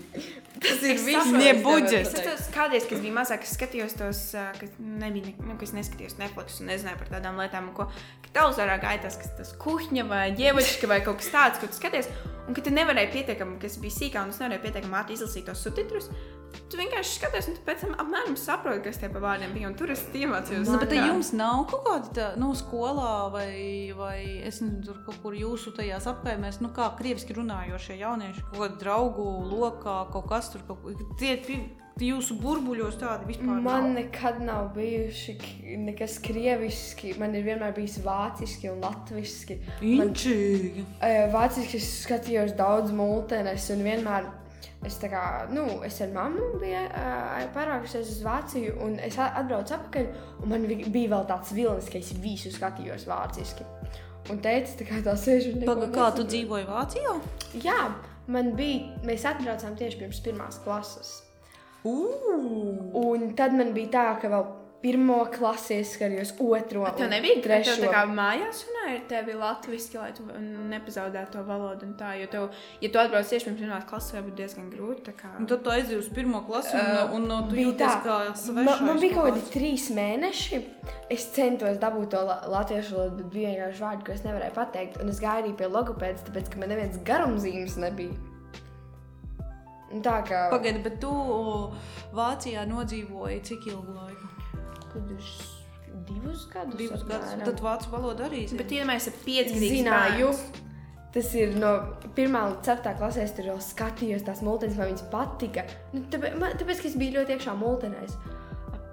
Tas 0.61 0.83
ir 0.85 0.99
viss. 1.01 1.31
ko 1.65 1.73
es 2.01 2.13
tos, 2.27 2.49
kādreiz, 2.55 2.87
kad 2.89 3.01
biju 3.01 3.15
mazāk, 3.17 3.45
es 3.47 3.55
skatījos 3.57 3.95
tos, 3.97 4.21
kas 4.61 4.75
nebija, 4.79 5.31
ne- 5.31 5.47
nu, 5.49 5.57
kas 5.61 5.73
neskatījos 5.77 6.19
Netflix 6.21 6.61
un 6.61 6.69
nezināju 6.69 6.99
par 7.01 7.09
tādām 7.15 7.39
lietām, 7.41 7.71
ko 7.77 7.87
televizorā 8.35 8.77
gāja 8.83 9.03
tas, 9.07 9.17
kas 9.17 9.31
tas 9.39 9.55
kuhņa 9.59 10.05
vai 10.11 10.27
ģievačka 10.39 10.87
vai 10.91 11.01
kaut 11.07 11.19
kas 11.23 11.31
tāds, 11.33 11.61
ko 11.63 11.67
tu 11.67 11.79
skaties, 11.81 12.11
un 12.47 12.55
ka 12.55 12.61
tu 12.67 12.71
nevarēji 12.71 13.13
pietiekami, 13.17 13.59
kas 13.63 13.79
bija 13.83 13.97
sīkā, 13.97 14.23
un 14.23 14.31
es 14.31 14.39
nevarēju 14.43 14.63
pietiekami 14.67 15.01
ātri 15.01 15.17
izlasīt 15.19 15.49
tos 15.49 15.65
subtitrus. 15.65 16.11
Tu 16.71 16.79
vienkārši 16.79 17.17
skaties, 17.19 17.49
un 17.51 17.57
tu 17.59 17.65
pēc 17.67 17.81
tam 17.85 17.95
apmēram 18.05 18.37
saproti, 18.39 18.83
kas 18.85 18.99
tie 19.03 19.09
pa 19.11 19.19
vārdiem 19.23 19.53
bija, 19.57 19.71
tur 19.79 19.91
es 19.91 20.05
iemācījos. 20.15 20.69
Nu, 20.71 20.79
bet 20.79 20.93
jums 20.95 21.33
nav 21.35 21.65
kaut 21.71 21.85
kāda 21.89 22.13
tā, 22.15 22.29
nu, 22.39 22.53
skolā 22.59 23.31
vai, 23.35 23.51
vai 23.99 24.17
es 24.47 24.61
nezinu, 24.63 24.85
tur 24.87 25.03
kaut 25.07 25.19
kur 25.25 25.35
jūsu 25.35 25.75
tajās 25.77 26.07
apkaimēs, 26.11 26.61
nu, 26.63 26.71
kā 26.77 26.91
krieviski 26.99 27.35
runājošie 27.39 27.99
jaunieši, 28.01 28.47
kaut 28.53 28.63
kāda 28.65 28.81
draugu 28.85 29.27
lokā, 29.51 29.99
kaut 30.15 30.29
kas 30.31 30.51
tur, 30.55 30.63
kaut, 30.69 30.83
ko- 30.83 30.95
tie 31.19 31.37
jūsu 32.01 32.39
burbuļos 32.41 32.97
tādi 33.01 33.27
vispār 33.29 33.59
Man 33.61 33.91
nav. 33.91 33.91
nekad 33.99 34.39
nav 34.41 34.71
bijuši 34.77 35.35
nekas 35.85 36.15
krieviski. 36.25 37.13
Man 37.21 37.35
ir 37.37 37.45
vienmēr 37.45 37.75
bijis 37.77 37.99
vāciski 38.05 38.71
un 38.73 38.81
latviešu. 38.81 39.59
Man 39.83 40.15
Inčīgi. 40.15 40.85
Eh, 41.03 41.27
Vāciski 41.35 41.77
es 41.77 41.91
skatījos 42.07 42.55
daudz 42.57 42.95
mūtenes, 42.97 43.69
un 43.75 43.85
vienmēr 43.85 44.31
es, 44.87 44.99
kā, 45.01 45.23
nu, 45.55 45.65
es 45.87 46.01
ar 46.05 46.13
mammu 46.15 46.61
biju 46.61 46.83
uh, 46.89 47.41
parākusies 47.55 48.13
uz 48.17 48.21
Vāciju, 48.27 48.77
un 48.85 48.99
es 49.05 49.19
atbraucu 49.21 49.77
atpakaļ, 49.77 50.11
man 50.51 50.69
bija 50.69 51.15
vēl 51.15 51.27
tāds 51.31 51.55
vilnis, 51.57 51.91
ka 51.93 52.01
es 52.01 52.13
visu 52.23 52.53
skatījos 52.55 53.09
vāciski. 53.11 53.67
Un 54.31 54.39
teica, 54.45 54.77
tā 54.79 54.87
kā 54.87 55.01
tā 55.05 55.17
sēž 55.19 55.51
un 55.55 55.67
Paga, 55.67 55.89
kā 55.95 56.11
tu 56.17 56.27
dzīvoji 56.29 56.69
Vācijā? 56.69 57.17
Jā, 57.65 57.81
man 58.31 58.55
bija, 58.59 58.95
mēs 59.09 59.27
atbraucām 59.31 59.77
tieši 59.81 60.03
pirms 60.05 60.23
pirmās 60.25 60.61
klases. 60.65 61.17
Ugh! 61.89 62.91
Un 63.01 63.31
tad 63.39 63.57
man 63.57 63.73
bija 63.77 63.95
tā, 63.95 64.07
ka 64.21 64.31
vēl 64.33 64.45
pirmo 64.83 65.17
klasi 65.29 65.75
es 65.83 65.91
skatījos, 65.97 66.31
otro, 66.41 66.85
Bet 66.87 66.97
Tev 66.97 67.11
nebija 67.13 67.43
trešo. 67.45 67.75
trešo. 67.77 67.83
Tā 67.85 67.91
kā 67.93 68.05
mājās 68.09 68.63
runāja 68.65 68.95
ar 68.97 69.03
tevi 69.11 69.35
latviešu, 69.37 69.99
lai 70.01 70.13
tu 70.17 70.23
nepazaudētu 70.73 71.33
to 71.35 71.43
valodu. 71.45 71.89
Tā, 72.01 72.15
jo, 72.21 72.27
tev, 72.33 72.47
ja 72.81 72.89
tu 72.89 72.99
atbrauc 73.03 73.29
tieši 73.29 73.45
pirms 73.51 73.61
pirmās 73.61 73.85
klases, 73.91 74.15
tad 74.17 74.25
būtu 74.25 74.39
diezgan 74.41 74.71
grūti. 74.73 75.13
kā- 75.21 75.35
Un 75.39 75.47
tad 75.47 75.63
tu 75.65 75.71
aizjūji 75.71 75.99
uz 75.99 76.09
pirmo 76.09 76.41
klasi, 76.49 76.75
un, 76.81 76.89
Uh, 76.97 77.15
un, 77.19 77.31
un 77.31 77.49
tu 77.51 77.57
jūties 77.57 77.93
tā. 77.93 78.03
kā 78.07 78.17
svešais. 78.33 78.65
Man, 78.65 78.87
man 78.87 78.99
bija 79.05 79.15
kaut 79.15 79.29
kādi 79.35 79.45
trīs 79.53 79.91
mēneši. 79.91 80.63
Es 81.11 81.29
centos 81.37 81.77
dabūt 81.77 82.09
to 82.17 82.25
la 82.25 82.41
latviešu 82.49 82.97
valodu, 82.97 83.17
bet 83.21 83.31
bija 83.37 83.49
vienkārši 83.53 83.85
vārdi, 83.85 84.05
ko 84.07 84.13
es 84.13 84.23
nevarēju 84.25 84.55
pateikt. 84.55 85.01
Un 85.03 85.09
es 85.11 85.21
gāju 85.21 85.45
arī 85.45 85.57
pie 85.57 85.67
logopēdas, 85.69 86.25
tāpēc, 86.31 86.49
ka 86.51 86.59
man 86.59 86.69
neviens 86.71 86.97
garumzīmes 87.05 87.77
nebija. 87.77 88.17
Tā 89.91 90.19
kā 90.25 90.45
Pagaidi, 90.53 90.83
bet 90.85 91.01
tu 91.03 91.11
Vācijā 92.15 92.63
nodzīvoji 92.71 93.41
cik 93.43 93.67
ilgu 93.73 93.95
laiku? 93.97 94.29
Kādus 94.93 95.33
divus 96.07 96.49
gadus. 96.53 96.79
Divus 96.79 97.05
gadus. 97.05 97.37
Tad 97.45 97.63
vācu 97.65 97.93
valodu 97.93 98.27
arī 98.27 98.45
zini. 98.49 98.61
Bet, 98.63 98.75
ja 98.75 98.89
mēs 98.89 99.09
esam 99.09 99.23
pieci 99.27 99.63
Zināju. 99.63 100.33
Tas 101.11 101.33
ir 101.35 101.57
no 101.59 101.73
1 102.15 102.37
līdz 102.37 102.61
4 102.69 102.93
klasē, 103.01 103.25
es 103.27 103.33
tur 103.35 103.49
jau 103.49 103.57
skatījos 103.67 104.23
tās 104.29 104.45
mūtenes, 104.47 104.77
vai 104.79 104.93
viņas 104.93 105.09
patika. 105.11 105.65
Nu, 105.91 106.05
tāpēc, 106.13 106.37
man, 106.39 106.55
tāpēc, 106.61 106.85
ka 106.85 106.87
es 106.87 106.95
biju 107.01 107.17
ļoti 107.17 107.35
iekšā 107.35 107.55
mūtenēs. 107.59 108.15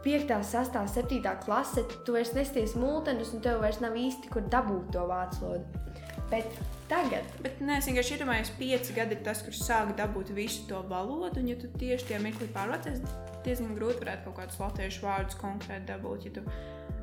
5, 0.07 0.33
6, 0.49 0.79
7 0.95 1.35
klase, 1.43 1.83
tu 2.07 2.15
vairs 2.15 2.33
nesties 2.33 2.73
mūtenes, 2.79 3.35
un 3.35 3.43
tev 3.45 3.61
vairs 3.61 3.77
nav 3.83 3.93
īsti, 3.99 4.31
kur 4.33 4.49
dabūt 4.49 4.89
to 4.95 5.05
vācu 5.05 5.43
valodu. 5.43 5.85
Bet 6.31 6.57
tagad, 6.89 7.29
Bet 7.43 7.61
nē, 7.61 7.77
es 7.77 7.87
vienkārši 7.87 8.17
iedomājos, 8.17 8.49
ka 8.51 8.61
pieci 8.63 8.97
gadi 8.97 9.15
ir 9.15 9.21
tas, 9.23 9.43
kurš 9.45 9.61
sāk 9.67 9.93
dabūt 9.99 10.33
visu 10.33 10.65
to 10.71 10.81
valodu. 10.89 11.43
Un, 11.43 11.51
ja 11.53 11.59
tu 11.59 11.69
tieši 11.77 12.09
tajā 12.09 12.23
mirklī 12.23 12.49
pārvācies, 12.55 13.03
diezgan 13.47 13.73
grūti 13.77 14.03
varētu 14.03 14.27
kaut 14.27 14.37
kādus 14.41 14.59
latviešu 14.61 15.05
vārdus 15.07 15.39
konkrēti 15.41 15.87
dabūt. 15.89 16.27
Ja 16.29 16.35
tu, 16.37 16.45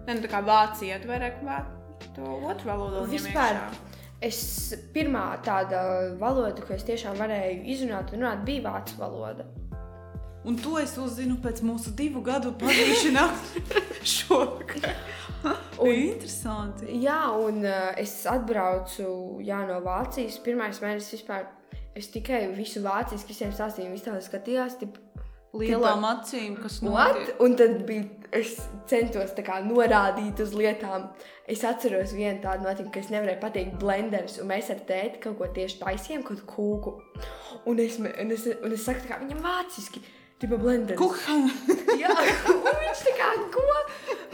ne, 0.06 0.14
nu, 0.14 0.20
tā 0.24 0.30
kā 0.32 0.42
Vācijā, 0.46 1.00
tu 1.02 1.10
vairāk 1.10 1.40
to 2.14 2.30
otru 2.44 2.68
valodu 2.70 3.04
Vispār. 3.10 3.56
iekšā. 3.56 3.98
es 4.28 4.38
pirmā 4.94 5.26
tāda 5.44 5.82
valoda, 6.20 6.62
ko 6.62 6.74
es 6.76 6.84
tiešām 6.86 7.16
varēju 7.18 7.64
izrunāt 7.74 8.12
un 8.14 8.22
runāt, 8.24 8.44
bija 8.46 8.64
vācu 8.70 8.98
valoda. 9.00 9.46
Un 10.44 10.58
to 10.60 10.76
es 10.76 10.92
uzzinu 11.00 11.38
pēc 11.40 11.62
mūsu 11.64 11.94
divu 11.96 12.20
gadu 12.20 12.50
pazīšanās 12.60 13.54
šovakar. 14.14 14.90
Un- 15.80 15.88
Interesanti. 15.88 16.98
Jā, 17.00 17.30
un 17.40 17.62
uh, 17.64 17.92
es 18.00 18.12
atbraucu 18.28 19.40
jā, 19.44 19.62
no 19.68 19.80
Vācijas. 19.84 20.36
Pirmais 20.44 20.80
mēnesis 20.84 21.16
vispār. 21.18 21.46
Es 21.94 22.08
tikai 22.10 22.48
visu 22.56 22.80
vāciski 22.82 23.30
visiem 23.32 23.52
stāstīju, 23.54 23.92
viņi 23.92 24.04
tā 24.04 24.14
skatījās. 24.26 24.76
Tip, 24.80 24.96
Lielām 25.54 26.02
acīm, 26.08 26.56
kas 26.58 26.80
What? 26.82 27.14
notiek. 27.14 27.40
Un 27.44 27.54
tad 27.58 27.76
bija, 27.86 28.08
es 28.34 28.56
centos 28.90 29.34
kā 29.46 29.60
norādīt 29.62 30.40
uz 30.42 30.54
lietām. 30.58 31.08
Es 31.46 31.62
atceros 31.68 32.14
vienu 32.16 32.40
tādu 32.42 32.66
notikumu, 32.66 32.90
ka 32.94 33.02
es 33.02 33.10
nevarēju 33.12 33.40
pateikt 33.42 33.78
blenderis, 33.78 34.40
un 34.42 34.50
mēs 34.50 34.70
ar 34.74 34.80
tēti 34.88 35.20
kaut 35.22 35.38
ko 35.38 35.50
tieši 35.54 35.78
taisījām, 35.82 36.24
kaut 36.26 36.42
kūku. 36.48 36.96
Un 37.70 37.82
es, 37.84 38.00
un 38.00 38.34
es, 38.34 38.48
un 38.56 38.74
es 38.74 38.86
saku, 38.86 39.06
kā 39.06 39.20
viņam 39.20 39.44
vāciski, 39.44 40.02
tipa 40.42 40.58
blenderis. 40.58 40.98
Kuhan. 40.98 41.46
Jā, 42.02 42.16
un 42.50 42.64
viņš 42.82 43.06
tā 43.06 43.16
kā 43.20 43.30
ko? 43.54 43.66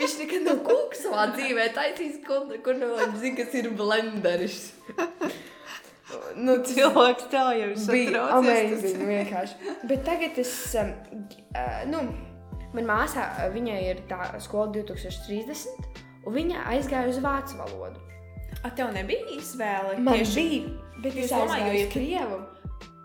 Viņš 0.01 0.19
nekad 0.23 0.47
nav 0.47 0.63
kūks 0.65 1.05
savā 1.05 1.27
dzīvē 1.35 1.69
taisījis, 1.77 2.21
kur, 2.25 2.49
kur 2.65 2.81
viņš 2.81 3.19
zina, 3.21 3.37
kas 3.43 3.59
ir 3.61 3.73
blenderis. 3.77 4.61
Nu, 6.37 6.57
Cilvēks 6.65 7.27
tā 7.33 7.45
jau 7.59 7.71
ir 7.71 7.77
bija 7.77 8.11
satraucies. 8.11 8.33
amazing 8.39 9.07
vienkārši. 9.09 9.75
Bet 9.91 10.05
tagad 10.05 10.39
es, 10.39 10.53
um, 10.81 10.93
uh, 11.55 11.81
nu, 11.91 12.03
man 12.75 12.85
māsā, 12.91 13.27
uh, 13.39 13.51
viņai 13.55 13.81
ir 13.91 14.03
tā 14.11 14.41
skola 14.41 14.71
2030, 14.73 15.67
un 16.27 16.33
viņa 16.35 16.65
aizgāja 16.75 17.09
uz 17.09 17.19
vācu 17.25 17.59
valodu. 17.61 18.01
A, 18.65 18.71
tev 18.71 18.93
nebija 18.93 19.27
izvēle? 19.39 19.99
Man 19.99 20.19
tieši- 20.19 20.35
bija, 20.35 20.71
bet 21.03 21.17
Es 21.17 21.25
es 21.25 21.31
domāju, 21.33 21.67
jo, 21.75 21.87
uz 21.87 21.93
Krievu. 21.95 22.41
Ne- 22.41 22.60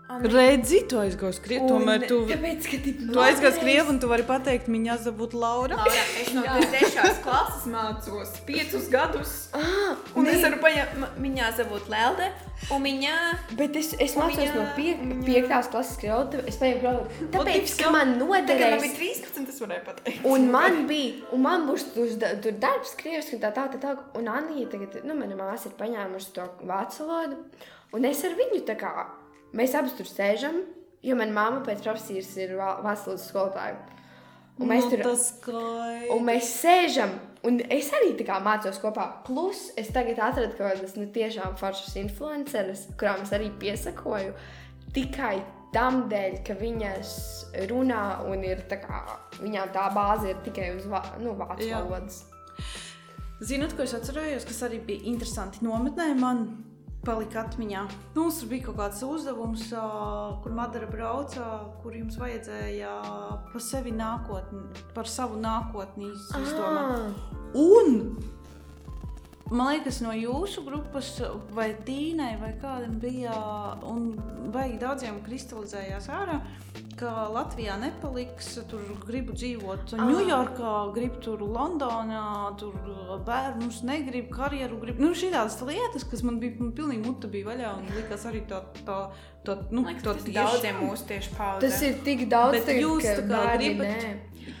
Redzi, 0.06 0.84
tu 0.86 1.00
aizgāji 1.02 1.34
uz 1.34 1.38
Krievu. 1.42 1.66
Tomēr 1.66 2.04
tu, 2.06 2.20
Tāpēc, 2.30 2.66
tu 3.10 3.18
aizgāji 3.18 3.50
uz 3.50 3.56
Krievu 3.58 3.90
un 3.90 3.96
tu 3.98 4.06
vari 4.06 4.22
pateikt, 4.26 4.68
viņa 4.70 4.94
zabūtu 5.02 5.34
Laura. 5.42 5.74
Laura, 5.80 6.04
es 6.22 6.30
no 6.36 6.44
trešās 6.46 7.18
klases 7.24 7.64
mācos 7.72 8.30
piecus 8.46 8.86
gadus. 8.92 9.32
Ah, 9.52 9.96
Un 10.14 10.28
nē. 10.28 10.36
es 10.36 10.44
varu 10.46 10.60
paņemt, 10.62 11.18
viņā 11.24 11.48
zavūt 11.58 11.90
Lelde, 11.90 12.28
un 12.70 12.86
viņā 12.86 13.16
Bet 13.58 13.76
es, 13.82 13.90
es 13.98 14.14
mācos 14.14 14.38
viņa- 14.38 14.54
no 14.54 14.68
piek, 14.78 15.02
viņa- 15.02 15.26
piektās 15.26 15.72
klases 15.74 15.98
krievu. 15.98 16.46
Es 16.46 16.56
paņēmu 16.62 16.80
krievu. 16.80 17.28
Tāpēc, 17.34 17.76
ka 17.82 17.90
man 17.90 18.14
kā 18.14 18.28
man 18.30 18.46
noderēs. 18.46 18.80
bija 18.86 18.96
13, 19.02 19.48
es 19.48 19.60
varēju 19.60 19.84
pateikt. 19.90 20.24
Un 20.24 20.50
man 20.54 20.86
bija, 20.86 21.26
un 21.32 21.42
man 21.42 21.66
būs 21.66 21.88
tur, 21.92 22.06
tur 22.40 22.52
darbs, 22.52 22.94
krieviski, 22.96 23.34
un 23.34 23.40
tā 23.40 23.52
tā, 23.52 23.66
tā, 23.74 23.82
tā. 23.82 23.98
Un 24.14 24.28
Anija 24.28 24.68
tagad, 24.70 25.02
nu, 25.04 25.14
mana 25.18 25.34
māsa 25.34 25.66
ir 25.66 25.72
paņēmusi 25.82 26.32
to 26.32 26.46
vācu 26.64 27.06
valodu, 27.10 27.42
un 27.92 28.04
es 28.04 28.22
ar 28.24 28.30
viņu 28.38 28.62
tā 28.64 28.78
kā, 28.78 28.94
mēs 29.54 29.74
abas 29.78 29.94
tur 29.98 30.08
sēžam, 30.10 30.62
jo 31.06 31.16
mana 31.18 31.32
mamma 31.32 31.62
pēc 31.66 31.84
profesijas 31.84 32.32
ir 32.40 32.56
valodas 32.58 33.28
skolotāja. 33.28 33.76
Un 34.56 34.70
mēs 34.70 34.86
Nu, 34.86 34.90
tur, 34.96 35.16
skaidrs. 35.20 36.12
un 36.14 36.22
mēs 36.24 36.46
sēžam, 36.62 37.10
un 37.44 37.58
es 37.68 37.90
arī 37.92 38.14
tā 38.16 38.24
kā 38.24 38.38
mācos 38.40 38.78
kopā. 38.80 39.22
Plus, 39.26 39.70
es 39.76 39.90
tagad 39.92 40.16
atradu 40.16 40.56
kaut 40.56 40.78
kādas, 40.78 40.96
nu, 40.96 41.04
tiešām 41.12 41.58
foršas 41.60 41.98
influenceres, 42.00 42.86
kurām 42.96 43.20
es 43.26 43.34
arī 43.36 43.50
piesakoju, 43.60 44.32
tikai 44.96 45.42
tam 45.74 46.06
dēļ, 46.08 46.38
ka 46.46 46.56
viņas 46.56 47.12
runā 47.68 48.24
un 48.30 48.44
ir 48.48 48.64
tā 48.70 48.80
kā, 48.80 49.02
viņām 49.42 49.74
tā 49.76 49.90
bāze 49.92 50.30
ir 50.32 50.40
tikai 50.46 50.70
uz 50.78 50.88
vā, 50.88 51.02
nu, 51.20 51.36
vācu 51.36 51.68
valodas. 51.74 52.22
Zinot, 53.44 53.76
ko 53.76 53.84
es 53.84 53.92
atcerējos, 53.92 54.46
kas 54.48 54.62
arī 54.64 54.80
bija 54.80 55.04
interesanti 55.12 55.60
nometnē, 55.66 56.14
man 56.16 56.46
palika 57.06 57.44
atmiņā. 57.46 57.82
Nu, 58.14 58.22
Mums 58.26 58.40
tur 58.42 58.48
bija 58.50 58.66
kaut 58.66 58.76
kāds 58.80 59.02
uzdevums, 59.06 59.68
kur 60.42 60.52
Madara 60.56 60.88
brauca, 60.90 61.44
kur 61.82 61.94
jums 61.94 62.18
vajadzēja 62.18 62.94
par 63.52 63.62
sevi 63.62 63.92
nākotni, 63.94 64.64
par 64.94 65.06
savu 65.06 65.38
nākotni 65.40 66.10
iz- 66.12 66.32
izdomāt. 66.42 67.14
Un 67.54 68.16
man 69.50 69.68
liekas, 69.74 70.00
no 70.02 70.10
jūsu 70.16 70.64
grupas, 70.66 71.12
vai 71.54 71.70
Tīnai, 71.86 72.32
vai 72.40 72.52
kādam 72.60 72.96
bija, 73.02 73.34
un 73.86 74.12
baigi 74.54 74.78
daudziem 74.82 75.20
kristalizējās 75.26 76.08
ārā, 76.10 76.40
ka 76.96 77.26
Latvijā 77.30 77.76
nepaliks, 77.78 78.54
tur 78.70 78.80
gribu 79.04 79.34
dzīvot 79.36 79.92
Ņujorkā, 80.00 80.72
gribu 80.96 81.20
tur 81.20 81.42
Londonā, 81.44 82.22
tur 82.58 82.74
bērnus 83.26 83.82
negribu, 83.84 84.30
karjeru 84.34 84.78
gribu. 84.80 85.04
Nu, 85.04 85.10
šī 85.14 85.30
tādas 85.34 85.58
lietas, 85.62 86.06
kas 86.08 86.24
man 86.26 86.40
bija 86.40 86.56
man 86.58 86.72
pilnīgi 86.78 87.04
muta 87.06 87.28
bija 87.28 87.50
vaļā, 87.52 87.74
un 87.82 87.90
likās 87.98 88.24
arī 88.30 88.42
tā, 88.48 88.62
tā, 88.88 89.00
tā 89.44 89.58
nu, 89.70 89.84
liekas, 89.84 90.02
tā 90.08 90.14
tas 90.16 90.30
daudziem 90.40 90.80
mūsu 90.86 91.06
tieši 91.12 91.34
paudzē. 91.36 91.66
tas 91.68 91.82
ir 91.86 92.00
tik 92.08 92.24
daudz, 92.32 92.56
Bet 92.58 92.66
tagad, 92.70 92.82
jūs 92.82 93.04
ka 93.04 93.28
bērni 93.34 93.74
gribat- 93.76 93.92
nē. 93.92 94.54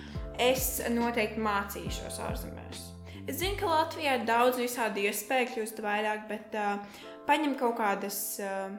Es 0.50 0.82
noteikti 0.92 1.40
mācīšos 1.40 2.20
ārzemēs. 2.28 2.92
Es 3.26 3.40
zinu, 3.40 3.56
ka 3.58 3.66
Latvijā 3.66 4.20
ir 4.20 4.26
daudz 4.26 4.60
visādi 4.60 5.08
iespēju 5.10 5.48
kļūt 5.54 5.80
vairāk, 5.82 6.28
bet 6.30 6.54
uh, 6.54 6.78
paņem 7.26 7.56
kaut 7.58 7.74
kādas 7.80 8.20
uh, 8.38 8.70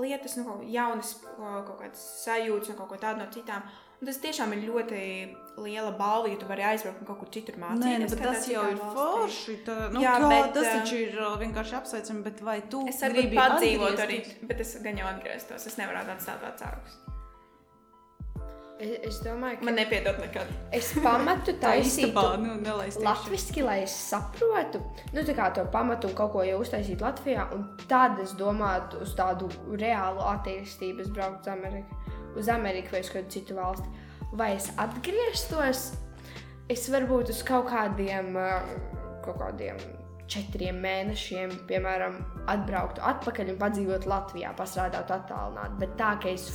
lietas, 0.00 0.36
nu, 0.36 0.58
jaunas, 0.68 1.14
kaut 1.38 1.78
kādas 1.78 2.04
sajūtas 2.24 2.74
un 2.74 2.78
kaut 2.82 2.92
ko 2.92 3.00
tādu 3.00 3.22
no 3.22 3.30
citām. 3.32 3.64
Un 4.02 4.10
tas 4.10 4.18
tiešām 4.20 4.52
ir 4.52 4.66
ļoti 4.66 4.98
liela 5.64 5.94
balva, 5.96 6.28
ja 6.28 6.36
tu 6.36 6.48
vari 6.50 6.66
aizbraukt 6.74 7.00
un 7.00 7.08
kaut 7.08 7.22
kur 7.22 7.30
citur 7.32 7.56
mācīties. 7.62 7.86
Nē, 7.86 8.02
nu, 8.02 8.10
bet 8.12 8.24
tas 8.26 8.48
jau 8.50 8.66
ir 8.68 8.82
forši. 8.82 9.56
Tā, 9.64 9.78
nu, 9.94 10.04
jā, 10.04 10.18
kā, 10.20 10.30
bet, 10.34 10.50
tas 10.58 10.70
taču 10.74 11.00
ir 11.06 11.16
uh, 11.22 11.38
vienkārši 11.40 11.78
apsveicami, 11.80 12.24
bet 12.28 12.44
vai 12.44 12.58
tu 12.68 12.84
gribi 12.84 13.40
padzīvot 13.40 14.04
arī, 14.04 14.20
bet 14.44 14.60
es 14.66 14.76
gan 14.84 15.00
jau 15.00 15.08
atgrieztos, 15.14 15.68
es 15.70 15.80
nevaru 15.80 16.04
atstāt 16.04 16.44
vecākus. 16.44 17.00
Es, 18.84 18.92
es 19.08 19.18
domāju, 19.24 19.58
ka 19.60 19.66
man 19.68 19.78
nepiedod 19.78 20.18
nekad. 20.20 20.50
Es 20.74 20.90
pamatu 21.00 21.54
taisītu 21.60 22.24
nu, 22.42 22.76
latviski, 23.04 23.64
lai 23.64 23.78
es 23.86 23.94
saprotu, 24.10 24.82
nu, 25.14 25.24
kā 25.36 25.48
to 25.56 25.64
pamatu 25.72 26.10
kaut 26.16 26.34
ko 26.34 26.44
jau 26.44 26.60
uztaisīt 26.60 27.04
Latvijā, 27.04 27.46
un 27.56 27.64
tad 27.88 28.20
es 28.20 28.34
domātu 28.36 29.00
uz 29.04 29.14
tādu 29.16 29.48
reālu 29.80 30.24
attīstību, 30.34 31.06
es 31.06 31.12
braucu 31.14 31.40
uz 31.40 31.52
Ameriku. 31.54 32.00
Uz 32.34 32.50
Ameriku 32.50 32.96
vai 32.96 33.04
uz 33.04 33.12
kādu 33.14 33.30
citu 33.30 33.56
valsti, 33.56 33.90
vai 34.36 34.52
es 34.58 34.68
atgrieztos, 34.82 35.84
es 36.68 36.88
varbūt 36.90 37.30
uz 37.32 37.44
kaut 37.46 37.70
kādiem, 37.70 38.34
kaut 39.24 39.38
kādiem 39.40 39.80
četriem 40.28 40.76
mēnešiem, 40.82 41.52
piemēram, 41.68 42.18
atbrauktu 42.50 43.04
atpakaļ 43.06 43.54
un 43.54 43.60
padzīvotu 43.60 44.10
Latvijā, 44.10 44.50
pastrādātu 44.58 45.14
attālināti. 45.14 45.78
Bet 45.84 45.94
tā, 46.00 46.16
ka 46.20 46.32
es 46.32 46.48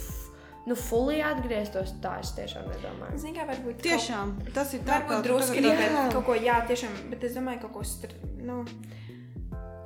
nu, 0.69 0.77
fully 0.77 1.19
atgrieztos, 1.25 1.95
tā 2.03 2.19
es 2.21 2.31
tiešām 2.37 2.69
nedomāju. 2.69 3.17
Zini, 3.21 3.35
kā 3.39 3.47
varbūt 3.49 3.81
tiešām 3.85 4.35
kaut, 4.37 4.53
tas 4.55 4.73
ir 4.77 4.85
tā, 4.85 4.99
varbūt 4.99 5.27
drusku 5.27 5.59
arī 5.59 5.73
kaut 6.13 6.25
ko, 6.27 6.37
jā, 6.37 6.59
tiešām, 6.69 6.95
bet 7.11 7.25
es 7.27 7.35
domāju, 7.37 7.63
kaut 7.65 7.73
ko, 7.79 7.85
str, 7.87 8.13
nu, 8.45 8.61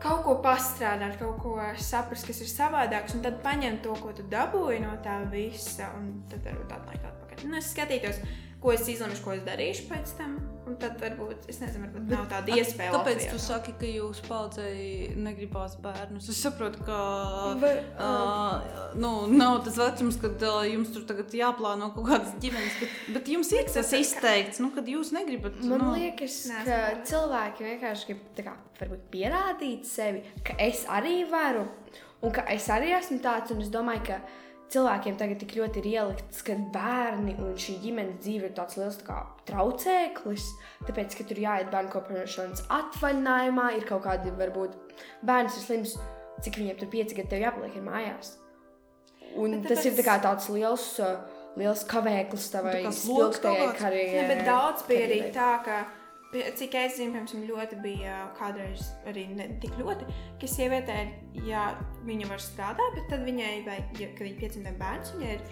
kaut 0.04 0.24
ko 0.26 0.38
pastrādāt, 0.44 1.16
kaut 1.22 1.40
ko 1.44 1.56
saprast, 1.80 2.28
kas 2.28 2.42
ir 2.44 2.52
savādāks, 2.52 3.16
un 3.16 3.24
tad 3.24 3.40
paņemt 3.46 3.84
to, 3.86 3.96
ko 4.04 4.12
tu 4.16 4.26
dabūji 4.32 4.82
no 4.84 4.98
tā 5.06 5.22
visa, 5.32 5.94
un 5.98 6.26
tad 6.32 6.44
varbūt 6.50 6.76
atnākt 6.76 7.08
atpakaļ. 7.12 7.46
Nu, 7.48 7.60
es 7.62 7.72
skatītos, 7.72 8.20
ko 8.64 8.72
es 8.72 8.88
izlemšu, 8.88 9.22
ko 9.26 9.36
es 9.36 9.44
darīšu 9.46 9.88
pēc 9.92 10.18
tam. 10.18 10.36
Un 10.64 10.78
tad 10.80 10.96
varbūt, 11.02 11.50
es 11.52 11.58
nezinu, 11.60 11.90
varbūt 11.90 12.12
nav 12.14 12.28
tāda 12.32 12.54
iespēja. 12.56 12.94
Kāpēc 12.94 13.18
Latvijā. 13.18 13.32
tu 13.34 13.40
saki, 13.44 13.74
ka 13.82 13.88
jūs 13.90 14.22
paudzei 14.24 15.10
negribās 15.20 15.74
bērnus? 15.84 16.30
Es 16.32 16.40
saprotu, 16.40 16.80
ka 16.88 17.00
Vai, 17.60 17.74
uh, 18.00 18.94
nu, 18.96 19.12
nav 19.34 19.58
tas 19.66 19.76
vecums, 19.82 20.16
kad 20.22 20.46
uh, 20.48 20.62
jums 20.70 20.94
tur 20.96 21.04
tagad 21.10 21.36
jāplāno 21.36 21.90
kaut 21.98 22.08
kādas 22.08 22.32
ģimenes, 22.44 22.78
bet, 22.80 22.96
bet 23.18 23.34
jums 23.34 23.52
ir 23.52 23.68
tas 23.74 23.92
izteikts, 23.98 24.62
nu, 24.64 24.72
kad 24.76 24.88
jūs 24.88 25.12
negribat. 25.16 25.60
Man 25.68 25.84
nu, 25.84 25.92
liekas, 25.98 26.40
ka 26.64 26.80
es 26.94 27.12
cilvēki 27.12 27.68
vienkārši 27.68 28.14
grib 28.14 28.46
kā, 28.48 28.56
pierādīt 29.12 29.84
sevi, 29.90 30.24
ka 30.48 30.56
es 30.64 30.86
arī 30.88 31.26
varu, 31.28 31.68
un 32.24 32.32
ka 32.32 32.48
es 32.56 32.72
arī 32.72 32.96
esmu 32.96 33.20
tāds, 33.26 33.52
un 33.52 33.60
es 33.68 33.74
domāju, 33.74 34.08
ka 34.14 34.22
cilvēkiem 34.70 35.18
tagad 35.18 35.40
tik 35.40 35.56
ļoti 35.58 35.82
ir 35.84 35.88
ielikts, 35.92 36.42
ka 36.46 36.56
bērni 36.74 37.36
un 37.40 37.54
šī 37.60 37.76
ģimenes 37.84 38.22
dzīve 38.24 38.50
ir 38.50 38.54
tāds 38.58 38.78
liels 38.78 38.98
tā 39.02 39.06
kā, 39.06 39.18
traucēklis. 39.50 40.48
Tāpēc, 40.88 41.18
ka 41.20 41.24
tur 41.30 41.38
jāiet 41.44 41.70
bērnu 41.74 41.92
kopšanas 41.94 42.64
atvaļinājumā, 42.70 43.68
ir 43.78 43.86
kaut 43.90 44.04
kādi, 44.08 44.32
varbūt, 44.40 44.74
bērns 45.26 45.58
ir 45.60 45.68
slims, 45.68 45.98
cik 46.42 46.58
viņam 46.62 46.80
tur 46.80 46.88
pieci 46.94 47.16
gadi 47.16 47.30
jāpaliek 47.46 47.78
mājās. 47.84 48.38
Un 49.36 49.62
Bet 49.62 49.70
tas 49.74 49.80
tāpēc- 49.86 50.00
ir 50.00 50.06
tā 50.06 50.18
tāds 50.22 50.50
liels, 50.50 51.00
uh, 51.00 51.18
liels 51.58 51.84
kavēklis 51.90 52.52
tavai 52.52 52.84
kaut 52.84 52.94
spilgtajai 52.94 53.74
karjerai. 53.78 54.46
Daudz 54.46 54.84
bija 54.88 55.08
arī 55.08 55.34
tā, 55.34 55.64
ka, 55.66 55.86
cik 56.34 56.76
es 56.80 56.96
zinu, 56.98 57.14
piemēram, 57.14 57.46
ļoti 57.50 57.78
bija 57.84 58.16
kādreiz 58.38 58.88
arī 59.10 59.28
ne 59.36 59.46
tik 59.62 59.76
ļoti, 59.78 60.08
ka 60.42 60.50
sievietē, 60.50 60.98
ja 61.46 61.66
viņa 62.08 62.30
var 62.32 62.42
strādāt, 62.42 62.98
bet 62.98 63.08
tad 63.12 63.26
viņai, 63.28 63.54
vai, 63.68 63.78
ja, 64.00 64.10
kad 64.18 64.26
viņa 64.26 64.40
piedzimta 64.40 64.74
bērns, 64.80 65.14
viņai 65.14 65.32
ir 65.36 65.44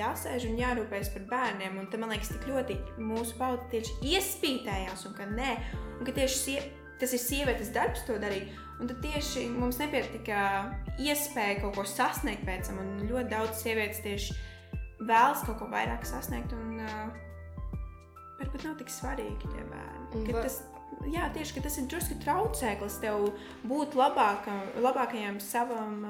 jāsēž 0.00 0.48
un 0.48 0.58
jārūpējas 0.60 1.12
par 1.14 1.28
bērniem. 1.34 1.78
Un 1.82 1.88
tad 1.92 2.02
man 2.02 2.14
liekas, 2.14 2.32
tik 2.32 2.48
ļoti 2.48 2.78
mūsu 3.04 3.36
paudze 3.40 3.68
tieši 3.74 4.14
iespītējās, 4.14 5.06
un 5.08 5.16
ka 5.18 5.28
nē, 5.28 5.54
un 5.98 6.08
ka 6.08 6.16
tieši 6.16 6.40
sie, 6.40 6.58
tas 7.00 7.14
ir 7.16 7.24
sievietes 7.24 7.72
darbs 7.76 8.04
to 8.08 8.16
darīt. 8.22 8.52
Un 8.80 8.88
tad 8.88 9.02
tieši 9.04 9.44
mums 9.52 9.76
nepietika 9.80 10.70
iespēja 11.00 11.58
kaut 11.60 11.76
ko 11.76 11.84
sasniegt 11.84 12.46
pēc 12.48 12.70
tam, 12.70 12.80
un 12.80 13.10
ļoti 13.10 13.28
daudz 13.28 13.60
sievietes 13.60 14.00
tieši 14.06 14.38
vēlas 15.04 15.44
kaut 15.44 15.60
ko 15.60 15.68
vairāk 15.68 16.06
sasniegt. 16.08 16.54
Un, 16.56 16.80
uh, 16.80 17.29
varbūt 18.40 18.66
nav 18.66 18.76
tik 18.80 18.92
svarīgi 18.92 19.50
tie 19.52 19.64
bērni. 19.70 20.26
Ka 20.26 20.44
Tas, 20.44 20.60
jā, 21.12 21.30
tieši 21.34 21.56
ka 21.56 21.64
tas 21.68 21.78
ir 21.80 21.88
drusku 21.90 22.18
traucēklis 22.24 23.00
tev 23.02 23.30
būt 23.68 23.96
labākam, 23.98 24.62
labākajam 24.82 25.40
savam. 25.44 26.04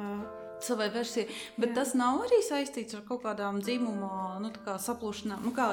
Savai 0.61 0.91
versijai. 0.93 1.31
Bet 1.57 1.71
Jā. 1.71 1.79
Tas 1.81 1.95
nav 1.97 2.27
arī 2.27 2.43
saistīts 2.45 2.93
ar 2.99 3.07
kaut 3.09 3.23
kādām 3.25 3.63
dzimuma 3.65 4.37
nu, 4.45 4.51
kā 4.61 4.77
saplūšanām. 4.77 5.47
Nu, 5.47 5.55
kā 5.57 5.71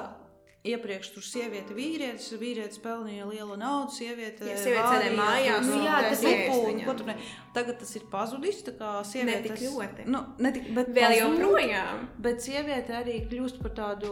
Iepriekš 0.68 1.12
tur 1.16 1.24
sieviete, 1.24 1.76
vīrietis, 1.78 2.28
vīrietis 2.42 2.80
pelnīja 2.84 3.28
lielu 3.30 3.56
naudu, 3.60 3.94
sieviete 3.96 4.48
sieviete 4.58 4.88
sēdēja 4.90 5.14
mājās 5.16 5.68
nu, 5.70 5.78
jā, 5.86 5.98
tas 6.04 6.24
ir 6.26 7.06
ne. 7.08 7.16
Tagad 7.56 7.80
tas 7.84 7.94
ir 7.96 8.08
pazudis. 8.12 8.64
tā 8.66 8.74
kā 8.80 8.92
Sievietes, 9.08 9.46
tik 9.48 9.64
ļoti. 9.70 10.08
Nu, 10.12 10.24
ne 10.44 10.52
tik, 10.56 10.68
bet 10.76 10.92
vēl 10.98 11.16
joprojām. 11.22 12.08
Bet 12.26 12.44
sieviete 12.44 12.98
arī 13.00 13.20
kļūst 13.30 13.62
par 13.64 13.76
tādu 13.78 14.12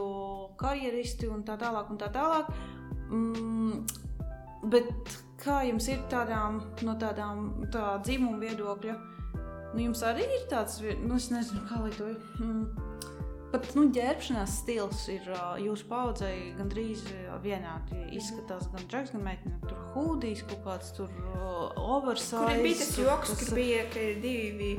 karjeristi 0.59 1.29
un 1.31 1.43
tā 1.47 1.57
tālāk. 1.61 1.91
Un 1.91 2.01
tā 2.01 2.09
tālāk. 2.13 2.49
Mm, 3.09 3.85
bet 4.71 5.19
kā 5.41 5.61
jums 5.67 5.87
ir 5.91 6.01
tādām, 6.11 6.61
no 6.85 6.95
tādām 7.01 7.67
tā 7.73 7.97
dzimuma 8.05 8.41
viedokļa? 8.41 8.95
Nu, 9.75 9.81
jums 9.89 10.01
arī 10.07 10.23
ir 10.23 10.47
tāds, 10.51 10.79
nu, 11.03 11.17
es 11.19 11.29
nezinu, 11.33 11.65
kā 11.67 11.81
lai 11.83 11.91
to 11.97 12.07
mm, 12.39 12.61
pat 13.51 13.67
nu, 13.75 13.85
ģērbšanās 13.95 14.53
stils 14.61 15.05
ir 15.11 15.27
jūsu 15.63 15.87
paudzei 15.91 16.53
gandrīz 16.57 17.03
ā, 17.11 17.37
vienādi. 17.43 17.99
Izskatās 18.15 18.69
gan 18.71 18.87
džeks, 18.91 19.13
gan 19.15 19.25
meitene. 19.27 19.59
Tur 19.67 19.79
hūdijas, 19.93 20.45
kaut 20.49 20.63
kāds 20.65 20.93
tur 20.97 21.11
oversize. 21.79 22.39
Kur 22.39 22.63
bija 22.63 22.79
tas 22.81 22.93
tur 22.95 23.09
joks, 23.09 23.33
tas- 23.33 23.43
kur 23.43 23.59
bija, 23.59 23.83
ka 23.93 24.05
divi 24.23 24.71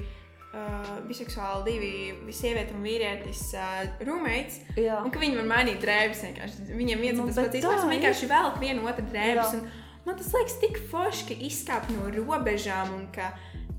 uh, 0.57 0.93
biseksuāli, 1.07 1.65
divi 1.71 2.35
sieviete 2.35 2.75
un 2.75 2.85
vīrietis 2.87 3.47
uh, 3.55 3.83
roommates. 4.09 4.63
Jā. 4.81 5.03
Un 5.05 5.13
ka 5.15 5.23
viņi 5.23 5.43
var 5.43 5.51
mainīt 5.55 5.83
drēbes. 5.85 6.23
vienkārši. 6.31 6.71
Viņiem 6.73 7.05
viens 7.05 7.21
Nu, 7.21 7.29
tas 7.29 7.43
pats 7.45 7.61
ir. 7.61 7.91
Vienkārši 7.93 8.31
velk 8.31 8.63
vienu 8.63 8.89
otru 8.89 9.05
drēbes. 9.13 9.59
Un 9.61 9.69
Man 10.07 10.15
tas 10.15 10.29
liekas 10.31 10.61
tik 10.63 10.77
forši, 10.87 11.25
ka 11.27 11.37
izkāp 11.49 11.89
no 11.91 12.07
robežām 12.15 12.93
un 12.95 13.09
ka 13.15 13.33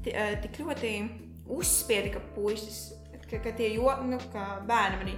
eh, 0.03 0.33
tik 0.43 0.59
ļoti 0.59 0.91
uzspieda, 1.55 2.11
ka 2.17 2.21
puisis, 2.35 2.81
ka, 3.29 3.39
ka 3.39 3.53
tie 3.55 3.69
jo, 3.77 3.87
nu, 4.03 4.19
ka 4.33 4.57
bērnam 4.67 5.05
arī 5.05 5.15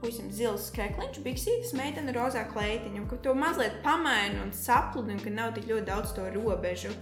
puisim 0.00 0.30
zils 0.32 0.70
krekliņš, 0.72 1.20
biksītis, 1.26 1.74
meitene 1.76 2.14
rozā 2.16 2.46
kleitiņa, 2.48 3.02
un 3.02 3.08
ka 3.10 3.18
to 3.20 3.34
mazliet 3.36 3.82
pamaina 3.84 4.40
un 4.46 4.54
sapludina, 4.56 5.20
ka 5.20 5.34
nav 5.34 5.52
tik 5.58 5.68
ļoti 5.68 5.88
daudz 5.90 6.16
to 6.16 6.24
robežu. 6.32 6.94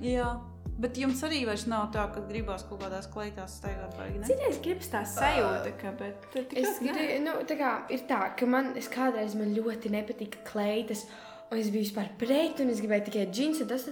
Jā. 0.00 0.38
Bet 0.78 0.98
jums 1.00 1.18
arī 1.26 1.40
vairs 1.42 1.64
nav 1.66 1.88
tā, 1.94 2.04
ka 2.14 2.20
gribās 2.28 2.62
kaut 2.68 2.84
kādās 2.84 3.08
kleitās 3.10 3.56
staigāt. 3.58 3.96
Vai, 3.98 4.12
ne? 4.14 4.26
Citreiz 4.28 4.60
gribas 4.62 4.90
tā 4.92 5.00
sajūta, 5.10 5.72
ka, 5.80 5.90
bet 5.98 6.36
Es 6.54 6.78
gribu, 6.78 7.06
nu, 7.24 7.34
tā 7.50 7.56
kā 7.58 7.72
ir 7.94 8.04
tā, 8.06 8.20
ka 8.38 8.46
man 8.46 8.70
es 8.78 8.86
kādreiz 8.92 9.34
man 9.38 9.50
ļoti 9.56 9.90
nepatika 9.90 10.44
kleitas, 10.46 11.02
un 11.50 11.58
es 11.58 11.72
biju 11.74 11.88
vispār 11.88 12.12
pret, 12.20 12.62
un 12.62 12.70
es 12.70 12.84
gribēju 12.84 13.08
tikai 13.08 13.26
džins, 13.32 13.64
un 13.64 13.72
tas, 13.72 13.88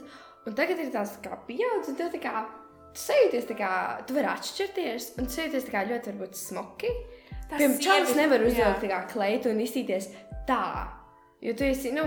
un 0.47 0.55
tagad 0.55 0.85
ir 0.85 0.95
tās 0.95 1.17
kā 1.25 1.41
pieaudz, 1.49 1.91
un 1.91 1.99
tev 1.99 2.15
tā 2.15 2.23
kā, 2.23 2.47
tu 2.95 3.03
sajūties 3.03 3.51
tā 3.51 3.59
kā, 3.59 3.73
tu 4.07 4.15
vari 4.21 4.31
atšķirties, 4.37 5.11
un 5.19 5.27
tu 5.27 5.41
sajūties 5.41 5.67
tā 5.67 5.75
kā 5.75 5.85
ļoti 5.91 6.15
varbūt 6.15 6.39
smoki. 6.39 6.95
Piemēram, 7.51 7.79
čalis 7.83 8.15
nevar 8.19 8.47
uzvilkt 8.47 8.83
tā 8.87 8.95
kā 8.95 9.05
kleitu 9.11 9.51
un 9.51 9.67
izstīties 9.67 10.13
tā, 10.47 10.87
jo 11.43 11.59
tu 11.59 11.67
esi, 11.67 11.91
nu, 11.99 12.07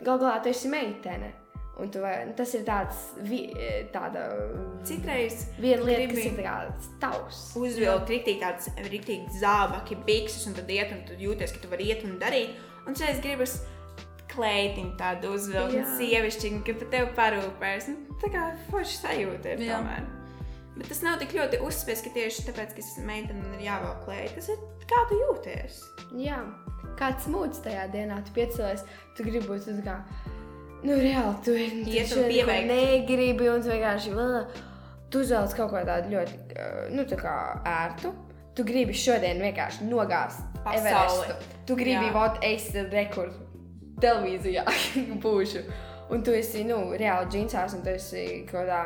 gal 0.00 0.16
galā 0.16 0.40
tu 0.40 0.48
esi 0.48 0.72
meitene. 0.72 1.34
Un 1.82 1.90
vai- 1.90 2.32
tas 2.38 2.52
ir 2.54 2.62
tāds, 2.62 2.94
vi, 3.18 3.48
Citreiz 4.86 5.48
viena 5.58 5.82
lieta, 5.82 6.14
kas 6.14 6.24
ir 6.24 6.36
tā 6.38 6.44
kā 6.46 6.56
tavs. 7.02 7.40
uzvilkt 7.58 8.12
rīktīgi 8.12 8.40
tādas 8.40 8.68
rīktīgi 8.78 9.40
zābaki, 9.40 9.96
bikses, 10.06 10.46
un 10.46 10.54
tad 10.54 10.70
iet, 10.70 10.92
un 10.92 11.02
tu 11.08 11.14
jūties, 11.18 11.52
ka 11.52 11.58
tu 11.64 11.68
vari 11.68 11.88
iet 11.90 12.04
un 12.04 12.18
darīt. 12.20 12.54
Un 12.86 12.94
šeit 12.94 13.20
gribas 13.24 13.56
kleitiņu 14.34 14.96
tādu 14.98 15.34
uzvilkt, 15.34 15.74
un 15.74 15.84
sievišķiņu, 15.98 16.60
ka 16.66 16.74
par 16.80 16.88
tevi 16.94 17.10
parūpēs. 17.18 17.88
Nu, 17.88 18.18
tā 18.22 18.30
kā 18.34 18.44
forši 18.70 19.00
sajūta 19.02 19.54
ir 19.54 19.58
Jā. 19.66 19.78
tomēr. 19.80 20.06
Bet 20.76 20.88
tas 20.90 21.02
nav 21.06 21.18
tik 21.20 21.30
ļoti 21.36 21.60
uzspies, 21.62 22.02
ka 22.02 22.10
tieši 22.10 22.46
tāpēc, 22.48 22.72
ka 22.74 22.82
es 22.82 22.96
meitene 23.06 23.44
un 23.46 23.54
ir 23.54 23.66
jāvelk 23.68 24.04
kleita. 24.06 24.34
Tas 24.34 24.48
ir 24.48 24.56
kā 24.90 25.02
tu 25.10 25.18
jūties. 25.20 25.76
Jā, 26.18 26.40
kāds 26.98 27.28
mūds 27.30 27.62
tajā 27.62 27.84
dienā 27.92 28.18
tu 28.26 28.34
piecēlies, 28.34 28.82
tu 29.16 29.22
gribi 29.26 29.46
būt 29.46 29.68
tāds 29.68 29.84
kā, 29.86 30.00
nu, 30.84 30.98
reāli, 31.00 31.34
tu 31.44 31.54
šodien 31.56 32.30
pieveikt. 32.30 32.68
negribi, 32.70 33.48
un 33.52 33.64
vienkārši 33.64 34.12
vēl, 34.14 34.36
tu 35.12 35.24
uzvelc 35.24 35.56
kaut 35.56 35.72
ko 35.72 35.82
tādu 35.88 36.12
ļoti, 36.14 36.38
nu, 36.94 37.06
tā 37.08 37.18
kā 37.20 37.34
ērtu. 37.68 38.12
Tu 38.54 38.62
gribi 38.62 38.94
šodien 38.94 39.40
vienkārši 39.42 39.88
nogāzt. 39.88 40.44
Everestu. 40.70 41.34
Tu 41.66 41.74
gribi, 41.76 42.06
vot, 42.14 42.38
es 42.46 42.68
rekordu 42.92 43.42
televīzijā 44.00 44.62
būšu. 45.24 45.64
Un 46.14 46.22
tu 46.22 46.34
esi, 46.36 46.62
nu, 46.68 46.78
reāli 47.00 47.30
džinsās, 47.32 47.74
un 47.74 47.82
tu 47.82 47.90
esi 47.94 48.44
kaut 48.46 48.60
kādā 48.68 48.84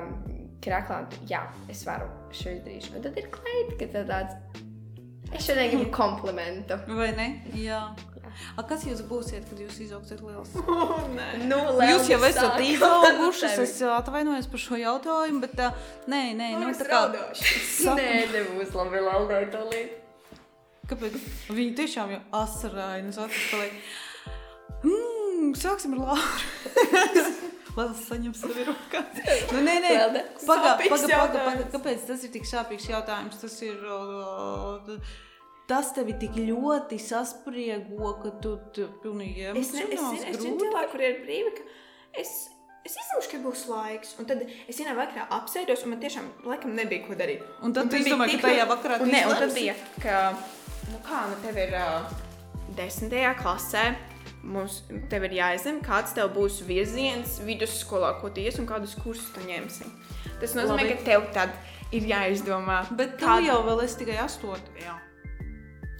krāklā, 0.64 1.02
jā, 1.28 1.42
es 1.70 1.82
varu 1.86 2.08
šo 2.34 2.54
izdarīt. 2.56 2.88
Un 2.94 3.04
tad 3.04 3.18
ir 3.20 3.28
kleita, 3.34 3.76
ka 3.80 3.90
tā 3.92 4.04
tāds. 4.08 4.64
Es 5.34 5.44
šodien 5.44 5.74
gribu 5.74 5.90
komplimentu. 5.92 6.78
Vai 6.88 7.10
ne? 7.18 7.28
Jā. 7.58 7.82
A, 8.58 8.64
kas 8.66 8.84
jūs 8.86 9.00
būsiet, 9.06 9.46
kad 9.50 9.60
jūs 9.62 9.78
izaugstat 9.86 10.22
liels? 10.24 10.50
Nu, 11.50 11.58
Jūs 11.88 12.10
jau 12.10 12.18
esat 12.26 12.58
izaugušas, 12.62 13.56
es 13.62 13.76
atvainojos 13.86 14.48
par 14.50 14.62
šo 14.62 14.78
jautājumu, 14.80 15.42
bet 15.44 15.62
uh, 15.62 15.88
nē, 16.10 16.22
nē, 16.38 16.50
nu, 16.60 16.72
tā 16.78 16.86
kā. 16.88 17.00
Nē, 17.98 18.08
nebūs 18.32 18.74
labi, 18.76 19.02
Laura, 19.04 19.42
to 19.52 19.64
līdzi. 19.70 20.04
Kāpēc? 20.88 21.16
Viņi 21.52 21.72
tiešām 21.76 22.14
jau 22.14 22.20
asarainas 22.38 23.18
acis 23.20 23.50
paliek. 23.52 23.74
Mm, 24.86 25.52
sāksim 25.58 25.98
ar 25.98 26.06
Lauru. 26.06 27.34
Lai 27.78 27.84
es 27.92 28.00
saņemtu 28.08 28.40
savu 28.40 28.64
rokā. 28.66 29.04
Nu, 29.52 29.60
nē, 29.62 29.74
nē, 29.84 29.90
Vēl 29.94 30.14
ne? 30.16 30.22
paga, 30.48 30.72
paga, 30.80 31.20
paga, 31.28 31.66
kāpēc 31.74 32.08
tas 32.08 32.24
ir 32.26 32.32
tik 32.34 32.48
sāpīgs 32.48 32.88
jautājums? 32.90 33.38
Tas 33.38 33.54
ir. 33.66 33.76
Uh, 33.84 34.98
Tas 35.68 35.90
tevi 35.92 36.14
tik 36.16 36.36
ļoti 36.40 36.96
saspriego, 37.02 38.12
ka 38.22 38.30
tu, 38.42 38.54
tu 38.72 38.86
pilnīgi 39.02 39.50
Es, 39.50 39.72
ne, 39.76 39.82
es, 39.84 40.00
zinu, 40.00 40.12
es 40.30 40.38
zinu 40.40 40.60
cilvēku, 40.62 40.92
kur 40.94 41.02
ir 41.04 41.18
brīvi, 41.26 41.50
ka 41.58 42.20
es, 42.22 42.30
es 42.88 42.94
izlūšu, 43.02 43.32
ka 43.34 43.40
būs 43.44 43.66
laiks. 43.68 44.14
Un 44.18 44.28
tad 44.30 44.46
es 44.48 44.78
vienā 44.80 44.94
vakarā 44.96 45.26
apsēdos, 45.36 45.82
un 45.84 45.92
man 45.92 46.00
tiešām 46.00 46.30
laikam 46.48 46.72
nebija 46.78 47.04
ko 47.04 47.18
darīt. 47.20 47.42
Un 47.60 47.74
tad 47.76 47.90
tu 47.90 47.98
bija 47.98 48.06
izdomāji, 48.06 48.38
ka 48.40 48.48
tajā 48.48 48.68
vakarā 48.70 48.96
tu 49.02 49.04
un, 49.04 49.12
ne, 49.12 49.20
un 49.28 49.42
tad 49.42 49.52
bija, 49.56 49.74
ka, 50.00 50.20
nu 50.88 51.00
kā, 51.04 51.20
nu 51.28 51.36
tev 51.44 51.60
ir 51.66 51.76
uh, 51.76 52.14
desmitajā 52.78 53.34
klasē. 53.42 53.84
Mums 54.48 54.78
tev 55.10 55.26
ir 55.26 55.34
jāizlemj, 55.36 55.82
kāds 55.84 56.14
tev 56.16 56.30
būs 56.32 56.62
virziens 56.64 57.40
vidusskolā, 57.44 58.14
ko 58.22 58.30
tu 58.32 58.40
ies 58.40 58.56
un 58.62 58.68
kādus 58.70 58.94
kursus 59.02 59.28
tu 59.34 59.42
ņemsi. 59.44 59.84
Tas 60.40 60.54
nozīmē, 60.56 60.86
Labi. 60.86 60.96
ka 60.96 61.04
tev 61.10 61.26
tad 61.34 61.52
ir 61.92 62.06
jāizdomā. 62.08 62.86
Bet 62.96 63.18
kādu- 63.20 63.50
jau 63.50 63.58
vēl 63.66 63.84
esi 63.84 63.98
tikai 64.04 64.16
astotajā. 64.24 64.94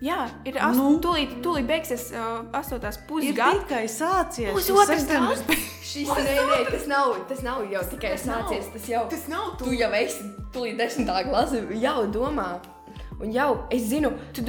Jā, 0.04 0.28
ir 0.46 0.54
ast... 0.62 0.78
Nu? 0.78 0.92
tūlīt, 1.02 1.32
tūlīt 1.42 1.66
beigsies 1.66 2.08
uh, 2.14 2.44
astotās 2.54 3.00
Ir 3.00 3.06
pusgada. 3.08 3.56
tikai 3.64 3.84
sācies. 3.90 4.52
Pusotrs 4.54 5.02
septembris. 5.02 5.42
Šis 5.88 6.08
nē, 6.12 6.34
nē, 6.52 6.58
tas 6.70 6.84
nav, 6.86 7.14
tas 7.30 7.40
nav 7.42 7.64
jau 7.72 7.82
tikai 7.90 8.12
Tas 8.14 8.26
nav. 8.28 8.44
sācies. 8.46 8.68
Tas 8.76 8.88
jau 8.92 9.04
Tas 9.10 9.24
nav 9.32 9.56
tu 9.58 9.72
jau 9.74 9.88
esi 9.98 10.28
tūlīt 10.54 10.78
desmitā 10.78 11.22
klase, 11.26 11.64
jau 11.82 11.96
domā. 12.14 12.50
Un 13.18 13.32
jau 13.34 13.48
es 13.74 13.88
zinu, 13.90 14.12
Tu, 14.36 14.44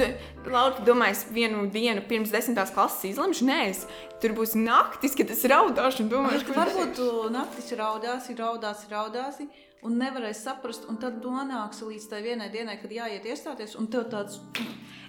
Laura, 0.46 0.76
tu 0.76 0.84
domā, 0.86 1.08
es 1.10 1.24
vienu 1.34 1.64
dienu 1.74 2.04
pirms 2.06 2.30
desmitās 2.30 2.70
klases 2.70 3.08
izlemšu? 3.08 3.48
Nē, 3.48 3.56
es, 3.72 3.80
tur 4.22 4.36
būs 4.36 4.54
naktis, 4.54 5.16
kad 5.18 5.32
es 5.34 5.42
raudāšu 5.50 6.04
un 6.04 6.12
domāšu, 6.12 6.46
Bet 6.46 6.60
varbūt 6.60 6.92
tu 7.00 7.08
naktis 7.34 7.72
raudāsi, 7.74 8.36
raudāsi, 8.38 8.86
raudāsi, 8.92 9.48
un 9.86 9.96
nevarēsi 10.00 10.44
saprast, 10.44 10.86
un 10.90 10.98
tad 11.00 11.20
nonāksi 11.24 11.88
līdz 11.88 12.08
tai 12.10 12.22
vienai 12.24 12.50
dienai, 12.52 12.76
kad 12.80 12.92
jāiet 12.92 13.26
iestāties, 13.28 13.76
un 13.80 13.88
tev 13.92 14.08
tāds 14.12 14.40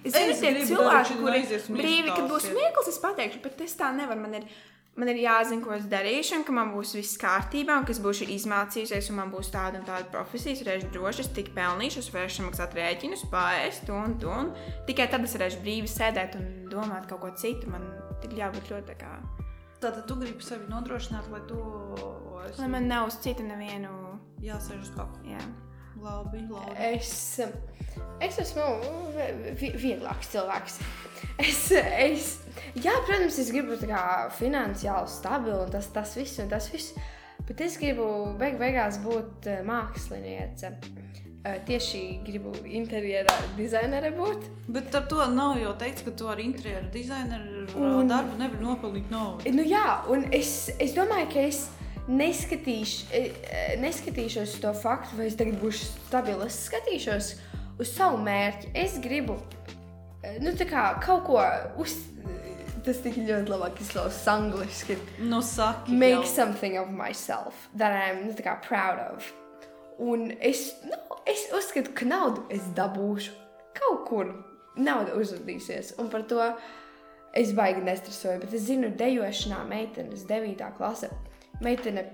Es 0.02 0.16
zinu, 0.16 0.34
tie 0.34 0.66
cilvēki, 0.66 1.16
kuri 1.20 1.42
brīvi, 1.78 2.10
kad 2.10 2.26
būs 2.30 2.48
mirklis, 2.50 2.88
es 2.90 3.00
pateikšu, 3.02 3.42
bet 3.44 3.60
es 3.62 3.76
tā 3.78 3.92
nevaru. 3.94 4.18
Man 4.24 4.34
ir, 4.40 4.46
man 4.98 5.10
ir 5.12 5.20
jāzina, 5.22 5.62
ko 5.62 5.76
es 5.76 5.84
darīšu, 5.90 6.40
un 6.40 6.46
ka 6.48 6.54
man 6.56 6.72
būs 6.74 6.96
viss 6.98 7.20
kārtībā, 7.22 7.76
un 7.78 7.86
ka 7.86 7.94
es 7.94 8.00
būšu 8.02 8.26
izmācījusies, 8.34 9.12
un 9.12 9.20
man 9.20 9.30
būs 9.30 9.52
tāda 9.54 9.78
un 9.78 9.86
tāda 9.86 10.10
profesija. 10.10 10.56
Es 10.56 10.64
varēšu 10.66 10.90
droši, 10.96 11.22
es 11.22 11.30
tik 11.36 11.52
pelnīšu, 11.54 12.02
es 12.02 12.10
varēšu 12.14 12.40
samaksāt 12.40 12.74
rēķinus, 12.80 13.22
pāriest, 13.30 13.92
un, 13.94 14.16
un, 14.26 14.50
un. 14.50 14.74
Tikai 14.90 15.06
tad 15.12 15.28
es 15.28 15.36
varēšu 15.38 15.62
brīvi 15.62 15.92
sēdēt 15.92 16.34
un 16.40 16.50
domāt 16.72 17.06
kaut 17.10 17.22
ko 17.22 17.30
citu. 17.38 17.70
Man 17.70 17.86
ir 18.26 18.34
jābūt 18.42 18.74
ļoti 18.74 18.90
tā 18.90 18.98
kā. 19.04 19.14
Tātad 19.82 20.02
tu 20.10 20.18
gribi 20.18 20.42
sevi 20.42 20.66
nodrošināt, 20.70 21.30
lai 21.30 21.44
tu 21.46 21.62
Lai 22.58 22.68
man 22.68 22.88
nav 22.90 23.06
uz 23.06 23.20
citu 23.22 23.42
nevienu. 23.46 24.11
Jāsēž 24.42 24.80
uz 24.82 24.90
kakla. 24.96 25.22
Jā. 25.36 25.42
Labi, 26.02 26.40
labi. 26.48 26.72
es, 26.96 27.38
es 28.24 28.38
esmu 28.42 28.64
vi- 29.60 29.74
vieglāks 29.76 30.30
cilvēks. 30.32 30.78
Es, 31.38 31.60
es, 31.72 32.24
jā, 32.74 32.92
protams, 33.06 33.36
es 33.38 33.50
gribu 33.54 33.76
finansiāli 34.38 35.08
stabilu, 35.08 35.60
un 35.66 35.70
tas, 35.70 35.86
tas 35.94 36.14
viss, 36.16 36.38
un 36.42 36.48
tas 36.50 36.66
viss. 36.72 36.94
Bet 37.46 37.60
es 37.60 37.76
gribu 37.78 38.06
beig 38.38 38.58
beigās 38.60 38.98
būt 39.04 39.46
eh, 39.50 39.62
māksliniece. 39.66 40.72
Eh, 41.44 41.56
Tieši 41.66 42.02
gribu 42.26 42.52
interjera 42.70 43.34
dizainere 43.58 44.12
būt. 44.14 44.44
Bet 44.70 44.94
ar 44.94 45.06
to 45.10 45.24
nav 45.34 45.56
jau 45.58 45.72
teikts, 45.80 46.04
ka 46.06 46.12
tu 46.14 46.28
ar 46.30 46.38
interjeru 46.38 46.90
dizaineru 46.94 47.66
Un- 47.76 48.08
darbu 48.10 48.38
nevari 48.38 48.62
nopelnīt 48.62 49.10
naudu. 49.10 49.50
Nu, 49.52 49.62
jā, 49.66 49.86
un 50.10 50.28
es, 50.32 50.70
es 50.78 50.94
domāju, 50.94 51.32
ka 51.34 51.40
es 51.50 51.64
neskatīšu, 51.66 51.81
eh, 53.12 53.30
eh, 53.46 53.74
neskatīšos 53.78 54.56
uz 54.56 54.60
to 54.62 54.72
faktu, 54.74 55.16
vai 55.18 55.28
es 55.30 55.36
tagad 55.38 55.60
būšu 55.62 55.86
stabils. 56.08 56.46
Es 56.48 56.64
skatīšos 56.66 57.28
uz 57.78 57.92
savu 57.92 58.18
mērķi. 58.22 58.72
Es 58.74 58.98
gribu 59.02 59.38
eh, 60.22 60.40
nu, 60.42 60.54
kā, 60.66 60.98
kaut 61.02 61.24
ko 61.28 61.38
uz. 61.82 61.98
Tas 62.82 62.98
tik 62.98 63.14
ļoti 63.14 63.46
labi 63.46 63.78
izklausās 63.84 64.24
angliski. 64.26 64.96
Nu, 65.22 65.38
saki, 65.46 65.94
Make 65.94 66.24
jau. 66.24 66.26
something 66.26 66.80
of 66.80 66.90
myself 66.90 67.68
that 67.78 67.94
I'm 67.94 68.24
nu, 68.26 68.34
kā, 68.34 68.56
proud 68.64 68.98
of. 68.98 69.28
Un 70.02 70.32
es, 70.42 70.72
nu, 70.82 70.98
es 71.30 71.46
uzskatu, 71.54 71.92
ka 71.94 72.08
naudu 72.08 72.42
es 72.50 72.66
dabūšu 72.74 73.36
kaut 73.78 74.08
kur. 74.08 74.32
Nauda 74.74 75.14
uzrādīsies. 75.14 75.94
Un 76.02 76.08
par 76.10 76.24
to 76.26 76.40
es 77.38 77.52
baigi 77.54 77.84
nestresoju. 77.86 78.40
Bet 78.42 78.56
es 78.56 78.66
zinu, 78.66 78.90
dejošanā 78.98 79.62
meitenes 79.68 80.26
9. 80.26 80.72
klase. 80.74 81.12
Meitene 81.62 82.04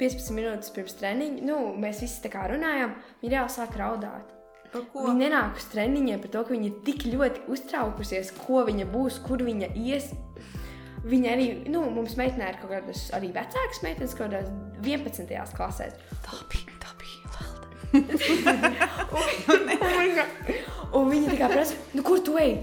15 0.00 0.34
minūtes 0.36 0.72
pirms 0.74 0.96
treniņa, 1.00 1.44
nu, 1.46 1.60
mēs 1.80 2.02
visi 2.04 2.22
tā 2.24 2.30
kā 2.32 2.46
runājām, 2.50 2.90
viņa 3.22 3.38
jau 3.38 3.46
sāk 3.58 3.76
raudāt. 3.80 4.32
Viņa 4.76 5.14
nenāk 5.16 5.56
uz 5.56 5.66
treniņiem 5.72 6.20
par 6.20 6.30
to, 6.34 6.42
ka 6.44 6.52
viņa 6.52 6.66
ir 6.68 6.76
tik 6.84 7.06
ļoti 7.08 7.46
uztraukusies, 7.52 8.32
ko 8.42 8.64
viņa 8.66 8.86
būs, 8.92 9.14
kur 9.24 9.38
viņa 9.46 9.68
ies. 9.80 10.10
Viņa 11.06 11.32
arī, 11.32 11.46
nu, 11.70 11.84
mums 11.94 12.16
meitenē 12.18 12.50
ir 12.50 12.58
kaut 12.60 12.72
kādas 12.74 13.00
arī 13.16 13.28
vecākas 13.34 13.82
meitenes, 13.84 14.16
kaut 14.18 14.32
kādās 14.34 14.48
11. 14.82 15.54
klasēs. 15.56 15.94
Tā 16.26 16.32
bija, 16.50 16.76
tā 16.82 16.90
bija 17.00 17.18
vēl. 17.36 17.52
Un 20.96 21.10
viņi 21.12 21.26
tā 21.30 21.36
kā 21.38 21.46
prasa, 21.52 21.74
nu, 21.94 22.02
kur 22.06 22.18
tu 22.26 22.32
ej? 22.40 22.58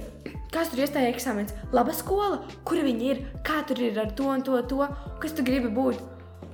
Kas 0.53 0.69
tur 0.69 0.83
iestāja 0.83 1.09
eksāmenis? 1.09 1.55
Laba 1.73 1.93
skola, 1.97 2.43
kur 2.67 2.77
viņi 2.83 3.07
ir, 3.09 3.17
kā 3.45 3.63
tur 3.65 3.79
ir 3.81 3.97
ar 4.03 4.11
to 4.13 4.27
un 4.29 4.43
to, 4.45 4.59
to 4.69 4.85
kas 5.23 5.33
tu 5.33 5.45
gribi 5.45 5.71
būt. 5.73 6.12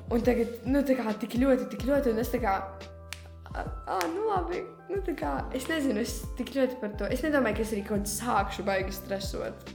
Un 0.10 0.24
tagad, 0.26 0.56
nu, 0.66 0.82
tā 0.86 0.96
kā 0.98 1.12
tik 1.22 1.36
ļoti, 1.38 1.68
tik 1.74 1.84
ļoti, 1.86 2.14
un 2.14 2.22
es 2.24 2.32
tā 2.34 2.40
kā, 2.42 2.54
ah, 3.54 4.06
nu, 4.10 4.24
labi, 4.26 4.64
nu, 4.90 5.02
tā 5.06 5.14
kā, 5.18 5.36
es 5.58 5.68
nezinu, 5.70 6.02
es 6.02 6.24
tik 6.40 6.56
ļoti 6.56 6.80
par 6.82 6.96
to. 6.98 7.10
Es 7.14 7.22
nedomāju, 7.26 7.60
ka 7.60 7.66
es 7.68 7.76
arī 7.76 7.84
kaut 7.86 8.02
kādā 8.02 8.16
sākšu 8.16 8.66
baigi 8.66 8.96
stresot. 8.98 9.70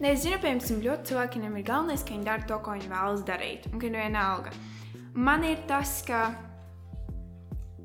Nē, 0.00 0.14
es 0.14 0.22
zinu, 0.24 0.36
piemēram, 0.40 0.84
ļoti 0.84 1.10
cilvēkiem 1.10 1.56
ir 1.60 1.64
galvenais, 1.68 2.04
ka 2.04 2.14
viņi 2.14 2.28
dara 2.28 2.46
to, 2.48 2.60
ko 2.64 2.76
viņi 2.76 2.92
vēlas 2.92 3.24
darīt. 3.28 3.66
Un 3.72 3.80
ka 3.80 3.90
nu 3.92 4.00
vienalga. 4.00 4.52
Man 5.16 5.44
ir 5.44 5.60
tas, 5.68 5.98
ka 6.06 6.20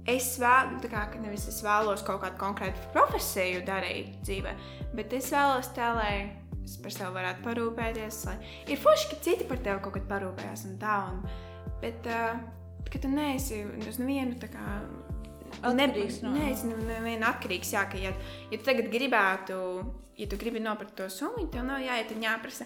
es, 0.08 0.36
vēl, 0.40 0.78
kā, 0.92 1.08
ka 1.12 1.20
es 1.34 1.62
vēlos 1.66 2.06
kaut 2.08 2.22
kādu 2.24 2.40
konkrētu 2.40 2.92
profesiju 2.96 3.64
darīt 3.68 4.20
dzīvē, 4.28 4.54
bet 4.96 5.16
es 5.18 5.32
vēlos 5.34 5.72
tā, 5.76 5.92
lai 5.98 6.14
es 6.66 6.78
par 6.82 6.94
sevi 6.94 7.12
varētu 7.18 7.44
parūpēties. 7.46 8.22
Lai... 8.30 8.38
Ir 8.72 8.80
forši, 8.82 9.10
ka 9.12 9.20
citi 9.26 9.48
par 9.50 9.60
tevi 9.64 9.84
kaut 9.84 9.98
kad 9.98 10.08
parūpējas 10.16 10.66
un 10.70 10.80
tā. 10.82 10.96
Un... 11.12 11.20
Bet, 11.82 12.06
uh, 12.08 12.40
ka 12.92 13.00
tu 13.02 13.08
neesi 13.12 13.64
uz 13.88 13.98
nevienu 14.00 14.38
tā 14.40 14.48
kā. 14.54 14.66
Atkarīgs 15.62 16.22
no- 16.24 16.32
Nē, 16.34 16.52
es 16.52 16.64
nevienu 16.64 17.24
atkarīgs. 17.24 17.72
Jā, 17.72 17.86
ka, 17.90 17.98
ja, 17.98 18.12
ja 18.52 18.58
tu 18.58 18.64
tagad 18.66 18.90
gribētu, 18.92 19.86
ja 20.18 20.28
tu 20.28 20.38
gribi 20.38 20.60
nopirkt 20.60 20.96
to 20.96 21.04
summu, 21.10 21.48
tev 21.52 21.64
nav 21.66 21.80
jāiet 21.80 22.12
un 22.16 22.22
jāprasa. 22.24 22.66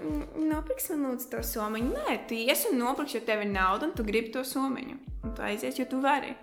"Mm, 0.00 0.48
Nopirks 0.48 0.88
man 0.90 1.12
lūdzu 1.12 1.30
to 1.30 1.38
summu. 1.42 1.78
Nē, 1.78 2.26
tu 2.28 2.34
ies 2.34 2.64
un 2.70 2.78
nopirksi, 2.78 3.14
jo 3.20 3.20
tev 3.26 3.42
ir 3.42 3.50
nauda 3.52 3.82
un 3.84 3.92
tu 3.92 4.02
gribi 4.04 4.32
to 4.32 4.40
summu. 4.44 4.96
Un 5.24 5.34
tu 5.34 5.42
aizies, 5.42 5.76
jo 5.76 5.84
tu 5.84 6.00
vari. 6.00 6.34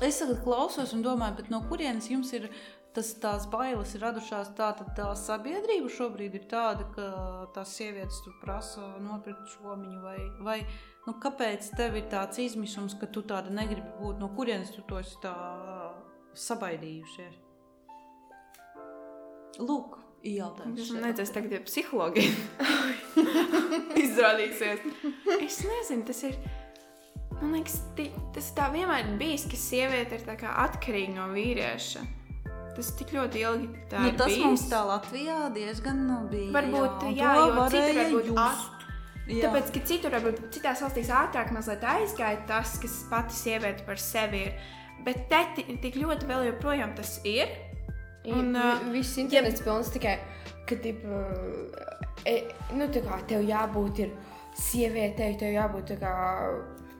Es 0.00 0.20
tagad 0.20 0.42
klausos 0.44 0.92
un 0.94 1.02
domāju, 1.02 1.48
no 1.50 1.60
kurienes 1.62 2.08
jums 2.08 2.32
ir 2.32 2.48
tas, 2.94 3.14
tās 3.14 3.46
bailes 3.50 3.94
ir 3.94 4.00
radušās? 4.00 4.54
Tā 4.54 4.72
tā 4.94 5.14
sabiedrība 5.16 5.90
šobrīd 5.90 6.34
ir 6.34 6.44
tāda, 6.48 6.84
ka 6.94 7.48
tās 7.52 7.74
sievietes 7.76 8.20
prasa 8.40 8.80
nopirkt 9.00 9.48
šomiņu, 9.58 10.02
vai, 10.02 10.18
vai 10.40 10.66
nu, 11.06 11.14
kāpēc 11.20 11.70
tev 11.76 11.96
ir 12.00 12.06
tāds 12.12 12.40
izmisums, 12.42 12.96
ka 13.00 13.06
tu 13.06 13.22
tāda 13.22 13.52
negribi 13.52 13.90
būt? 14.00 14.18
No 14.22 14.30
kurienes 14.36 14.72
tu 14.74 14.82
to 14.88 14.98
esi 15.02 15.16
sabaidījušies? 16.34 17.40
Lūk, 19.62 20.00
jautājums. 20.26 20.80
Tas 20.80 20.90
man 20.96 21.04
liekas, 21.06 21.30
tagad 21.34 21.52
ir 21.54 21.62
psihologi. 21.68 22.24
Izrādīsies. 24.04 24.82
Es 25.38 25.60
nezinu, 25.62 26.02
tas 26.08 26.24
ir. 26.26 26.38
Man 27.38 27.54
liekas, 27.58 27.78
tas 28.34 28.50
tā 28.56 28.68
vienmēr 28.74 29.04
ir 29.12 29.16
bijis, 29.20 29.46
ka 29.50 29.58
sieviete 29.58 30.18
ir 30.18 30.46
atkarīga 30.50 31.14
no 31.14 31.28
vīrieša. 31.34 32.02
Tas 32.74 32.88
tik 32.98 33.12
ļoti 33.14 33.42
ilgi 33.46 33.68
tā 33.90 34.00
Nu, 34.02 34.10
ir 34.10 34.16
tas 34.18 34.32
bijis. 34.32 34.42
mums 34.42 34.64
tā 34.70 34.80
Latvijā 34.88 35.36
diezgan 35.54 36.00
nu, 36.08 36.16
bija. 36.30 36.50
Varbūt, 36.56 37.04
un 37.06 37.14
jā, 37.14 37.34
to 37.36 37.44
jo 37.44 37.52
varēja 37.60 37.94
varbūt 38.00 38.30
at- 38.42 38.73
Jā. 39.26 39.48
Tāpēc, 39.48 39.70
ka 39.72 39.80
citur, 39.88 40.10
varbūt 40.10 40.50
citās 40.52 40.82
valstīs 40.84 41.08
ātrāk 41.08 41.50
aizgāja 41.54 42.46
tas, 42.46 42.78
kas 42.78 43.04
pati 43.10 43.32
sieviete 43.34 43.84
par 43.86 43.96
sevi 43.96 44.42
ir 44.48 44.52
Bet 45.04 45.28
te 45.28 45.40
ti- 45.56 45.76
tik 45.82 45.94
ļoti 46.00 46.24
vēl 46.28 46.46
joprojām 46.52 46.94
tas 46.96 47.20
ir. 47.24 47.48
Un, 48.24 48.54
ā, 48.56 48.90
viss 48.92 49.18
internets 49.18 49.60
pilns 49.60 49.90
tikai, 49.92 50.18
ka, 50.66 50.76
tip, 50.76 51.02
e, 52.24 52.36
nu, 52.72 52.86
tā 52.88 53.02
kā 53.04 53.18
tev 53.28 53.42
jābūt 53.44 53.98
ir 54.06 54.10
sievietei, 54.56 55.34
tev 55.36 55.52
jābūt 55.52 55.90
tā 55.92 55.98
kā, 56.00 56.14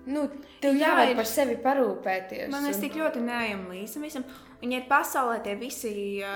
nu, 0.07 0.27
tev 0.61 0.75
Jā, 0.77 0.91
jāvar 0.91 1.09
ir- 1.11 1.16
par 1.16 1.25
sevi 1.25 1.57
parūpēties. 1.64 2.51
Man 2.51 2.66
es 2.66 2.77
un- 2.77 2.83
tik 2.83 2.93
ļoti 3.01 3.22
neejam 3.25 3.68
līdzi 3.70 4.03
visam. 4.03 4.25
Ja 4.64 4.78
ir 4.80 4.86
pasaulē 4.88 5.42
tie 5.44 5.54
visi 5.60 5.90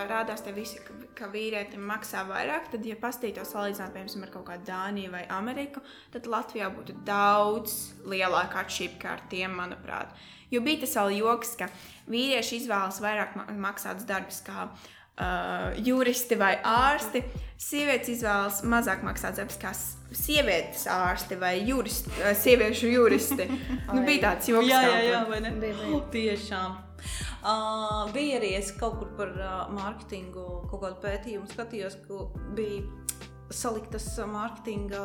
rādās, 0.09 0.43
tie 0.45 0.53
visi, 0.53 0.81
ka, 0.85 0.95
ka 1.17 1.29
vīrietim 1.33 1.81
maksā 1.89 2.27
vairāk, 2.29 2.67
tad, 2.75 2.85
ja 2.85 2.97
pastītos 3.01 3.55
salīdzināt, 3.55 3.95
piemēram, 3.95 4.27
ar 4.27 4.33
kaut 4.35 4.45
kādu 4.51 4.67
Dāniju 4.69 5.13
vai 5.15 5.23
Ameriku, 5.33 5.81
tad 6.13 6.29
Latvijā 6.29 6.69
būtu 6.75 6.99
daudz 7.09 7.79
lielāka 8.05 8.61
atšķirība 8.61 9.01
kā 9.01 9.15
ar 9.17 9.23
tiem, 9.33 9.55
manuprāt. 9.57 10.13
Jo 10.53 10.61
bija 10.65 10.83
tas 10.85 10.97
vēl 10.99 11.19
joks, 11.23 11.55
ka 11.61 11.69
vīrieši 12.13 12.63
izvēlas 12.63 13.01
vairāk 13.05 13.37
ma- 13.37 13.47
maksātus 13.69 14.05
darbus 14.09 14.41
kā 14.45 14.67
uh, 14.69 15.79
juristi 15.85 16.37
vai 16.41 16.55
ārsti. 16.65 17.23
Sievietes 17.59 18.13
izvēlas 18.19 18.61
mazāk 18.65 19.05
maksātus 19.05 19.41
darbus 19.41 19.59
kā 19.61 19.73
sievietes 20.17 20.85
ārsti 20.93 21.37
vai 21.41 21.55
juristi, 21.69 22.13
uh, 22.21 22.35
sieviešu 22.37 22.93
juristi. 22.93 23.49
nu, 23.95 24.05
bija 24.05 24.31
tāds 24.31 24.53
joks. 24.53 24.69
Jā, 24.69 24.85
jā, 24.89 25.01
jā, 25.13 25.25
vai 25.33 25.41
ne? 25.45 25.55
Bija, 25.65 25.81
bija. 25.81 26.03
Tiešām. 26.17 26.77
Uh, 26.99 28.09
bija 28.15 28.39
arī 28.41 28.55
es 28.59 28.73
kaut 28.79 28.99
kur 29.01 29.13
par 29.19 29.35
uh, 29.39 29.61
mārketingu, 29.75 30.47
kaut 30.71 30.83
kādu 30.83 30.99
pētījumu 31.05 31.51
skatījos, 31.53 31.99
ka 32.07 32.25
bija 32.59 32.83
saliktas 33.55 34.11
uh, 34.19 34.27
mārketinga 34.29 35.05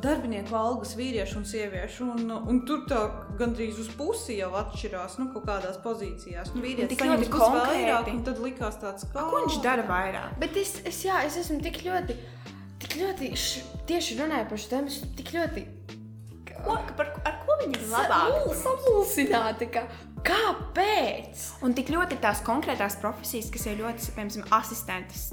darbinieku 0.00 0.56
algas 0.56 0.94
vīriešu 0.98 1.40
un 1.40 1.46
sieviešu. 1.48 2.06
Un, 2.14 2.30
un 2.32 2.60
tur 2.68 2.84
tā 2.88 3.00
gandrīz 3.40 3.80
uz 3.82 3.90
pusi 3.98 4.38
jau 4.38 4.50
atšķirās 4.62 5.18
nu, 5.20 5.28
kaut 5.34 5.46
kādās 5.48 5.80
pozīcijās. 5.84 6.54
Nu, 6.54 6.64
vīrietis 6.64 6.94
tik 6.94 7.04
ļoti 7.06 7.28
konkrēti. 7.32 7.84
vairāk, 7.84 8.12
un 8.14 8.22
tad 8.28 8.40
likās 8.44 8.80
tāds, 8.82 9.08
kā 9.12 9.26
Ko 9.28 9.44
viņš 9.44 9.60
dara 9.64 9.84
vairāk? 9.88 10.38
Bet 10.40 10.56
es, 10.60 10.78
es, 10.88 11.02
jā, 11.06 11.20
es 11.28 11.36
esmu 11.42 11.60
tik 11.66 11.82
ļoti, 11.84 12.16
tik 12.80 12.96
ļoti 13.02 13.32
š, 13.36 13.66
tieši 13.90 14.20
runāju 14.22 14.50
par 14.52 14.64
šo 14.64 14.72
tēmu, 14.74 14.98
tik 15.20 15.34
ļoti 15.36 15.66
Ko, 16.60 16.74
par, 16.96 17.08
ar 17.24 17.36
ko 17.40 17.54
viņi 17.56 17.78
ir 17.78 17.84
labāki? 17.88 18.56
samulsināta. 18.60 19.68
Ka, 19.72 19.86
kāpēc? 20.26 21.44
Un 21.66 21.74
tik 21.76 21.92
ļoti 21.94 22.18
tās 22.22 22.42
konkrētās 22.46 22.98
profesijas, 23.02 23.50
kas 23.52 23.66
ir 23.68 23.80
ļoti, 23.80 24.12
piemēram, 24.16 24.48
asistentes, 24.56 25.30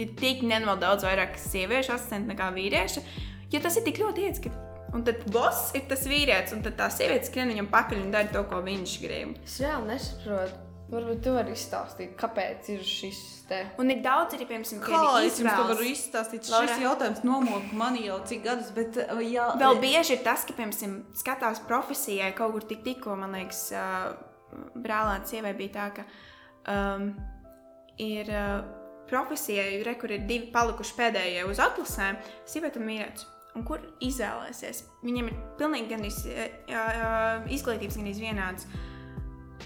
ir 0.00 0.14
tik 0.20 0.44
nenormāli 0.46 0.84
daudz 0.84 1.06
vairāk 1.08 1.38
sieviešu 1.40 1.96
asistentu 1.96 2.32
nekā 2.32 2.50
vīriešu. 2.56 3.04
Jo 3.50 3.62
tas 3.64 3.76
ir 3.78 3.86
tik 3.86 4.00
ļoti 4.02 4.26
ka. 4.30 4.54
Un 4.94 5.04
tad 5.06 5.22
boss 5.30 5.70
ir 5.78 5.84
tas 5.90 6.02
vīrietis, 6.10 6.54
un 6.56 6.64
tad 6.64 6.74
tā 6.78 6.88
sieviete 6.90 7.28
skrien 7.28 7.52
viņam 7.52 7.70
pakaļ 7.70 8.02
un 8.02 8.10
dara 8.14 8.32
to, 8.32 8.42
ko 8.50 8.58
viņš 8.66 8.96
grib. 9.04 9.36
Es 9.46 9.60
reāli 9.62 9.92
nesaprotu. 9.92 10.69
Varbūt 10.90 11.20
tu 11.22 11.32
vari 11.36 11.52
izstāstīt, 11.54 12.16
kāpēc 12.18 12.72
ir 12.74 12.80
šis 12.86 13.18
te. 13.46 13.60
Un 13.78 13.92
ir 13.92 14.00
daudz 14.02 14.34
arī, 14.34 14.46
piemēram, 14.48 14.64
es 15.22 15.36
jums 15.38 15.52
to 15.54 15.66
varu 15.68 15.86
izstāstīt? 15.86 16.48
Laura? 16.50 16.66
Šis 16.72 16.82
jautājums 16.82 17.22
nomoka 17.26 17.78
mani 17.78 18.02
jau 18.08 18.16
cik 18.26 18.42
gadus, 18.48 18.72
bet 18.74 18.98
uh, 19.04 19.20
jā, 19.22 19.46
Vēl 19.60 19.78
bieži 19.82 20.16
ir 20.16 20.24
tas, 20.26 20.42
ka, 20.48 20.56
piemēram, 20.58 20.98
skatās 21.20 21.62
profesijai 21.68 22.32
kaut 22.34 22.56
kur 22.56 22.66
tik 22.72 22.82
tikko, 22.88 23.14
man 23.22 23.38
liekas, 23.38 23.62
uh, 23.70 24.10
brālēna 24.74 25.30
sievai 25.30 25.54
bija 25.58 25.76
tā, 25.78 25.88
ka 26.00 26.06
um, 26.74 27.12
ir 28.02 28.34
uh, 28.34 28.58
profesijai, 29.10 29.84
re, 29.86 29.94
kur 30.00 30.10
ir 30.14 30.26
divi 30.26 30.50
palikuši 30.50 30.96
pēdējie 30.98 31.46
uz 31.50 31.62
atlasēm, 31.62 32.18
sieviete 32.50 32.82
un 32.82 32.90
vīrietis. 32.90 33.30
Un 33.58 33.64
kur 33.66 33.82
izvēlēsies? 34.02 34.84
Viņiem 35.02 35.30
ir 35.30 35.38
pilnīgi 35.58 35.98
uh, 35.98 36.40
uh, 36.74 37.50
izglītības 37.50 37.98
gandrīz 37.98 38.22
vienāds. 38.22 38.66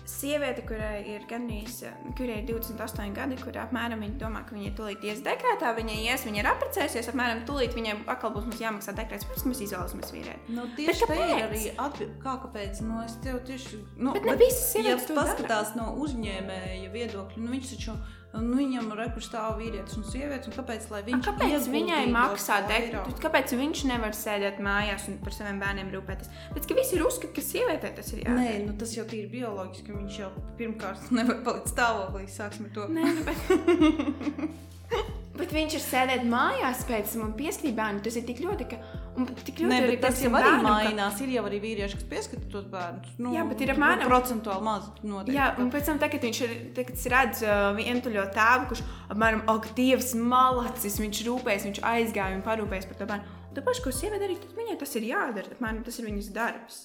Sieviete, 0.05 0.63
kurai 0.69 0.99
ir 1.15 1.23
gandrīz 1.31 1.79
uh, 1.89 1.95
kurai 2.19 2.43
ir 2.43 2.49
28 2.51 3.15
gadi, 3.17 3.39
kur 3.41 3.57
apmēram 3.63 4.03
viņa 4.05 4.19
domā, 4.21 4.43
ka 4.45 4.57
viņa 4.57 4.73
tūlīt 4.77 5.07
ies 5.09 5.23
dekrētā, 5.25 5.71
viņa 5.79 5.95
ies, 6.03 6.27
viņa 6.29 6.43
ir 6.43 6.49
apprecējusies, 6.51 7.09
apmēram 7.13 7.45
tūlīt 7.49 7.77
viņai 7.77 7.95
atkal 8.13 8.35
būs 8.35 8.61
jāmaksā 8.61 8.93
dekrēts. 8.99 9.29
Ka 9.31 9.49
mēs 9.49 9.63
izvēlēsimies 9.65 10.13
vīrieti. 10.15 10.57
Nu, 10.57 10.67
tieši 10.77 11.09
tā 11.09 11.17
ir 11.17 11.47
arī 11.47 11.63
atbilde. 11.73 12.19
Kā 12.25 12.37
kāpēc? 12.45 12.83
Nu, 12.85 13.01
es 13.07 13.17
tev 13.25 13.41
tieši. 13.49 13.81
Nu, 13.97 14.13
Bet 14.17 14.29
ne 14.29 14.37
visas 14.41 14.67
ja 14.67 14.83
sievietes 14.83 15.09
dara. 15.09 15.23
paskatās 15.23 15.73
no 15.79 15.95
uzņēmēja 16.05 16.93
viedokļa, 16.93 17.41
nu, 17.41 17.55
viņš 17.57 17.73
taču. 17.75 17.97
Nu, 18.35 18.57
viņam 18.59 18.89
ir 18.91 18.99
rekurss 18.99 19.29
stāv 19.31 19.61
vīrietis 19.61 19.95
un 19.99 20.07
sieviete. 20.09 20.51
Kāpēc? 20.55 20.89
lai 20.91 21.01
A, 21.05 21.07
Viņš 21.07 21.29
Kāpēc 21.29 21.69
viņai 21.71 22.03
maksā 22.11 22.59
dekrēts? 22.67 23.21
Kāpēc 23.23 23.55
viņš 23.61 23.85
nevar 23.93 24.17
sēdēt 24.19 24.61
mājās 24.65 25.07
un 25.13 25.21
par 25.23 25.37
saviem 25.37 25.63
bērniem 25.63 25.93
rūpēties? 25.95 26.33
Pēc 26.57 26.69
tam 26.71 26.81
visi 26.81 26.99
ir 26.99 27.07
uzskati, 27.07 27.33
ka 27.37 27.47
sievietē 27.47 27.95
tas 27.95 28.11
ir 28.13 28.25
jādara. 28.25 28.43
Nē, 28.43 28.59
nu, 28.67 28.77
tas 28.81 28.95
jau 28.97 29.07
ir 29.07 29.31
bioloģiski. 29.33 29.95
Viņš 29.95 30.21
jau 30.25 30.31
pirmkārt 30.59 31.11
nevar 31.19 31.43
palikt 31.47 31.71
stāvoklī. 31.71 32.27
Sāksim 32.35 32.71
ar 32.71 32.75
to. 32.79 32.89
Nē, 32.91 33.11
nu, 33.15 33.27
bet... 33.31 34.71
bet 35.41 35.51
viņš 35.55 35.75
ir 35.79 35.83
sēdēt 35.83 36.23
mājās 36.31 36.85
pēc 36.89 37.13
tam 37.15 37.25
un 37.29 37.33
pieskatīt 37.39 37.75
bērnu. 37.75 38.03
Tas 38.05 38.17
ir 38.21 38.25
tik 38.29 38.43
ļoti, 38.45 38.67
ka. 38.71 38.79
Un 39.15 39.29
tik 39.31 39.61
ļoti 39.63 39.71
Nē, 39.71 39.77
arī 39.87 39.97
tas 40.03 40.19
jau 40.23 40.31
arī 40.31 40.43
bērnam, 40.43 40.65
ka- 40.65 40.71
mainās. 40.75 41.21
Ir 41.23 41.33
jau 41.37 41.45
arī 41.47 41.59
vīrieši, 41.63 41.99
kas 42.01 42.07
pieskata 42.11 42.49
tos 42.51 42.65
bērnus. 42.73 43.13
Nu, 43.23 43.35
Jā, 43.35 43.45
bet 43.47 43.61
ir 43.63 43.71
apmēram- 43.75 44.09
procentuāli 44.11 44.67
maz. 44.67 44.89
Noteikti. 45.03 45.37
Jā, 45.39 45.51
un 45.63 45.71
pēc 45.71 45.87
tam, 45.91 46.01
tā, 46.03 46.09
kad 46.11 46.27
viņš 46.27 46.41
ir 46.47 46.55
tagad 46.75 46.99
es 46.99 47.07
redzu 47.15 47.47
uh, 47.47 47.69
vientuļo 47.79 48.25
tēvu, 48.35 48.67
kurš 48.73 48.83
apmēram, 49.15 49.45
ak, 49.55 49.69
Dievs, 49.79 50.15
malacis, 50.19 50.99
viņš 51.03 51.23
rūpējas, 51.29 51.69
viņš 51.71 51.81
aizgāja 51.93 52.35
un 52.39 52.43
parūpējas 52.47 52.91
par 52.91 52.99
to 53.03 53.07
bērnu. 53.13 53.39
Un 53.51 53.55
tāpēc, 53.61 53.83
ko 53.85 53.95
sieviete 53.95 54.25
darīja, 54.25 54.43
tad 54.49 54.59
viņai 54.59 54.79
tas 54.83 54.97
ir 54.99 55.07
jādara. 55.13 55.55
Apmēram, 55.55 55.85
tas 55.87 55.99
ir 56.03 56.11
viņas 56.11 56.33
darbs. 56.35 56.81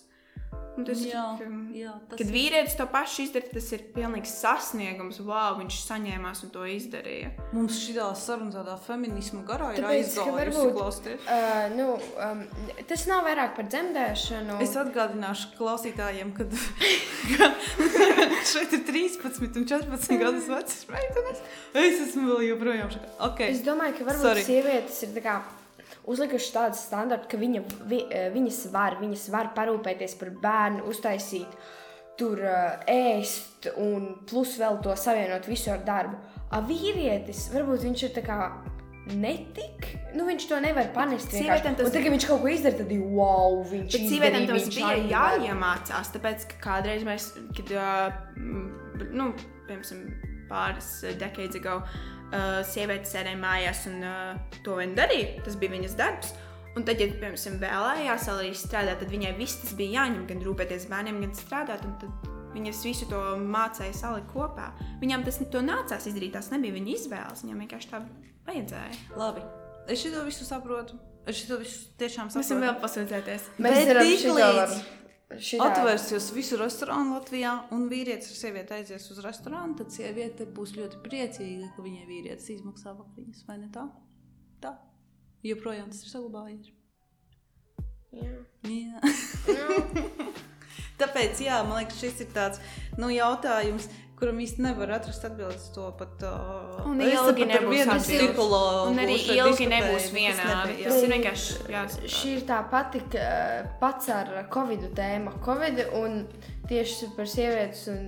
Un 0.79 0.85
tas, 0.87 0.99
jā, 1.03 1.23
ka- 1.35 1.47
jā, 1.75 1.93
tas 2.07 2.19
Kad 2.21 2.29
vīrietis 2.31 2.77
to 2.79 2.85
pašu 2.87 3.25
izdara, 3.25 3.49
tas 3.51 3.67
ir 3.75 3.81
pilnīgs 3.95 4.31
sasniegums. 4.39 5.19
Wow, 5.27 5.57
viņš 5.59 5.79
saņēmās 5.83 6.43
un 6.45 6.53
to 6.53 6.63
izdarīja. 6.71 7.33
Mums 7.51 7.81
šī 7.83 7.97
saruna 8.15 8.53
tādā 8.53 8.77
feminismu 8.85 9.43
garā 9.43 9.73
ir 9.75 9.83
Tāpēc, 9.83 10.15
ka 10.15 10.37
aizgājusi. 10.45 11.17
Uh, 11.27 11.75
nu, 11.75 11.89
um, 12.23 12.45
tas 12.87 13.05
nav 13.11 13.27
vairāk 13.27 13.57
par 13.59 13.67
dzemdēšanu. 13.67 14.59
Es 14.63 14.77
atgādināšu 14.79 15.51
klausītājiem, 15.59 16.31
kad 16.37 16.55
ka 17.35 17.51
šeit 18.53 18.79
ir 18.79 18.85
13 18.87 19.59
un 19.59 19.69
14 19.75 20.19
gadus 20.23 20.47
vecas 20.47 20.83
meitenes. 20.95 21.47
Es 21.75 22.03
esmu 22.07 22.29
vēl 22.31 22.53
joprojām 22.53 22.93
šeit. 22.95 23.15
Okay. 23.33 23.51
Es 23.51 23.65
domāju, 23.67 23.99
ka 23.99 24.13
varbūt 24.13 24.29
Sorry. 24.29 24.47
Sievietes 24.47 25.03
ir 25.03 25.17
tā 25.19 25.41
kā 26.09 26.13
uzlikušas 26.13 26.53
tādu 26.53 26.77
standartu, 26.77 27.27
ka 27.29 27.37
viņa, 27.37 27.61
vi, 27.87 28.05
eh, 28.09 28.31
viņas, 28.33 28.71
var, 28.71 28.97
viņas 29.01 29.29
var 29.29 29.53
parūpēties 29.55 30.17
par 30.19 30.29
bērnu, 30.29 30.87
uztaisīt, 30.89 31.47
tur 32.19 32.37
uh, 32.43 32.81
ēst 32.85 33.69
un 33.77 34.25
plus 34.27 34.57
vēl 34.59 34.81
to 34.83 34.91
savienot 34.91 35.45
visu 35.47 35.71
ar 35.71 35.85
darbu. 35.85 36.17
A 36.51 36.59
vīrietis, 36.59 37.49
varbūt 37.53 37.85
viņš 37.85 38.03
ir 38.03 38.11
tā 38.17 38.25
kā. 38.25 38.39
Netik, 39.09 39.87
nu 40.13 40.25
viņš 40.27 40.43
to 40.51 40.59
nevar 40.61 40.91
panest. 40.93 41.31
Sievietēm 41.31 41.77
Tas... 41.79 41.87
Tad, 41.89 42.03
kad 42.03 42.11
viņš 42.11 42.25
kaut 42.27 42.43
ko 42.43 42.49
izdara, 42.51 42.77
tad 42.77 42.91
ir 42.91 42.99
wow, 43.07 43.63
viņš 43.63 43.87
Bet 43.87 44.03
izdarīja, 44.03 44.11
sievietēm 44.11 44.49
tas 44.51 44.67
bija 44.75 44.97
jāiemācās, 45.15 46.11
tāpēc 46.13 46.45
ka 46.51 46.59
kādreiz 46.67 47.07
mēs, 47.07 47.31
kad, 47.57 47.71
uh, 47.73 49.07
nu, 49.09 49.31
piemēram, 49.65 50.11
pāris 50.51 50.91
dekades 51.17 51.57
ago, 51.57 51.79
uh, 51.79 52.18
sievietes 52.69 53.11
sēdēja 53.15 53.39
mājās 53.41 53.85
un 53.89 54.03
uh, 54.05 54.59
to 54.65 54.75
vien 54.79 54.95
darīja. 54.97 55.41
Tas 55.45 55.55
bija 55.59 55.73
viņas 55.75 55.95
darbs. 55.99 56.33
Un 56.77 56.85
tad, 56.85 56.99
ja, 57.01 57.07
piemēram, 57.09 57.55
vēlējās 57.63 58.27
vēl 58.29 58.41
arī 58.43 58.51
strādāt, 58.55 58.99
tad 59.01 59.09
viņai 59.11 59.31
viss 59.39 59.57
tas 59.63 59.73
bija 59.75 60.03
jāņem, 60.03 60.27
gan 60.29 60.43
rūpēties 60.45 60.85
bērniem, 60.91 61.17
gan 61.25 61.33
strādāt. 61.35 61.81
Viņas 62.53 62.83
visu 62.85 63.05
to 63.09 63.17
mācīja 63.41 63.93
salikt 63.93 64.29
kopā. 64.33 64.71
Viņām 65.01 65.25
tas 65.25 65.37
to 65.53 65.61
nācās 65.65 66.07
izdarīt. 66.09 66.33
Tas 66.37 66.49
nebija 66.53 66.73
viņa 66.77 66.93
izvēles. 66.95 67.43
Viņam 67.45 67.59
vienkārši 67.65 67.91
tā 67.91 67.99
vajadzēja. 68.47 68.95
Labi. 69.17 69.43
Es 69.89 70.01
šo 70.05 70.23
visu 70.25 70.45
saprotu. 70.47 70.97
Es 71.29 71.43
šo 71.45 71.59
visu 71.61 71.89
tiešām 71.99 72.29
Mēs 72.29 72.37
varam 72.39 72.47
saprotu. 72.47 72.65
vēl 72.65 72.79
pasūdzēties. 72.85 73.49
Mēs 73.61 73.85
varam 73.89 74.07
tik 74.07 74.19
šito 74.23 74.37
līdz 74.37 74.57
var- 74.57 74.98
šitā- 75.37 75.67
Atvērsies 75.69 76.31
visu 76.33 76.57
restorānu 76.57 77.13
Latvijā, 77.19 77.53
un 77.71 77.89
vīrietis 77.89 78.31
ar 78.31 78.39
sievieti 78.41 78.73
aizies 78.79 79.11
uz 79.11 79.19
restorānu. 79.25 79.77
Tad 79.77 79.91
sieviete 79.93 80.45
būs 80.45 80.73
ļoti 80.77 81.01
priecīga, 81.05 81.69
ka 81.75 81.81
viņai 81.85 82.07
vīrietis 82.09 82.49
izmaksā 82.57 82.95
vakariņas. 82.97 83.45
Vai 83.47 83.57
ne 83.57 83.69
tā? 83.73 83.85
Tā. 84.61 84.75
Joprojām 85.43 85.89
tas 85.91 86.03
ir 86.03 86.09
saglabājies. 86.09 86.71
Jā. 88.11 88.45
Jā. 88.65 88.99
Tāpēc, 90.99 91.39
jā, 91.45 91.61
man 91.63 91.77
liekas, 91.79 91.99
šis 92.01 92.25
ir 92.25 92.31
tāds 92.35 92.59
nu, 92.99 93.07
jautājums, 93.13 93.85
kuram 94.19 94.39
īsti 94.43 94.63
nevar 94.63 94.91
atrast 94.97 95.23
atbildes 95.27 95.69
to 95.75 95.87
pat. 95.99 96.23
Uh, 96.27 96.83
Un 96.89 97.01
ilgi 97.03 97.47
nebūs 97.49 97.89
psihologu 98.03 98.91
Un 98.91 99.01
arī 99.03 99.17
ilgi 99.35 99.67
nebūs 99.71 100.09
vienādi. 100.15 100.77
Tas 100.83 101.01
ir 101.01 101.13
vienkārši 101.13 101.57
jāsaprot. 101.73 102.13
Šī 102.15 102.35
ir 102.37 102.45
tā 102.49 102.59
pati 102.71 103.03
pats 103.81 104.11
ar 104.13 104.31
Covid 104.53 104.89
tēmu. 104.97 105.37
Covid 105.45 105.83
un 105.99 106.21
tieši 106.69 107.09
par, 107.15 107.29
sievietes 107.29 107.87
un, 107.91 108.03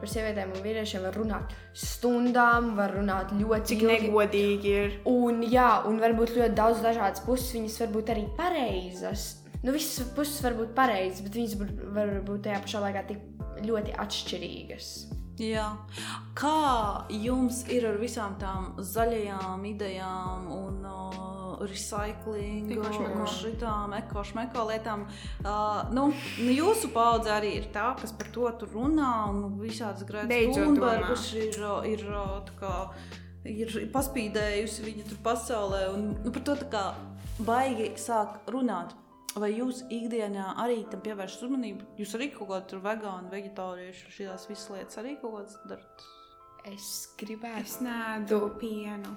par 0.00 0.10
sievietēm 0.10 0.56
un 0.56 0.64
vīriešiem 0.64 1.04
var 1.06 1.16
runāt 1.20 1.54
stundām, 1.78 2.72
var 2.78 2.96
runāt 2.96 3.34
ļoti 3.38 3.76
Cik 3.76 3.86
negodīgi 3.90 4.74
ir. 4.80 4.98
Un, 5.10 5.44
jā, 5.46 5.68
un 5.88 6.02
varbūt 6.02 6.34
ļoti 6.38 6.56
daudz 6.58 6.82
dažādas 6.84 7.22
puses, 7.26 7.52
viņas 7.54 7.78
var 7.84 7.94
būt 7.94 8.12
arī 8.16 8.26
pareizas. 8.38 9.28
Nu, 9.62 9.70
visas 9.70 10.08
puses 10.16 10.42
var 10.42 10.56
būt 10.58 10.74
pareizas, 10.74 11.22
bet 11.22 11.38
viņas 11.38 11.58
var, 11.60 11.74
var 11.98 12.14
būt 12.26 12.46
tajā 12.48 12.62
pašā 12.64 12.82
laikā 12.82 13.06
tik 13.12 13.26
ļoti 13.62 13.94
atšķirīgas. 14.02 14.94
Jā. 15.40 15.68
Kā 16.36 17.06
jums 17.08 17.62
ir 17.72 17.86
ar 17.88 17.96
visām 18.00 18.34
tām 18.40 18.72
zaļajām 18.76 19.64
idejām 19.70 20.48
un 20.52 20.84
uh, 20.84 21.62
recycling, 21.64 22.70
Ekošmeko. 22.76 23.26
šitām 23.38 23.94
ekošmeko 23.96 24.66
lietām? 24.68 25.06
Uh, 25.40 25.88
nu, 25.96 26.08
jūsu 26.52 26.92
paudze 26.92 27.32
arī 27.32 27.54
ir 27.62 27.70
tā, 27.74 27.92
kas 28.00 28.12
par 28.16 28.28
to 28.34 28.50
tur 28.60 28.72
runā 28.76 29.12
un 29.32 29.58
visādas 29.60 30.04
grētas 30.08 30.56
Thunbergas 30.56 31.28
ir, 31.38 31.58
uh, 31.64 31.80
ir, 31.88 32.04
uh, 32.12 32.40
tā 32.48 32.58
kā, 32.60 32.74
ir 33.48 33.76
paspīdējusi 33.94 34.88
viņa 34.88 35.08
tur 35.10 35.22
pasaulē 35.24 35.86
un 35.94 36.10
nu, 36.20 36.34
par 36.34 36.44
to 36.48 36.58
tā 36.64 36.72
kā 36.76 36.84
baigi 37.42 37.94
sāk 38.00 38.42
runāt. 38.52 38.92
Vai 39.32 39.48
jūs 39.54 39.84
ikdienā 39.88 40.50
arī 40.60 40.82
tam 40.92 41.00
pievēršat 41.04 41.46
uzmanību? 41.46 41.86
Jūs 41.96 42.16
arī 42.18 42.28
kaut 42.34 42.50
kādā 42.50 42.66
tur 42.68 42.82
vegānu, 42.84 43.30
vegetāriešu, 43.32 44.10
šīs 44.12 44.48
visas 44.50 44.68
lietas 44.74 44.98
arī 45.00 45.14
kaut 45.22 45.38
kādas 45.38 45.54
darat? 45.70 46.04
Es 46.68 46.90
gribētu, 47.18 47.64
Es 47.64 47.78
nēdu 47.82 48.38
pienu. 48.60 49.16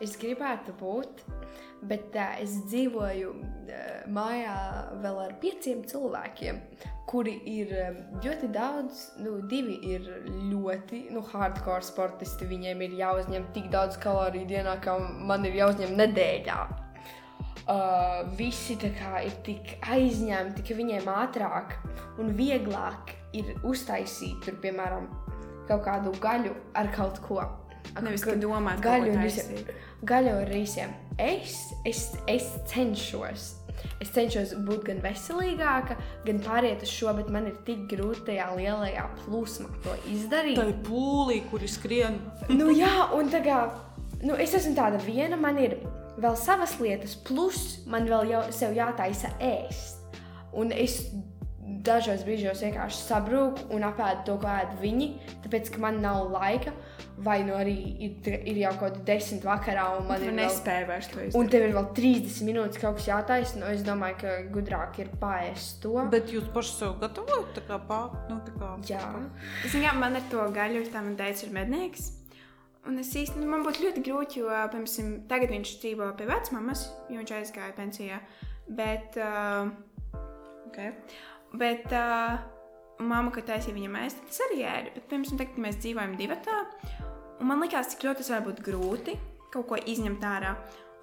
es 0.00 0.14
gribētu 0.20 0.72
būt, 0.78 1.24
bet 1.88 2.14
uh, 2.14 2.36
es 2.42 2.54
dzīvoju 2.68 3.32
uh, 3.32 3.80
mājā 4.14 4.54
vēl 5.02 5.18
ar 5.24 5.34
pieciem 5.42 5.82
cilvēkiem, 5.88 6.60
kuri 7.08 7.34
ir 7.48 7.72
um, 7.82 7.98
ļoti 8.24 8.50
daudz, 8.54 9.00
nu, 9.24 9.38
divi 9.48 9.78
ir 9.94 10.06
ļoti 10.52 11.08
nu, 11.16 11.24
hardcore 11.32 11.82
sportisti. 11.82 12.46
Viņiem 12.52 12.84
ir 12.84 12.98
jāuzņem 13.00 13.48
tik 13.56 13.72
daudz 13.72 13.96
kaloriju 14.04 14.46
dienā, 14.52 14.76
kā 14.84 14.98
man 15.00 15.48
ir 15.48 15.56
jāuzņem 15.62 15.96
nedēļā. 15.98 16.60
Uh, 17.68 18.22
visi 18.32 18.78
ir 18.80 18.94
tik 19.44 19.74
aizņemti, 19.84 20.62
ka 20.64 20.74
viņiem 20.78 21.04
ātrāk 21.12 21.74
un 22.18 22.30
vieglāk 22.32 23.10
ir 23.36 23.50
uztaisīt, 23.62 24.38
tur, 24.46 24.54
piemēram, 24.62 25.04
kaut 25.68 25.84
kādu 25.84 26.14
gaļu 26.16 26.54
ar 26.74 26.88
kaut 26.94 27.20
ko. 27.26 27.42
Nevis, 28.00 28.24
ka- 28.24 28.32
ka 28.32 28.40
domāt, 28.40 28.80
gaļu 28.80 29.12
un 29.12 29.20
taisīt. 29.20 29.52
visiem. 29.52 29.76
Gaļu 30.08 30.32
ar 30.40 30.48
rīsiem. 30.48 30.94
Es, 31.18 31.58
es, 31.84 32.16
es 32.26 32.48
cenšos. 32.72 33.54
Es 34.00 34.08
cenšos 34.16 34.54
būt 34.64 34.84
gan 34.88 35.00
veselīgāka, 35.04 35.96
gan 36.24 36.40
pāriet 36.40 36.82
uz 36.82 36.88
šo, 36.88 37.12
bet 37.20 37.28
man 37.28 37.46
ir 37.46 37.60
tik 37.66 37.84
grūti 37.90 38.24
tajā 38.30 38.48
lielajā 38.56 39.04
plūsmā 39.26 39.68
to 39.84 39.94
izdarīt. 40.10 40.56
Tā 40.56 40.68
ir 40.72 40.80
pūlī, 40.88 41.42
kur 41.50 41.60
skrien. 41.68 42.18
Nu, 42.48 42.72
jā, 42.72 43.12
un 43.14 43.28
tā 43.28 43.44
kā 43.44 43.60
nu, 44.22 44.34
es 44.40 44.54
esmu 44.54 44.74
tāda 44.74 44.98
viena, 45.04 45.36
man 45.36 45.58
ir 45.58 45.76
vēl 46.18 46.36
savas 46.38 46.76
lietas, 46.82 47.16
plus 47.16 47.80
man 47.86 48.08
vēl 48.10 48.30
jau 48.32 48.44
sev 48.54 48.76
jātaisa 48.76 49.32
ēst. 49.40 49.96
Un 50.58 50.72
es 50.72 51.02
dažos 51.84 52.22
brīžos 52.24 52.62
vienkārši 52.64 53.02
sabrūku 53.04 53.66
un 53.76 53.84
apēdu 53.84 54.24
to, 54.24 54.36
ko 54.40 54.48
ēd 54.48 54.78
viņi, 54.80 55.08
tāpēc 55.44 55.68
ka 55.74 55.82
man 55.84 56.00
nav 56.04 56.30
laika. 56.32 56.72
Vai 57.18 57.40
nu 57.42 57.56
arī 57.58 57.74
ir, 58.06 58.28
ir 58.46 58.60
jau 58.60 58.70
kaut 58.78 58.94
kāda 58.94 59.00
desmit 59.08 59.42
vakarā, 59.42 59.88
un 59.98 60.04
man 60.06 60.20
Tu 60.22 60.28
ir 60.28 60.36
vēl, 60.36 60.44
nespēji 60.44 60.86
vairs 60.86 61.08
to 61.10 61.18
un 61.18 61.24
izdarīt. 61.26 61.48
tev 61.50 61.64
ir 61.66 61.72
vēl 61.74 61.88
30 61.96 62.46
minūtes 62.46 62.80
kaut 62.82 63.00
kas 63.00 63.08
jātaisa. 63.08 63.58
Nu, 63.58 63.66
es 63.74 63.82
domāju, 63.86 64.20
ka 64.20 64.36
gudrāk 64.54 65.00
ir 65.02 65.10
pāriest 65.18 65.80
to. 65.82 65.96
Bet 66.12 66.30
jūs 66.30 66.46
paši 66.54 66.76
sev 66.76 66.94
gatavojat, 67.02 67.50
tā 67.58 67.64
kā 67.66 67.80
pāri. 67.90 68.22
Nu, 68.30 68.38
tā 68.46 68.54
kā, 68.54 68.70
Jā, 68.86 69.02
Zini, 69.66 69.88
kā 69.88 69.96
man 69.98 70.14
ar 70.20 70.30
to 70.30 70.46
gaļu 70.54 70.84
ir 70.84 70.94
tā, 70.94 71.02
man 71.02 71.18
teica, 71.18 71.42
ir 71.48 71.56
mednieks. 71.58 72.12
Un 72.86 73.00
es 73.02 73.10
īsti, 73.18 73.40
nu, 73.40 73.48
man 73.50 73.64
būtu 73.66 73.82
ļoti 73.84 74.02
grūti, 74.06 74.42
jo, 74.42 74.52
piemēram, 74.72 75.16
tagad 75.30 75.50
viņš 75.52 75.72
dzīvo 75.82 76.12
pie 76.18 76.28
vecmāmas, 76.28 76.86
jo 77.10 77.18
viņš 77.18 77.32
aizgāja 77.40 77.74
pensijā. 77.76 78.20
Bet, 78.78 79.16
uh, 79.18 79.68
okay. 80.68 80.92
bet 81.58 81.88
uh, 81.90 82.38
mamma, 83.02 83.32
kad 83.34 83.48
taisīja 83.50 83.76
viņam 83.76 83.98
ēst, 84.04 84.22
tas 84.28 84.42
arī 84.48 84.62
ēda. 84.62 84.94
Bet, 84.94 85.08
piemēram, 85.10 85.40
tagad 85.40 85.62
mēs 85.64 85.80
dzīvojam 85.82 86.18
divi 86.20 86.38
tā, 86.46 86.58
un 87.38 87.50
man 87.50 87.64
liekas, 87.64 87.92
cik 87.94 88.06
ļoti 88.06 88.22
tas 88.22 88.32
var 88.36 88.46
būt 88.46 88.62
grūti 88.66 89.16
kaut 89.52 89.68
ko 89.70 89.80
izņemt 89.80 90.24
ārā. 90.28 90.54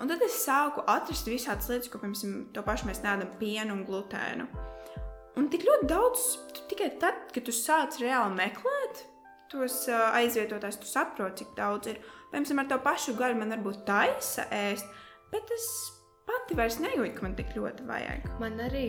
Un 0.01 0.09
tad 0.11 0.21
es 0.25 0.35
sāku 0.43 0.83
atrast 0.91 1.27
visādas 1.29 1.69
lietas, 1.71 1.89
ko, 1.91 2.01
piemēram, 2.01 2.47
to 2.55 2.63
pašu 2.65 2.89
mēs 2.89 3.01
nēdam 3.03 3.31
pienu 3.39 3.77
un 3.77 3.83
glutēnu. 3.87 4.47
Un 5.39 5.49
tik 5.51 5.65
ļoti 5.67 5.87
daudz, 5.89 6.25
tikai 6.71 6.93
tad, 7.01 7.27
kad 7.35 7.45
tu 7.47 7.53
sāc 7.55 7.97
reāli 8.03 8.37
meklēt 8.37 9.05
tos 9.55 9.81
aizvietotājus, 9.89 10.79
tu 10.83 10.91
saproti, 10.91 11.43
cik 11.43 11.57
daudz 11.57 11.91
ir. 11.93 11.99
Piemēram, 12.31 12.61
ar 12.61 12.71
to 12.71 12.79
pašu 12.83 13.15
gaļu 13.17 13.39
man 13.39 13.55
varbūt 13.55 13.85
taisa 13.87 14.45
ēst, 14.53 14.87
bet 15.31 15.51
es 15.55 15.67
pati 16.27 16.57
vairs 16.57 16.79
nejūtu, 16.81 17.13
ka 17.15 17.25
man 17.25 17.35
tik 17.37 17.53
ļoti 17.55 17.85
vajag. 17.87 18.29
Man 18.41 18.59
arī, 18.65 18.87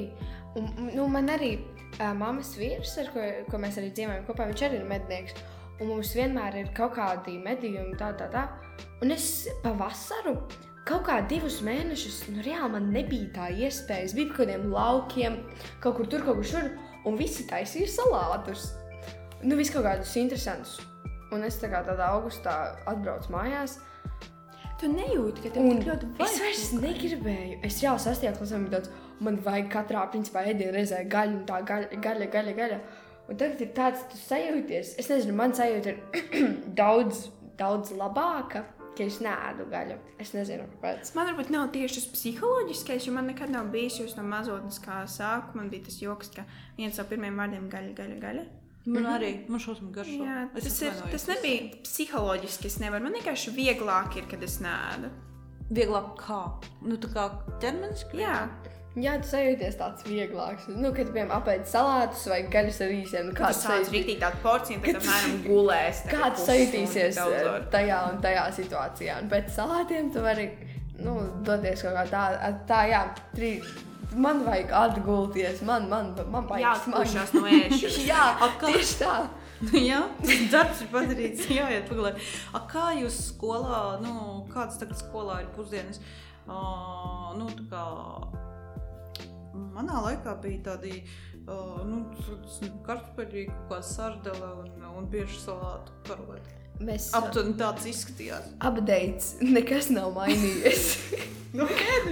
un, 0.58 0.70
nu, 0.90 1.06
man 1.12 1.30
arī 1.32 1.54
uh, 1.60 2.12
mammas 2.16 2.54
vīrs, 2.58 2.96
ar 3.02 3.12
ko, 3.14 3.26
ko 3.50 3.60
mēs 3.62 3.78
arī 3.80 3.92
dzīvojam 3.94 4.26
kopā, 4.28 4.48
viņš 4.50 4.64
arī 4.66 4.80
ir 4.80 4.88
mednieks. 4.90 5.36
Un 5.76 5.90
mums 5.92 6.14
vienmēr 6.16 6.62
ir 6.62 6.70
kaut 6.76 6.94
kādi 6.96 7.36
medījumi, 7.44 7.98
tā, 8.00 8.14
tā, 8.16 8.30
tā. 8.32 8.46
Un 9.04 9.12
es 9.12 9.44
pavasaru 9.64 10.38
kaut 10.86 11.04
kā 11.08 11.18
divus 11.28 11.58
mēnešus, 11.66 12.22
nu, 12.32 12.40
reāli 12.46 12.72
man 12.76 12.88
nebija 12.94 13.28
tā 13.34 13.50
iespēja. 13.52 14.08
Es 14.08 14.16
biju 14.16 14.30
kaut 14.32 14.44
kādiem 14.44 14.68
laukiem, 14.72 15.38
kaut 15.84 15.98
kur 15.98 16.08
tur, 16.08 16.24
kaut 16.24 16.40
kur 16.40 16.48
šur, 16.54 16.70
un 17.06 17.18
visi 17.20 17.44
taisīja 17.50 17.90
salātus. 17.98 18.70
Nu, 19.46 19.54
viss 19.54 19.70
kaut 19.70 19.84
kādus 19.86 20.10
interesantus. 20.18 20.80
Un 21.30 21.44
es 21.46 21.60
tā 21.62 21.68
kā 21.70 21.78
tādā 21.86 22.08
augustā 22.16 22.54
atbraucu 22.90 23.30
mājās. 23.30 23.76
Tu 24.80 24.88
nejūti, 24.90 25.44
ka 25.44 25.52
tev 25.54 25.68
tik 25.70 25.86
ļoti 25.86 26.08
es 26.10 26.18
vajag. 26.18 26.40
vairs 26.42 26.64
negribēju. 26.82 27.60
Es 27.68 27.78
jau 27.80 27.94
sastajā 28.02 28.32
klasē 28.36 28.58
biju 28.64 28.72
tāds, 28.74 28.90
man 29.22 29.38
vajag 29.44 29.70
katrā 29.72 30.02
principā 30.10 30.42
ēdienā 30.50 30.74
reizē 30.74 31.04
gaļu, 31.12 31.38
un 31.38 31.46
tā 31.46 31.60
gaļa, 31.68 32.00
gaļa, 32.08 32.28
gaļa. 32.34 32.56
gaļa. 32.58 32.80
Un 33.30 33.38
tagad 33.38 33.62
ir 33.62 33.70
tāds, 33.78 34.02
tu 34.10 34.18
sajūties. 34.24 34.92
Es 34.98 35.12
nezinu, 35.14 35.38
man 35.38 35.54
sajūta 35.54 35.94
ir 35.94 36.26
daudz, 36.82 37.28
daudz 37.58 37.94
labāka, 37.94 38.66
ka 38.98 39.06
es 39.06 39.22
nēdu 39.22 39.70
gaļu. 39.70 40.02
Es 40.22 40.34
nezinu, 40.34 40.66
kāpēc. 40.74 41.14
Man 41.14 41.30
varbūt 41.30 41.54
nav 41.54 41.70
tieši 41.74 42.00
tas 42.00 42.12
psiholoģiskais, 42.18 43.06
jo 43.06 43.14
man 43.14 43.30
nekad 43.30 43.54
nav 43.54 43.70
bijis 43.70 44.02
jūs 44.02 44.18
no 44.18 44.26
mazotnes 44.26 44.82
kā 44.82 45.04
sākuma. 45.06 45.62
Man 45.62 45.70
bija 45.70 45.86
tas 45.86 46.02
joks, 46.02 46.34
ka 46.34 46.50
viens 46.76 46.98
no 46.98 47.06
pirmajiem 47.06 47.44
vārdiem- 47.44 47.68
gaļa, 47.78 47.98
gaļa, 48.02 48.22
gaļa. 48.28 48.48
Man 48.86 49.08
arī, 49.16 49.32
man 49.50 49.62
šausmīgi 49.62 49.94
garšo. 49.96 50.20
Jā, 50.22 50.38
Es 50.54 50.68
tas, 50.68 50.80
ir, 50.86 51.02
tas 51.12 51.26
nebija 51.30 51.82
psiholoģiski. 51.86 52.70
Es 52.70 52.78
nevaru. 52.82 53.08
Man 53.08 53.18
vienkārši 53.18 53.54
vieglāk 53.56 54.16
ir, 54.20 54.28
kad 54.30 54.42
es 54.46 54.60
nēdu. 54.64 55.10
Vieglāk 55.74 56.14
kā? 56.20 56.40
Nu, 56.86 56.98
tā 57.02 57.10
kā 57.10 57.28
ķermeniski? 57.62 58.22
Jā, 58.22 58.38
Jā, 58.96 59.18
tu 59.20 59.28
sajūties 59.28 59.74
tāds 59.76 60.04
vieglāks. 60.08 60.70
Nu, 60.72 60.88
kad, 60.96 61.10
piemēram, 61.12 61.34
apēdi 61.36 61.68
salātus 61.68 62.22
vai 62.32 62.38
gaļas 62.48 62.78
ar 62.80 62.92
īsiem, 62.94 63.26
nu, 63.28 63.34
tas 63.36 63.42
kāds 63.42 63.58
tāds 63.58 63.66
sajūties. 63.66 63.90
rīktīgi 63.92 64.22
tāda 64.22 64.38
porcija, 64.40 64.80
tad 64.86 64.96
apmēram 65.02 65.34
gulēs. 65.44 66.00
Kāds 66.08 66.46
sajūtīsies 66.46 67.18
eh, 67.20 67.34
var. 67.44 67.66
tajā 67.74 67.98
un 68.08 68.22
tajā 68.24 68.46
situācijā? 68.56 69.18
Un 69.20 69.28
pēc 69.34 69.50
salātiem 69.52 70.08
tu 70.14 70.22
vari 70.24 70.46
nu, 71.04 71.18
doties 71.44 71.84
kaut 71.84 71.98
kā 71.98 72.06
tā, 72.08 72.22
tā 72.72 72.80
jā, 72.88 73.02
trī, 73.36 73.50
man 74.14 74.44
vajag 74.46 74.70
atgulties, 74.72 75.62
man, 75.66 75.88
man, 75.90 76.14
man 76.30 76.46
vajag 76.50 76.66
Jāatpūšas 76.66 77.34
no 77.34 77.44
ēšanas. 77.50 77.98
jā, 78.12 78.22
kā- 78.42 78.70
tieši 78.70 79.02
tā. 79.02 79.16
Jā, 79.88 80.02
darbs 80.52 80.82
ir 80.84 80.90
padarīts. 80.92 81.46
Jā, 81.58 81.70
iet 81.72 81.86
pagulēt. 81.88 82.20
A, 82.52 82.60
kā 82.68 82.90
jūs 82.98 83.16
skolā, 83.30 83.96
nu, 84.02 84.44
kādas 84.52 84.76
tagad 84.80 85.00
skolā 85.00 85.40
ir 85.44 85.48
pusdienas? 85.56 86.02
Uh, 86.46 87.32
nu, 87.38 87.48
tā 87.56 87.64
kā 87.70 87.84
manā 89.74 90.02
laikā 90.04 90.36
bija 90.44 90.60
tādi, 90.68 91.00
uh, 91.46 91.80
nu, 91.88 92.04
kartupeļi, 92.86 93.46
kā 93.70 93.80
sardela 93.82 94.52
un, 94.60 94.76
un 95.00 95.08
bieži 95.10 95.40
salātu 95.40 95.96
karoti. 96.06 96.60
Mēs 96.82 97.08
Aptuveni 97.16 97.56
tāds 97.56 97.86
izskatījās. 97.88 98.50
updates, 98.60 99.36
nekas 99.40 99.90
nav 99.94 100.12
mainījies. 100.16 100.90
Nu, 101.56 101.64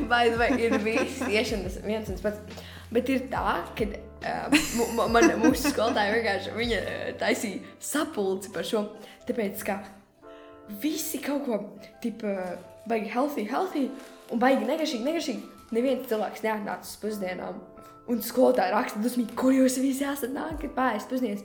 vai, 0.09 0.31
vai 0.41 0.47
ir 0.57 0.79
bijis 0.81 1.19
tieši 1.21 1.59
tas 1.67 1.75
viens 1.85 2.09
un 2.09 2.17
tas 2.17 2.23
pats. 2.25 2.63
Bet 2.95 3.11
ir 3.13 3.27
tā, 3.29 3.59
ka 3.77 3.87
uh, 3.91 4.55
man, 5.13 5.27
mūsu 5.43 5.69
skolotāja 5.69 6.15
vienkārši 6.15 6.79
taisīja 7.21 7.75
sapulci 7.77 8.55
par 8.55 8.65
šo. 8.65 8.87
Tāpēc, 9.29 9.67
ka 9.69 9.83
visi 10.81 11.21
kaut 11.21 11.45
ko 11.45 11.59
tipu, 12.01 12.33
baigi 12.89 13.13
healthy, 13.13 13.45
healthy 13.51 13.91
un 14.33 14.41
baigi 14.41 14.65
negašīgi, 14.71 15.05
negašīgi. 15.11 15.53
Neviens 15.75 16.09
cilvēks 16.09 16.45
neatnāca 16.47 16.89
uz 16.89 16.97
pusdienām. 17.03 17.61
Un 18.09 18.25
skolotāja 18.25 18.73
raksta 18.79 19.01
dusmīgi, 19.05 19.37
kur 19.37 19.53
jūs 19.53 19.77
visi 19.83 20.05
esat 20.09 20.33
nākat 20.33 20.73
pāriest 20.77 21.13
pusdienas. 21.13 21.45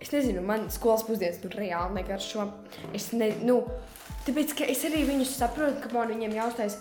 Es 0.00 0.10
nezinu, 0.12 0.42
man 0.44 0.66
skolas 0.70 1.02
pusdienas 1.08 1.38
tur 1.40 1.54
reāli 1.56 1.96
negaršo. 2.02 2.44
Es 2.94 3.10
ne, 3.16 3.30
nu, 3.48 3.62
tāpēc, 4.26 4.52
ka 4.58 4.66
es 4.68 4.84
arī 4.84 5.06
viņus 5.08 5.36
saprotu, 5.40 5.80
ka 5.84 5.92
man 5.94 6.12
viņiem 6.12 6.34
jāuztais. 6.36 6.76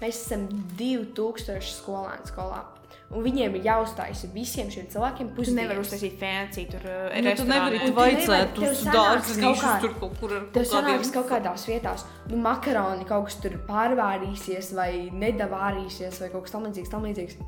Mēs 0.00 0.20
esam 0.26 0.46
2000 0.78 1.58
skolēni 1.66 2.30
skolā. 2.30 2.62
Un 3.10 3.24
viņiem 3.26 3.56
ir 3.58 3.64
jāuzstājas 3.66 4.20
visiem 4.30 4.68
šiem 4.70 4.84
cilvēkiem 4.92 5.32
pusdienas. 5.34 5.56
nevari 5.64 5.80
uztaisīt 5.82 6.12
fancy 6.20 6.62
tur 6.70 6.84
uh, 6.86 7.08
Nu, 7.18 7.46
nevari 7.48 7.80
vaicāt 7.96 8.60
uz 8.62 8.84
dārzenīšus 8.86 9.64
kā- 9.64 9.80
tur 9.82 9.96
kaut 9.98 10.14
kur 10.20 10.34
Tev 10.54 10.68
sanāks 10.70 11.10
kaut 11.16 11.26
kādās 11.32 11.64
vietās, 11.66 12.04
nu, 12.30 12.38
makaroni 12.44 13.08
kaut 13.08 13.26
kas 13.26 13.40
tur 13.42 13.56
pārvārīsies, 13.66 14.70
vai 14.78 14.92
nedavārīsies, 15.10 16.20
vai 16.22 16.28
kaut 16.30 16.46
kas 16.46 16.54
tamlīdzīgs, 16.54 16.92
tamlīdzīgs. 16.94 17.40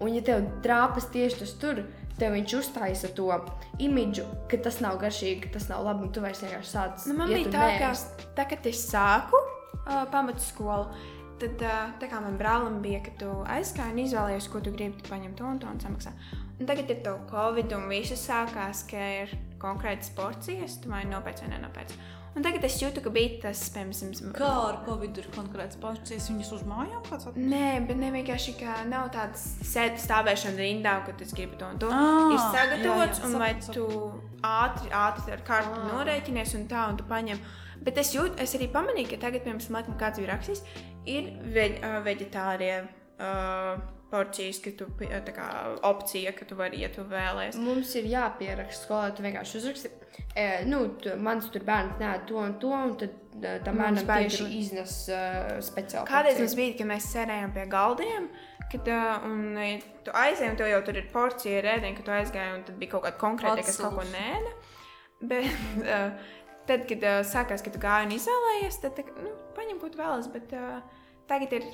Un, 0.00 0.14
ja 0.14 0.22
tev 0.24 0.46
trāpas 0.64 1.10
tieši 1.12 1.42
tas 1.42 1.52
tur, 1.60 1.82
tev 2.18 2.34
viņš 2.36 2.54
uztaisa 2.58 3.10
to 3.16 3.28
imidžu, 3.82 4.24
ka 4.50 4.60
tas 4.64 4.80
nav 4.84 4.98
garšīgi, 5.02 5.46
ka 5.46 5.54
tas 5.58 5.68
nav 5.70 5.84
labi, 5.86 6.10
tu 6.14 6.24
vairs 6.24 6.42
vienkārši 6.44 6.72
sāc. 6.72 7.06
Nu, 7.10 7.18
man 7.20 7.32
bija 7.32 7.52
tā, 7.54 7.68
ka 7.80 7.92
tā, 8.36 8.48
kad 8.50 8.66
es 8.70 8.82
sāku 8.90 9.38
uh, 9.38 10.02
pamatskolu, 10.12 10.90
tad 11.38 11.64
uh, 11.64 11.80
tā 12.02 12.10
kā 12.10 12.20
man 12.24 12.38
brālim 12.40 12.80
bija, 12.84 13.00
ka 13.06 13.14
tu 13.20 13.30
aizgāji 13.46 13.94
un 13.94 14.04
izvēlējies, 14.04 14.50
ko 14.52 14.62
tu 14.64 14.74
gribi, 14.74 14.98
tu 14.98 15.10
paņem 15.12 15.38
to 15.38 15.48
un 15.48 15.62
to 15.62 15.70
un 15.70 15.82
samaksā. 15.82 16.14
Un 16.58 16.66
tagad 16.66 16.90
ir 16.90 17.02
to 17.06 17.14
covid 17.30 17.72
un 17.76 17.86
viss 17.90 18.18
sākās, 18.18 18.82
ka 18.90 19.10
ir 19.22 19.34
konkrētas 19.62 20.10
porcijas, 20.18 20.80
tu 20.82 20.90
vai 20.90 21.04
nopēc 21.06 21.44
vai 21.44 21.52
nenopēc. 21.54 21.94
Un 22.38 22.44
tagad 22.46 22.62
es 22.68 22.76
jūtu, 22.78 23.02
ka 23.02 23.10
bija 23.10 23.40
tas, 23.42 23.64
piemēram, 23.74 24.28
Kā 24.36 24.48
ar 24.68 24.76
Covid 24.86 25.16
ir 25.18 25.24
konkrēts 25.34 25.78
porcijas, 25.82 26.28
viņas 26.30 26.52
uz 26.54 26.60
mājām? 26.70 27.02
Nē, 27.34 27.70
bet 27.88 27.98
ne 27.98 28.12
vienkārši 28.14 28.54
kā 28.60 28.76
nav 28.86 29.08
tādas 29.16 29.42
sēdes 29.66 30.04
stāvēšana 30.06 30.62
rindā, 30.62 30.92
ka 31.02 31.16
es 31.24 31.34
gribu 31.34 31.58
to 31.58 31.66
un 31.66 31.80
to. 31.82 31.90
Ā, 31.90 32.04
ir 32.30 32.38
sagatavots, 32.44 33.18
jā, 33.18 33.24
jā, 33.24 33.26
un 33.26 33.42
vai 33.42 33.50
sapratu, 33.56 33.74
tu 33.74 34.46
ātri, 34.46 34.92
ātri 35.00 35.34
ar 35.34 35.42
kartu 35.50 35.82
Ā. 35.82 35.88
norēķinies 35.96 36.54
un 36.60 36.68
tā, 36.70 36.86
un 36.92 37.00
tu 37.00 37.08
paņem. 37.10 37.42
Bet 37.82 37.98
es 38.04 38.14
jūtu, 38.14 38.38
es 38.46 38.54
arī 38.54 38.70
pamanīju, 38.70 39.10
ka 39.16 39.22
tagad, 39.26 39.42
piemēram, 39.42 39.74
laikam, 39.74 39.98
kāds 39.98 40.22
bija 40.22 40.36
rakstījis, 40.36 40.64
ir 41.10 41.32
veģ, 41.58 41.82
veģetārie 42.06 42.74
uh, 42.84 43.82
porcijas, 44.10 44.60
ka 44.64 44.72
tu 44.78 44.88
tā 44.98 45.34
kā 45.36 45.46
opcija, 45.88 46.32
ka 46.36 46.48
tu 46.48 46.56
vari, 46.58 46.82
ja 46.84 46.90
tu 46.92 47.04
vēlēsies. 47.08 47.60
Mums 47.62 47.94
ir 48.00 48.08
jāpieraksta 48.10 48.86
skolā, 48.86 49.08
tu 49.16 49.24
vienkārši 49.26 49.58
uzraksti. 49.60 49.90
E, 50.34 50.46
nu, 50.68 50.84
tu, 51.02 51.12
mans 51.22 51.48
tur 51.52 51.64
bērns 51.66 51.98
nē, 52.00 52.12
to 52.28 52.38
un 52.40 52.54
to, 52.62 52.70
un 52.74 52.94
tad 53.00 53.14
e, 53.42 53.56
tam 53.64 53.80
bērnam 53.80 54.06
tieši 54.06 54.40
grūti. 54.42 54.60
iznes 54.62 54.94
uh, 55.12 55.58
speciāli. 55.64 56.08
Kādreiz 56.08 56.40
mums 56.42 56.56
bija, 56.58 56.76
kad 56.80 56.90
mēs 56.90 57.10
sēdējām 57.12 57.54
pie 57.56 57.66
galdiem, 57.70 58.28
kad 58.72 58.90
uh, 58.92 59.26
un, 59.28 59.44
ja 59.60 59.76
tu 60.06 60.14
aizēji, 60.14 60.52
un 60.52 60.58
tev 60.60 60.72
jau 60.72 60.80
tur 60.88 61.00
ir 61.00 61.10
porcija 61.12 61.62
rēdiņa, 61.66 61.98
ka 61.98 62.06
tu 62.06 62.16
aizgāji, 62.16 62.56
un 62.56 62.66
tad 62.68 62.80
bija 62.80 62.94
kaut 62.96 63.06
kāda 63.06 63.20
konkrēta, 63.20 63.66
kas 63.66 63.80
kaut 63.82 63.98
ko 63.98 64.06
nēda. 64.12 64.54
Bet 65.28 65.50
uh, 65.82 66.30
tad, 66.68 66.86
kad 66.90 67.04
uh, 67.10 67.20
sākās, 67.26 67.64
ka 67.64 67.74
tu 67.74 67.82
gāji 67.82 68.08
un 68.08 68.16
izvēlējies, 68.18 68.80
tad 68.84 68.96
tā, 68.98 69.06
nu, 69.18 69.34
paņem, 69.58 69.82
ko 69.82 69.92
tu 69.92 70.00
vēlies. 70.00 70.32
Bet 70.34 70.54
uh, 70.56 71.04
tagad 71.30 71.58
ir 71.60 71.70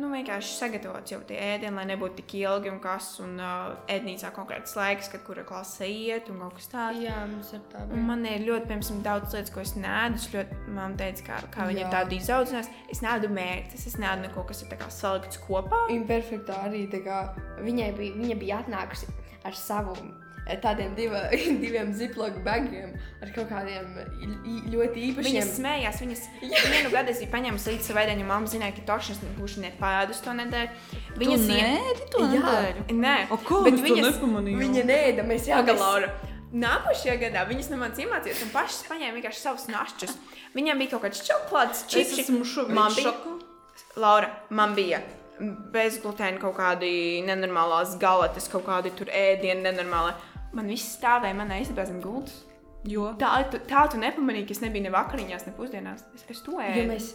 nu, 0.00 0.08
vienkārši 0.12 0.56
sagatavots 0.58 1.12
jau 1.12 1.20
tie 1.28 1.36
ēdieni, 1.40 1.74
lai 1.76 1.84
nebūtu 1.88 2.18
tik 2.20 2.34
ilgi 2.40 2.70
un 2.72 2.80
kas. 2.82 3.10
Un 3.24 3.36
uh, 3.38 3.74
ēdnīcā 3.90 4.30
konkrēts 4.36 4.74
laiks, 4.78 5.10
kad 5.12 5.24
kura 5.26 5.44
klase 5.46 5.88
iet 5.90 6.30
un 6.32 6.42
kaut 6.44 6.58
kas 6.58 6.70
tāds. 6.72 7.02
Jā, 7.04 7.20
mums 7.30 7.52
ir 7.56 7.62
tā. 7.72 7.84
Un 7.94 8.06
man 8.08 8.26
ir 8.28 8.44
ļoti, 8.46 8.70
piemēram, 8.70 9.04
daudz 9.06 9.36
lietas, 9.36 9.54
ko 9.54 9.62
es 9.64 9.76
nēdu. 9.78 10.20
Es 10.20 10.28
ļoti, 10.34 10.60
man 10.78 10.98
teica, 11.00 11.28
kā, 11.28 11.40
kā 11.54 11.68
viņa 11.70 11.92
tāda 11.94 12.18
izaudzinājusi. 12.18 12.76
Es 12.94 13.04
nēdu 13.04 13.30
mērķus, 13.34 13.88
es 13.92 13.96
nēdu 14.02 14.28
neko, 14.28 14.46
kas 14.50 14.64
ir 14.64 14.72
tā 14.72 14.80
kā 14.80 14.90
salikts 14.94 15.40
kopā. 15.46 15.86
Imperfekta 15.94 16.64
arī 16.66 16.86
tā 16.92 17.04
kā 17.06 17.24
viņai 17.62 17.94
bija, 17.98 18.18
viņa 18.20 18.38
bija 18.42 18.60
atnākusi 18.64 19.10
ar 19.44 19.58
savu. 19.58 19.98
Tādiem 20.60 20.92
diva, 20.92 21.22
diviem 21.62 21.92
ziploku 21.96 22.42
bagiem 22.44 22.90
ar 23.24 23.30
kaut 23.32 23.48
kādiem 23.48 23.86
ļoti 24.74 25.04
īpašiem. 25.08 25.30
Viņas 25.30 25.52
smējās, 25.56 26.00
viņas 26.04 26.24
vienu 26.74 26.90
gadu 26.92 27.14
es 27.14 27.22
biju 27.22 27.30
paņēmusi 27.32 27.70
līdzi 27.72 27.86
savai 27.88 28.04
ēdienam, 28.04 28.28
mamma 28.28 28.50
zināja, 28.52 28.74
ka 28.76 28.84
tošas 28.92 29.22
nebūšu 29.24 29.62
nepēdus 29.64 30.20
to 30.26 30.34
nedēļu. 30.36 31.00
Viņas 31.22 31.46
nēdi 31.48 32.08
to 32.12 32.20
Jā. 32.26 32.30
nedēļu. 32.34 32.84
Nē, 33.00 33.14
O, 33.32 33.40
kā 33.40 33.62
bet 33.64 33.80
viņas, 33.86 34.10
nepamanīju? 34.10 34.60
Viņa 34.66 34.84
nēda, 34.92 35.24
mēs 35.32 35.48
jau 35.48 35.62
Paga, 35.62 35.78
Laura. 35.80 36.12
Nākošajā 36.54 37.16
gadā 37.24 37.40
viņas 37.48 37.72
no 37.72 37.80
manis 37.80 37.98
iemācījās 38.04 38.44
un 38.44 38.52
pašas 38.52 38.84
paņēma 38.86 39.16
vienkārši 39.16 39.40
savus 39.42 39.64
našķus. 39.72 40.12
Viņām 40.54 40.78
bija 40.84 40.92
kaut 40.92 41.08
kāds 41.08 41.24
čokolādes 41.26 41.80
Es 41.88 41.90
čips. 41.90 42.28
šobrīd 42.52 42.76
Man 42.76 42.92
bija-. 42.94 43.16
Laura, 43.98 44.28
man 44.54 44.76
bija 44.76 45.00
bezglutēna 45.74 46.38
kaut 46.38 46.54
kādi 46.60 46.92
nenormālās 47.26 47.96
galatas, 47.98 48.46
kaut 48.52 48.66
kādi 48.68 48.92
tur 48.94 49.10
ēdieni 49.10 49.64
nenormāli. 49.66 50.14
Man 50.54 50.66
viss 50.70 50.96
stāvēja 50.98 51.34
manā 51.34 51.60
istabā 51.64 51.86
zem 51.86 52.00
gultas. 52.04 52.44
Jo. 52.86 53.14
Tā, 53.18 53.50
tu- 53.50 53.58
tā 53.66 53.86
tu 53.90 53.96
nepamanīji, 53.98 54.46
ka 54.46 54.52
es 54.58 54.60
nebiju 54.60 54.82
ne 54.84 54.90
vakariņās, 54.94 55.46
ne 55.48 55.52
pusdienās. 55.56 56.02
Es, 56.14 56.24
es 56.28 56.40
to 56.44 56.52
Jo 56.52 56.60
ēdu. 56.60 56.88
mēs, 56.90 57.12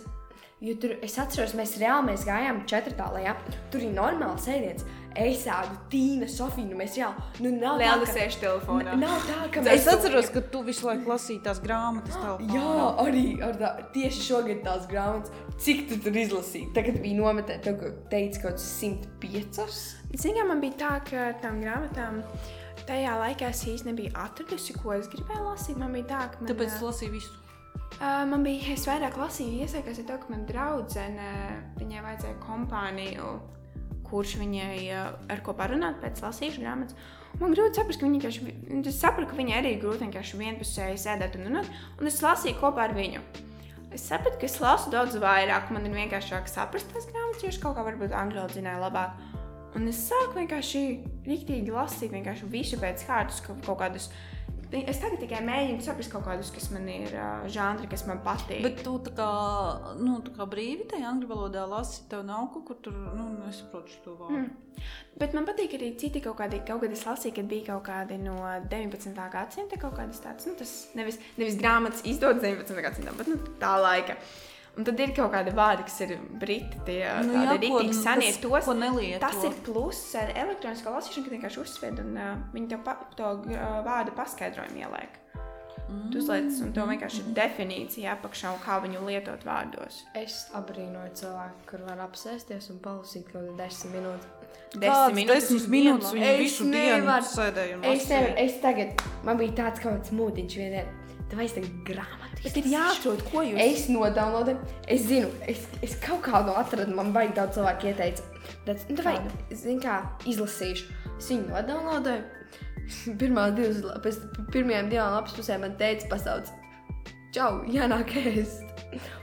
jo 0.66 0.74
tur, 0.82 0.96
es 1.06 1.14
atceros, 1.22 1.54
mēs 1.54 1.78
reāli 1.80 2.08
mēs 2.10 2.26
gājām 2.26 2.64
četrtā 2.66 3.12
lejā. 3.14 3.36
Tur 3.72 3.82
ir 3.86 3.94
normāls 3.94 4.48
ēdiens. 4.50 4.84
Es 5.16 5.46
ēdu 5.46 5.78
tīna, 5.90 6.28
Sofija, 6.30 6.68
nu 6.70 6.76
mēs 6.78 6.96
jau, 6.98 7.10
nu 7.40 7.52
nav 7.60 7.78
Liela 7.80 8.06
tā, 8.06 8.14
sēž 8.14 8.36
telefonā. 8.42 8.94
Nav 8.98 9.22
tā, 9.26 9.38
ka 9.52 9.60
Es 9.62 9.86
mēs 9.86 9.88
atceros, 9.94 10.30
ka 10.34 10.42
tu 10.42 10.62
visu 10.64 10.86
laiku 10.88 11.10
lasīji 11.10 11.42
tās 11.44 11.60
grāmatas. 11.64 12.14
telefonā. 12.14 12.54
Jā, 12.54 13.06
arī 13.06 13.24
ar 13.44 13.54
tā, 13.62 13.72
tieši 13.94 14.22
šogad 14.28 14.64
tās 14.64 14.86
grāmatas, 14.88 15.32
cik 15.60 15.88
tu 15.90 15.98
tur 15.98 16.12
izlasīji. 16.14 16.74
Tagad 16.74 17.02
bija 17.02 17.18
nometē, 17.22 17.62
tu 17.62 17.74
teici, 18.10 18.42
kaut 18.42 18.54
kas 18.58 18.68
105. 18.82 19.98
Zinām, 20.18 20.48
man 20.50 20.62
bija 20.62 20.74
tā, 20.78 20.94
ka 21.10 21.34
tām 21.42 21.60
grāmatām 21.62 22.24
tajā 22.90 23.14
laikā 23.22 23.52
es 23.54 23.62
īsti 23.70 23.92
nebiju 23.92 24.16
atradusi, 24.18 24.76
ko 24.82 24.96
es 24.98 25.10
gribēju 25.12 25.46
lasīt. 25.46 25.78
Man 25.80 25.94
bija 25.96 26.10
tā, 26.10 26.24
ka 26.34 26.42
man, 26.42 26.50
Tāpēc 26.52 26.74
es 26.74 26.84
lasīju 26.86 27.14
visu. 27.14 27.38
ā, 28.00 28.12
man 28.30 28.44
bija, 28.46 28.74
es 28.74 28.88
vairāk 28.90 29.18
lasīju, 29.22 29.62
iesaistījos 29.64 30.04
ar 30.04 30.10
to, 30.10 30.18
ka 30.24 30.34
man 30.34 30.44
draudzene, 30.50 31.30
viņai 31.80 32.04
vajadzēja 32.08 32.40
kompāniju, 32.44 33.32
kurš 34.10 34.40
viņai 34.42 34.74
ar 35.30 35.42
ko 35.46 35.54
parunāt 35.54 36.00
pēc 36.02 36.24
lasīšanas 36.26 36.64
grāmatas. 36.66 36.98
Man 37.40 37.54
grūti 37.54 37.78
saprast, 37.78 38.02
ka 38.02 38.08
viņa 38.08 38.18
vienkārši, 38.18 38.54
es 38.90 38.98
sapratu, 38.98 39.30
ka 39.30 39.38
viņai 39.38 39.60
arī 39.60 39.76
grūti 39.82 40.02
vienkārši 40.08 40.40
vienpusēji 40.40 40.98
sēdēt 41.04 41.38
un 41.38 41.46
runāt, 41.46 41.70
un 42.00 42.10
es 42.10 42.18
lasīju 42.26 42.58
kopā 42.58 42.88
ar 42.88 42.96
viņu. 42.98 43.22
Es 43.94 44.04
sapratu, 44.10 44.38
ka 44.42 44.46
es 44.50 44.58
lasu 44.62 44.90
daudz 44.94 45.16
vairāk, 45.22 45.70
man 45.74 45.86
ir 45.86 45.94
vienkāršāk 45.94 46.50
saprast 46.50 46.90
tās 46.94 47.06
grāmatas, 47.10 47.44
jo 47.46 47.54
es 47.54 47.62
kaut 47.62 47.78
kā 47.78 47.86
varbūt 47.86 48.14
angļu 48.18 48.42
valodu 48.42 48.58
zināju 48.58 48.82
labāk. 48.84 49.29
Un 49.78 49.86
es 49.92 50.02
sāku 50.08 50.40
vienkārši 50.40 50.82
rīktīgi 51.28 51.74
lasīt, 51.74 52.12
vienkārši 52.14 52.50
visu 52.50 52.80
pēc 52.82 53.06
kārtas, 53.06 53.42
kaut, 53.46 53.62
kaut 53.66 53.80
kādus. 53.84 54.10
Es 54.70 55.00
tagad 55.02 55.18
tikai 55.18 55.40
mēģinu 55.42 55.82
saprast 55.82 56.12
kaut 56.14 56.28
kādus, 56.28 56.52
kas 56.54 56.68
man 56.70 56.86
ir 56.94 57.14
uh, 57.18 57.46
žanri, 57.50 57.88
kas 57.90 58.04
man 58.06 58.20
patīk. 58.26 58.62
Bet 58.62 58.84
tu 58.86 58.96
tā 59.06 59.14
kā, 59.18 59.30
nu, 59.98 60.20
tā 60.26 60.34
kā 60.36 60.46
brīvi 60.50 60.86
tajā 60.92 61.08
angļu 61.10 61.30
valodā 61.32 61.64
lasi, 61.70 62.04
tev 62.10 62.22
nav 62.28 62.52
kaut 62.54 62.68
kur 62.68 62.78
tur, 62.86 62.98
nu, 63.18 63.32
nesaprotu 63.40 63.96
šo 63.96 64.14
vārdu. 64.20 64.44
Mm. 64.44 64.84
Bet 65.22 65.34
man 65.38 65.50
patīk 65.50 65.74
arī 65.78 65.90
citi 66.02 66.22
kaut 66.22 66.38
kādi, 66.38 66.62
kaut 66.68 66.84
kad 66.84 66.94
es 66.94 67.02
lasīju, 67.08 67.34
kad 67.40 67.50
bija 67.50 67.72
kaut 67.72 67.88
kādi 67.90 68.20
no 68.22 68.38
19. 68.70 69.18
gadsimta 69.34 69.82
kaut 69.82 69.98
kādas 69.98 70.22
tādas, 70.22 70.46
nu, 70.50 70.54
tas 70.62 70.76
nevis, 70.98 71.18
nevis 71.42 71.58
grāmatas 71.60 72.06
izdodas 72.06 72.46
19. 72.46 72.86
gadsimtā, 72.86 73.18
bet 73.18 73.34
nu, 73.34 73.42
tā 73.62 73.74
laika. 73.82 74.22
Un 74.80 74.86
tad 74.88 75.02
ir 75.04 75.10
kaut 75.12 75.34
kādi 75.34 75.52
vārdi, 75.52 75.84
kas 75.90 75.98
ir 76.06 76.14
briti, 76.40 76.80
tie 76.88 77.02
Nu, 77.28 77.34
jā, 77.36 77.58
rītīgi 77.58 77.96
senie, 77.98 78.30
tos, 78.40 78.64
ko 78.64 78.76
nelieto. 78.80 79.20
Tas 79.26 79.42
ir 79.44 79.58
pluss 79.66 80.14
ar 80.16 80.32
elektronisko 80.32 80.94
lasīšanu, 80.94 81.26
kad 81.26 81.36
vienkārši 81.36 81.60
uzsver 81.60 82.00
un 82.00 82.14
uh, 82.16 82.30
viņi 82.54 82.70
tev 82.72 82.86
pa, 82.86 82.96
to 83.20 83.34
uh, 83.42 83.66
vārdu 83.84 84.16
paskaidrojumu 84.16 84.80
ieliek. 84.86 85.18
Mm. 85.90 86.14
Uzliec, 86.16 86.62
un 86.64 86.72
tev 86.78 86.88
vienkārši 86.94 87.22
ir 87.26 87.36
definīcija 87.42 88.16
apakšā, 88.16 88.54
kā 88.64 88.78
viņu 88.86 89.04
lietot 89.08 89.44
vārdos. 89.48 90.04
Es 90.16 90.46
abrīnoju 90.56 91.12
cilvēku, 91.20 91.66
kur 91.74 91.84
var 91.90 92.06
apsēsties 92.06 92.72
un 92.72 92.80
palasīt 92.84 93.28
kaut 93.34 93.42
kādu 93.42 93.58
desmit 93.60 93.98
minūtes. 93.98 94.32
Desmit 94.80 95.68
minūtes 95.74 96.14
viņi 96.14 96.22
viņi 96.22 96.30
Es 96.30 96.42
visu 96.46 96.70
dienu 96.72 97.20
sēdēja 97.34 97.84
Es 97.90 98.08
nevaru, 98.14 98.34
es 98.46 98.58
tagad, 98.64 99.06
man 99.28 99.44
bija 99.44 99.60
tāds 99.64 99.84
kaut 99.84 99.98
kāds 99.98 100.16
mūdiņš 100.16 100.60
vienā. 100.62 100.88
Tev 101.28 101.42
vajag 101.42 101.58
tagad 101.60 101.80
grāmatu. 101.90 102.29
Bet 102.44 102.56
ir 102.62 102.68
jāatrod, 102.72 103.22
ko 103.32 103.42
jūs 103.44 103.60
Es 103.60 103.88
nodownloadu, 103.92 104.54
es 104.88 105.02
zinu, 105.10 105.28
es, 105.52 105.66
es 105.84 105.96
kaut 106.00 106.22
kādu 106.24 106.54
atradu, 106.56 106.94
man 106.96 107.12
baigi 107.16 107.34
daudz 107.36 107.58
cilvēku 107.58 107.90
ieteica. 107.92 108.24
Bet, 108.66 108.86
nu, 108.90 109.02
vai, 109.04 109.18
zini, 109.52 109.82
kā 109.84 109.98
izlasīšu. 110.30 110.88
Es 111.20 111.28
viņu 111.34 111.50
nodownloadu. 111.52 112.16
Pirmā 113.22 113.50
divas, 113.54 113.84
pēc 114.02 114.22
pirmajām 114.56 114.88
divām 114.90 115.12
lapas 115.18 115.36
pusēm 115.38 115.62
man 115.66 115.76
teica, 115.78 116.08
pasauc, 116.10 116.48
čau, 117.36 117.60
jānāk 117.70 118.16
ēst. 118.24 118.64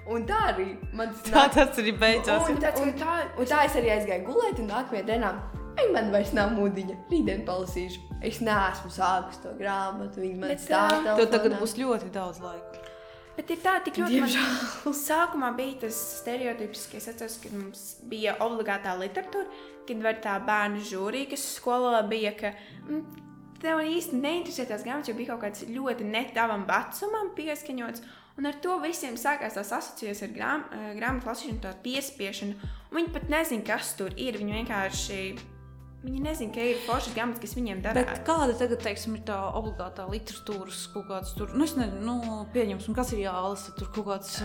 Un 0.06 0.22
tā 0.28 0.36
arī 0.52 0.68
man 0.94 1.10
Tā 1.26 1.48
tas 1.50 1.80
arī 1.82 1.96
beidzās. 1.98 2.46
Un, 2.52 2.60
Tāds, 2.62 2.84
un, 2.84 2.92
tā- 3.00 3.24
un 3.34 3.48
tā 3.50 3.64
es 3.66 3.74
arī 3.80 3.90
aizgāju 3.96 4.28
gulēt, 4.28 4.60
un 4.62 4.68
nākamajā 4.70 5.02
dienā 5.08 5.32
"Ai, 5.80 5.88
man 5.92 6.12
vairs 6.14 6.30
nav 6.36 6.52
mūdiņa. 6.54 6.94
Rītdien 7.10 7.42
palasīšu. 7.48 8.04
Es 8.24 8.38
neesmu 8.40 8.88
sākus 8.94 9.40
to 9.42 9.50
grāmatu, 9.58 10.22
viņa 10.22 10.38
man 10.44 10.54
stāv. 10.62 11.02
ā, 11.02 11.16
Tev 11.18 11.26
tagad 11.34 11.58
būs 11.60 11.74
ļoti 11.80 12.12
daudz 12.14 12.38
laika. 12.44 12.85
Bet 13.36 13.52
ir 13.52 13.60
tā, 13.60 13.76
tik 13.84 14.00
ļoti. 14.00 14.20
Man, 14.22 14.96
sākumā 15.06 15.52
bija 15.58 15.82
tas 15.86 15.98
stereotips, 16.22 16.86
ka 16.90 17.00
es 17.00 17.08
atceros, 17.12 17.38
ka 17.42 17.52
mums 17.52 17.84
bija 18.08 18.38
obligātā 18.44 18.96
literatūra, 18.96 19.46
kad 19.86 20.04
var 20.04 20.20
tā 20.24 20.36
bērnu 20.46 20.84
žūrija, 20.88 21.30
kas 21.34 21.44
skolā 21.58 22.00
bija, 22.08 22.32
ka 22.38 22.54
mm, 22.86 23.02
tev 23.62 23.82
īsti 23.84 24.20
neinteresē 24.20 24.68
tās 24.70 24.86
grāmatas, 24.86 25.12
jo 25.12 25.18
bija 25.18 25.34
kaut 25.34 25.44
kāds 25.44 25.66
ļoti 25.68 26.08
netavam 26.08 26.64
vecumam 26.68 27.34
pieskaņots. 27.36 28.06
Un 28.36 28.48
ar 28.48 28.56
to 28.60 28.74
visiem 28.82 29.14
sākās 29.16 29.54
tās 29.56 29.70
asociācijas 29.72 30.24
ar 30.26 30.32
grām, 30.34 30.64
eh, 30.72 30.88
grāmatu 30.98 31.30
lasīšanu, 31.30 31.62
tā 31.64 31.72
piespiešanu. 31.84 32.56
Un 32.90 32.98
Viņi 32.98 33.12
pat 33.12 33.28
nezina, 33.32 33.64
kas 33.64 33.94
tur 33.96 34.12
ir. 34.16 34.36
Viņi 34.40 34.56
vienkārši 34.60 35.20
Viņi 36.06 36.20
nezina, 36.22 36.52
ka 36.54 36.62
ir 36.62 36.76
foršas 36.86 37.14
grāmatas, 37.16 37.40
kas 37.42 37.54
viņiem 37.56 37.80
dara. 37.82 38.04
Kāda 38.26 38.54
tagad, 38.54 38.78
teiksim, 38.84 39.16
ir 39.18 39.24
tā 39.26 39.38
obligātā 39.58 40.04
literatūras 40.06 40.84
kaut 40.92 41.08
kāds 41.08 41.32
tur, 41.34 41.50
nu, 41.50 41.66
nezinu, 41.66 41.98
nu, 42.06 42.36
pieņemsim, 42.54 42.94
kas 42.94 43.10
ir 43.16 43.24
jālasa, 43.24 43.74
tur 43.74 43.90
kaut 43.96 44.06
kāds, 44.12 44.36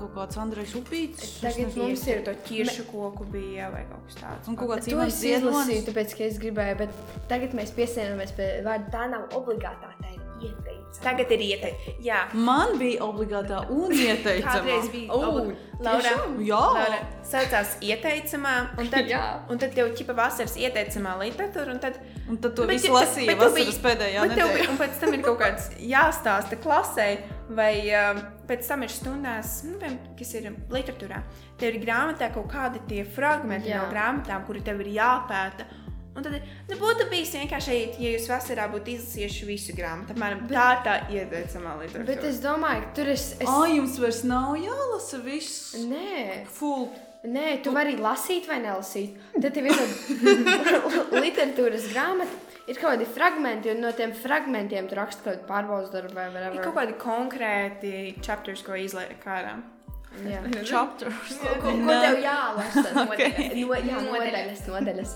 kaut 0.00 0.10
kāds 0.16 0.40
Andrejs 0.42 0.74
Upīts. 0.80 1.22
es 1.22 1.36
Tagad 1.44 1.68
nezinu. 1.68 1.86
mums 1.86 2.06
ir 2.10 2.24
to 2.26 2.34
ķiršu 2.48 2.88
koku 2.90 3.28
bija 3.30 3.70
vai 3.70 3.84
kaut 3.92 4.10
kas 4.10 4.18
tāds. 4.24 4.50
Un 4.50 4.58
kaut 4.58 4.74
kāds 4.74 4.90
es 4.90 5.22
izlasīju, 5.36 5.86
tāpēc, 5.92 6.18
ka 6.18 6.26
es 6.26 6.42
gribēju, 6.42 6.80
bet 6.82 7.00
tagad 7.30 7.54
mēs 7.54 7.70
piesienāmies 7.78 8.34
pie 8.34 8.50
vārda. 8.66 8.90
Tā 8.98 9.06
nav 9.14 9.30
obligātā, 9.38 9.94
tā 10.02 10.23
ir 10.44 10.50
ieteicama. 10.52 10.80
Tagad 11.04 11.30
ir 11.34 11.40
ieteikts. 11.42 11.94
Jā, 12.06 12.18
Man 12.34 12.76
bija 12.78 13.00
obligātā 13.02 13.64
un 13.70 13.90
ieteicama. 13.90 14.52
kādreiz 14.52 14.90
bija. 14.92 15.08
Obli- 15.10 15.56
Laura? 15.82 16.12
Jā. 16.38 16.60
Laura 16.76 17.00
saucās 17.26 17.72
ieteicamā, 17.82 18.52
un 18.78 18.88
tad, 18.92 19.08
Jā. 19.10 19.22
un 19.50 19.58
tad 19.58 19.74
tev 19.74 19.90
ķipa 19.98 20.14
vasaras 20.14 20.54
ieteicamā 20.56 21.16
literatūra, 21.18 21.72
un 21.74 21.80
tad 21.82 21.98
Un 22.28 22.38
tad 22.40 22.54
to 22.56 22.64
Bet 22.66 22.78
visu 22.80 22.92
lasīja 22.94 23.26
bet 23.26 23.38
tev 23.38 23.50
vasaras 23.50 23.78
pēdējā 23.84 24.20
bet 24.22 24.30
tev 24.38 24.46
nedēļā. 24.48 24.54
bija- 24.54 24.70
Un 24.70 24.78
pēc 24.78 25.00
tam 25.00 25.12
ir 25.14 25.22
kaut 25.26 25.38
kāds 25.40 25.66
jāstāsta 25.78 26.56
klasē, 26.62 27.08
vai 27.50 27.74
uh, 27.92 28.20
pēc 28.48 28.66
tam 28.68 28.82
ir 28.82 28.88
stundās, 28.88 29.64
nu, 29.64 29.76
piemēram, 29.78 29.98
kas 30.16 30.34
ir 30.34 30.48
literatūrā. 30.70 31.22
Tev 31.58 31.74
ir 31.74 31.80
grāmatā 31.84 32.32
kaut 32.32 32.48
kādi 32.48 32.80
tie 32.88 33.04
fragmenti 33.04 33.68
Jā. 33.68 33.82
no 33.82 33.92
grāmatām, 33.92 34.46
kuri 34.46 34.60
tev 34.62 34.80
ir 34.80 34.94
jāpēta. 34.96 35.66
Un 36.14 36.22
tad 36.22 36.34
nu, 36.38 36.76
būtu 36.78 37.08
bijis 37.10 37.32
vienkārši, 37.34 37.76
ja 37.98 38.10
jūs 38.14 38.28
vasarā 38.30 38.68
būtu 38.70 38.92
izlasījuši 38.92 39.48
visu 39.48 39.74
grāmatu. 39.74 40.14
Apmēram 40.14 40.44
tā 40.50 40.66
ir 40.76 40.82
tā 40.86 40.92
ieteicamā 41.10 41.72
literatūra. 41.80 42.06
Bet 42.12 42.28
es 42.28 42.38
domāju, 42.44 42.84
ka 42.84 42.92
tur 43.00 43.10
es. 43.10 43.24
es... 43.40 43.50
Ai, 43.50 43.72
jums 43.80 43.98
vairs 43.98 44.20
nav 44.30 44.52
jālasa 44.62 45.18
viss. 45.24 45.74
Nē, 45.90 46.44
Full. 46.54 46.86
nē, 47.26 47.56
tu 47.66 47.74
vari 47.74 47.96
lasīt 47.98 48.46
vai 48.46 48.60
nelasīt. 48.62 49.18
Tad 49.34 49.50
tev 49.58 49.66
ir 49.66 49.74
tāda 49.80 51.20
literatūras 51.24 51.90
grāmata, 51.90 52.38
ir 52.70 52.78
kaut 52.78 52.94
kādi 52.94 53.10
fragmenti, 53.10 53.74
un 53.74 53.82
no 53.82 53.90
tiem 53.98 54.14
fragmentiem 54.14 54.86
tu 54.88 54.98
raksti 55.00 55.26
kaut 55.26 55.34
kādu 55.40 55.48
pārbaudas 55.50 55.90
darbu 55.92 56.14
vai 56.14 56.28
Ir 56.30 56.36
whatever. 56.38 56.62
kaut 56.68 56.78
kādi 56.78 56.98
konkrēti 57.02 57.94
chapters, 58.22 58.62
ko 58.62 58.78
izlaiž 58.78 59.18
kārā. 59.24 59.58
Jā. 60.22 60.40
Chapters. 60.68 61.34
Ko, 61.42 61.72
ko 61.74 61.96
tev 62.04 62.20
jālasa? 62.22 62.84
Ok. 63.04 63.20
No, 63.58 63.74
jā, 63.78 63.98
nodaļas, 64.04 64.62
nodaļas. 64.68 65.12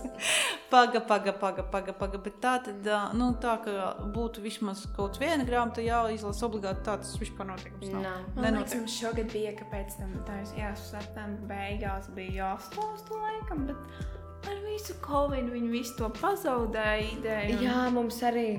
Paga, 0.72 1.00
paga, 1.06 1.32
paga, 1.38 1.64
paga, 1.72 1.94
paga. 1.96 2.20
Bet 2.22 2.38
tā 2.42 2.54
tad, 2.66 2.90
nu, 3.16 3.30
tā 3.40 3.54
ka 3.64 3.74
būtu 4.14 4.42
vismaz 4.44 4.84
kaut 4.96 5.20
viena 5.22 5.46
grāmata 5.48 5.84
jāizlasa 5.84 6.46
obligāti 6.48 6.84
tā, 6.86 6.98
tas 7.02 7.14
vispār 7.20 7.50
notiekums 7.52 7.92
nav. 7.94 8.04
Nav. 8.04 8.28
Man 8.36 8.60
liekas, 8.60 8.76
mums 8.80 8.98
šogad 8.98 9.32
bija, 9.32 9.54
ka 9.58 9.68
pēc 9.72 9.98
tam 10.00 10.14
tā 10.28 10.40
jā, 10.58 10.72
septembra 10.82 11.48
beigās 11.54 12.10
bija 12.16 12.36
jāstāsta 12.42 13.22
laikam, 13.22 13.68
bet 13.70 14.48
ar 14.48 14.58
visu 14.66 14.96
covid 15.04 15.52
viņi 15.52 15.72
visu 15.72 15.96
to 15.98 16.10
pazaudēja 16.20 17.12
ideju. 17.14 17.62
Jā, 17.64 17.86
mums 17.94 18.20
arī. 18.26 18.50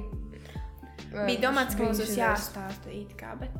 Bija 1.09 1.47
domāts, 1.47 1.77
ka 1.77 1.87
mums 1.87 2.01
būs 2.03 2.17
jāstāsta 2.19 2.91
it 2.93 3.15
kā, 3.17 3.33
bet 3.39 3.55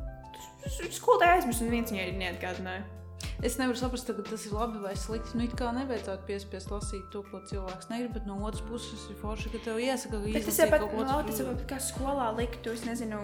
skolotāji 0.68 1.40
aizmirst 1.40 1.64
un 1.64 1.72
viens 1.72 1.92
viņai 1.92 2.08
neatgādināja. 2.20 2.86
Es 3.44 3.56
nevaru 3.56 3.76
saprast, 3.76 4.08
ka 4.08 4.24
tas 4.24 4.42
ir 4.48 4.52
labi 4.52 4.80
vai 4.82 4.92
slikti. 4.96 5.36
Nu, 5.36 5.44
it 5.44 5.54
kā 5.56 5.70
nevajadzētu 5.76 6.26
piespiest 6.28 6.72
lasīt 6.72 7.06
to, 7.12 7.22
ko 7.28 7.40
cilvēks 7.48 7.88
negrib, 7.92 8.14
bet 8.16 8.28
no 8.28 8.36
otras 8.44 8.64
puses 8.68 9.06
ir 9.12 9.16
forši, 9.20 9.52
ka 9.54 9.60
tev 9.64 9.80
iesaka, 9.80 10.20
ka 10.24 10.42
tas 10.44 10.60
jau 10.60 10.68
pat 10.72 10.84
kaut 10.84 10.92
ko 10.92 11.06
nav, 11.08 11.22
tas 11.28 11.40
otru. 11.40 11.46
jau 11.46 11.54
pat 11.54 11.66
kā 11.72 11.78
skolā 11.84 12.28
liktu, 12.36 12.74
es 12.76 12.84
nezinu, 12.88 13.20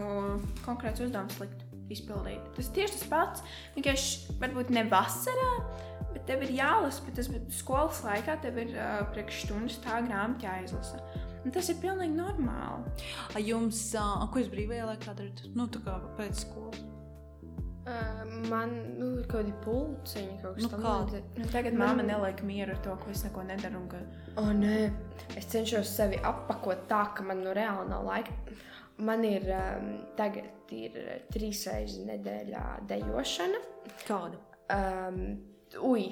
konkrēts 0.64 1.04
uzdevums 1.04 1.36
likt 1.42 1.66
izpildīt. 1.92 2.48
Tas 2.56 2.72
tieši 2.76 2.96
tas 2.96 3.04
pats, 3.12 3.44
vienkārši 3.76 4.38
varbūt 4.40 4.72
ne 4.74 4.86
vasarā, 4.90 5.52
bet 6.14 6.24
tev 6.28 6.42
ir 6.48 6.56
jālasa, 6.56 7.04
bet 7.06 7.20
tas 7.20 7.30
bet 7.32 7.52
skolas 7.54 8.02
laikā 8.06 8.40
tev 8.44 8.60
ir 8.64 8.74
uh, 8.74 8.98
priekšstundas 9.12 9.80
tā 9.84 10.00
grāmata 10.08 10.48
jāizlasa. 10.48 11.04
Un 11.44 11.54
tas 11.54 11.68
ir 11.70 11.78
pilnīgi 11.78 12.16
normāli. 12.16 12.90
A 13.36 13.44
jums, 13.44 13.84
ā, 14.00 14.08
ko 14.32 14.42
jūs 14.42 14.50
brīvajā 14.50 14.88
laikā 14.88 15.12
darat? 15.14 15.44
Nu, 15.54 15.68
tā 15.70 15.84
kā 15.84 16.00
pēc 16.18 16.42
skolas. 16.42 16.95
Man 18.50 18.72
nu, 18.98 19.12
ir 19.20 19.26
kaut 19.30 19.44
kādi 19.44 19.52
pulciņi, 19.62 20.36
kaut 20.42 20.56
kas 20.56 20.64
Nu, 20.66 20.80
tāds. 20.82 21.20
Nu, 21.38 21.46
tagad 21.52 21.76
Man- 21.78 22.00
māma 22.00 22.06
neliek 22.06 22.42
mieru 22.42 22.74
ar 22.74 22.80
to, 22.82 22.96
ka 22.98 23.10
es 23.12 23.22
neko 23.22 23.44
nedaru. 23.46 23.82
Ka... 23.90 24.00
O, 24.42 24.46
nē, 24.50 24.78
es 25.38 25.46
cenšos 25.52 25.92
sevi 25.94 26.18
apakot 26.18 26.86
tā, 26.90 27.04
ka 27.14 27.22
man 27.26 27.44
nu 27.46 27.54
reāli 27.54 27.88
nav 27.92 28.06
laika. 28.08 28.34
Man 28.98 29.22
ir 29.28 29.44
um, 29.52 29.90
tagad 30.16 30.72
ir 30.72 30.96
trīs 31.30 31.66
reizes 31.68 32.02
nedēļā 32.08 32.64
dejošana. 32.90 33.60
Kāda? 34.08 34.40
Um, 34.72 35.20
ui, 35.86 36.08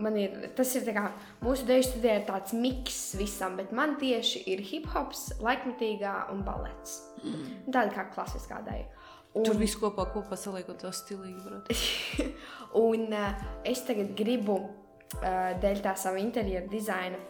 man 0.00 0.16
ir 0.16 0.48
tas 0.56 0.72
ir 0.78 0.86
tā 0.86 0.94
kā 0.96 1.04
mūsu 1.42 1.66
deju 1.68 1.84
studijā 1.90 2.20
ir 2.20 2.26
tāds 2.28 2.54
miks 2.56 3.00
visam, 3.18 3.58
bet 3.60 3.74
man 3.76 3.98
tieši 4.00 4.46
ir 4.54 4.62
hip 4.70 4.88
hops, 4.94 5.28
laikmetīgā 5.42 6.14
un 6.32 6.44
balets. 6.46 7.02
Mm. 7.20 7.44
Tāda 7.68 7.90
kā 7.98 8.06
klasiskā 8.14 8.62
deja. 8.64 8.88
Un, 9.32 9.46
Tur 9.48 9.56
viss 9.56 9.78
kopā, 9.80 10.04
kopā 10.12 10.36
saliekot 10.36 10.82
to 10.82 10.90
stilīgi. 10.92 11.72
un 12.86 13.06
uh, 13.16 13.44
es 13.64 13.80
tagad 13.88 14.12
gribu 14.18 14.58
uh, 14.60 15.52
dēļ 15.62 15.80
tā 15.86 15.94
sava 15.96 16.20
interjera 16.20 16.68
dizaina 16.68 17.20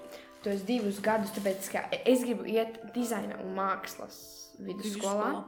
tos 0.42 0.64
divus 0.66 0.98
gadus, 1.02 1.30
tāpēc 1.36 1.68
ka 1.70 1.84
es 2.02 2.24
gribu 2.26 2.46
iet 2.50 2.80
dizaina 2.94 3.38
un 3.44 3.54
mākslas 3.54 4.16
vidusskolā. 4.66 5.44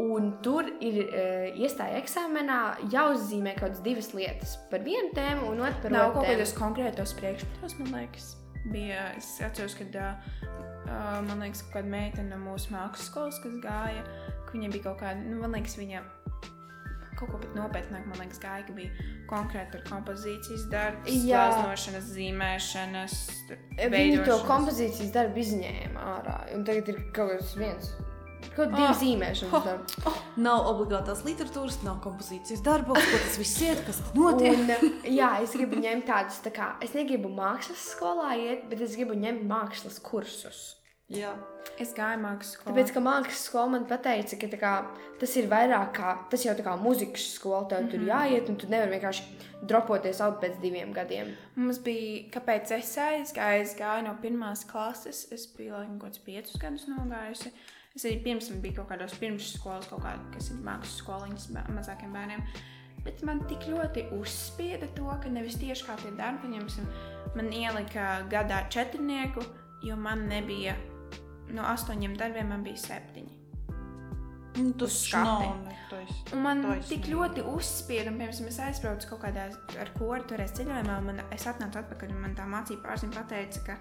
Un 0.00 0.30
tur 0.44 0.66
ir 0.84 0.96
uh, 1.04 1.60
iestāja 1.60 2.00
eksāmenā 2.02 2.58
jāuzzīmē 2.92 3.54
kaut 3.56 3.70
kādas 3.70 3.84
divas 3.84 4.10
lietas 4.16 4.56
par 4.72 4.84
vienu 4.84 5.12
tēmu 5.16 5.52
un 5.52 5.62
otru 5.64 5.86
par 5.86 5.94
Nav 5.94 6.08
otru 6.08 6.18
kaut 6.18 6.26
tēmu. 6.26 6.34
kādos 6.34 6.56
konkrētos 6.56 7.14
priekšmetos, 7.20 7.76
man 7.80 7.94
liekas. 7.94 8.32
Bija, 8.72 9.10
es 9.16 9.30
atceros, 9.44 9.76
kad 9.78 9.96
uh, 10.00 11.20
man 11.28 11.44
liekas, 11.44 11.64
kaut 11.64 11.78
kāda 11.78 11.92
meitene 11.92 12.32
no 12.32 12.40
mūsu 12.42 12.72
mākslas 12.74 13.08
skolas, 13.08 13.40
kas 13.40 13.56
gāja, 13.64 14.04
ka 14.04 14.35
viņai 14.56 14.72
bija 14.74 14.88
kaut 14.90 15.02
kāda, 15.04 15.20
nu, 15.22 15.38
man 15.44 15.54
liekas, 15.58 15.76
viņa 15.78 16.02
kaut 17.16 17.30
ko 17.32 17.38
nopietnāk, 17.56 18.04
man 18.10 18.18
liekas, 18.20 18.40
gāja, 18.42 18.64
ka 18.68 18.74
bija 18.76 19.06
konkrēti 19.30 19.78
kompozīcijas 19.88 20.66
darbs, 20.72 21.14
Jā. 21.24 21.46
glaznošanas, 21.46 22.10
zīmēšanas, 22.16 23.14
Viņi 23.94 24.18
to 24.26 24.36
kompozīcijas 24.48 25.14
darbu 25.14 25.40
izņēma 25.40 26.04
ārā. 26.16 26.36
Un 26.56 26.66
tagad 26.68 26.92
ir 26.92 27.00
kaut 27.16 27.32
kas 27.38 27.54
viens. 27.56 27.94
Kaut 28.54 28.68
divi 28.70 28.84
Oh. 28.84 28.92
oh. 28.92 28.98
zīmēšanas 29.00 29.54
Oh. 29.56 29.64
darbi. 29.64 30.12
Nav 30.44 30.68
obligātās 30.70 31.24
literatūras, 31.26 31.80
nav 31.86 31.98
kompozīcijas 32.04 32.60
darbos, 32.62 33.00
ko 33.00 33.18
tas 33.24 33.38
viss 33.40 33.62
iet, 33.64 33.80
kas 33.88 33.98
notiek. 34.14 34.60
Un, 34.60 35.00
jā, 35.08 35.30
es 35.42 35.56
gribu 35.56 35.80
ņemt 35.80 36.06
tādus, 36.06 36.42
tā 36.44 36.52
kā 36.54 36.74
es 36.84 36.92
negribu 36.94 37.32
mākslas 37.32 37.80
skolā 37.96 38.34
iet, 38.38 38.68
bet 38.70 38.84
es 38.84 38.94
gribu 38.96 39.16
ņemt 39.18 39.48
mākslas 39.48 39.98
kursus. 40.04 40.76
Jā. 41.12 41.36
Es 41.78 41.92
gāju 41.94 42.18
mākslas 42.22 42.54
skolā. 42.56 42.72
Tāpēc, 42.72 42.90
ka 42.94 43.00
mākslas 43.04 43.42
skola 43.46 43.72
man 43.74 43.84
teica, 43.86 44.36
ka 44.40 44.58
kā, 44.58 44.70
tas 45.20 45.34
ir 45.36 45.46
vairāk 45.50 45.92
kā 45.94 46.14
tas 46.32 46.44
jau 46.46 46.54
tā 46.56 46.64
kā 46.66 46.72
muzikas 46.80 47.26
skola, 47.36 47.66
tev 47.68 47.82
mm 47.82 47.86
-hmm. 47.86 47.90
tur 47.90 48.00
jāiet, 48.08 48.48
un 48.48 48.56
tu 48.56 48.66
nevari 48.66 48.90
vienkārši 48.90 49.22
dropoties 49.62 50.20
out 50.20 50.40
pēc 50.42 50.60
diviem 50.60 50.92
gadiem. 50.92 51.34
Mums 51.54 51.78
bija, 51.78 52.24
kāpēc 52.32 52.72
es 52.78 52.96
aizgāju, 52.96 53.62
es 53.62 53.76
gāju 53.76 54.04
no 54.04 54.16
pirmās 54.22 54.64
klases, 54.72 55.32
es 55.32 55.46
biju 55.56 55.72
laikam 55.72 55.98
kaut 55.98 56.10
kādus 56.10 56.24
piecus 56.24 56.56
gadus 56.60 56.88
nogājusi. 56.88 57.52
Es 57.94 58.04
arī 58.04 58.22
pirms 58.24 58.48
tam 58.48 58.60
biju 58.60 58.74
kaut 58.74 58.88
kādos 58.88 59.18
pirmsskolas, 59.20 59.86
kaut 59.88 60.02
kādā, 60.02 60.32
kas 60.34 60.50
ir 60.50 60.56
mākslas 60.56 60.96
skoliņas 60.96 61.48
mazākiem 61.68 62.12
bērniem. 62.12 62.42
Bet 63.04 63.22
man 63.22 63.46
tik 63.46 63.68
ļoti 63.68 64.10
uzspieda 64.20 64.86
to, 64.96 65.06
ka 65.22 65.28
nevis 65.28 65.56
tieši 65.56 65.84
kā 65.86 65.96
tie 65.96 66.10
darbi, 66.10 66.48
pieņemsim, 66.48 66.86
man 67.36 67.52
ielika 67.52 68.26
gadā 68.30 68.68
četrnieku, 68.68 69.44
jo 69.82 69.96
man 69.96 70.28
nebija 70.28 70.74
no 71.54 71.66
astoņiem 71.70 72.16
darbiem, 72.18 72.48
man 72.50 72.64
bija 72.66 72.80
septiņi. 72.86 73.34
Nu, 74.56 74.72
tas 74.80 74.94
netais. 75.12 76.12
Un 76.32 76.40
man 76.40 76.62
Taisnība. 76.64 76.88
tik 76.88 77.08
ļoti 77.12 77.42
uzspieda, 77.52 78.08
un, 78.10 78.16
piemēram, 78.20 78.48
es 78.48 78.60
aizbraucu 78.64 79.10
kaut 79.10 79.22
kādā 79.26 79.50
ar 79.82 79.90
koru 79.98 80.24
toreiz 80.30 80.54
ceļojumā, 80.56 80.96
man, 81.04 81.20
es 81.36 81.44
atnācu 81.50 81.82
atpakaļ, 81.82 82.14
un 82.14 82.22
man 82.24 82.36
tā 82.38 82.46
mācība 82.48 82.88
pārzina 82.88 83.18
pateica, 83.18 83.66
ka 83.68 83.76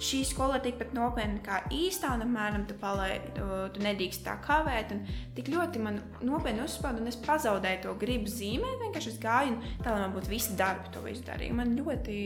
šī 0.00 0.20
skola 0.28 0.58
ir 0.58 0.64
tikpat 0.64 0.94
nopietna 0.96 1.42
kā 1.44 1.60
īstā, 1.74 2.14
un 2.16 2.24
apmēram 2.24 2.66
tu, 2.68 2.76
palai, 2.80 3.20
tu, 3.36 3.46
tu 3.74 3.84
nedrīkst 3.84 4.24
tā 4.26 4.36
kavēt, 4.44 4.94
tik 5.36 5.50
ļoti 5.52 5.82
man 5.84 6.00
nopietni 6.26 6.64
uzspieda, 6.64 7.02
un 7.02 7.10
es 7.10 7.18
pazaudēju 7.20 7.82
to 7.84 7.94
gribu 8.00 8.32
zīmēt, 8.32 8.80
vienkārši 8.84 9.12
es 9.14 9.20
gāju, 9.22 9.56
un 9.56 9.84
tā, 9.84 9.92
lai 9.92 10.02
man 10.04 10.16
būtu 10.16 10.32
visi 10.32 10.56
darbi, 10.58 10.92
to 10.94 11.04
visu 11.04 11.24
darīju. 11.28 11.56
Man 11.60 11.76
ļoti 11.78 12.18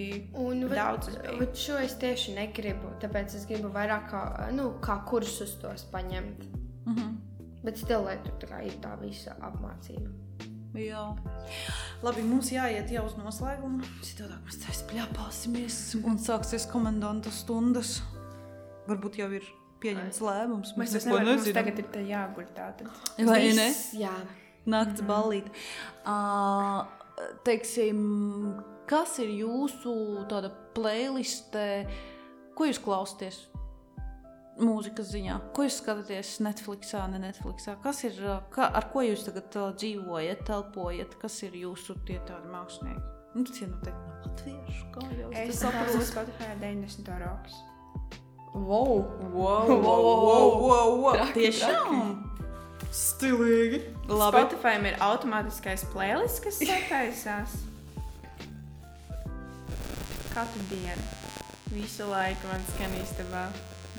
Un 0.45 0.65
daudz 0.71 1.11
bija. 1.13 1.37
Bet 1.41 1.59
šo 1.59 1.79
es 1.83 1.97
tieši 2.01 2.37
negribu, 2.39 2.95
tāpēc 3.03 3.37
es 3.39 3.47
gribu 3.51 3.71
vairāk 3.75 4.11
kā, 4.13 4.25
nu, 4.55 4.71
kā 4.85 5.01
kursus 5.09 5.57
tos 5.63 5.87
paņemt. 5.93 6.45
Mhm. 6.91 7.15
Bet 7.65 7.81
stil, 7.81 8.05
lai 8.05 8.19
tur 8.21 8.37
tā 8.45 8.61
ir 8.67 8.77
tā 8.83 8.93
visa 9.01 9.39
apmācība. 9.41 10.24
Jā. 10.75 11.05
Labi, 12.05 12.25
mums 12.27 12.51
jāiet 12.53 12.91
jau 12.93 13.05
uz 13.09 13.15
noslēgumu. 13.19 13.85
Citādi 14.05 14.39
mēs 14.47 14.59
tā 14.63 14.75
spļāpāsimies 14.75 15.77
un 16.03 16.19
sāksies 16.23 16.67
komandanta 16.71 17.33
stundas. 17.35 18.01
Varbūt 18.89 19.21
jau 19.23 19.29
ir 19.39 19.47
pieņemts 19.85 20.21
lēmums. 20.25 20.75
Mēs 20.81 20.97
mums 20.99 21.07
nezinām. 21.07 21.55
tagad 21.57 21.79
ir 21.81 21.91
tā 21.95 22.03
jāguļ 22.09 22.51
tātad. 22.57 22.91
Vai 23.21 23.41
ne? 23.55 23.71
Viss, 23.71 23.95
Jā. 24.01 24.15
Nakts 24.65 25.05
ballīt. 25.05 25.51
Uh, 26.09 26.85
teiksim, 27.45 27.99
kas 28.89 29.19
ir 29.21 29.31
jūsu 29.45 29.95
tāda 30.31 30.49
playliste 30.75 31.85
ko 32.55 32.69
jūs 32.69 32.81
klausāties? 32.83 33.41
Mūzikas 34.55 35.09
ziņā, 35.11 35.37
ko 35.57 35.65
jūs 35.67 35.81
skatāties 35.81 36.37
Netflixā, 36.47 37.01
ne 37.11 37.19
Netflixā? 37.25 37.75
Kas 37.83 38.05
ir, 38.07 38.21
kā, 38.55 38.69
ar 38.71 38.87
ko 38.93 39.03
jūs 39.03 39.25
tagad 39.27 39.51
dzīvojat, 39.81 40.45
telpojat? 40.47 41.17
Kas 41.19 41.41
ir 41.43 41.57
jūsu 41.59 41.97
tie 42.07 42.21
tādi 42.29 42.53
mākslinieki? 42.53 43.03
Nu, 43.35 43.43
tas 43.49 43.59
ir 43.65 43.73
noteikti 43.73 44.05
no 44.07 44.21
latviešu, 44.29 44.85
kā 44.95 45.09
jau 45.19 45.33
Es 45.35 45.49
tas 45.51 45.65
saprotu, 45.65 45.99
saprotu. 46.07 46.07
Spotify 46.13 46.53
90 46.61 47.11
rokas. 47.25 47.59
Wow! 48.55 48.95
Wow, 49.35 49.75
wow, 49.83 50.07
wow, 50.23 50.47
wow, 50.63 50.95
wow. 51.03 51.27
Tiešām! 51.35 52.23
Stilīgi! 52.95 53.83
Labi, 54.07 54.39
Spotify 54.39 54.79
ir 54.87 55.03
automātiskais 55.03 55.83
playlist, 55.91 56.45
kas 56.47 56.63
sataisās 56.63 57.59
katru 60.31 60.63
dienu. 60.71 61.11
Visu 61.75 62.07
laiku 62.07 62.47
man 62.51 62.63
skan 62.71 62.95
īstenībā. 63.03 63.49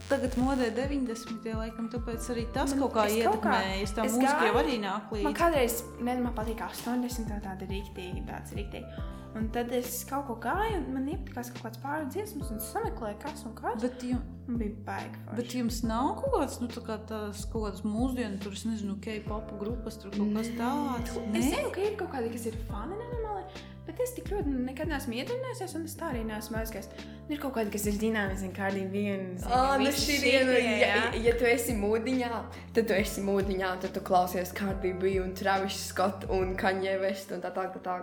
Tagad 0.09 0.35
modē 0.37 0.69
90. 0.75 1.53
laikam, 1.55 1.89
tāpēc 1.89 2.29
arī 2.33 2.45
tas 2.53 2.71
Man- 2.75 2.79
kaut 2.83 2.93
kā 2.93 3.05
es 3.09 3.23
kaut 3.25 3.41
kā- 3.41 3.55
ietekmējas. 3.61 3.93
Tā 3.95 4.03
mūzika 4.05 4.45
jau 4.49 4.55
arī 4.61 4.79
nāk 4.79 5.11
Man 5.11 5.19
līdzi. 5.23 5.35
kādreiz, 5.41 5.81
nezinu, 6.01 6.23
man 6.23 6.33
patīk 6.35 6.61
80. 6.61 7.41
tāda 7.41 7.67
rīktīgi, 7.67 8.25
tāds 8.27 8.53
rīktīgi. 8.53 9.03
Un 9.35 9.49
tad 9.51 9.69
es 9.73 10.05
kaut 10.05 10.27
ko 10.27 10.35
gāju, 10.39 10.77
un 10.87 10.93
man 10.93 11.07
iepatikās 11.11 11.49
kaut 11.51 11.63
kāds 11.65 11.79
pāri 11.83 12.05
dziesmas, 12.09 12.51
un 12.51 12.57
es 12.57 12.71
sameklēju, 12.73 13.19
kas 13.19 13.43
un 13.45 13.53
kas. 13.53 13.81
Bet, 13.81 14.01
jum, 14.01 14.21
Un 14.47 14.57
bija 14.57 14.71
baigi. 14.85 15.17
forši. 15.25 15.35
bet 15.35 15.45
jums 15.57 15.83
nav 15.83 16.15
kaut 16.21 16.31
kāds, 16.35 16.61
nu, 16.61 16.67
tā 16.69 16.81
kā 16.85 16.97
tās 17.05 17.45
kaut 17.51 17.63
kādas 17.65 17.81
mūsdienu, 17.83 18.39
tur, 18.39 18.53
es 18.53 18.63
nezinu, 18.63 18.95
K-pop 19.01 19.51
grupas, 19.59 19.97
tur 19.97 20.11
kaut 20.11 20.33
kas 20.33 20.47
tāds. 20.55 21.17
Es 21.35 21.45
zinu, 21.51 21.69
ka 21.73 21.81
ir 21.81 21.97
kaut 21.97 22.11
kādi, 22.13 22.31
kas 22.31 22.45
ir 22.45 22.53
fani 22.69 22.93
nenormāli, 22.95 23.43
bet 23.85 23.99
es 24.03 24.13
tik 24.17 24.29
ļoti 24.33 24.53
nekad 24.65 24.89
neesmu 24.89 25.13
iedomājies, 25.19 25.75
un 25.77 25.83
es 25.85 25.95
tā 25.99 26.09
arī 26.11 26.23
neesmu 26.25 26.57
aizgājis. 26.61 26.87
Un 27.25 27.33
Ir 27.35 27.39
kaut 27.41 27.55
kādi, 27.55 27.71
kas 27.73 27.85
ir 27.89 27.95
zināmi, 28.01 28.35
zina, 28.37 28.53
kādi 28.53 28.83
bija. 28.91 29.15
un 29.19 29.37
zina, 29.37 29.51
Ah, 29.53 29.77
nu 29.77 29.85
viena, 29.85 29.97
šitie, 29.97 30.33
ja, 30.33 30.79
jā. 30.85 31.23
ja 31.25 31.33
tu 31.39 31.45
esi 31.49 31.73
mūdiņā, 31.77 32.31
tad 32.73 32.87
tu 32.89 32.93
esi 32.97 33.21
mūdiņā, 33.25 33.71
tad 33.81 33.93
tu 33.97 34.01
klausies 34.05 34.53
Cardi 34.57 34.93
B 34.93 35.15
un 35.23 35.33
Travis 35.33 35.79
Scott 35.89 36.25
un 36.29 36.55
Kanye 36.55 36.97
West 37.01 37.31
un 37.31 37.41
tā 37.41 37.53
tā 37.55 37.65
tā 37.73 37.81
tā. 37.85 37.99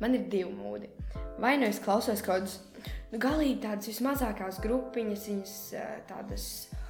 Man 0.00 0.14
ir 0.14 0.24
divi 0.32 0.52
mūdi. 0.52 0.88
Vai 1.40 1.56
nu 1.60 1.66
es 1.68 1.78
klausos 1.84 2.22
kaut 2.24 2.42
kādus, 2.46 2.58
nu 3.12 3.18
galīgi 3.20 3.60
tādas 3.62 3.88
vismazākās 3.88 4.60
grupiņas, 4.64 5.26
viņas 5.28 5.54
tādas 6.08 6.46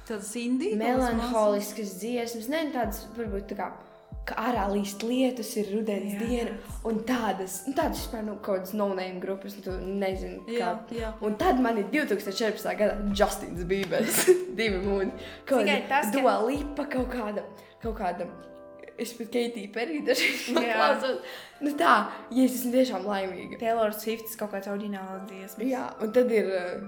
Tādas 0.07 0.29
indijas. 0.39 0.77
melanholiskas 0.79 1.97
dziesmas, 1.99 2.47
ne 2.47 2.61
tādas 2.71 3.01
varbūt 3.17 3.49
tā 3.51 3.57
kā. 3.59 3.71
Kā 4.27 4.35
ārā 4.49 4.65
līst 4.73 5.03
lietus, 5.07 5.53
ir 5.61 5.69
rudens 5.71 6.13
Jā. 6.17 6.19
diena, 6.27 6.55
un 6.89 6.97
tādas, 7.07 7.61
nu, 7.67 7.71
tādas 7.77 8.01
vispār 8.01 8.25
nu, 8.27 8.33
kaut 8.43 8.57
kādas 8.59 8.73
no-name 8.75 9.21
grupas, 9.23 9.55
nu, 9.55 9.61
tu 9.63 9.71
nezini, 9.87 10.41
Jā, 10.51 10.73
kā. 10.89 10.97
jā. 10.99 11.11
Un 11.23 11.37
tad 11.39 11.61
man 11.63 11.79
ir 11.79 11.85
2014. 11.93 12.73
gada 12.81 12.97
Justins 13.15 13.63
Bībers, 13.69 14.25
divi 14.59 14.81
mūži. 14.83 15.13
Kaut 15.47 15.63
kāda 15.63 15.87
ka- 15.87 16.11
Dua 16.11 16.35
Lipa, 16.43 16.85
kaut 16.91 17.07
kāda, 17.15 17.45
kaut 17.81 17.95
kāda. 18.01 18.27
Es 18.99 19.11
pat 19.13 19.27
Keitiju 19.29 19.69
Perī 19.75 19.99
dažreiz 20.03 20.47
klausos. 20.57 21.19
Nu 21.61 21.69
tā, 21.77 21.95
ja 22.33 22.43
es 22.47 22.55
esmu 22.59 22.71
tiešām 22.73 23.03
laimīga. 23.05 23.59
Taylor 23.61 23.93
Swift 23.93 24.31
kaut 24.39 24.51
kāds 24.55 24.67
oriģināls 24.71 25.27
dziesmas. 25.29 25.67
Jā, 25.69 25.83
un 26.01 26.11
tad 26.15 26.31
ir 26.33 26.49
uh, 26.49 26.87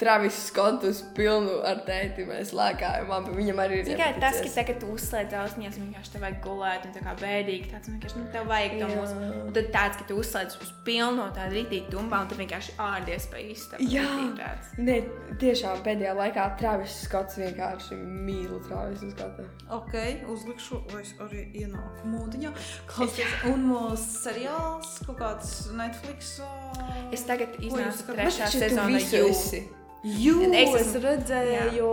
Travis 0.00 0.36
Scott 0.46 0.84
uz 0.88 1.02
pilnu 1.12 1.58
ar 1.68 1.82
tēti. 1.84 2.24
Mēs 2.24 2.54
lēkājam, 2.56 3.08
man 3.10 3.26
viņam 3.36 3.58
arī 3.60 3.82
ir. 3.82 3.88
Tikai 3.90 4.14
tas, 4.22 4.38
ka 4.40 4.48
tagad 4.54 4.78
tu 4.80 4.88
uzslēdz 4.94 5.34
austiņās, 5.42 5.76
un 5.76 5.90
vienkārši 5.90 6.12
tev 6.14 6.24
vajag 6.24 6.38
gulēt, 6.46 6.86
un 6.88 6.94
tā 6.94 7.02
kā 7.04 7.12
bēdīgi, 7.20 7.68
tāds 7.74 7.90
vienkārši, 7.92 8.16
nu, 8.22 8.28
tev 8.32 8.46
vajag 8.48 8.76
to 8.80 8.88
mūziku. 8.94 9.28
Un 9.44 9.56
tad 9.58 9.68
tāds, 9.74 9.98
ka 10.00 10.06
tu 10.08 10.16
uzslēdz 10.22 10.56
uz 10.64 10.70
pilno 10.86 11.26
tādu 11.36 11.58
rītīgu 11.58 11.92
tumbā, 11.92 12.22
un 12.24 12.30
tu 12.30 12.38
vienkārši 12.40 12.76
ārdies 12.80 13.26
pa 13.28 13.42
istabu. 13.44 13.88
Jā. 13.92 14.06
Tāds. 14.40 14.70
Nē, 14.80 14.96
tiešām 15.42 15.82
pēdējā 15.84 16.14
laikā 16.16 16.46
Travis 16.60 16.96
Scotts 17.04 17.36
vienkārši 17.42 17.98
mīl 18.00 18.56
Travis 18.68 19.04
Scottu. 19.12 19.44
Ok, 19.76 19.98
uzlikšu, 20.32 20.80
lai 20.94 21.02
es 21.04 21.12
arī 21.20 21.44
ienāku 21.60 22.08
mūdiņā. 22.14 22.54
Klausies, 22.88 23.36
un 23.52 23.68
mūsu 23.68 24.08
seriāls, 24.24 24.96
kaut 25.04 25.20
kāds 25.20 25.52
Netflix. 25.76 26.38
ā, 26.40 26.88
Es 27.12 27.26
tagad 27.28 27.60
iznācu 27.60 28.14
trešā 28.14 28.48
sezona 28.54 28.88
visu 28.96 29.66
jū. 30.04 30.36
Es 30.50 30.74
es, 30.74 30.86
es 30.94 31.02
redzēju, 31.02 31.88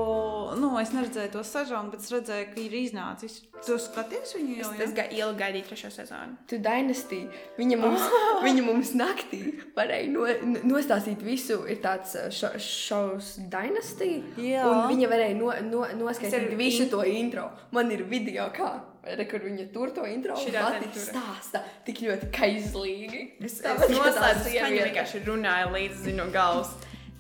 nu, 0.62 0.70
es 0.82 0.92
neredzēju 0.96 1.32
to 1.34 1.44
sezonu, 1.48 1.92
bet 1.92 2.04
es 2.06 2.12
redzēju, 2.14 2.48
ka 2.54 2.62
ir 2.64 2.76
iznācis. 2.80 3.40
Tu 3.66 3.78
skaties 3.82 4.36
viņu 4.38 4.58
jau? 4.62 4.72
Es 4.86 4.94
ga 4.96 5.06
ilgi 5.12 5.40
gaidīju 5.42 5.68
trešo 5.72 5.90
sezonu. 5.92 6.38
Tu 6.50 6.60
Dynasty, 6.64 7.24
viņa 7.58 7.80
mums, 7.82 8.06
viņa 8.48 8.66
mums 8.68 8.92
naktī 8.98 9.42
varēja 9.78 10.12
no, 10.14 10.28
nostāstīt 10.72 11.24
visu. 11.26 11.60
Ir 11.68 11.82
tāds 11.84 12.14
uh, 12.20 12.28
šo- 12.34 12.54
šovs 12.62 13.34
Dynasty, 13.52 14.22
Jā. 14.40 14.66
un 14.70 14.86
viņa 14.94 15.10
varēja 15.12 15.40
no, 15.40 15.52
no, 15.68 15.86
noskaidrot 16.06 16.54
visu 16.60 16.86
in- 16.86 16.94
to 16.94 17.04
intro. 17.10 17.50
Man 17.76 17.92
ir 17.92 18.06
video, 18.08 18.48
kā 18.56 18.76
re, 19.08 19.26
kur 19.30 19.40
viņa 19.44 19.70
tur 19.74 19.92
to 19.96 20.06
intro 20.10 20.36
tur. 20.36 21.02
stāsta 21.02 21.62
tik 21.88 22.02
ļoti 22.06 22.30
kaizlīgi. 22.36 23.22
Es, 23.42 23.60
es 23.60 23.66
var 23.66 23.90
noslēdzu 23.90 24.44
skaņu, 24.48 24.52
sieviete. 24.52 24.90
vienkārši 24.92 25.22
runāju 25.28 25.74
līdzi 25.76 26.16
no 26.18 26.30
galvas. 26.34 26.72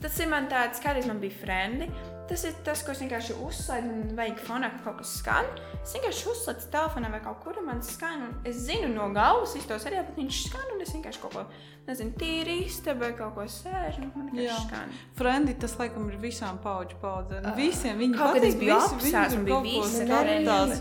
Tas 0.02 0.20
ir 0.22 0.30
man 0.30 0.46
tāds, 0.52 0.82
kādreiz 0.84 1.08
man 1.10 1.18
bija 1.22 1.34
frendi. 1.42 1.88
Tas 2.28 2.44
ir 2.44 2.54
tas, 2.66 2.82
ko 2.84 2.92
es 2.92 3.00
vienkārši 3.00 3.38
uzslēdzu, 3.46 3.92
un 3.94 4.16
vajag 4.18 4.42
fonā, 4.44 4.70
ka 4.74 4.84
kaut 4.84 4.98
kas 5.02 5.14
skan. 5.22 5.48
Es 5.80 5.94
vienkārši 5.96 6.28
uzslēdzu 6.34 6.70
telefonā 6.74 7.12
vai 7.14 7.22
kaut 7.24 7.40
kur, 7.44 7.60
un 7.62 7.70
man 7.70 7.82
skan. 7.82 8.28
un 8.28 8.34
Es 8.46 8.60
zinu 8.68 8.90
no 8.94 9.08
galvas, 9.16 9.56
es 9.56 9.66
to 9.66 9.80
arī, 9.80 10.04
bet 10.10 10.20
viņš 10.20 10.44
skan, 10.50 10.68
un 10.76 10.82
es 10.82 10.92
vienkārši 10.96 11.22
kaut 11.24 11.34
ko, 11.34 11.46
nezinu, 11.88 12.12
tīri 12.20 12.58
istabai 12.66 13.14
kaut 13.18 13.36
ko 13.38 13.46
sēžu, 13.48 14.04
un 14.04 14.12
man 14.16 14.28
Jā. 14.28 14.34
vienkārši 14.34 14.68
skan. 14.68 14.96
Frendi, 15.16 15.54
tas 15.62 15.78
laikam 15.80 16.10
ir 16.12 16.18
visām 16.20 16.60
paudžu 16.64 17.00
paudzēm. 17.04 17.48
Ā. 17.48 17.56
Visiem 17.56 18.02
viņi 18.02 18.18
Kaut 18.18 18.34
kad 18.36 18.44
es 18.44 18.56
biju 18.60 18.76
viņi 19.06 19.38
un 19.38 19.46
bija 19.48 19.62
visi 19.64 20.04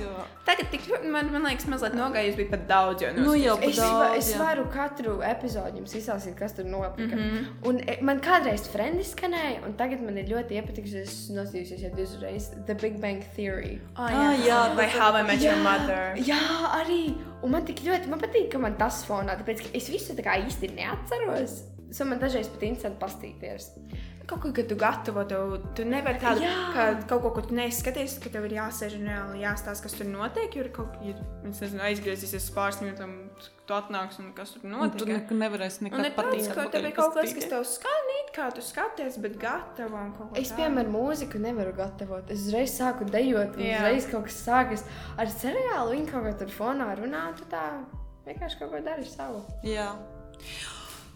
jo- 0.02 0.26
Tagad 0.46 0.70
tik, 0.70 0.84
man, 1.10 1.30
man 1.32 1.42
liekas, 1.42 1.66
mazliet 1.66 1.94
nogājis 1.98 2.36
bija 2.38 2.50
pat 2.50 2.66
daudz, 2.68 3.02
jo 3.02 3.08
Nu, 3.16 3.34
jau 3.34 3.56
Es, 3.66 3.76
Daudz, 3.76 4.18
es 4.18 4.28
jā. 4.34 4.38
varu 4.38 4.66
katru 4.70 5.16
epizodu 5.26 5.80
jums 5.80 5.94
izstāstīt, 5.98 6.36
kas 6.38 6.54
tur 6.54 6.64
notika. 6.64 7.16
Mm. 7.16 7.22
-hmm. 7.22 7.68
Un 7.68 7.80
e, 7.86 7.98
man 8.02 8.20
kādreiz 8.20 8.68
frendi 8.70 9.02
skanēja, 9.02 9.64
un 9.66 9.74
tagad 9.74 10.02
man 10.02 10.18
ir 10.18 10.24
ļoti 10.30 10.50
iepatikusi, 10.60 11.02
es 11.02 11.28
nosījusies 11.36 11.84
jau 11.86 11.90
divas 11.94 12.16
reizes, 12.22 12.50
The 12.66 12.74
Big 12.80 12.98
Bang 13.02 13.22
Theory. 13.36 13.76
Oh, 13.96 14.08
Ah, 14.08 14.34
jā, 14.40 14.74
vai 14.78 14.88
How 14.96 15.12
I 15.20 15.22
Met 15.28 15.42
Your 15.44 15.56
Mother. 15.62 16.16
jā, 16.16 16.40
arī. 16.80 17.14
Un 17.42 17.50
man 17.54 17.64
tik 17.68 17.80
ļoti 17.86 18.08
man 18.08 18.20
patīk, 18.20 18.50
ka 18.50 18.58
man 18.58 18.76
tas 18.80 19.04
fonā, 19.06 19.36
tāpēc 19.38 19.62
ka 19.66 19.72
es 19.76 19.88
visu 19.92 20.16
tā 20.18 20.24
kā 20.26 20.38
īsti 20.46 20.72
neatceros. 20.76 21.62
So 21.92 22.04
man 22.04 22.18
dažreiz 22.18 22.48
pat 22.50 22.62
interesanti 22.66 22.98
pastīties. 23.00 23.70
Kaut 24.26 24.40
ko, 24.42 24.50
kad 24.50 24.66
tu 24.66 24.74
gatavo, 24.74 25.22
tu, 25.30 25.36
tu 25.78 25.84
nevari 25.86 26.18
tādu 26.18 26.40
Jā. 26.42 26.54
kā, 26.74 27.06
kaut 27.06 27.22
ko, 27.22 27.30
ko 27.30 27.42
tu 27.46 27.54
neskaties, 27.54 28.16
ka 28.18 28.28
tev 28.34 28.48
ir 28.48 28.56
jāsēž 28.56 28.96
un 28.98 29.36
jāstāsta, 29.38 29.84
kas 29.84 29.92
tur 29.94 30.08
notiek. 30.10 30.50
Jo 30.56 30.64
ir 30.64 30.70
kaut 30.74 30.96
kas, 30.98 31.20
es 31.46 31.60
nezinu, 31.62 31.84
aizgriezīsies 31.86 32.48
pāris 32.50 32.80
minūtēm, 32.82 33.12
tu 33.70 33.72
atnāks 33.78 34.18
un 34.18 34.32
kas 34.34 34.50
tur 34.56 34.64
Un 34.66 34.72
notiek. 34.74 34.98
tu 34.98 35.06
ne, 35.06 35.20
nevarēsi 35.46 35.78
Un 35.78 35.86
nekad 35.86 36.08
ir 36.10 36.16
tāds, 36.18 36.50
ka 36.58 36.66
tev 36.74 36.84
ir 36.90 36.96
kaut 36.98 37.14
kas, 37.14 37.32
kas 37.38 37.44
tev 37.44 37.62
skan, 37.70 38.10
it 38.15 38.15
kā 38.36 38.46
tu 38.54 38.62
skaties, 38.64 39.16
bet 39.24 39.38
gatavo 39.40 39.96
un 39.98 40.12
kaut 40.16 40.30
ko 40.34 40.40
Es, 40.40 40.52
piemēram, 40.56 40.92
mūziku 40.94 41.40
nevaru 41.42 41.72
gatavot. 41.78 42.28
Es 42.30 42.44
uzreiz 42.46 42.74
sāku 42.76 43.08
dejot, 43.10 43.56
un 43.56 43.64
Jā. 43.66 43.80
uzreiz 43.80 44.10
kaut 44.12 44.28
kas 44.28 44.40
sākas 44.46 44.84
ar 45.16 45.32
seriālu. 45.32 45.96
Viņa 45.96 46.10
kaut 46.12 46.28
kā 46.28 46.34
tur 46.44 46.52
fonā 46.54 46.90
runā, 47.00 47.24
tu 47.38 47.48
tā 47.50 47.64
vienkārši 48.28 48.60
kaut 48.60 48.74
ko 48.76 48.82
dari 48.84 49.08
savu. 49.08 49.42
Jā. 49.66 49.90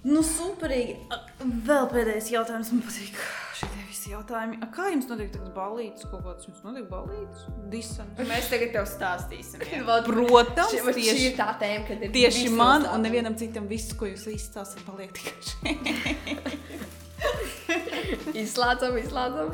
Nu, 0.03 0.23
superīgi. 0.25 0.95
A, 1.13 1.19
Vēl 1.45 1.87
pēdējais 1.93 2.31
jautājums 2.33 2.71
man 2.73 2.81
patīk. 2.87 3.19
Šie 3.61 3.69
visi 3.91 4.13
jautājumi. 4.15 4.57
A, 4.65 4.69
Kā 4.73 4.87
jums 4.89 5.05
notiek 5.11 5.29
tagad 5.35 5.51
balītas? 5.53 6.07
Kaut 6.09 6.23
kāds 6.25 6.47
jums 6.49 6.63
notiek 6.65 6.87
balītas? 6.89 7.43
Disants. 7.69 8.23
Mēs 8.31 8.49
tagad 8.49 8.73
tev 8.79 8.87
stāstīsim. 8.89 9.61
jā. 9.69 9.83
Protams, 10.07 10.73
Šī, 10.73 10.81
šī 10.87 10.95
tieši, 11.03 11.27
ir 11.29 11.37
tā 11.37 11.51
tēma, 11.61 11.85
kad 11.91 12.07
ir 12.09 12.15
tieši 12.17 12.49
man 12.57 12.89
un 12.95 13.05
nevienam 13.05 13.37
citam 13.37 13.69
viss, 13.69 13.93
ko 13.93 14.09
jūs 14.09 14.25
izstāstāt, 14.33 14.81
paliek 14.89 15.13
tikai 15.13 15.37
šeit. 15.51 16.89
Izslēdzam, 18.43 18.97
izslēdzam. 19.01 19.53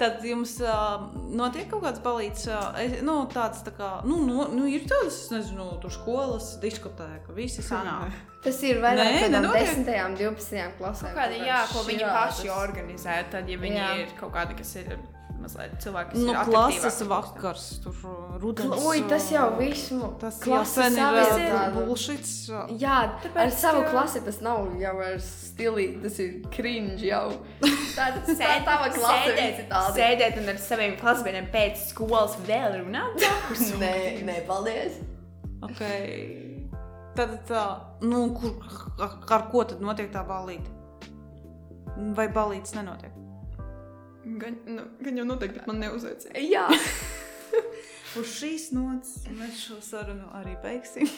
Tad 0.00 0.24
jums 0.26 0.56
uh, 0.62 1.08
notiek 1.36 1.68
kaut 1.70 1.84
kāds 1.86 2.02
balīts, 2.04 2.46
uh, 2.50 2.78
nu, 3.06 3.18
tāds 3.32 3.64
tā 3.66 3.72
kā, 3.76 3.90
nu, 4.08 4.20
nu, 4.26 4.46
nu 4.54 4.68
ir 4.70 4.86
tādas, 4.88 5.24
es 5.26 5.34
nezinu, 5.34 5.68
tur 5.82 5.94
skolas 5.94 6.54
diskotēka, 6.62 7.34
visi 7.36 7.64
sanāk. 7.66 8.14
Tas 8.46 8.60
ir 8.62 8.78
vairāk 8.82 9.26
nenotiek. 9.32 9.72
10, 9.82 10.18
12 10.20 10.78
klasēm. 10.78 11.10
Kaut 11.10 11.18
kāda, 11.18 11.38
jā, 11.48 11.60
ko 11.72 11.82
viņi 11.88 12.06
paši 12.06 12.52
organizē, 12.54 13.20
tad, 13.32 13.50
ja 13.50 13.58
viņi 13.58 13.80
Jā. 13.80 13.92
ir 14.04 14.12
kaut 14.20 14.36
kādi, 14.36 14.54
kas 14.60 14.76
ir 14.78 14.92
mazliet 15.46 15.74
cilvēki, 15.84 16.18
Nu, 16.26 16.34
klases 16.48 16.98
vakars, 17.08 17.64
tur 17.84 17.94
uh, 18.04 18.36
rudens. 18.42 18.74
Ui, 18.84 19.00
tas 19.08 19.28
jau 19.30 19.46
uh, 19.52 19.58
viss 19.60 19.88
Tas 20.20 20.40
jau 20.42 20.48
klases 20.50 20.74
sen 20.74 20.98
ir 20.98 21.54
uh, 21.54 21.64
bullshits. 21.76 22.32
uh, 22.50 22.66
Jā, 22.82 22.98
Tāpēc, 23.22 23.40
ar 23.46 23.54
savu 23.54 23.84
ka- 23.86 23.92
klasi 23.94 24.22
tas 24.26 24.40
nav 24.44 24.66
jau 24.82 24.94
ar 25.06 25.16
stilī, 25.22 25.86
tas 26.02 26.18
ir 26.24 26.40
cringe 26.52 27.06
jau. 27.06 27.30
Tā 27.96 28.10
ir 28.12 28.18
tā 28.36 28.50
tava 28.66 28.90
klase 28.92 29.32
sēdēt, 29.32 29.70
sēdēt 29.96 30.40
un 30.42 30.50
ar 30.52 30.58
saviem 30.60 30.96
klasbiedriem 31.00 31.46
pēc 31.54 31.86
skolas 31.94 32.34
vēl 32.48 32.82
runāt. 32.82 33.22
Nē, 33.82 33.94
nē, 34.26 34.40
paldies. 34.50 34.98
Okay. 35.64 36.42
Tad 37.16 37.38
tā, 37.48 37.62
nu, 38.04 38.26
kur, 38.36 38.58
ar, 39.00 39.14
ar 39.32 39.46
ko 39.48 39.62
tad 39.64 39.80
notiek 39.80 40.10
tā 40.12 40.20
balīta? 40.28 40.68
Vai 42.18 42.26
balītas 42.28 42.74
nenotiek? 42.76 43.14
Gan, 44.40 44.58
nu, 44.66 44.88
gan 45.02 45.22
jau 45.22 45.28
noteikti 45.28 45.60
bet 45.60 45.70
man 45.70 45.82
neuzaicina. 45.84 46.42
Jā, 46.42 46.66
Uz 48.16 48.30
šīs 48.38 48.70
nots 48.72 49.26
mēs 49.36 49.58
šo 49.66 49.76
sarunu 49.84 50.30
arī 50.38 50.54
beigsim. 50.62 51.08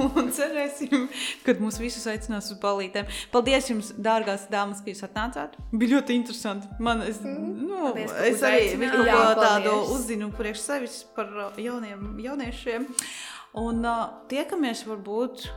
Un 0.00 0.30
cerēsim, 0.34 1.08
ka 1.44 1.54
mūs 1.58 1.80
visus 1.82 2.06
aicinās 2.10 2.50
uz 2.52 2.58
balītēm. 2.62 3.08
Paldies 3.34 3.70
jums, 3.72 3.90
dārgās 3.98 4.46
dāmas, 4.52 4.82
ka 4.84 4.92
jūs 4.92 5.02
atnācāt. 5.06 5.56
Bija 5.72 5.96
ļoti 5.96 6.16
interesanti. 6.20 6.70
Man, 6.82 7.02
es, 7.06 7.18
nu, 7.24 7.74
Paldies, 7.74 8.14
es 8.28 8.44
arī 8.46 8.70
kaut 8.84 9.10
ko 9.10 9.42
tādu 9.42 9.74
uzzinu 9.96 10.30
priekš 10.36 10.62
sevis 10.62 11.00
par 11.16 11.34
uh, 11.34 11.58
jauniem 11.60 12.22
jauniešiem. 12.22 12.86
Un 13.60 13.82
uh, 13.82 14.06
tiekamies 14.30 14.86
varbūt. 14.86 15.50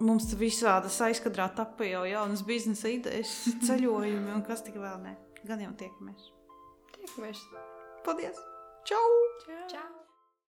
Mums 0.00 0.30
visādas 0.40 0.96
aizkadrā 1.04 1.50
tapa 1.56 1.84
jau 1.84 2.06
jaunas 2.08 2.42
biznesa 2.46 2.88
idejas, 2.88 3.34
ceļojumi 3.68 4.32
un 4.32 4.44
kas 4.46 4.64
tik 4.64 4.80
vēl 4.80 5.00
ne. 5.04 5.16
Gan 5.44 5.60
jau 5.66 5.72
tiekamies. 5.84 6.30
tiekamies. 6.96 7.46
Paldies! 8.04 8.44
Čau! 8.88 9.08
Čau! 9.68 9.89